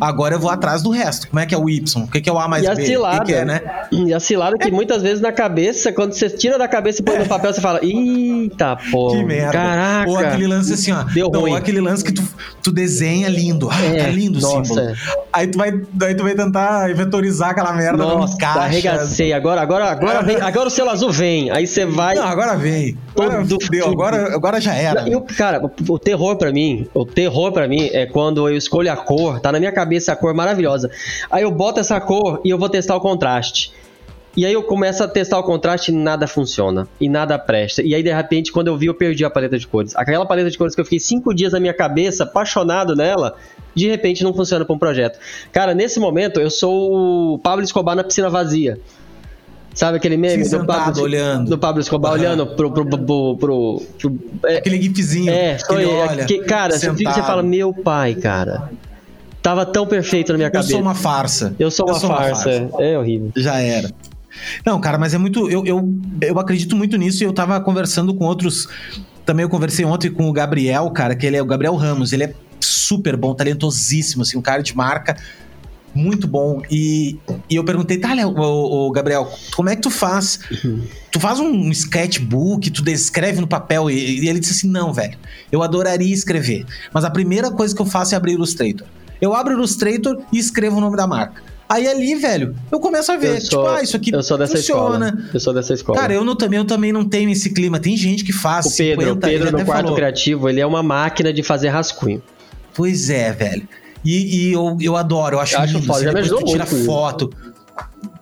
Agora 0.00 0.34
eu 0.34 0.40
vou 0.40 0.50
atrás 0.50 0.82
do 0.82 0.90
resto. 0.90 1.28
Como 1.28 1.40
é 1.40 1.46
que 1.46 1.54
é 1.54 1.58
o 1.58 1.68
Y? 1.68 2.04
O 2.04 2.08
que, 2.08 2.28
é 2.28 2.32
o 2.32 2.38
A 2.38 2.46
mais 2.46 2.64
e 2.64 2.74
B? 2.74 2.82
A 2.82 2.86
cilada, 2.86 3.22
o 3.22 3.26
que, 3.26 3.34
é, 3.34 3.44
né? 3.44 3.60
E 3.90 4.12
a 4.12 4.20
cilada 4.20 4.58
que 4.58 4.68
é. 4.68 4.70
muitas 4.70 5.02
vezes 5.02 5.20
na 5.20 5.32
cabeça, 5.32 5.92
quando 5.92 6.12
você 6.12 6.28
tira 6.28 6.58
da 6.58 6.68
cabeça 6.68 7.00
e 7.00 7.04
põe 7.04 7.18
no 7.18 7.26
papel, 7.26 7.52
você 7.52 7.60
fala, 7.60 7.80
eita, 7.82 8.76
pô. 8.90 9.12
Que 9.12 9.24
merda. 9.24 9.52
Caraca. 9.52 10.10
Ou 10.10 10.18
aquele 10.18 10.46
lance 10.46 10.74
assim, 10.74 10.92
ó. 10.92 11.04
Deu 11.04 11.30
não, 11.30 11.40
ruim. 11.40 11.52
Ou 11.52 11.56
aquele 11.56 11.80
lance 11.80 12.04
que 12.04 12.12
tu, 12.12 12.22
tu 12.62 12.70
desenha 12.70 13.28
lindo. 13.28 13.68
Ah, 13.70 13.82
é, 13.82 14.04
tá 14.04 14.08
lindo 14.08 14.38
o 14.38 14.42
símbolo. 14.42 14.80
É. 14.80 14.94
Aí 15.32 15.46
tu 15.46 15.56
vai, 15.56 15.72
daí 15.92 16.14
tu 16.14 16.22
vai 16.22 16.34
tentar 16.34 16.94
vetorizar 16.94 17.50
aquela 17.50 17.72
merda 17.72 18.04
nossa, 18.04 18.36
caixa. 18.36 18.60
arregacei. 18.60 19.32
Agora, 19.32 19.62
agora, 19.62 19.90
agora, 19.90 20.22
vem, 20.22 20.36
agora 20.40 20.68
o 20.68 20.70
selo 20.70 20.90
azul 20.90 21.10
vem. 21.10 21.50
Aí 21.50 21.66
você 21.66 21.86
vai. 21.86 22.14
Não, 22.14 22.26
agora 22.26 22.56
vem. 22.56 22.96
Agora, 23.16 23.44
fudeu, 23.44 23.88
agora, 23.88 24.34
agora 24.34 24.60
já 24.60 24.74
era. 24.74 25.08
Eu, 25.08 25.22
cara, 25.22 25.60
o 25.88 25.98
terror 25.98 26.36
para 26.36 26.52
mim, 26.52 26.86
o 26.92 27.06
terror 27.06 27.52
para 27.52 27.66
mim 27.66 27.88
é 27.92 28.06
quando 28.06 28.48
eu 28.48 28.56
escolho 28.56 28.92
a 28.92 28.96
cor, 28.96 29.40
tá 29.40 29.50
na 29.52 29.61
minha 29.62 29.72
cabeça 29.72 30.12
a 30.12 30.16
cor 30.16 30.34
maravilhosa. 30.34 30.90
Aí 31.30 31.42
eu 31.42 31.50
boto 31.50 31.80
essa 31.80 32.00
cor 32.00 32.40
e 32.44 32.50
eu 32.50 32.58
vou 32.58 32.68
testar 32.68 32.96
o 32.96 33.00
contraste. 33.00 33.72
E 34.34 34.46
aí 34.46 34.52
eu 34.52 34.62
começo 34.62 35.04
a 35.04 35.08
testar 35.08 35.38
o 35.38 35.42
contraste 35.42 35.92
e 35.92 35.94
nada 35.94 36.26
funciona. 36.26 36.88
E 36.98 37.08
nada 37.08 37.38
presta. 37.38 37.82
E 37.82 37.94
aí, 37.94 38.02
de 38.02 38.12
repente, 38.12 38.50
quando 38.50 38.68
eu 38.68 38.76
vi, 38.76 38.86
eu 38.86 38.94
perdi 38.94 39.24
a 39.24 39.30
paleta 39.30 39.58
de 39.58 39.66
cores. 39.66 39.94
Aquela 39.94 40.24
paleta 40.24 40.50
de 40.50 40.56
cores 40.56 40.74
que 40.74 40.80
eu 40.80 40.84
fiquei 40.84 40.98
cinco 40.98 41.34
dias 41.34 41.52
na 41.52 41.60
minha 41.60 41.74
cabeça, 41.74 42.24
apaixonado 42.24 42.96
nela, 42.96 43.34
de 43.74 43.88
repente 43.88 44.24
não 44.24 44.32
funciona 44.32 44.64
para 44.64 44.74
um 44.74 44.78
projeto. 44.78 45.18
Cara, 45.52 45.74
nesse 45.74 46.00
momento, 46.00 46.40
eu 46.40 46.50
sou 46.50 47.34
o 47.34 47.38
Pablo 47.40 47.62
Escobar 47.62 47.94
na 47.94 48.02
piscina 48.02 48.30
vazia. 48.30 48.78
Sabe 49.74 49.96
aquele 49.96 50.16
meme 50.16 50.46
do 50.46 50.66
Pablo, 50.66 51.02
olhando. 51.02 51.50
do 51.50 51.58
Pablo 51.58 51.80
Escobar 51.80 52.12
uhum. 52.12 52.18
olhando 52.18 52.46
pro, 52.46 52.70
pro, 52.70 52.86
pro, 52.86 52.98
pro, 53.36 53.82
pro 53.98 54.18
é, 54.46 54.58
aquele 54.58 54.80
gifzinho. 54.80 55.30
É, 55.30 55.58
sou 55.58 55.80
eu. 55.80 55.90
Olha, 55.90 56.24
que, 56.24 56.38
cara, 56.40 56.78
você 56.78 56.92
fala, 57.22 57.42
meu 57.42 57.72
pai, 57.72 58.14
cara. 58.14 58.70
Tava 59.42 59.66
tão 59.66 59.86
perfeito 59.86 60.32
na 60.32 60.38
minha 60.38 60.50
cabeça. 60.50 60.70
Eu 60.70 60.76
sou 60.76 60.80
uma 60.80 60.94
farsa. 60.94 61.54
Eu 61.58 61.70
sou 61.70 61.86
uma, 61.86 61.94
eu 61.94 62.00
sou 62.00 62.08
farsa. 62.08 62.50
uma 62.50 62.68
farsa. 62.70 62.82
É 62.82 62.98
horrível. 62.98 63.32
Já 63.36 63.58
era. 63.58 63.90
Não, 64.64 64.80
cara, 64.80 64.98
mas 64.98 65.12
é 65.12 65.18
muito. 65.18 65.50
Eu, 65.50 65.64
eu, 65.66 65.94
eu 66.20 66.38
acredito 66.38 66.76
muito 66.76 66.96
nisso 66.96 67.22
e 67.22 67.26
eu 67.26 67.32
tava 67.32 67.60
conversando 67.60 68.14
com 68.14 68.24
outros. 68.24 68.68
Também 69.26 69.42
eu 69.42 69.48
conversei 69.48 69.84
ontem 69.84 70.10
com 70.10 70.28
o 70.28 70.32
Gabriel, 70.32 70.88
cara, 70.90 71.14
que 71.14 71.26
ele 71.26 71.36
é 71.36 71.42
o 71.42 71.46
Gabriel 71.46 71.74
Ramos. 71.74 72.12
Ele 72.12 72.24
é 72.24 72.34
super 72.60 73.16
bom, 73.16 73.34
talentosíssimo, 73.34 74.22
assim, 74.22 74.38
um 74.38 74.42
cara 74.42 74.62
de 74.62 74.76
marca 74.76 75.16
muito 75.94 76.26
bom. 76.26 76.62
E, 76.70 77.18
e 77.48 77.56
eu 77.56 77.64
perguntei, 77.64 77.98
tá, 77.98 78.14
o, 78.26 78.86
o, 78.86 78.90
Gabriel, 78.90 79.30
como 79.54 79.68
é 79.68 79.76
que 79.76 79.82
tu 79.82 79.90
faz? 79.90 80.40
Uhum. 80.64 80.82
Tu 81.10 81.20
faz 81.20 81.38
um 81.38 81.70
sketchbook, 81.70 82.70
tu 82.70 82.82
descreve 82.82 83.40
no 83.40 83.46
papel. 83.46 83.90
E, 83.90 84.20
e, 84.20 84.28
ele 84.28 84.40
disse 84.40 84.52
assim: 84.52 84.68
não, 84.68 84.92
velho, 84.92 85.18
eu 85.50 85.62
adoraria 85.62 86.12
escrever. 86.12 86.64
Mas 86.92 87.04
a 87.04 87.10
primeira 87.10 87.50
coisa 87.50 87.74
que 87.74 87.82
eu 87.82 87.86
faço 87.86 88.14
é 88.14 88.16
abrir 88.16 88.32
o 88.32 88.36
Illustrator. 88.36 88.86
Eu 89.22 89.32
abro 89.32 89.54
o 89.54 89.56
Illustrator 89.56 90.18
e 90.32 90.38
escrevo 90.38 90.78
o 90.78 90.80
nome 90.80 90.96
da 90.96 91.06
marca. 91.06 91.44
Aí 91.68 91.86
ali, 91.86 92.16
velho, 92.16 92.56
eu 92.72 92.80
começo 92.80 93.12
a 93.12 93.16
ver, 93.16 93.36
tipo, 93.36 93.52
sou, 93.52 93.68
ah, 93.68 93.80
isso 93.80 93.96
aqui 93.96 94.12
eu 94.12 94.20
sou 94.20 94.36
dessa 94.36 94.56
funciona. 94.56 95.06
Escola. 95.06 95.30
Eu 95.32 95.40
sou 95.40 95.54
dessa 95.54 95.72
escola. 95.72 96.00
Cara, 96.00 96.12
eu, 96.12 96.24
não, 96.24 96.34
também, 96.34 96.58
eu 96.58 96.64
também 96.64 96.92
não 96.92 97.04
tenho 97.04 97.30
esse 97.30 97.50
clima. 97.50 97.78
Tem 97.78 97.96
gente 97.96 98.24
que 98.24 98.32
faz. 98.32 98.66
O 98.66 98.76
Pedro, 98.76 99.04
50, 99.04 99.12
o 99.12 99.30
Pedro 99.30 99.52
no 99.52 99.64
quarto 99.64 99.82
falou. 99.82 99.94
criativo, 99.94 100.48
ele 100.48 100.60
é 100.60 100.66
uma 100.66 100.82
máquina 100.82 101.32
de 101.32 101.42
fazer 101.44 101.68
rascunho. 101.68 102.20
Pois 102.74 103.10
é, 103.10 103.32
velho. 103.32 103.66
E, 104.04 104.48
e 104.48 104.52
eu, 104.52 104.76
eu 104.80 104.96
adoro, 104.96 105.36
eu 105.36 105.40
acho, 105.40 105.54
eu 105.54 105.60
acho 105.60 105.74
lindo. 105.74 105.86
Foda, 105.86 106.20
assim, 106.20 106.28
tu 106.28 106.44
tira 106.44 106.66
foto. 106.66 107.32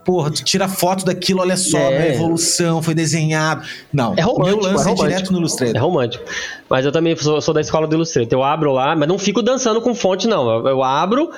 Porra, 0.05 0.31
tu 0.31 0.43
tira 0.43 0.67
foto 0.67 1.05
daquilo, 1.05 1.41
olha 1.41 1.57
só, 1.57 1.79
é. 1.79 1.99
a 1.99 2.15
evolução, 2.15 2.83
foi 2.83 2.95
desenhado. 2.95 3.67
Não, 3.93 4.15
é 4.17 4.23
romântico, 4.23 4.63
meu 4.63 4.73
lance 4.73 4.89
é, 4.89 4.93
é 4.93 4.95
direto 4.95 5.33
no 5.33 5.39
Illustrator. 5.39 5.77
É 5.77 5.79
romântico. 5.79 6.25
Mas 6.69 6.85
eu 6.85 6.93
também 6.93 7.15
sou, 7.17 7.41
sou 7.41 7.53
da 7.53 7.61
escola 7.61 7.87
do 7.87 7.95
Illustrator. 7.95 8.33
Eu 8.33 8.43
abro 8.43 8.73
lá, 8.73 8.97
mas 8.97 9.09
não 9.09 9.19
fico 9.19 9.43
dançando 9.43 9.81
com 9.81 9.95
fonte, 9.95 10.27
não. 10.27 10.51
eu, 10.51 10.69
eu 10.69 10.83
abro 10.83 11.31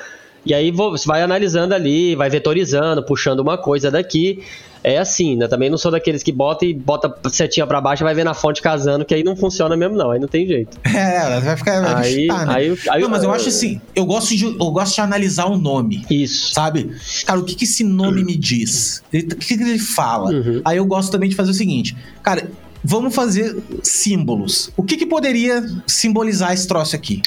e 0.45 0.53
aí 0.53 0.71
você 0.71 1.07
vai 1.07 1.23
analisando 1.23 1.75
ali, 1.75 2.15
vai 2.15 2.29
vetorizando, 2.29 3.05
puxando 3.05 3.41
uma 3.41 3.57
coisa 3.57 3.91
daqui. 3.91 4.43
É 4.85 4.99
assim, 4.99 5.37
né? 5.37 5.47
Também 5.47 5.71
não 5.71 5.79
sou 5.79 5.93
daqueles 5.93 6.25
que 6.25 6.33
bota 6.33 6.67
e 6.67 6.75
bota 6.75 7.15
setinha 7.31 7.65
para 7.65 7.81
baixo 7.81 8.03
e 8.03 8.05
vai 8.05 8.15
ver 8.15 8.25
na 8.25 8.35
fonte 8.35 8.61
casando, 8.61 9.05
que 9.05 9.15
aí 9.15 9.23
não 9.23 9.37
funciona 9.37 9.77
mesmo, 9.77 9.97
não. 9.97 10.11
Aí 10.11 10.19
não 10.19 10.27
tem 10.27 10.47
jeito. 10.47 10.77
É, 10.93 11.41
vai 11.41 11.57
ficar. 11.57 11.81
Vai 11.81 12.05
aí, 12.05 12.23
chutar, 12.23 12.47
né? 12.47 12.55
aí, 12.55 12.79
aí, 12.91 13.03
não, 13.03 13.09
mas 13.09 13.23
eu, 13.23 13.29
eu 13.29 13.35
acho 13.35 13.49
assim, 13.49 13.81
eu 13.95 14.05
gosto, 14.05 14.37
de, 14.37 14.45
eu 14.45 14.71
gosto 14.71 14.95
de 14.95 15.01
analisar 15.01 15.47
o 15.47 15.57
nome. 15.57 16.05
Isso. 16.11 16.53
Sabe? 16.53 16.91
Cara, 17.25 17.39
o 17.39 17.45
que, 17.45 17.55
que 17.55 17.65
esse 17.65 17.85
nome 17.85 18.25
me 18.25 18.37
diz? 18.37 19.03
o 19.13 19.37
que, 19.37 19.57
que 19.57 19.63
ele 19.63 19.79
fala? 19.79 20.31
Uhum. 20.31 20.61
Aí 20.65 20.77
eu 20.77 20.85
gosto 20.85 21.13
também 21.13 21.29
de 21.29 21.37
fazer 21.37 21.53
o 21.53 21.55
seguinte, 21.55 21.97
cara. 22.23 22.51
Vamos 22.85 23.15
fazer 23.15 23.63
símbolos. 23.81 24.73
O 24.77 24.83
que, 24.83 24.97
que 24.97 25.07
poderia 25.07 25.65
simbolizar 25.87 26.53
esse 26.53 26.67
troço 26.67 26.97
aqui? 26.97 27.23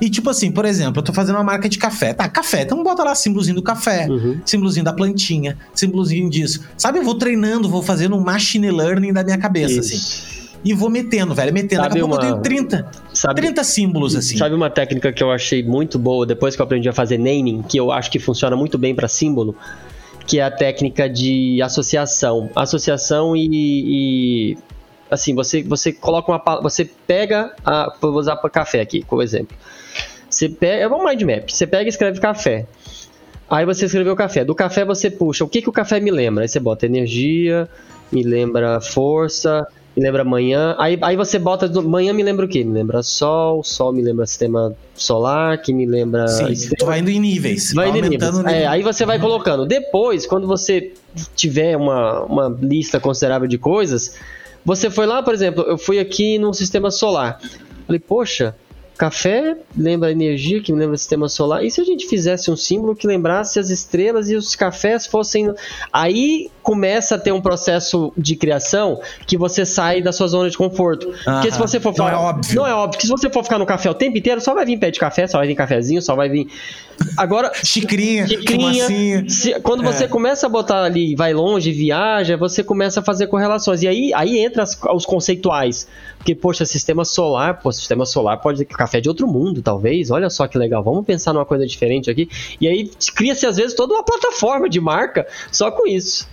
E 0.00 0.08
tipo 0.08 0.30
assim, 0.30 0.50
por 0.50 0.64
exemplo, 0.64 1.00
eu 1.00 1.04
tô 1.04 1.12
fazendo 1.12 1.36
uma 1.36 1.44
marca 1.44 1.68
de 1.68 1.78
café. 1.78 2.14
Tá, 2.14 2.28
café. 2.28 2.62
Então 2.62 2.82
bota 2.82 3.04
lá 3.04 3.14
símbolozinho 3.14 3.56
do 3.56 3.62
café, 3.62 4.06
uhum. 4.08 4.40
símbolozinho 4.44 4.84
da 4.84 4.92
plantinha, 4.92 5.58
símbolozinho 5.74 6.30
disso. 6.30 6.64
Sabe, 6.76 6.98
eu 6.98 7.04
vou 7.04 7.14
treinando, 7.14 7.68
vou 7.68 7.82
fazendo 7.82 8.16
um 8.16 8.20
machine 8.20 8.70
learning 8.70 9.12
da 9.12 9.22
minha 9.22 9.38
cabeça, 9.38 9.80
Isso. 9.80 9.94
assim. 9.94 10.40
E 10.62 10.74
vou 10.74 10.90
metendo, 10.90 11.34
velho, 11.34 11.52
metendo. 11.52 11.82
Sabe 11.82 11.94
Daqui 11.94 12.04
a 12.04 12.06
pouco 12.06 12.22
uma... 12.22 12.28
eu 12.28 12.42
tenho 12.42 12.42
30, 12.42 12.90
sabe, 13.14 13.40
30 13.40 13.64
símbolos, 13.64 14.14
assim. 14.14 14.36
Sabe 14.36 14.54
uma 14.54 14.68
técnica 14.68 15.10
que 15.10 15.22
eu 15.22 15.30
achei 15.30 15.62
muito 15.62 15.98
boa 15.98 16.26
depois 16.26 16.54
que 16.54 16.60
eu 16.60 16.64
aprendi 16.64 16.88
a 16.88 16.92
fazer 16.92 17.16
naming, 17.16 17.62
que 17.62 17.78
eu 17.78 17.90
acho 17.90 18.10
que 18.10 18.18
funciona 18.18 18.54
muito 18.56 18.76
bem 18.76 18.94
para 18.94 19.08
símbolo? 19.08 19.56
que 20.26 20.38
é 20.38 20.44
a 20.44 20.50
técnica 20.50 21.10
de 21.10 21.60
associação. 21.60 22.48
Associação 22.54 23.34
e, 23.34 23.48
e 23.50 24.58
assim, 25.10 25.34
você, 25.34 25.62
você 25.62 25.92
coloca 25.92 26.30
uma 26.30 26.60
você 26.60 26.84
pega 26.84 27.54
a, 27.64 27.92
vou 28.00 28.12
usar 28.12 28.36
para 28.36 28.48
café 28.48 28.80
aqui, 28.80 29.02
como 29.02 29.22
exemplo. 29.22 29.56
Você 30.28 30.48
pega, 30.48 30.84
é 30.84 30.88
um 30.88 31.04
mind 31.04 31.22
map. 31.22 31.50
Você 31.50 31.66
pega 31.66 31.84
e 31.84 31.88
escreve 31.88 32.20
café. 32.20 32.66
Aí 33.50 33.66
você 33.66 33.86
escreveu 33.86 34.14
café. 34.14 34.44
Do 34.44 34.54
café 34.54 34.84
você 34.84 35.10
puxa, 35.10 35.44
o 35.44 35.48
que 35.48 35.60
que 35.60 35.68
o 35.68 35.72
café 35.72 35.98
me 35.98 36.10
lembra? 36.10 36.44
Aí 36.44 36.48
você 36.48 36.60
bota 36.60 36.86
energia, 36.86 37.68
me 38.12 38.22
lembra 38.22 38.80
força, 38.80 39.66
me 39.96 40.04
lembra 40.04 40.22
manhã. 40.22 40.76
Aí, 40.78 40.96
aí 41.02 41.16
você 41.16 41.36
bota. 41.36 41.68
Manhã 41.82 42.12
me 42.12 42.22
lembra 42.22 42.46
o 42.46 42.48
quê? 42.48 42.62
Me 42.62 42.72
lembra 42.72 43.02
sol, 43.02 43.64
sol 43.64 43.92
me 43.92 44.02
lembra 44.02 44.24
sistema 44.24 44.72
solar, 44.94 45.60
que 45.60 45.72
me 45.72 45.84
lembra. 45.84 46.28
Sim, 46.28 46.70
tu 46.78 46.86
vai 46.86 47.00
indo 47.00 47.10
em 47.10 47.18
níveis. 47.18 47.72
Vai 47.74 47.88
indo 47.88 47.98
em 47.98 48.10
níveis. 48.10 48.38
É, 48.46 48.68
aí 48.68 48.84
você 48.84 49.04
vai 49.04 49.18
colocando. 49.18 49.66
Depois, 49.66 50.26
quando 50.26 50.46
você 50.46 50.92
tiver 51.34 51.76
uma, 51.76 52.22
uma 52.24 52.56
lista 52.62 53.00
considerável 53.00 53.48
de 53.48 53.58
coisas, 53.58 54.14
você 54.64 54.90
foi 54.90 55.06
lá, 55.06 55.22
por 55.22 55.34
exemplo, 55.34 55.64
eu 55.64 55.78
fui 55.78 55.98
aqui 55.98 56.38
no 56.38 56.52
sistema 56.52 56.90
solar. 56.90 57.40
Falei, 57.86 57.98
poxa, 57.98 58.54
Café 59.00 59.56
lembra 59.74 60.12
energia, 60.12 60.60
que 60.60 60.70
lembra 60.70 60.94
sistema 60.94 61.26
solar. 61.26 61.64
E 61.64 61.70
se 61.70 61.80
a 61.80 61.84
gente 61.84 62.06
fizesse 62.06 62.50
um 62.50 62.56
símbolo 62.56 62.94
que 62.94 63.06
lembrasse 63.06 63.58
as 63.58 63.70
estrelas 63.70 64.28
e 64.28 64.36
os 64.36 64.54
cafés 64.54 65.06
fossem. 65.06 65.54
Aí 65.90 66.50
começa 66.62 67.14
a 67.14 67.18
ter 67.18 67.32
um 67.32 67.40
processo 67.40 68.12
de 68.16 68.36
criação 68.36 69.00
que 69.26 69.36
você 69.36 69.64
sai 69.64 70.02
da 70.02 70.12
sua 70.12 70.28
zona 70.28 70.50
de 70.50 70.56
conforto. 70.56 71.08
Porque 71.24 71.50
se 71.50 71.58
você 71.58 71.80
for 71.80 71.94
falar. 71.94 72.12
Não 72.12 72.18
é 72.18 72.22
óbvio. 72.22 72.56
Não 72.56 72.66
é 72.66 72.74
óbvio. 72.74 72.90
Porque 72.90 73.06
se 73.06 73.10
você 73.10 73.30
for 73.30 73.42
ficar 73.42 73.58
no 73.58 73.66
café 73.66 73.90
o 73.90 73.94
tempo 73.94 74.16
inteiro, 74.16 74.40
só 74.40 74.54
vai 74.54 74.64
vir 74.64 74.78
pé 74.78 74.90
de 74.90 74.98
café, 74.98 75.26
só 75.26 75.38
vai 75.38 75.46
vir 75.46 75.54
cafezinho, 75.54 76.02
só 76.02 76.14
vai 76.14 76.28
vir. 76.28 76.48
Agora. 77.16 77.50
Xicrinha, 77.54 78.26
xicrinha 78.26 79.28
se, 79.28 79.58
quando 79.60 79.82
é. 79.82 79.86
você 79.86 80.06
começa 80.06 80.46
a 80.46 80.48
botar 80.48 80.82
ali, 80.82 81.14
vai 81.14 81.32
longe, 81.32 81.72
viaja, 81.72 82.36
você 82.36 82.62
começa 82.62 83.00
a 83.00 83.02
fazer 83.02 83.26
correlações. 83.26 83.82
E 83.82 83.88
aí, 83.88 84.12
aí 84.14 84.38
entra 84.38 84.62
as, 84.62 84.78
os 84.94 85.06
conceituais. 85.06 85.86
Porque, 86.18 86.34
poxa, 86.34 86.66
sistema 86.66 87.04
solar, 87.04 87.60
pô, 87.60 87.72
sistema 87.72 88.04
solar 88.04 88.38
pode 88.38 88.58
ser 88.58 88.64
que 88.66 88.74
café 88.74 88.98
é 88.98 89.00
de 89.00 89.08
outro 89.08 89.26
mundo, 89.26 89.62
talvez. 89.62 90.10
Olha 90.10 90.28
só 90.28 90.46
que 90.46 90.58
legal, 90.58 90.82
vamos 90.82 91.06
pensar 91.06 91.32
numa 91.32 91.46
coisa 91.46 91.66
diferente 91.66 92.10
aqui. 92.10 92.28
E 92.60 92.68
aí 92.68 92.90
cria-se, 93.14 93.46
às 93.46 93.56
vezes, 93.56 93.74
toda 93.74 93.94
uma 93.94 94.04
plataforma 94.04 94.68
de 94.68 94.80
marca 94.80 95.26
só 95.50 95.70
com 95.70 95.86
isso. 95.86 96.28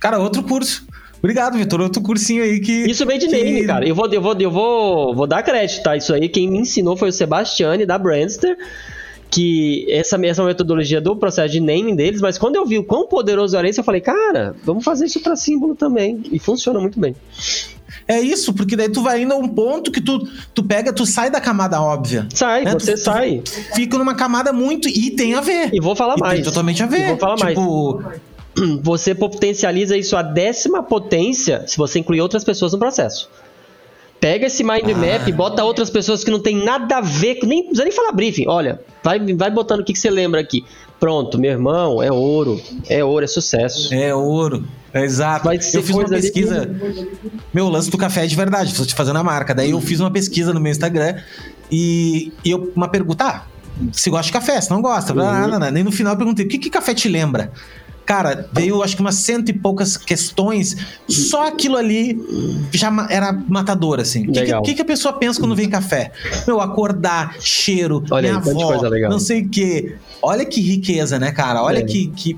Cara, 0.00 0.18
outro 0.18 0.42
curso. 0.42 0.86
Obrigado, 1.18 1.58
Vitor. 1.58 1.80
Outro 1.80 2.00
cursinho 2.00 2.42
aí 2.42 2.60
que. 2.60 2.90
Isso 2.90 3.04
vem 3.04 3.18
de 3.18 3.26
que... 3.26 3.32
name, 3.32 3.66
cara. 3.66 3.86
Eu 3.86 3.94
vou, 3.94 4.06
eu 4.12 4.22
vou, 4.22 4.36
eu 4.38 4.50
vou, 4.50 5.14
vou 5.14 5.26
dar 5.26 5.42
crédito, 5.42 5.82
tá? 5.82 5.96
Isso 5.96 6.14
aí, 6.14 6.28
quem 6.28 6.48
me 6.48 6.58
ensinou 6.58 6.96
foi 6.96 7.08
o 7.08 7.12
Sebastiani 7.12 7.84
da 7.84 7.98
Brandster 7.98 8.56
que 9.30 9.86
essa 9.90 10.16
mesma 10.16 10.44
metodologia 10.44 11.00
do 11.00 11.14
processo 11.14 11.52
de 11.52 11.60
naming 11.60 11.94
deles, 11.94 12.20
mas 12.20 12.38
quando 12.38 12.56
eu 12.56 12.64
vi 12.64 12.78
o 12.78 12.84
quão 12.84 13.06
poderoso 13.06 13.56
era 13.56 13.68
isso, 13.68 13.80
eu 13.80 13.84
falei, 13.84 14.00
cara, 14.00 14.54
vamos 14.64 14.84
fazer 14.84 15.06
isso 15.06 15.20
para 15.20 15.36
símbolo 15.36 15.74
também. 15.74 16.22
E 16.32 16.38
funciona 16.38 16.80
muito 16.80 16.98
bem. 16.98 17.14
É 18.06 18.18
isso, 18.18 18.54
porque 18.54 18.74
daí 18.74 18.88
tu 18.88 19.02
vai 19.02 19.22
indo 19.22 19.34
a 19.34 19.36
um 19.36 19.46
ponto 19.46 19.92
que 19.92 20.00
tu, 20.00 20.26
tu 20.54 20.62
pega, 20.62 20.92
tu 20.94 21.04
sai 21.04 21.30
da 21.30 21.40
camada 21.42 21.80
óbvia. 21.80 22.26
Sai, 22.32 22.64
né? 22.64 22.72
você 22.72 22.94
tu, 22.94 23.00
sai. 23.00 23.42
Tu 23.44 23.74
fica 23.74 23.98
numa 23.98 24.14
camada 24.14 24.50
muito. 24.50 24.88
E 24.88 25.10
tem 25.10 25.34
a 25.34 25.42
ver. 25.42 25.68
E 25.74 25.80
vou 25.80 25.94
falar 25.94 26.16
e 26.16 26.20
mais. 26.20 26.34
Tem 26.36 26.44
totalmente 26.44 26.82
a 26.82 26.86
ver. 26.86 27.00
E 27.00 27.08
vou 27.08 27.18
falar 27.18 27.36
tipo, 27.36 28.00
mais. 28.02 28.20
Você 28.82 29.14
potencializa 29.14 29.96
isso 29.96 30.16
a 30.16 30.22
décima 30.22 30.82
potência 30.82 31.64
se 31.66 31.76
você 31.76 31.98
incluir 31.98 32.20
outras 32.20 32.44
pessoas 32.44 32.72
no 32.72 32.78
processo. 32.78 33.28
Pega 34.20 34.46
esse 34.46 34.64
mind 34.64 34.82
ah. 34.84 34.96
map 34.96 35.28
e 35.28 35.32
bota 35.32 35.64
outras 35.64 35.90
pessoas 35.90 36.24
que 36.24 36.30
não 36.30 36.40
tem 36.40 36.56
nada 36.56 36.96
a 36.96 37.00
ver, 37.00 37.38
nem 37.44 37.62
precisa 37.62 37.84
nem 37.84 37.92
falar 37.92 38.12
briefing. 38.12 38.48
Olha, 38.48 38.80
vai, 39.02 39.20
vai 39.34 39.50
botando 39.50 39.80
o 39.80 39.84
que, 39.84 39.92
que 39.92 39.98
você 39.98 40.10
lembra 40.10 40.40
aqui. 40.40 40.64
Pronto, 40.98 41.38
meu 41.38 41.52
irmão, 41.52 42.02
é 42.02 42.10
ouro. 42.10 42.60
É 42.88 43.04
ouro, 43.04 43.24
é 43.24 43.28
sucesso. 43.28 43.94
É 43.94 44.12
ouro. 44.12 44.66
É 44.92 45.04
exato. 45.04 45.48
eu 45.52 45.82
fiz 45.82 45.90
uma 45.94 46.08
pesquisa. 46.08 46.66
Que... 46.66 47.38
Meu 47.54 47.68
lance 47.68 47.88
do 47.90 47.96
café 47.96 48.24
é 48.24 48.26
de 48.26 48.34
verdade, 48.34 48.70
estou 48.70 48.84
te 48.84 48.94
fazendo 48.94 49.18
a 49.18 49.22
marca. 49.22 49.54
Daí 49.54 49.70
eu 49.70 49.80
fiz 49.80 50.00
uma 50.00 50.10
pesquisa 50.10 50.52
no 50.52 50.60
meu 50.60 50.72
Instagram 50.72 51.16
e, 51.70 52.32
e 52.44 52.50
eu, 52.50 52.72
uma 52.74 52.88
pergunta: 52.88 53.24
ah, 53.24 53.42
se 53.92 54.10
gosta 54.10 54.26
de 54.26 54.32
café, 54.32 54.60
se 54.60 54.70
não 54.70 54.82
gosta, 54.82 55.12
uhum. 55.12 55.84
no 55.84 55.92
final 55.92 56.14
eu 56.14 56.16
perguntei: 56.16 56.44
o 56.44 56.48
que, 56.48 56.58
que 56.58 56.70
café 56.70 56.94
te 56.94 57.08
lembra? 57.08 57.52
Cara, 58.08 58.48
veio 58.50 58.82
acho 58.82 58.96
que 58.96 59.02
umas 59.02 59.16
cento 59.16 59.50
e 59.50 59.52
poucas 59.52 59.98
questões. 59.98 60.74
Só 61.06 61.46
aquilo 61.46 61.76
ali 61.76 62.18
já 62.72 62.90
era 63.10 63.30
matador, 63.46 64.00
assim. 64.00 64.26
O 64.26 64.32
que, 64.32 64.60
que, 64.62 64.74
que, 64.76 64.80
a 64.80 64.84
pessoa 64.86 65.12
pensa 65.12 65.38
quando 65.38 65.54
vem 65.54 65.68
café? 65.68 66.10
Meu, 66.46 66.58
acordar, 66.58 67.36
cheiro, 67.38 68.02
Olha 68.10 68.30
minha 68.30 68.42
aí, 68.42 68.50
avó, 68.50 69.10
não 69.10 69.20
sei 69.20 69.42
o 69.42 69.48
quê. 69.50 69.96
Olha 70.22 70.46
que 70.46 70.58
riqueza, 70.58 71.18
né, 71.18 71.32
cara? 71.32 71.62
Olha 71.62 71.80
é. 71.80 71.82
que, 71.82 72.06
que. 72.08 72.34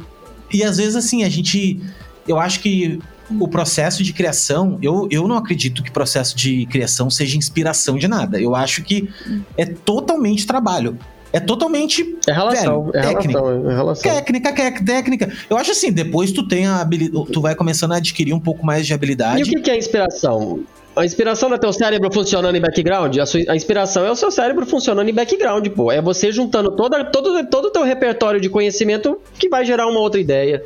E 0.52 0.64
às 0.64 0.78
vezes, 0.78 0.96
assim, 0.96 1.22
a 1.22 1.28
gente. 1.28 1.80
Eu 2.26 2.40
acho 2.40 2.58
que 2.58 2.98
o 3.38 3.46
processo 3.46 4.02
de 4.02 4.12
criação, 4.12 4.76
eu, 4.82 5.06
eu 5.08 5.28
não 5.28 5.36
acredito 5.36 5.84
que 5.84 5.90
processo 5.92 6.36
de 6.36 6.66
criação 6.66 7.08
seja 7.08 7.38
inspiração 7.38 7.96
de 7.96 8.08
nada. 8.08 8.40
Eu 8.40 8.56
acho 8.56 8.82
que 8.82 9.08
é 9.56 9.64
totalmente 9.66 10.44
trabalho. 10.44 10.98
É 11.32 11.38
totalmente. 11.38 12.16
É 12.26 12.32
relação, 12.32 12.86
velho, 12.86 12.96
é 12.96 13.02
técnica. 13.02 13.40
relação, 13.40 13.70
é 13.70 13.74
relação. 13.74 14.02
Técnica, 14.02 14.52
técnica. 14.84 15.32
Eu 15.48 15.56
acho 15.56 15.70
assim, 15.70 15.92
depois 15.92 16.32
tu 16.32 16.46
tem 16.46 16.66
a 16.66 16.80
habilidade. 16.80 17.26
Tu 17.32 17.40
vai 17.40 17.54
começando 17.54 17.92
a 17.92 17.96
adquirir 17.96 18.32
um 18.32 18.40
pouco 18.40 18.64
mais 18.66 18.86
de 18.86 18.94
habilidade. 18.94 19.40
E 19.40 19.58
o 19.58 19.62
que 19.62 19.70
é 19.70 19.78
inspiração? 19.78 20.64
A 20.96 21.04
inspiração 21.04 21.48
não 21.48 21.56
é 21.56 21.58
teu 21.58 21.72
cérebro 21.72 22.12
funcionando 22.12 22.56
em 22.56 22.60
background? 22.60 23.16
A, 23.18 23.26
sua, 23.26 23.40
a, 23.48 23.54
inspiração 23.54 24.04
é 24.04 24.10
o 24.10 24.16
seu 24.16 24.30
cérebro 24.30 24.66
funcionando 24.66 25.08
em 25.08 25.14
background, 25.14 25.66
pô. 25.68 25.92
É 25.92 26.02
você 26.02 26.32
juntando 26.32 26.74
toda, 26.74 27.04
todo, 27.04 27.46
todo 27.46 27.66
o 27.66 27.70
teu 27.70 27.84
repertório 27.84 28.40
de 28.40 28.48
conhecimento 28.48 29.18
que 29.38 29.48
vai 29.48 29.64
gerar 29.64 29.86
uma 29.86 30.00
outra 30.00 30.20
ideia. 30.20 30.64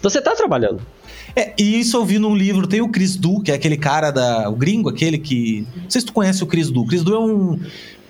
Você 0.00 0.22
tá 0.22 0.34
trabalhando. 0.34 0.80
É, 1.36 1.52
e 1.58 1.78
isso 1.78 1.96
eu 1.96 2.04
vi 2.04 2.18
num 2.18 2.34
livro, 2.34 2.66
tem 2.66 2.80
o 2.80 2.88
Chris 2.88 3.14
Du, 3.14 3.42
que 3.42 3.52
é 3.52 3.54
aquele 3.54 3.76
cara 3.76 4.10
da. 4.10 4.48
O 4.48 4.56
gringo, 4.56 4.88
aquele 4.88 5.18
que. 5.18 5.66
Não 5.76 5.90
sei 5.90 6.00
se 6.00 6.06
tu 6.06 6.14
conhece 6.14 6.42
o 6.42 6.46
Chris 6.46 6.70
Du. 6.70 6.80
O 6.80 6.86
Chris 6.86 7.02
Du 7.02 7.14
é 7.14 7.20
um 7.20 7.60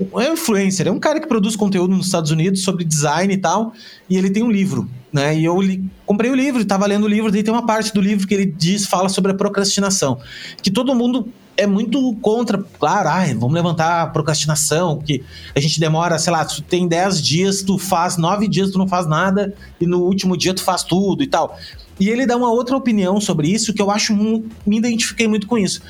é 0.00 0.30
um 0.30 0.32
influencer, 0.34 0.86
é 0.86 0.90
um 0.90 0.98
cara 0.98 1.20
que 1.20 1.26
produz 1.26 1.56
conteúdo 1.56 1.96
nos 1.96 2.06
Estados 2.06 2.30
Unidos 2.30 2.62
sobre 2.62 2.84
design 2.84 3.32
e 3.32 3.36
tal, 3.36 3.72
e 4.08 4.16
ele 4.16 4.30
tem 4.30 4.42
um 4.42 4.50
livro, 4.50 4.88
né? 5.12 5.36
E 5.36 5.44
eu 5.44 5.60
li, 5.60 5.84
comprei 6.06 6.30
o 6.30 6.34
livro, 6.34 6.62
estava 6.62 6.86
lendo 6.86 7.04
o 7.04 7.08
livro, 7.08 7.32
daí 7.32 7.42
tem 7.42 7.52
uma 7.52 7.66
parte 7.66 7.92
do 7.92 8.00
livro 8.00 8.26
que 8.26 8.34
ele 8.34 8.46
diz, 8.46 8.86
fala 8.86 9.08
sobre 9.08 9.32
a 9.32 9.34
procrastinação, 9.34 10.18
que 10.62 10.70
todo 10.70 10.94
mundo 10.94 11.28
é 11.56 11.66
muito 11.66 12.14
contra, 12.22 12.64
claro, 12.78 13.08
ai, 13.08 13.34
vamos 13.34 13.52
levantar 13.52 14.02
a 14.02 14.06
procrastinação, 14.06 14.98
que 14.98 15.24
a 15.56 15.58
gente 15.58 15.80
demora, 15.80 16.16
sei 16.16 16.32
lá, 16.32 16.44
tu 16.44 16.62
tem 16.62 16.86
10 16.86 17.20
dias, 17.20 17.62
tu 17.62 17.76
faz 17.76 18.16
9 18.16 18.46
dias, 18.46 18.70
tu 18.70 18.78
não 18.78 18.86
faz 18.86 19.08
nada, 19.08 19.52
e 19.80 19.86
no 19.86 20.02
último 20.02 20.36
dia 20.36 20.54
tu 20.54 20.62
faz 20.62 20.84
tudo 20.84 21.20
e 21.20 21.26
tal. 21.26 21.58
E 21.98 22.08
ele 22.08 22.24
dá 22.24 22.36
uma 22.36 22.52
outra 22.52 22.76
opinião 22.76 23.20
sobre 23.20 23.48
isso 23.48 23.74
que 23.74 23.82
eu 23.82 23.90
acho, 23.90 24.14
me 24.14 24.78
identifiquei 24.78 25.26
muito 25.26 25.48
com 25.48 25.58
isso 25.58 25.82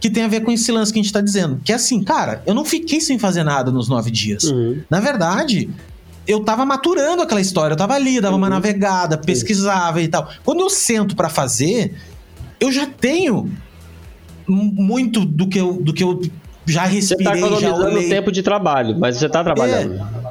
que 0.00 0.08
tem 0.08 0.24
a 0.24 0.28
ver 0.28 0.40
com 0.40 0.52
esse 0.52 0.70
lance 0.70 0.92
que 0.92 0.98
a 0.98 1.02
gente 1.02 1.12
tá 1.12 1.20
dizendo. 1.20 1.60
Que 1.64 1.72
é 1.72 1.74
assim, 1.74 2.02
cara, 2.02 2.42
eu 2.46 2.54
não 2.54 2.64
fiquei 2.64 3.00
sem 3.00 3.18
fazer 3.18 3.42
nada 3.42 3.70
nos 3.70 3.88
nove 3.88 4.10
dias. 4.10 4.44
Uhum. 4.44 4.80
Na 4.88 5.00
verdade, 5.00 5.68
eu 6.26 6.40
tava 6.40 6.64
maturando 6.64 7.22
aquela 7.22 7.40
história, 7.40 7.72
eu 7.72 7.76
tava 7.76 7.94
ali, 7.94 8.20
dava 8.20 8.34
uhum. 8.34 8.42
uma 8.42 8.48
navegada, 8.48 9.18
pesquisava 9.18 10.00
e 10.00 10.08
tal. 10.08 10.30
Quando 10.44 10.60
eu 10.60 10.70
sento 10.70 11.16
para 11.16 11.28
fazer, 11.28 11.94
eu 12.60 12.70
já 12.70 12.86
tenho 12.86 13.50
muito 14.46 15.24
do 15.24 15.48
que 15.48 15.58
eu, 15.58 15.74
do 15.74 15.92
que 15.92 16.02
eu 16.02 16.22
já 16.64 16.84
respirei, 16.84 17.24
você 17.24 17.30
tá 17.30 17.38
economizando 17.38 17.82
já 17.82 17.96
olhei. 17.96 18.08
tempo 18.08 18.30
de 18.30 18.42
trabalho, 18.42 18.98
mas 18.98 19.16
você 19.16 19.28
tá 19.28 19.42
trabalhando. 19.42 19.94
É. 19.94 20.27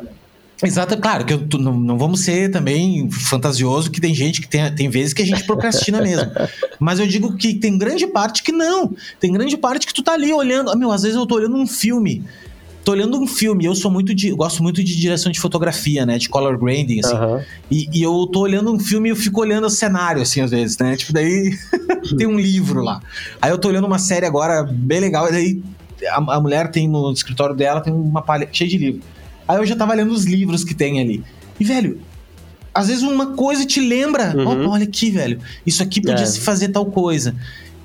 Exato, 0.64 0.98
claro, 0.98 1.24
que 1.24 1.34
eu, 1.34 1.60
não, 1.60 1.78
não 1.78 1.98
vamos 1.98 2.22
ser 2.22 2.50
também 2.50 3.10
fantasioso, 3.12 3.92
que 3.92 4.02
tem 4.02 4.14
gente 4.14 4.42
que 4.42 4.48
tem, 4.48 4.74
tem 4.74 4.90
vezes 4.90 5.14
que 5.14 5.22
a 5.22 5.26
gente 5.26 5.44
procrastina 5.44 6.02
mesmo. 6.02 6.32
Mas 6.80 7.00
eu 7.00 7.06
digo 7.06 7.36
que 7.36 7.54
tem 7.54 7.78
grande 7.78 8.08
parte 8.08 8.42
que 8.42 8.52
não. 8.52 8.92
Tem 9.20 9.32
grande 9.32 9.56
parte 9.56 9.86
que 9.86 9.94
tu 9.94 10.02
tá 10.02 10.14
ali 10.14 10.34
olhando. 10.34 10.76
Meu, 10.76 10.92
às 10.92 11.04
vezes 11.04 11.16
eu 11.16 11.28
tô 11.28 11.36
olhando 11.36 11.56
um 11.56 11.68
filme. 11.68 12.24
Tô 12.84 12.94
olhando 12.94 13.20
um 13.20 13.28
filme, 13.28 13.66
eu 13.66 13.76
sou 13.76 13.92
muito 13.92 14.16
de. 14.16 14.32
gosto 14.32 14.64
muito 14.64 14.82
de 14.82 14.96
direção 14.96 15.30
de 15.32 15.40
fotografia, 15.40 16.06
né? 16.06 16.18
De 16.18 16.30
color 16.30 16.58
grading, 16.58 17.02
assim. 17.02 17.16
Uhum. 17.16 17.42
E, 17.70 17.90
e, 17.94 18.02
eu 18.02 18.26
tô 18.28 18.40
olhando 18.40 18.74
um 18.74 18.80
filme 18.80 19.10
e 19.10 19.12
eu 19.12 19.16
fico 19.16 19.42
olhando 19.42 19.68
o 19.68 19.70
cenário, 19.70 20.22
assim, 20.22 20.40
às 20.40 20.52
vezes, 20.52 20.78
né? 20.78 20.96
Tipo, 20.96 21.12
daí 21.12 21.54
tem 22.18 22.26
um 22.26 22.40
livro 22.40 22.82
lá. 22.82 23.02
Aí 23.42 23.52
eu 23.52 23.58
tô 23.58 23.68
olhando 23.68 23.86
uma 23.86 24.00
série 24.00 24.26
agora 24.26 24.64
bem 24.64 25.02
legal, 25.02 25.28
e 25.28 25.32
daí 25.32 25.62
a, 26.08 26.36
a 26.36 26.40
mulher 26.40 26.72
tem 26.72 26.88
no 26.88 27.12
escritório 27.12 27.54
dela, 27.54 27.82
tem 27.82 27.92
uma 27.92 28.22
palha 28.22 28.48
cheia 28.54 28.70
de 28.70 28.78
livro. 28.78 29.02
Aí 29.48 29.58
eu 29.58 29.66
já 29.66 29.76
tava 29.76 29.94
lendo 29.94 30.12
os 30.12 30.26
livros 30.26 30.64
que 30.64 30.74
tem 30.74 31.00
ali. 31.00 31.24
E, 31.60 31.64
velho, 31.64 32.00
às 32.74 32.88
vezes 32.88 33.04
uma 33.04 33.34
coisa 33.34 33.66
te 33.66 33.80
lembra. 33.80 34.36
Uhum. 34.36 34.68
Oh, 34.68 34.70
olha 34.72 34.84
aqui, 34.84 35.10
velho. 35.10 35.40
Isso 35.66 35.82
aqui 35.82 36.02
podia 36.02 36.24
é. 36.24 36.26
se 36.26 36.42
fazer 36.42 36.70
tal 36.70 36.86
coisa. 36.86 37.36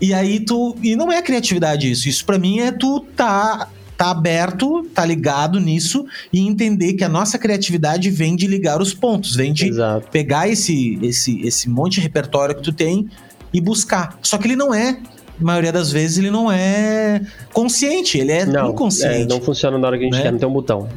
E 0.00 0.12
aí 0.12 0.40
tu. 0.40 0.76
E 0.82 0.94
não 0.96 1.10
é 1.10 1.22
criatividade 1.22 1.90
isso. 1.90 2.08
Isso 2.08 2.24
para 2.26 2.38
mim 2.38 2.58
é 2.58 2.72
tu 2.72 3.00
tá, 3.16 3.68
tá 3.96 4.10
aberto, 4.10 4.84
tá 4.92 5.04
ligado 5.04 5.60
nisso 5.60 6.04
e 6.32 6.40
entender 6.40 6.94
que 6.94 7.04
a 7.04 7.08
nossa 7.08 7.38
criatividade 7.38 8.10
vem 8.10 8.34
de 8.34 8.46
ligar 8.46 8.82
os 8.82 8.92
pontos, 8.92 9.36
vem 9.36 9.52
de 9.52 9.68
Exato. 9.68 10.08
pegar 10.10 10.48
esse, 10.48 10.98
esse, 11.00 11.40
esse 11.40 11.70
monte 11.70 11.94
de 11.94 12.00
repertório 12.00 12.54
que 12.54 12.62
tu 12.62 12.72
tem 12.72 13.08
e 13.52 13.60
buscar. 13.60 14.18
Só 14.22 14.36
que 14.36 14.46
ele 14.46 14.56
não 14.56 14.74
é 14.74 14.98
a 15.40 15.44
maioria 15.44 15.72
das 15.72 15.90
vezes 15.90 16.18
ele 16.18 16.30
não 16.30 16.50
é 16.50 17.20
consciente, 17.52 18.18
ele 18.18 18.32
é 18.32 18.44
não, 18.44 18.70
inconsciente. 18.70 19.22
É, 19.22 19.26
não 19.26 19.40
funciona 19.40 19.78
na 19.78 19.86
hora 19.86 19.98
que 19.98 20.04
a 20.04 20.06
gente 20.06 20.16
né? 20.16 20.22
quer, 20.22 20.32
não 20.32 20.38
tem 20.38 20.48
um 20.48 20.52
botão. 20.52 20.88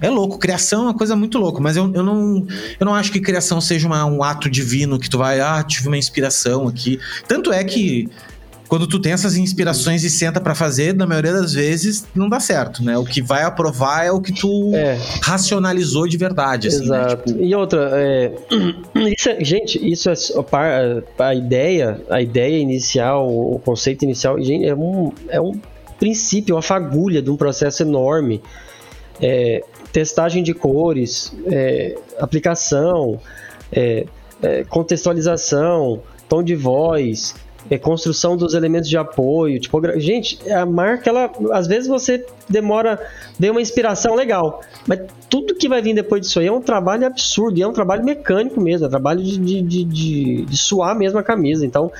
É 0.00 0.08
louco, 0.08 0.38
criação 0.38 0.82
é 0.82 0.84
uma 0.86 0.94
coisa 0.94 1.14
muito 1.14 1.38
louca, 1.38 1.60
mas 1.60 1.76
eu, 1.76 1.92
eu, 1.94 2.02
não, 2.02 2.46
eu 2.78 2.86
não 2.86 2.94
acho 2.94 3.12
que 3.12 3.20
criação 3.20 3.60
seja 3.60 3.86
uma, 3.86 4.04
um 4.04 4.22
ato 4.22 4.48
divino 4.48 4.98
que 4.98 5.08
tu 5.08 5.18
vai, 5.18 5.40
ah, 5.40 5.62
tive 5.62 5.88
uma 5.88 5.98
inspiração 5.98 6.68
aqui. 6.68 6.98
Tanto 7.28 7.52
é 7.52 7.62
que 7.64 8.08
quando 8.70 8.86
tu 8.86 9.00
tem 9.00 9.12
essas 9.12 9.36
inspirações 9.36 10.04
e 10.04 10.08
senta 10.08 10.40
para 10.40 10.54
fazer, 10.54 10.94
na 10.94 11.04
maioria 11.04 11.32
das 11.32 11.52
vezes 11.52 12.06
não 12.14 12.28
dá 12.28 12.38
certo, 12.38 12.84
né? 12.84 12.96
O 12.96 13.04
que 13.04 13.20
vai 13.20 13.42
aprovar 13.42 14.06
é 14.06 14.12
o 14.12 14.20
que 14.20 14.32
tu 14.32 14.72
é. 14.76 14.96
racionalizou 15.20 16.06
de 16.06 16.16
verdade. 16.16 16.68
Assim, 16.68 16.88
né? 16.88 16.98
Exato. 16.98 17.16
Né? 17.16 17.32
Tipo... 17.32 17.44
E 17.44 17.54
outra, 17.56 17.90
é... 17.94 18.32
Isso 19.18 19.28
é... 19.28 19.44
gente, 19.44 19.90
isso 19.90 20.08
é 20.08 20.14
a 21.18 21.34
ideia, 21.34 22.00
a 22.08 22.22
ideia 22.22 22.58
inicial, 22.58 23.28
o 23.28 23.58
conceito 23.58 24.04
inicial, 24.04 24.40
gente, 24.40 24.64
é 24.64 24.74
um, 24.74 25.12
é 25.28 25.40
um 25.40 25.60
princípio, 25.98 26.54
uma 26.54 26.62
fagulha 26.62 27.20
de 27.20 27.28
um 27.28 27.36
processo 27.36 27.82
enorme. 27.82 28.40
É, 29.20 29.64
testagem 29.92 30.42
de 30.42 30.54
cores, 30.54 31.32
é, 31.46 31.96
aplicação, 32.18 33.20
é, 33.72 34.06
é, 34.42 34.64
contextualização, 34.64 36.02
tom 36.28 36.42
de 36.42 36.54
voz, 36.54 37.34
é, 37.68 37.76
construção 37.76 38.36
dos 38.36 38.54
elementos 38.54 38.88
de 38.88 38.96
apoio, 38.96 39.58
tipografia. 39.60 40.00
Gente, 40.00 40.50
a 40.50 40.64
marca, 40.64 41.10
ela, 41.10 41.30
às 41.52 41.66
vezes 41.66 41.88
você 41.88 42.24
demora, 42.48 42.98
vem 43.38 43.50
uma 43.50 43.60
inspiração 43.60 44.14
legal, 44.14 44.62
mas 44.86 45.00
tudo 45.28 45.54
que 45.54 45.68
vai 45.68 45.82
vir 45.82 45.94
depois 45.94 46.22
disso 46.22 46.40
aí 46.40 46.46
é 46.46 46.52
um 46.52 46.62
trabalho 46.62 47.06
absurdo, 47.06 47.58
e 47.58 47.62
é 47.62 47.66
um 47.66 47.72
trabalho 47.72 48.04
mecânico 48.04 48.60
mesmo, 48.60 48.86
é 48.86 48.88
um 48.88 48.90
trabalho 48.90 49.22
de, 49.22 49.38
de, 49.38 49.62
de, 49.62 49.84
de, 49.84 50.44
de 50.46 50.56
suar 50.56 50.96
mesmo 50.96 51.18
a 51.18 51.22
camisa. 51.22 51.66
Então, 51.66 51.92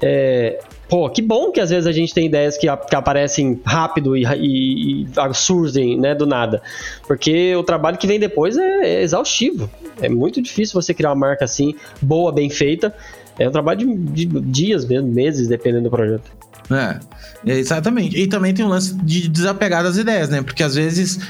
é, 0.00 0.60
pô, 0.92 1.08
que 1.08 1.22
bom 1.22 1.50
que 1.50 1.58
às 1.58 1.70
vezes 1.70 1.86
a 1.86 1.92
gente 1.92 2.12
tem 2.12 2.26
ideias 2.26 2.58
que, 2.58 2.66
que 2.66 2.94
aparecem 2.94 3.58
rápido 3.64 4.14
e, 4.14 4.26
e, 4.26 5.04
e, 5.04 5.08
surgem, 5.32 5.98
né, 5.98 6.14
do 6.14 6.26
nada. 6.26 6.60
Porque 7.06 7.56
o 7.56 7.62
trabalho 7.62 7.96
que 7.96 8.06
vem 8.06 8.20
depois 8.20 8.58
é, 8.58 8.98
é 8.98 9.02
exaustivo. 9.02 9.70
É 10.02 10.08
muito 10.10 10.42
difícil 10.42 10.78
você 10.78 10.92
criar 10.92 11.08
uma 11.08 11.28
marca 11.28 11.46
assim, 11.46 11.74
boa, 12.02 12.30
bem 12.30 12.50
feita, 12.50 12.94
é 13.38 13.48
um 13.48 13.50
trabalho 13.50 13.78
de, 13.78 14.26
de 14.26 14.40
dias 14.42 14.84
mesmo, 14.84 15.08
meses, 15.08 15.48
dependendo 15.48 15.84
do 15.84 15.90
projeto. 15.90 16.30
É, 16.70 17.00
exatamente. 17.46 18.14
E 18.14 18.26
também 18.26 18.52
tem 18.52 18.62
um 18.62 18.68
lance 18.68 18.94
de 18.94 19.30
desapegar 19.30 19.82
das 19.82 19.96
ideias, 19.96 20.28
né? 20.28 20.42
Porque 20.42 20.62
às 20.62 20.74
vezes 20.74 21.20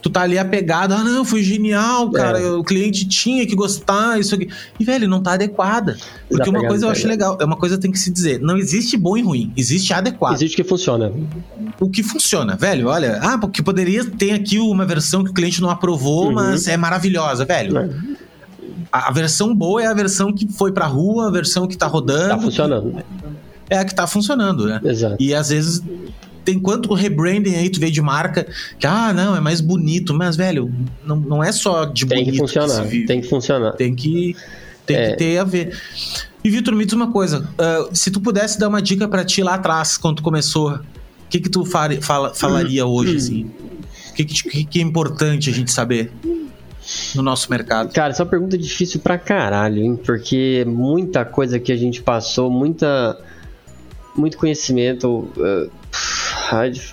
tu 0.00 0.10
tá 0.10 0.22
ali 0.22 0.38
apegado, 0.38 0.92
ah, 0.92 1.02
não, 1.02 1.24
foi 1.24 1.42
genial, 1.42 2.10
cara, 2.10 2.38
é. 2.38 2.50
o 2.50 2.62
cliente 2.62 3.06
tinha 3.06 3.46
que 3.46 3.54
gostar, 3.54 4.18
isso 4.18 4.34
aqui. 4.34 4.48
E, 4.78 4.84
velho, 4.84 5.08
não 5.08 5.22
tá 5.22 5.32
adequada. 5.32 5.96
Porque 6.28 6.48
uma 6.48 6.66
coisa 6.66 6.86
eu 6.86 6.90
acho 6.90 7.06
legal, 7.06 7.36
é 7.40 7.44
uma 7.44 7.56
coisa 7.56 7.76
que 7.76 7.82
tem 7.82 7.90
que 7.90 7.98
se 7.98 8.10
dizer, 8.10 8.40
não 8.40 8.56
existe 8.56 8.96
bom 8.96 9.16
e 9.16 9.22
ruim, 9.22 9.52
existe 9.56 9.92
adequado. 9.92 10.34
Existe 10.34 10.56
que 10.56 10.64
funciona. 10.64 11.12
O 11.80 11.88
que 11.88 12.02
funciona, 12.02 12.56
velho, 12.56 12.88
olha, 12.88 13.18
ah, 13.22 13.38
porque 13.38 13.62
poderia 13.62 14.04
ter 14.04 14.32
aqui 14.32 14.58
uma 14.58 14.84
versão 14.84 15.24
que 15.24 15.30
o 15.30 15.34
cliente 15.34 15.60
não 15.60 15.70
aprovou, 15.70 16.26
uhum. 16.26 16.34
mas 16.34 16.66
é 16.68 16.76
maravilhosa, 16.76 17.44
velho. 17.44 17.78
É 17.78 18.28
a, 18.92 19.12
versão 19.12 19.54
boa 19.54 19.82
é 19.82 19.86
a 19.86 19.94
versão 19.94 20.32
que 20.32 20.48
foi 20.48 20.72
pra 20.72 20.86
rua, 20.86 21.28
a 21.28 21.30
versão 21.30 21.66
que 21.66 21.76
tá 21.76 21.86
rodando. 21.86 22.28
Tá 22.28 22.38
funcionando. 22.38 23.04
É 23.70 23.78
a 23.78 23.84
que 23.84 23.94
tá 23.94 24.06
funcionando, 24.06 24.66
né? 24.66 24.80
Exato. 24.82 25.16
E 25.20 25.34
às 25.34 25.50
vezes 25.50 25.82
tem 26.48 26.58
quanto 26.58 26.94
rebranding 26.94 27.56
aí 27.56 27.68
tu 27.68 27.78
vê 27.78 27.90
de 27.90 28.00
marca 28.00 28.46
que, 28.78 28.86
ah, 28.86 29.12
não, 29.12 29.36
é 29.36 29.40
mais 29.40 29.60
bonito, 29.60 30.14
mas, 30.14 30.34
velho, 30.34 30.72
não, 31.04 31.16
não 31.16 31.44
é 31.44 31.52
só 31.52 31.84
de 31.84 32.06
tem 32.06 32.24
bonito. 32.24 32.32
Que 32.32 32.38
funcionar, 32.38 32.88
que 32.88 33.04
tem 33.04 33.20
que 33.20 33.28
funcionar. 33.28 33.72
Tem 33.72 33.94
que, 33.94 34.34
tem 34.86 34.96
é. 34.96 35.10
que 35.10 35.16
ter 35.18 35.36
a 35.36 35.44
ver. 35.44 35.78
E, 36.42 36.48
Vitor, 36.48 36.74
me 36.74 36.86
diz 36.86 36.94
uma 36.94 37.12
coisa: 37.12 37.46
uh, 37.58 37.94
se 37.94 38.10
tu 38.10 38.18
pudesse 38.18 38.58
dar 38.58 38.68
uma 38.68 38.80
dica 38.80 39.06
para 39.06 39.26
ti 39.26 39.42
lá 39.42 39.56
atrás, 39.56 39.98
quando 39.98 40.16
tu 40.16 40.22
começou, 40.22 40.70
o 40.72 40.80
que, 41.28 41.38
que 41.38 41.50
tu 41.50 41.66
fala, 41.66 42.32
falaria 42.34 42.86
hoje, 42.86 43.16
assim? 43.16 43.50
O 44.10 44.14
que, 44.14 44.24
que, 44.24 44.64
que 44.64 44.78
é 44.78 44.82
importante 44.82 45.50
a 45.50 45.52
gente 45.52 45.70
saber? 45.70 46.10
no 47.14 47.22
nosso 47.22 47.50
mercado? 47.50 47.92
Cara, 47.92 48.08
essa 48.08 48.22
é 48.22 48.26
pergunta 48.26 48.56
difícil 48.56 49.00
pra 49.00 49.18
caralho, 49.18 49.82
hein? 49.82 50.00
Porque 50.02 50.64
muita 50.66 51.22
coisa 51.26 51.60
que 51.60 51.70
a 51.70 51.76
gente 51.76 52.00
passou, 52.00 52.50
muita 52.50 53.18
muito 54.16 54.38
conhecimento. 54.38 55.30
Uh, 55.36 55.70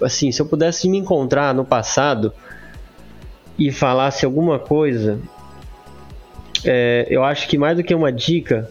assim, 0.02 0.32
se 0.32 0.42
eu 0.42 0.46
pudesse 0.46 0.88
me 0.90 0.98
encontrar 0.98 1.54
no 1.54 1.66
passado 1.66 2.34
e 3.58 3.72
falasse 3.72 4.26
alguma 4.26 4.60
coisa, 4.60 5.20
é, 6.64 7.08
eu 7.10 7.24
acho 7.24 7.48
que 7.48 7.58
mais 7.58 7.78
do 7.78 7.84
que 7.84 7.94
uma 7.94 8.12
dica 8.12 8.70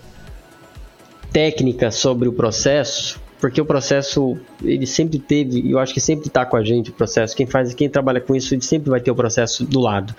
técnica 1.32 1.90
sobre 1.90 2.28
o 2.28 2.32
processo, 2.32 3.20
porque 3.40 3.60
o 3.60 3.64
processo 3.64 4.36
ele 4.62 4.86
sempre 4.86 5.18
teve, 5.18 5.60
e 5.60 5.72
eu 5.72 5.78
acho 5.78 5.92
que 5.92 6.00
sempre 6.00 6.28
está 6.28 6.46
com 6.46 6.56
a 6.56 6.64
gente 6.64 6.90
o 6.90 6.92
processo. 6.92 7.36
Quem 7.36 7.46
faz, 7.46 7.74
quem 7.74 7.88
trabalha 7.88 8.20
com 8.20 8.34
isso, 8.34 8.54
ele 8.54 8.62
sempre 8.62 8.90
vai 8.90 9.00
ter 9.00 9.10
o 9.10 9.14
processo 9.14 9.64
do 9.64 9.80
lado. 9.80 10.14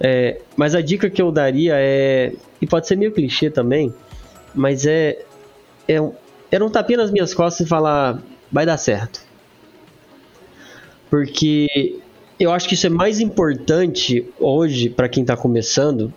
É, 0.00 0.40
mas 0.56 0.74
a 0.74 0.80
dica 0.80 1.10
que 1.10 1.20
eu 1.20 1.30
daria 1.30 1.74
é. 1.76 2.32
E 2.60 2.66
pode 2.66 2.86
ser 2.86 2.96
meio 2.96 3.12
clichê 3.12 3.50
também, 3.50 3.92
mas 4.54 4.86
é. 4.86 5.18
É, 5.86 5.96
é 6.50 6.58
não 6.58 6.70
tapinha 6.70 6.98
nas 6.98 7.10
minhas 7.10 7.34
costas 7.34 7.66
e 7.66 7.68
falar. 7.68 8.18
Vai 8.50 8.64
dar 8.64 8.78
certo. 8.78 9.20
Porque 11.10 11.98
eu 12.38 12.52
acho 12.52 12.68
que 12.68 12.74
isso 12.74 12.86
é 12.86 12.90
mais 12.90 13.20
importante 13.20 14.26
hoje 14.38 14.88
para 14.88 15.08
quem 15.08 15.22
está 15.22 15.36
começando 15.36 16.12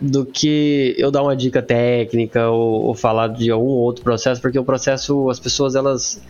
do 0.00 0.24
que 0.24 0.94
eu 0.96 1.10
dar 1.10 1.22
uma 1.22 1.36
dica 1.36 1.60
técnica 1.60 2.48
ou, 2.48 2.86
ou, 2.86 2.94
falar 2.94 3.28
de 3.28 3.50
algum 3.50 3.66
outro 3.66 4.02
processo, 4.02 4.40
porque 4.40 4.58
o 4.58 4.64
processo, 4.64 5.28
as 5.28 5.40
pessoas 5.40 5.74
elas 5.74 6.22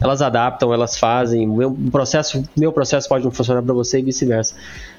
elas 0.00 0.20
adaptam, 0.20 0.74
elas 0.74 0.98
fazem. 0.98 1.46
Meu 1.46 1.74
processo, 1.90 2.42
meu 2.56 2.70
processo 2.72 3.08
pode 3.08 3.24
não 3.24 3.30
funcionar 3.30 3.62
para 3.62 3.72
você 3.72 3.98
e 3.98 4.02
vice-versa 4.02 4.54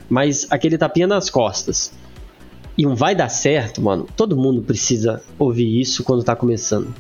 mas 0.10 0.48
aquele 0.50 0.78
tapinha 0.78 1.08
nas 1.08 1.30
costas. 1.30 1.92
E 2.78 2.86
um 2.86 2.94
vai 2.96 3.16
dar 3.16 3.30
certo, 3.30 3.82
mano. 3.82 4.08
Todo 4.16 4.38
mundo 4.38 4.62
precisa 4.62 5.22
ouvir 5.38 5.80
isso 5.80 6.04
quando 6.04 6.24
tá 6.24 6.36
começando, 6.36 6.94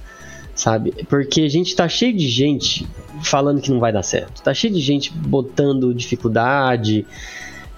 sabe? 0.57 0.91
Porque 1.07 1.41
a 1.41 1.49
gente 1.49 1.75
tá 1.75 1.87
cheio 1.87 2.13
de 2.13 2.27
gente 2.27 2.87
falando 3.23 3.61
que 3.61 3.71
não 3.71 3.79
vai 3.79 3.93
dar 3.93 4.03
certo. 4.03 4.41
Tá 4.41 4.53
cheio 4.53 4.73
de 4.73 4.81
gente 4.81 5.13
botando 5.13 5.93
dificuldade 5.93 7.05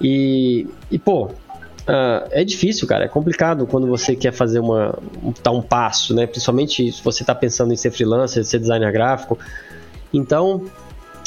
e, 0.01 0.65
e 0.89 0.97
pô, 0.97 1.25
uh, 1.25 2.27
é 2.31 2.43
difícil, 2.43 2.87
cara. 2.87 3.05
É 3.05 3.07
complicado 3.07 3.67
quando 3.67 3.85
você 3.85 4.15
quer 4.15 4.31
fazer 4.31 4.59
uma 4.59 4.97
um, 5.21 5.33
dar 5.43 5.51
um 5.51 5.61
passo, 5.61 6.15
né? 6.15 6.25
Principalmente 6.25 6.91
se 6.91 7.03
você 7.03 7.23
tá 7.23 7.35
pensando 7.35 7.73
em 7.73 7.75
ser 7.75 7.91
freelancer, 7.91 8.43
ser 8.45 8.59
designer 8.59 8.91
gráfico. 8.93 9.37
Então, 10.13 10.65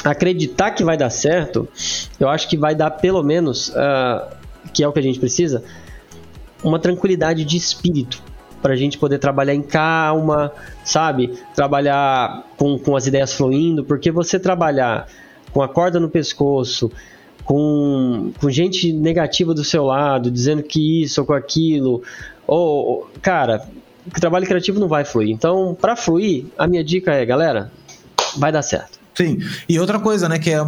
acreditar 0.03 0.73
que 0.73 0.83
vai 0.83 0.97
dar 0.97 1.11
certo, 1.11 1.69
eu 2.19 2.29
acho 2.29 2.49
que 2.49 2.57
vai 2.57 2.75
dar 2.75 2.91
pelo 2.91 3.23
menos, 3.23 3.69
uh, 3.69 4.27
que 4.73 4.83
é 4.83 4.89
o 4.89 4.93
que 4.93 4.99
a 4.99 5.03
gente 5.03 5.21
precisa, 5.21 5.63
uma 6.65 6.79
tranquilidade 6.79 7.45
de 7.45 7.57
espírito 7.59 8.32
para 8.63 8.73
a 8.73 8.77
gente 8.77 8.97
poder 8.97 9.19
trabalhar 9.19 9.55
em 9.55 9.63
calma, 9.63 10.53
sabe? 10.85 11.35
Trabalhar 11.55 12.47
com, 12.57 12.79
com 12.79 12.97
as 12.97 13.07
ideias 13.07 13.35
fluindo, 13.35 13.85
porque 13.85 14.11
você 14.11 14.39
trabalhar 14.39 15.09
com 15.53 15.61
a 15.61 15.69
corda 15.69 15.99
no 15.99 16.09
pescoço, 16.09 16.91
com, 17.45 18.33
com 18.41 18.49
gente 18.49 18.93
negativa 18.93 19.53
do 19.53 19.65
seu 19.65 19.85
lado, 19.85 20.31
dizendo 20.31 20.63
que 20.63 21.03
isso 21.03 21.21
ou 21.21 21.27
com 21.27 21.33
aquilo, 21.35 22.03
ou, 22.47 23.11
cara, 23.21 23.67
o 24.07 24.21
trabalho 24.21 24.47
criativo 24.47 24.81
não 24.81 24.89
vai 24.89 25.05
fluir. 25.05 25.31
Então, 25.31 25.77
para 25.79 25.97
fluir, 25.97 26.47
a 26.57 26.67
minha 26.67 26.85
dica 26.85 27.13
é, 27.13 27.27
galera, 27.27 27.71
vai 28.37 28.53
dar 28.53 28.63
certo. 28.63 29.03
Sim. 29.15 29.39
E 29.69 29.79
outra 29.79 29.99
coisa, 29.99 30.29
né, 30.29 30.39
que 30.39 30.51
é 30.51 30.65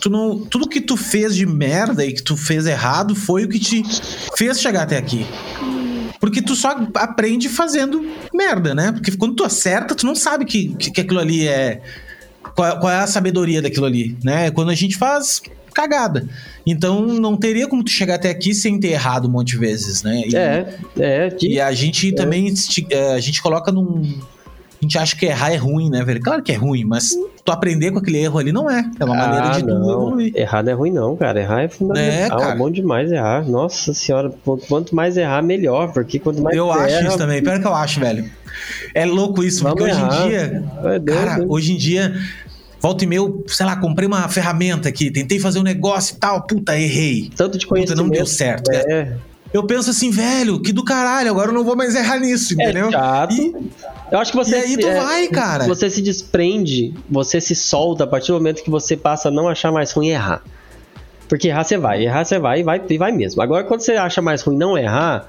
tu 0.00 0.08
não, 0.08 0.38
tudo 0.38 0.68
que 0.68 0.80
tu 0.80 0.96
fez 0.96 1.34
de 1.34 1.44
merda 1.44 2.04
e 2.04 2.12
que 2.12 2.22
tu 2.22 2.36
fez 2.36 2.66
errado 2.66 3.14
foi 3.14 3.44
o 3.44 3.48
que 3.48 3.58
te 3.58 3.82
fez 4.36 4.60
chegar 4.60 4.82
até 4.82 4.96
aqui. 4.96 5.26
Porque 6.28 6.42
tu 6.42 6.54
só 6.54 6.76
aprende 6.94 7.48
fazendo 7.48 8.06
merda, 8.34 8.74
né? 8.74 8.92
Porque 8.92 9.16
quando 9.16 9.34
tu 9.34 9.44
acerta, 9.44 9.94
tu 9.94 10.04
não 10.04 10.14
sabe 10.14 10.44
que, 10.44 10.74
que, 10.74 10.90
que 10.90 11.00
aquilo 11.00 11.20
ali 11.20 11.48
é. 11.48 11.80
Qual, 12.54 12.78
qual, 12.80 12.92
é 12.92 12.98
a 12.98 13.06
sabedoria 13.06 13.62
daquilo 13.62 13.86
ali, 13.86 14.14
né? 14.22 14.50
Quando 14.50 14.70
a 14.70 14.74
gente 14.74 14.98
faz 14.98 15.40
cagada. 15.72 16.28
Então 16.66 17.06
não 17.06 17.34
teria 17.34 17.66
como 17.66 17.82
tu 17.82 17.90
chegar 17.90 18.16
até 18.16 18.28
aqui 18.28 18.52
sem 18.52 18.78
ter 18.78 18.88
errado 18.88 19.26
um 19.26 19.30
monte 19.30 19.52
de 19.52 19.58
vezes, 19.58 20.02
né? 20.02 20.22
E, 20.26 20.36
é, 20.36 20.76
é. 20.98 21.36
E 21.40 21.60
a 21.60 21.72
gente 21.72 22.10
é. 22.10 22.12
também. 22.12 22.52
É, 22.90 23.14
a 23.14 23.20
gente 23.20 23.40
coloca 23.40 23.72
num 23.72 24.20
a 24.80 24.84
gente 24.84 24.96
acha 24.96 25.16
que 25.16 25.26
errar 25.26 25.52
é 25.52 25.56
ruim, 25.56 25.90
né, 25.90 26.04
velho? 26.04 26.20
Claro 26.20 26.40
que 26.40 26.52
é 26.52 26.54
ruim, 26.54 26.84
mas 26.84 27.10
tu 27.44 27.50
aprender 27.50 27.90
com 27.90 27.98
aquele 27.98 28.18
erro 28.18 28.38
ali 28.38 28.52
não 28.52 28.70
é. 28.70 28.88
É 29.00 29.04
uma 29.04 29.16
ah, 29.16 29.28
maneira 29.28 29.50
de 29.56 29.66
não. 29.66 29.82
tu 29.82 29.90
evoluir. 29.90 30.36
Errar 30.36 30.62
não 30.62 30.70
é 30.70 30.74
ruim, 30.74 30.92
não, 30.92 31.16
cara. 31.16 31.40
Errar 31.40 31.62
é 31.62 31.68
fundamental. 31.68 32.40
É, 32.40 32.50
é 32.52 32.54
bom 32.54 32.70
demais 32.70 33.10
errar. 33.10 33.44
Nossa 33.48 33.92
senhora, 33.92 34.32
quanto 34.68 34.94
mais 34.94 35.16
errar, 35.16 35.42
melhor. 35.42 35.92
Porque 35.92 36.20
quanto 36.20 36.40
mais 36.40 36.56
Eu 36.56 36.70
acho 36.70 36.94
erra... 36.94 37.08
isso 37.08 37.18
também. 37.18 37.42
Pior 37.42 37.58
que 37.58 37.66
eu 37.66 37.74
acho, 37.74 37.98
velho. 37.98 38.30
É 38.94 39.04
louco 39.04 39.42
isso, 39.42 39.64
Vamos 39.64 39.78
porque 39.80 39.90
errar. 39.90 40.08
hoje 40.08 40.24
em 40.24 40.28
dia. 40.28 40.64
É 40.84 41.00
cara, 41.00 41.44
hoje 41.48 41.72
em 41.72 41.76
dia. 41.76 42.14
Volta 42.80 43.02
e 43.02 43.06
meio, 43.08 43.44
sei 43.48 43.66
lá, 43.66 43.74
comprei 43.74 44.06
uma 44.06 44.28
ferramenta 44.28 44.88
aqui, 44.88 45.10
tentei 45.10 45.40
fazer 45.40 45.58
um 45.58 45.64
negócio 45.64 46.14
e 46.14 46.18
tal, 46.20 46.46
puta, 46.46 46.78
errei. 46.78 47.28
Tanto 47.36 47.58
de 47.58 47.66
conhecimento. 47.66 47.96
Puta, 47.96 48.02
não 48.08 48.08
deu 48.08 48.24
certo. 48.24 48.70
É. 48.70 49.16
Eu 49.52 49.64
penso 49.64 49.90
assim, 49.90 50.10
velho, 50.10 50.60
que 50.60 50.72
do 50.72 50.84
caralho, 50.84 51.30
agora 51.30 51.48
eu 51.48 51.54
não 51.54 51.64
vou 51.64 51.74
mais 51.74 51.94
errar 51.94 52.18
nisso, 52.18 52.54
é 52.58 52.64
entendeu? 52.64 52.88
É 52.88 52.92
chato. 52.92 53.34
E... 53.34 53.54
Eu 54.10 54.18
acho 54.18 54.32
que 54.32 54.36
você. 54.36 54.56
E 54.56 54.60
aí 54.60 54.76
tu 54.76 54.86
é, 54.86 55.00
vai, 55.00 55.28
cara. 55.28 55.64
Você 55.66 55.88
se 55.88 56.02
desprende, 56.02 56.94
você 57.08 57.40
se 57.40 57.54
solta 57.54 58.04
a 58.04 58.06
partir 58.06 58.28
do 58.28 58.34
momento 58.34 58.62
que 58.62 58.70
você 58.70 58.96
passa 58.96 59.28
a 59.28 59.30
não 59.30 59.48
achar 59.48 59.72
mais 59.72 59.92
ruim 59.92 60.08
errar. 60.08 60.42
Porque 61.28 61.48
errar 61.48 61.64
você 61.64 61.76
vai, 61.76 62.04
errar 62.04 62.24
você 62.24 62.38
vai 62.38 62.60
e 62.60 62.62
vai, 62.62 62.82
e 62.88 62.98
vai 62.98 63.12
mesmo. 63.12 63.40
Agora, 63.42 63.64
quando 63.64 63.80
você 63.80 63.92
acha 63.92 64.20
mais 64.22 64.42
ruim 64.42 64.56
não 64.56 64.76
errar, 64.76 65.28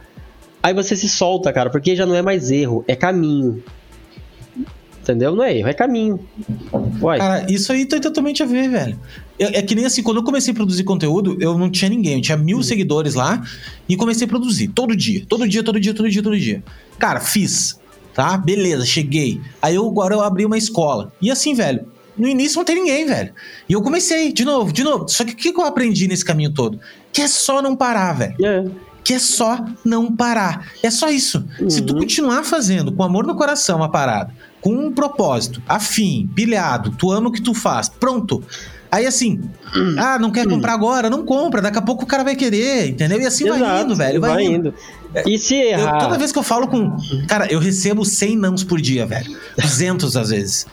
aí 0.64 0.74
você 0.74 0.96
se 0.96 1.10
solta, 1.10 1.52
cara, 1.52 1.70
porque 1.70 1.96
já 1.96 2.06
não 2.06 2.16
é 2.16 2.22
mais 2.22 2.52
erro, 2.52 2.84
é 2.88 2.96
caminho. 2.96 3.64
Entendeu? 5.10 5.36
Não 5.36 5.44
é 5.44 5.58
erro, 5.58 5.68
é 5.68 5.74
caminho. 5.74 6.20
Uai. 7.02 7.18
Cara, 7.18 7.52
isso 7.52 7.72
aí 7.72 7.84
tem 7.86 8.00
totalmente 8.00 8.44
a 8.44 8.46
ver, 8.46 8.70
velho. 8.70 9.00
é 9.40 9.62
que 9.64 9.74
nem 9.74 9.86
assim, 9.86 10.04
quando 10.04 10.18
eu 10.18 10.24
comecei 10.24 10.52
a 10.52 10.56
produzir 10.56 10.84
conteúdo, 10.84 11.36
eu 11.40 11.58
não 11.58 11.70
tinha 11.70 11.90
ninguém. 11.90 12.18
Eu 12.18 12.22
tinha 12.22 12.38
mil 12.38 12.58
uhum. 12.58 12.64
seguidores 12.64 13.16
lá 13.16 13.44
e 13.88 13.96
comecei 13.96 14.26
a 14.26 14.30
produzir 14.30 14.68
todo 14.68 14.96
dia. 14.96 15.24
Todo 15.28 15.48
dia, 15.48 15.64
todo 15.64 15.80
dia, 15.80 15.94
todo 15.96 16.10
dia, 16.10 16.22
todo 16.22 16.38
dia. 16.38 16.64
Cara, 17.00 17.20
fiz. 17.20 17.80
Tá? 18.14 18.38
Beleza, 18.38 18.86
cheguei. 18.86 19.42
Aí 19.62 19.76
eu, 19.76 19.88
agora 19.88 20.14
eu 20.14 20.22
abri 20.22 20.46
uma 20.46 20.58
escola. 20.58 21.12
E 21.20 21.32
assim, 21.32 21.56
velho, 21.56 21.88
no 22.16 22.28
início 22.28 22.58
não 22.58 22.66
tem 22.66 22.76
ninguém, 22.76 23.08
velho. 23.08 23.34
E 23.68 23.74
eu 23.74 23.82
comecei, 23.82 24.32
de 24.32 24.46
novo, 24.46 24.72
de 24.72 24.84
novo. 24.84 25.08
Só 25.08 25.24
que 25.24 25.34
o 25.34 25.36
que 25.36 25.50
eu 25.50 25.66
aprendi 25.66 26.08
nesse 26.08 26.24
caminho 26.24 26.54
todo? 26.54 26.80
Que 27.12 27.22
é 27.22 27.28
só 27.28 27.62
não 27.62 27.76
parar, 27.76 28.14
velho. 28.14 28.36
É. 28.46 28.66
Que 29.04 29.14
é 29.14 29.20
só 29.20 29.66
não 29.84 30.16
parar. 30.16 30.72
É 30.84 30.92
só 30.92 31.10
isso. 31.10 31.44
Uhum. 31.60 31.70
Se 31.70 31.82
tu 31.82 31.94
uhum. 31.94 32.02
continuar 32.02 32.44
fazendo 32.44 32.92
com 32.92 33.02
amor 33.02 33.26
no 33.26 33.36
coração 33.36 33.82
a 33.82 33.90
parada, 33.90 34.34
com 34.62 34.74
um 34.74 34.92
propósito, 34.92 35.62
afim, 35.68 36.30
pilhado, 36.36 36.92
tu 36.92 37.12
ama 37.12 37.30
o 37.30 37.32
que 37.32 37.42
tu 37.42 37.54
faz, 37.54 37.90
pronto. 37.90 38.44
Aí 38.92 39.06
assim, 39.06 39.40
hum. 39.76 39.96
ah, 39.98 40.18
não 40.18 40.32
quer 40.32 40.48
hum. 40.48 40.52
comprar 40.52 40.74
agora? 40.74 41.10
Não 41.10 41.24
compra, 41.24 41.62
daqui 41.62 41.78
a 41.78 41.82
pouco 41.82 42.04
o 42.04 42.08
cara 42.08 42.24
vai 42.24 42.36
querer, 42.36 42.90
entendeu? 42.90 43.22
E 43.22 43.26
assim 43.26 43.46
Exato, 43.46 43.60
vai 43.60 43.82
indo, 43.82 43.96
velho. 43.96 44.22
Vai, 44.22 44.30
vai 44.32 44.44
indo. 44.44 44.70
indo. 44.70 44.74
E 45.28 45.38
se 45.38 45.56
errar? 45.56 45.96
Eu, 45.96 46.00
toda 46.00 46.18
vez 46.18 46.32
que 46.32 46.40
eu 46.40 46.44
falo 46.44 46.68
com. 46.68 46.96
Cara, 47.28 47.52
eu 47.52 47.60
recebo 47.60 48.04
100 48.04 48.36
nãos 48.38 48.64
por 48.64 48.82
dia, 48.82 49.06
velho. 49.06 49.38
200 49.58 50.16
às 50.16 50.30
vezes. 50.30 50.66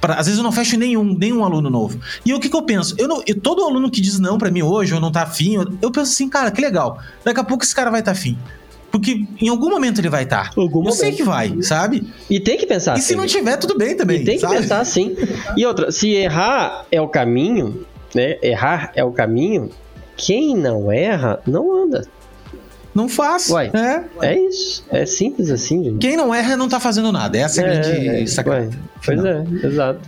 Pra, 0.00 0.14
às 0.14 0.26
vezes 0.26 0.38
eu 0.38 0.44
não 0.44 0.52
fecho 0.52 0.78
nenhum, 0.78 1.16
nenhum 1.16 1.44
aluno 1.44 1.68
novo. 1.68 1.98
E 2.24 2.32
o 2.32 2.40
que, 2.40 2.48
que 2.48 2.56
eu 2.56 2.62
penso? 2.62 2.94
Eu 2.98 3.08
não, 3.08 3.22
eu, 3.26 3.38
todo 3.38 3.62
aluno 3.62 3.90
que 3.90 4.00
diz 4.00 4.18
não 4.18 4.38
para 4.38 4.50
mim 4.50 4.62
hoje, 4.62 4.94
ou 4.94 5.00
não 5.00 5.10
tá 5.10 5.22
afim, 5.22 5.56
eu, 5.56 5.66
eu, 5.82 5.90
penso 5.90 6.12
assim, 6.12 6.28
cara, 6.28 6.50
que 6.50 6.60
legal. 6.60 6.98
Daqui 7.24 7.40
a 7.40 7.44
pouco 7.44 7.64
esse 7.64 7.74
cara 7.74 7.90
vai 7.90 8.00
estar 8.00 8.12
tá 8.12 8.18
afim. 8.18 8.38
Porque 8.90 9.26
em 9.40 9.48
algum 9.48 9.70
momento 9.70 10.00
ele 10.00 10.08
vai 10.08 10.24
estar. 10.24 10.54
Tá. 10.54 10.60
Algum 10.60 10.84
eu 10.86 10.92
sei 10.92 11.12
que 11.12 11.22
vai, 11.22 11.62
sabe? 11.62 12.06
E 12.28 12.40
tem 12.40 12.56
que 12.56 12.66
pensar 12.66 12.92
E 12.92 12.98
assim. 12.98 13.08
se 13.08 13.16
não 13.16 13.26
tiver, 13.26 13.56
tudo 13.56 13.76
bem 13.76 13.96
também. 13.96 14.22
E 14.22 14.24
tem 14.24 14.34
que 14.36 14.40
sabe? 14.40 14.56
pensar 14.56 14.80
assim. 14.80 15.16
E 15.56 15.66
outra, 15.66 15.92
se 15.92 16.10
errar 16.10 16.86
é 16.90 17.00
o 17.00 17.08
caminho, 17.08 17.84
né? 18.14 18.38
Errar 18.42 18.92
é 18.94 19.04
o 19.04 19.12
caminho, 19.12 19.70
quem 20.16 20.56
não 20.56 20.90
erra, 20.90 21.40
não 21.46 21.84
anda. 21.84 22.06
Não 22.94 23.08
faz. 23.08 23.48
Uai, 23.50 23.70
é. 23.72 24.26
é 24.26 24.40
isso. 24.40 24.84
É 24.90 25.06
simples 25.06 25.50
assim, 25.50 25.84
gente. 25.84 25.98
Quem 25.98 26.16
não 26.16 26.34
erra 26.34 26.56
não 26.56 26.68
tá 26.68 26.80
fazendo 26.80 27.12
nada. 27.12 27.38
Essa 27.38 27.60
é 27.60 27.64
a 27.64 27.80
grande 27.80 28.08
é, 28.08 28.26
sacada. 28.26 28.70
Pois 29.04 29.24
é, 29.24 29.44
exato. 29.62 30.00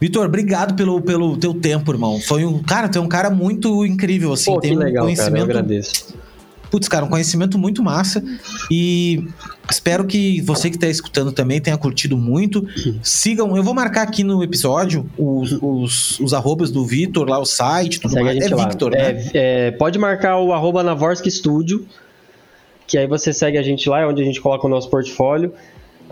Vitor, 0.00 0.26
obrigado 0.26 0.74
pelo, 0.74 1.00
pelo 1.00 1.36
teu 1.36 1.54
tempo, 1.54 1.92
irmão. 1.92 2.20
Foi 2.20 2.44
um. 2.44 2.62
Cara, 2.62 2.88
tu 2.88 2.98
é 2.98 3.00
um 3.00 3.08
cara 3.08 3.30
muito 3.30 3.84
incrível, 3.84 4.32
assim. 4.32 4.52
Pô, 4.52 4.60
tem 4.60 4.72
que 4.72 4.76
legal, 4.76 5.04
um 5.04 5.06
conhecimento. 5.06 5.32
Cara, 5.32 5.40
eu 5.40 5.44
agradeço. 5.44 6.14
Putz, 6.70 6.88
cara, 6.88 7.04
um 7.04 7.08
conhecimento 7.08 7.58
muito 7.58 7.82
massa. 7.82 8.22
E 8.70 9.26
espero 9.70 10.04
que 10.04 10.40
você 10.42 10.68
que 10.70 10.76
está 10.76 10.88
escutando 10.88 11.32
também 11.32 11.60
tenha 11.60 11.76
curtido 11.76 12.16
muito. 12.16 12.66
Sigam, 13.02 13.56
eu 13.56 13.62
vou 13.62 13.74
marcar 13.74 14.02
aqui 14.02 14.24
no 14.24 14.42
episódio 14.42 15.08
os, 15.16 15.52
os, 15.60 16.20
os 16.20 16.34
arrobas 16.34 16.70
do 16.70 16.84
Vitor, 16.84 17.28
lá 17.28 17.38
o 17.38 17.46
site, 17.46 18.00
tudo 18.00 18.12
Segue 18.12 18.24
mais. 18.24 18.50
É 18.50 18.54
lá. 18.54 18.68
Victor, 18.68 18.92
né? 18.92 19.10
É, 19.10 19.30
é, 19.34 19.70
pode 19.70 19.98
marcar 19.98 20.38
o 20.38 20.52
arroba 20.52 20.82
Navorski 20.82 21.30
Studio 21.30 21.86
que 22.86 22.96
aí 22.96 23.06
você 23.06 23.32
segue 23.32 23.58
a 23.58 23.62
gente 23.62 23.88
lá, 23.88 24.00
é 24.00 24.06
onde 24.06 24.22
a 24.22 24.24
gente 24.24 24.40
coloca 24.40 24.66
o 24.66 24.70
nosso 24.70 24.88
portfólio. 24.88 25.52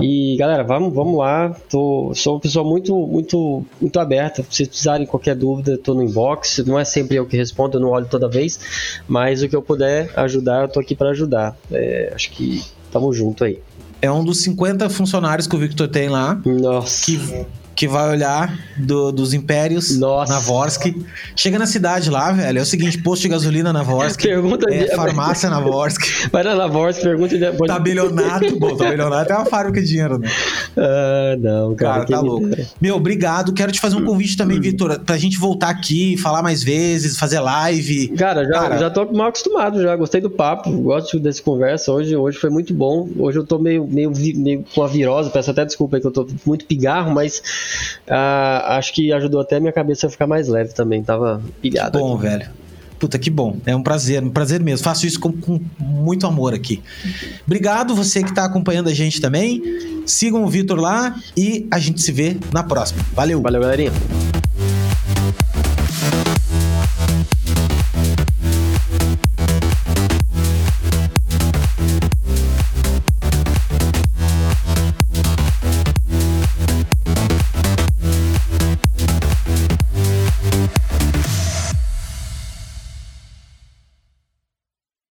E 0.01 0.37
galera, 0.37 0.65
vamos, 0.65 0.93
vamos 0.93 1.19
lá. 1.19 1.55
Tô, 1.71 2.13
sou 2.15 2.35
uma 2.35 2.41
pessoa 2.41 2.65
muito, 2.65 2.95
muito, 3.07 3.65
muito 3.81 4.01
aberta. 4.01 4.45
Se 4.51 4.67
precisarem 4.67 5.07
qualquer 5.07 5.35
dúvida, 5.35 5.79
tô 5.79 5.95
no 5.95 6.03
inbox. 6.03 6.63
Não 6.67 6.79
é 6.79 6.85
sempre 6.85 7.17
eu 7.17 7.27
que 7.27 7.37
respondo, 7.37 7.77
eu 7.77 7.81
não 7.81 7.91
olho 7.91 8.07
toda 8.07 8.29
vez, 8.29 8.59
mas 9.07 9.43
o 9.43 9.49
que 9.49 9.55
eu 9.55 9.63
puder 9.63 10.11
ajudar, 10.17 10.63
eu 10.63 10.69
tô 10.69 10.81
aqui 10.81 10.95
para 10.95 11.11
ajudar. 11.11 11.57
É, 11.71 12.13
acho 12.15 12.31
que 12.33 12.63
tamo 12.91 13.13
junto 13.13 13.45
aí. 13.45 13.61
É 14.03 14.11
um 14.11 14.25
dos 14.25 14.43
50 14.43 14.91
funcionários 14.91 15.47
que 15.47 15.57
o 15.57 15.59
Victor 15.59 15.89
tem 15.89 16.09
lá. 16.09 16.41
Nossa. 16.45 17.07
Que 17.07 17.47
que 17.75 17.89
vai 17.89 18.11
olhar 18.11 18.57
do, 18.77 19.11
dos 19.11 19.35
impérios 19.35 19.99
Nossa. 19.99 20.33
na 20.33 20.39
Vorsk. 20.39 20.95
Chega 21.35 21.59
na 21.59 21.67
cidade 21.67 22.11
lá, 22.11 22.33
velho. 22.33 22.59
É 22.59 22.63
o 22.63 22.67
seguinte: 22.67 22.99
posto 22.99 23.23
de 23.23 23.29
gasolina 23.29 23.73
na 23.73 23.83
Vorsk. 23.83 24.23
Pergunta 24.23 24.73
é, 24.73 24.85
de... 24.85 24.95
farmácia 24.95 25.51
na 25.51 25.61
Vorsk. 25.61 26.05
Vai 26.31 26.43
na 26.43 26.67
Vorsk, 26.67 27.03
pergunta 27.03 27.37
de... 27.37 27.67
Tabelionato. 27.67 28.59
Bom, 28.59 28.77
tabelionato 28.77 29.33
é 29.33 29.37
uma 29.37 29.47
fábrica 29.47 29.81
de 29.81 29.89
dinheiro, 29.89 30.19
né? 30.19 30.29
Ah, 30.77 31.37
não, 31.39 31.75
cara. 31.75 32.05
cara 32.05 32.07
tá 32.07 32.21
louco. 32.21 32.49
Meu, 32.81 32.97
obrigado. 32.97 33.53
Quero 33.53 33.73
te 33.73 33.81
fazer 33.81 33.97
um 33.97 34.05
convite 34.05 34.37
também, 34.37 34.61
Vitor, 34.61 34.99
pra 35.01 35.17
gente 35.17 35.39
voltar 35.39 35.71
aqui, 35.71 36.17
falar 36.17 36.43
mais 36.43 36.63
vezes, 36.63 37.19
fazer 37.19 37.41
live. 37.41 38.09
Cara, 38.09 38.45
já, 38.45 38.53
cara, 38.53 38.79
já 38.79 38.91
tô 38.91 39.05
mal 39.13 39.29
acostumado, 39.29 39.83
já. 39.83 39.95
Gostei 39.97 40.21
do 40.21 40.31
papo, 40.31 40.71
gosto 40.71 41.19
dessa 41.19 41.43
conversa. 41.43 41.93
Hoje, 41.93 42.17
hoje 42.17 42.39
foi 42.39 42.51
muito 42.51 42.73
bom. 42.73 43.09
Hoje 43.19 43.39
eu 43.39 43.45
tô 43.45 43.59
meio, 43.59 43.87
meio, 43.87 44.13
meio 44.37 44.65
com 44.75 44.83
a 44.83 44.89
virose, 44.89 45.31
peço 45.31 45.51
até 45.51 45.65
desculpa 45.65 45.97
aí 45.97 46.01
que 46.01 46.07
eu 46.07 46.13
tô 46.13 46.27
muito 46.45 46.65
pigarro, 46.65 47.13
mas 47.13 47.43
ah, 48.09 48.77
acho 48.79 48.93
que 48.93 49.13
ajudou 49.13 49.41
até 49.41 49.57
a 49.57 49.61
minha 49.61 49.73
cabeça 49.73 50.07
a 50.07 50.11
ficar 50.11 50.27
mais 50.27 50.49
leve 50.49 50.73
também. 50.73 51.03
Tava 51.03 51.43
pilhado. 51.61 51.99
Que 51.99 52.05
bom, 52.05 52.15
aqui. 52.15 52.23
velho. 52.23 52.47
Puta, 52.99 53.19
que 53.19 53.29
bom. 53.29 53.59
É 53.67 53.75
um 53.75 53.83
prazer, 53.83 54.23
um 54.23 54.31
prazer 54.31 54.63
mesmo. 54.63 54.85
Faço 54.85 55.07
isso 55.07 55.21
com, 55.21 55.33
com 55.33 55.61
muito 55.79 56.27
amor 56.27 56.55
aqui. 56.55 56.83
Obrigado 57.45 57.95
você 57.95 58.23
que 58.23 58.31
está 58.31 58.45
acompanhando 58.45 58.89
a 58.89 58.95
gente 58.95 59.21
também. 59.21 59.63
Sigam 60.07 60.45
o 60.45 60.49
Vitor 60.49 60.79
lá 60.79 61.15
e 61.37 61.67
a 61.71 61.79
gente 61.79 62.01
se 62.01 62.13
vê 62.13 62.37
na 62.53 62.63
próxima. 62.63 63.05
Valeu. 63.15 63.43
Valeu, 63.43 63.61
galerinha. 63.61 63.93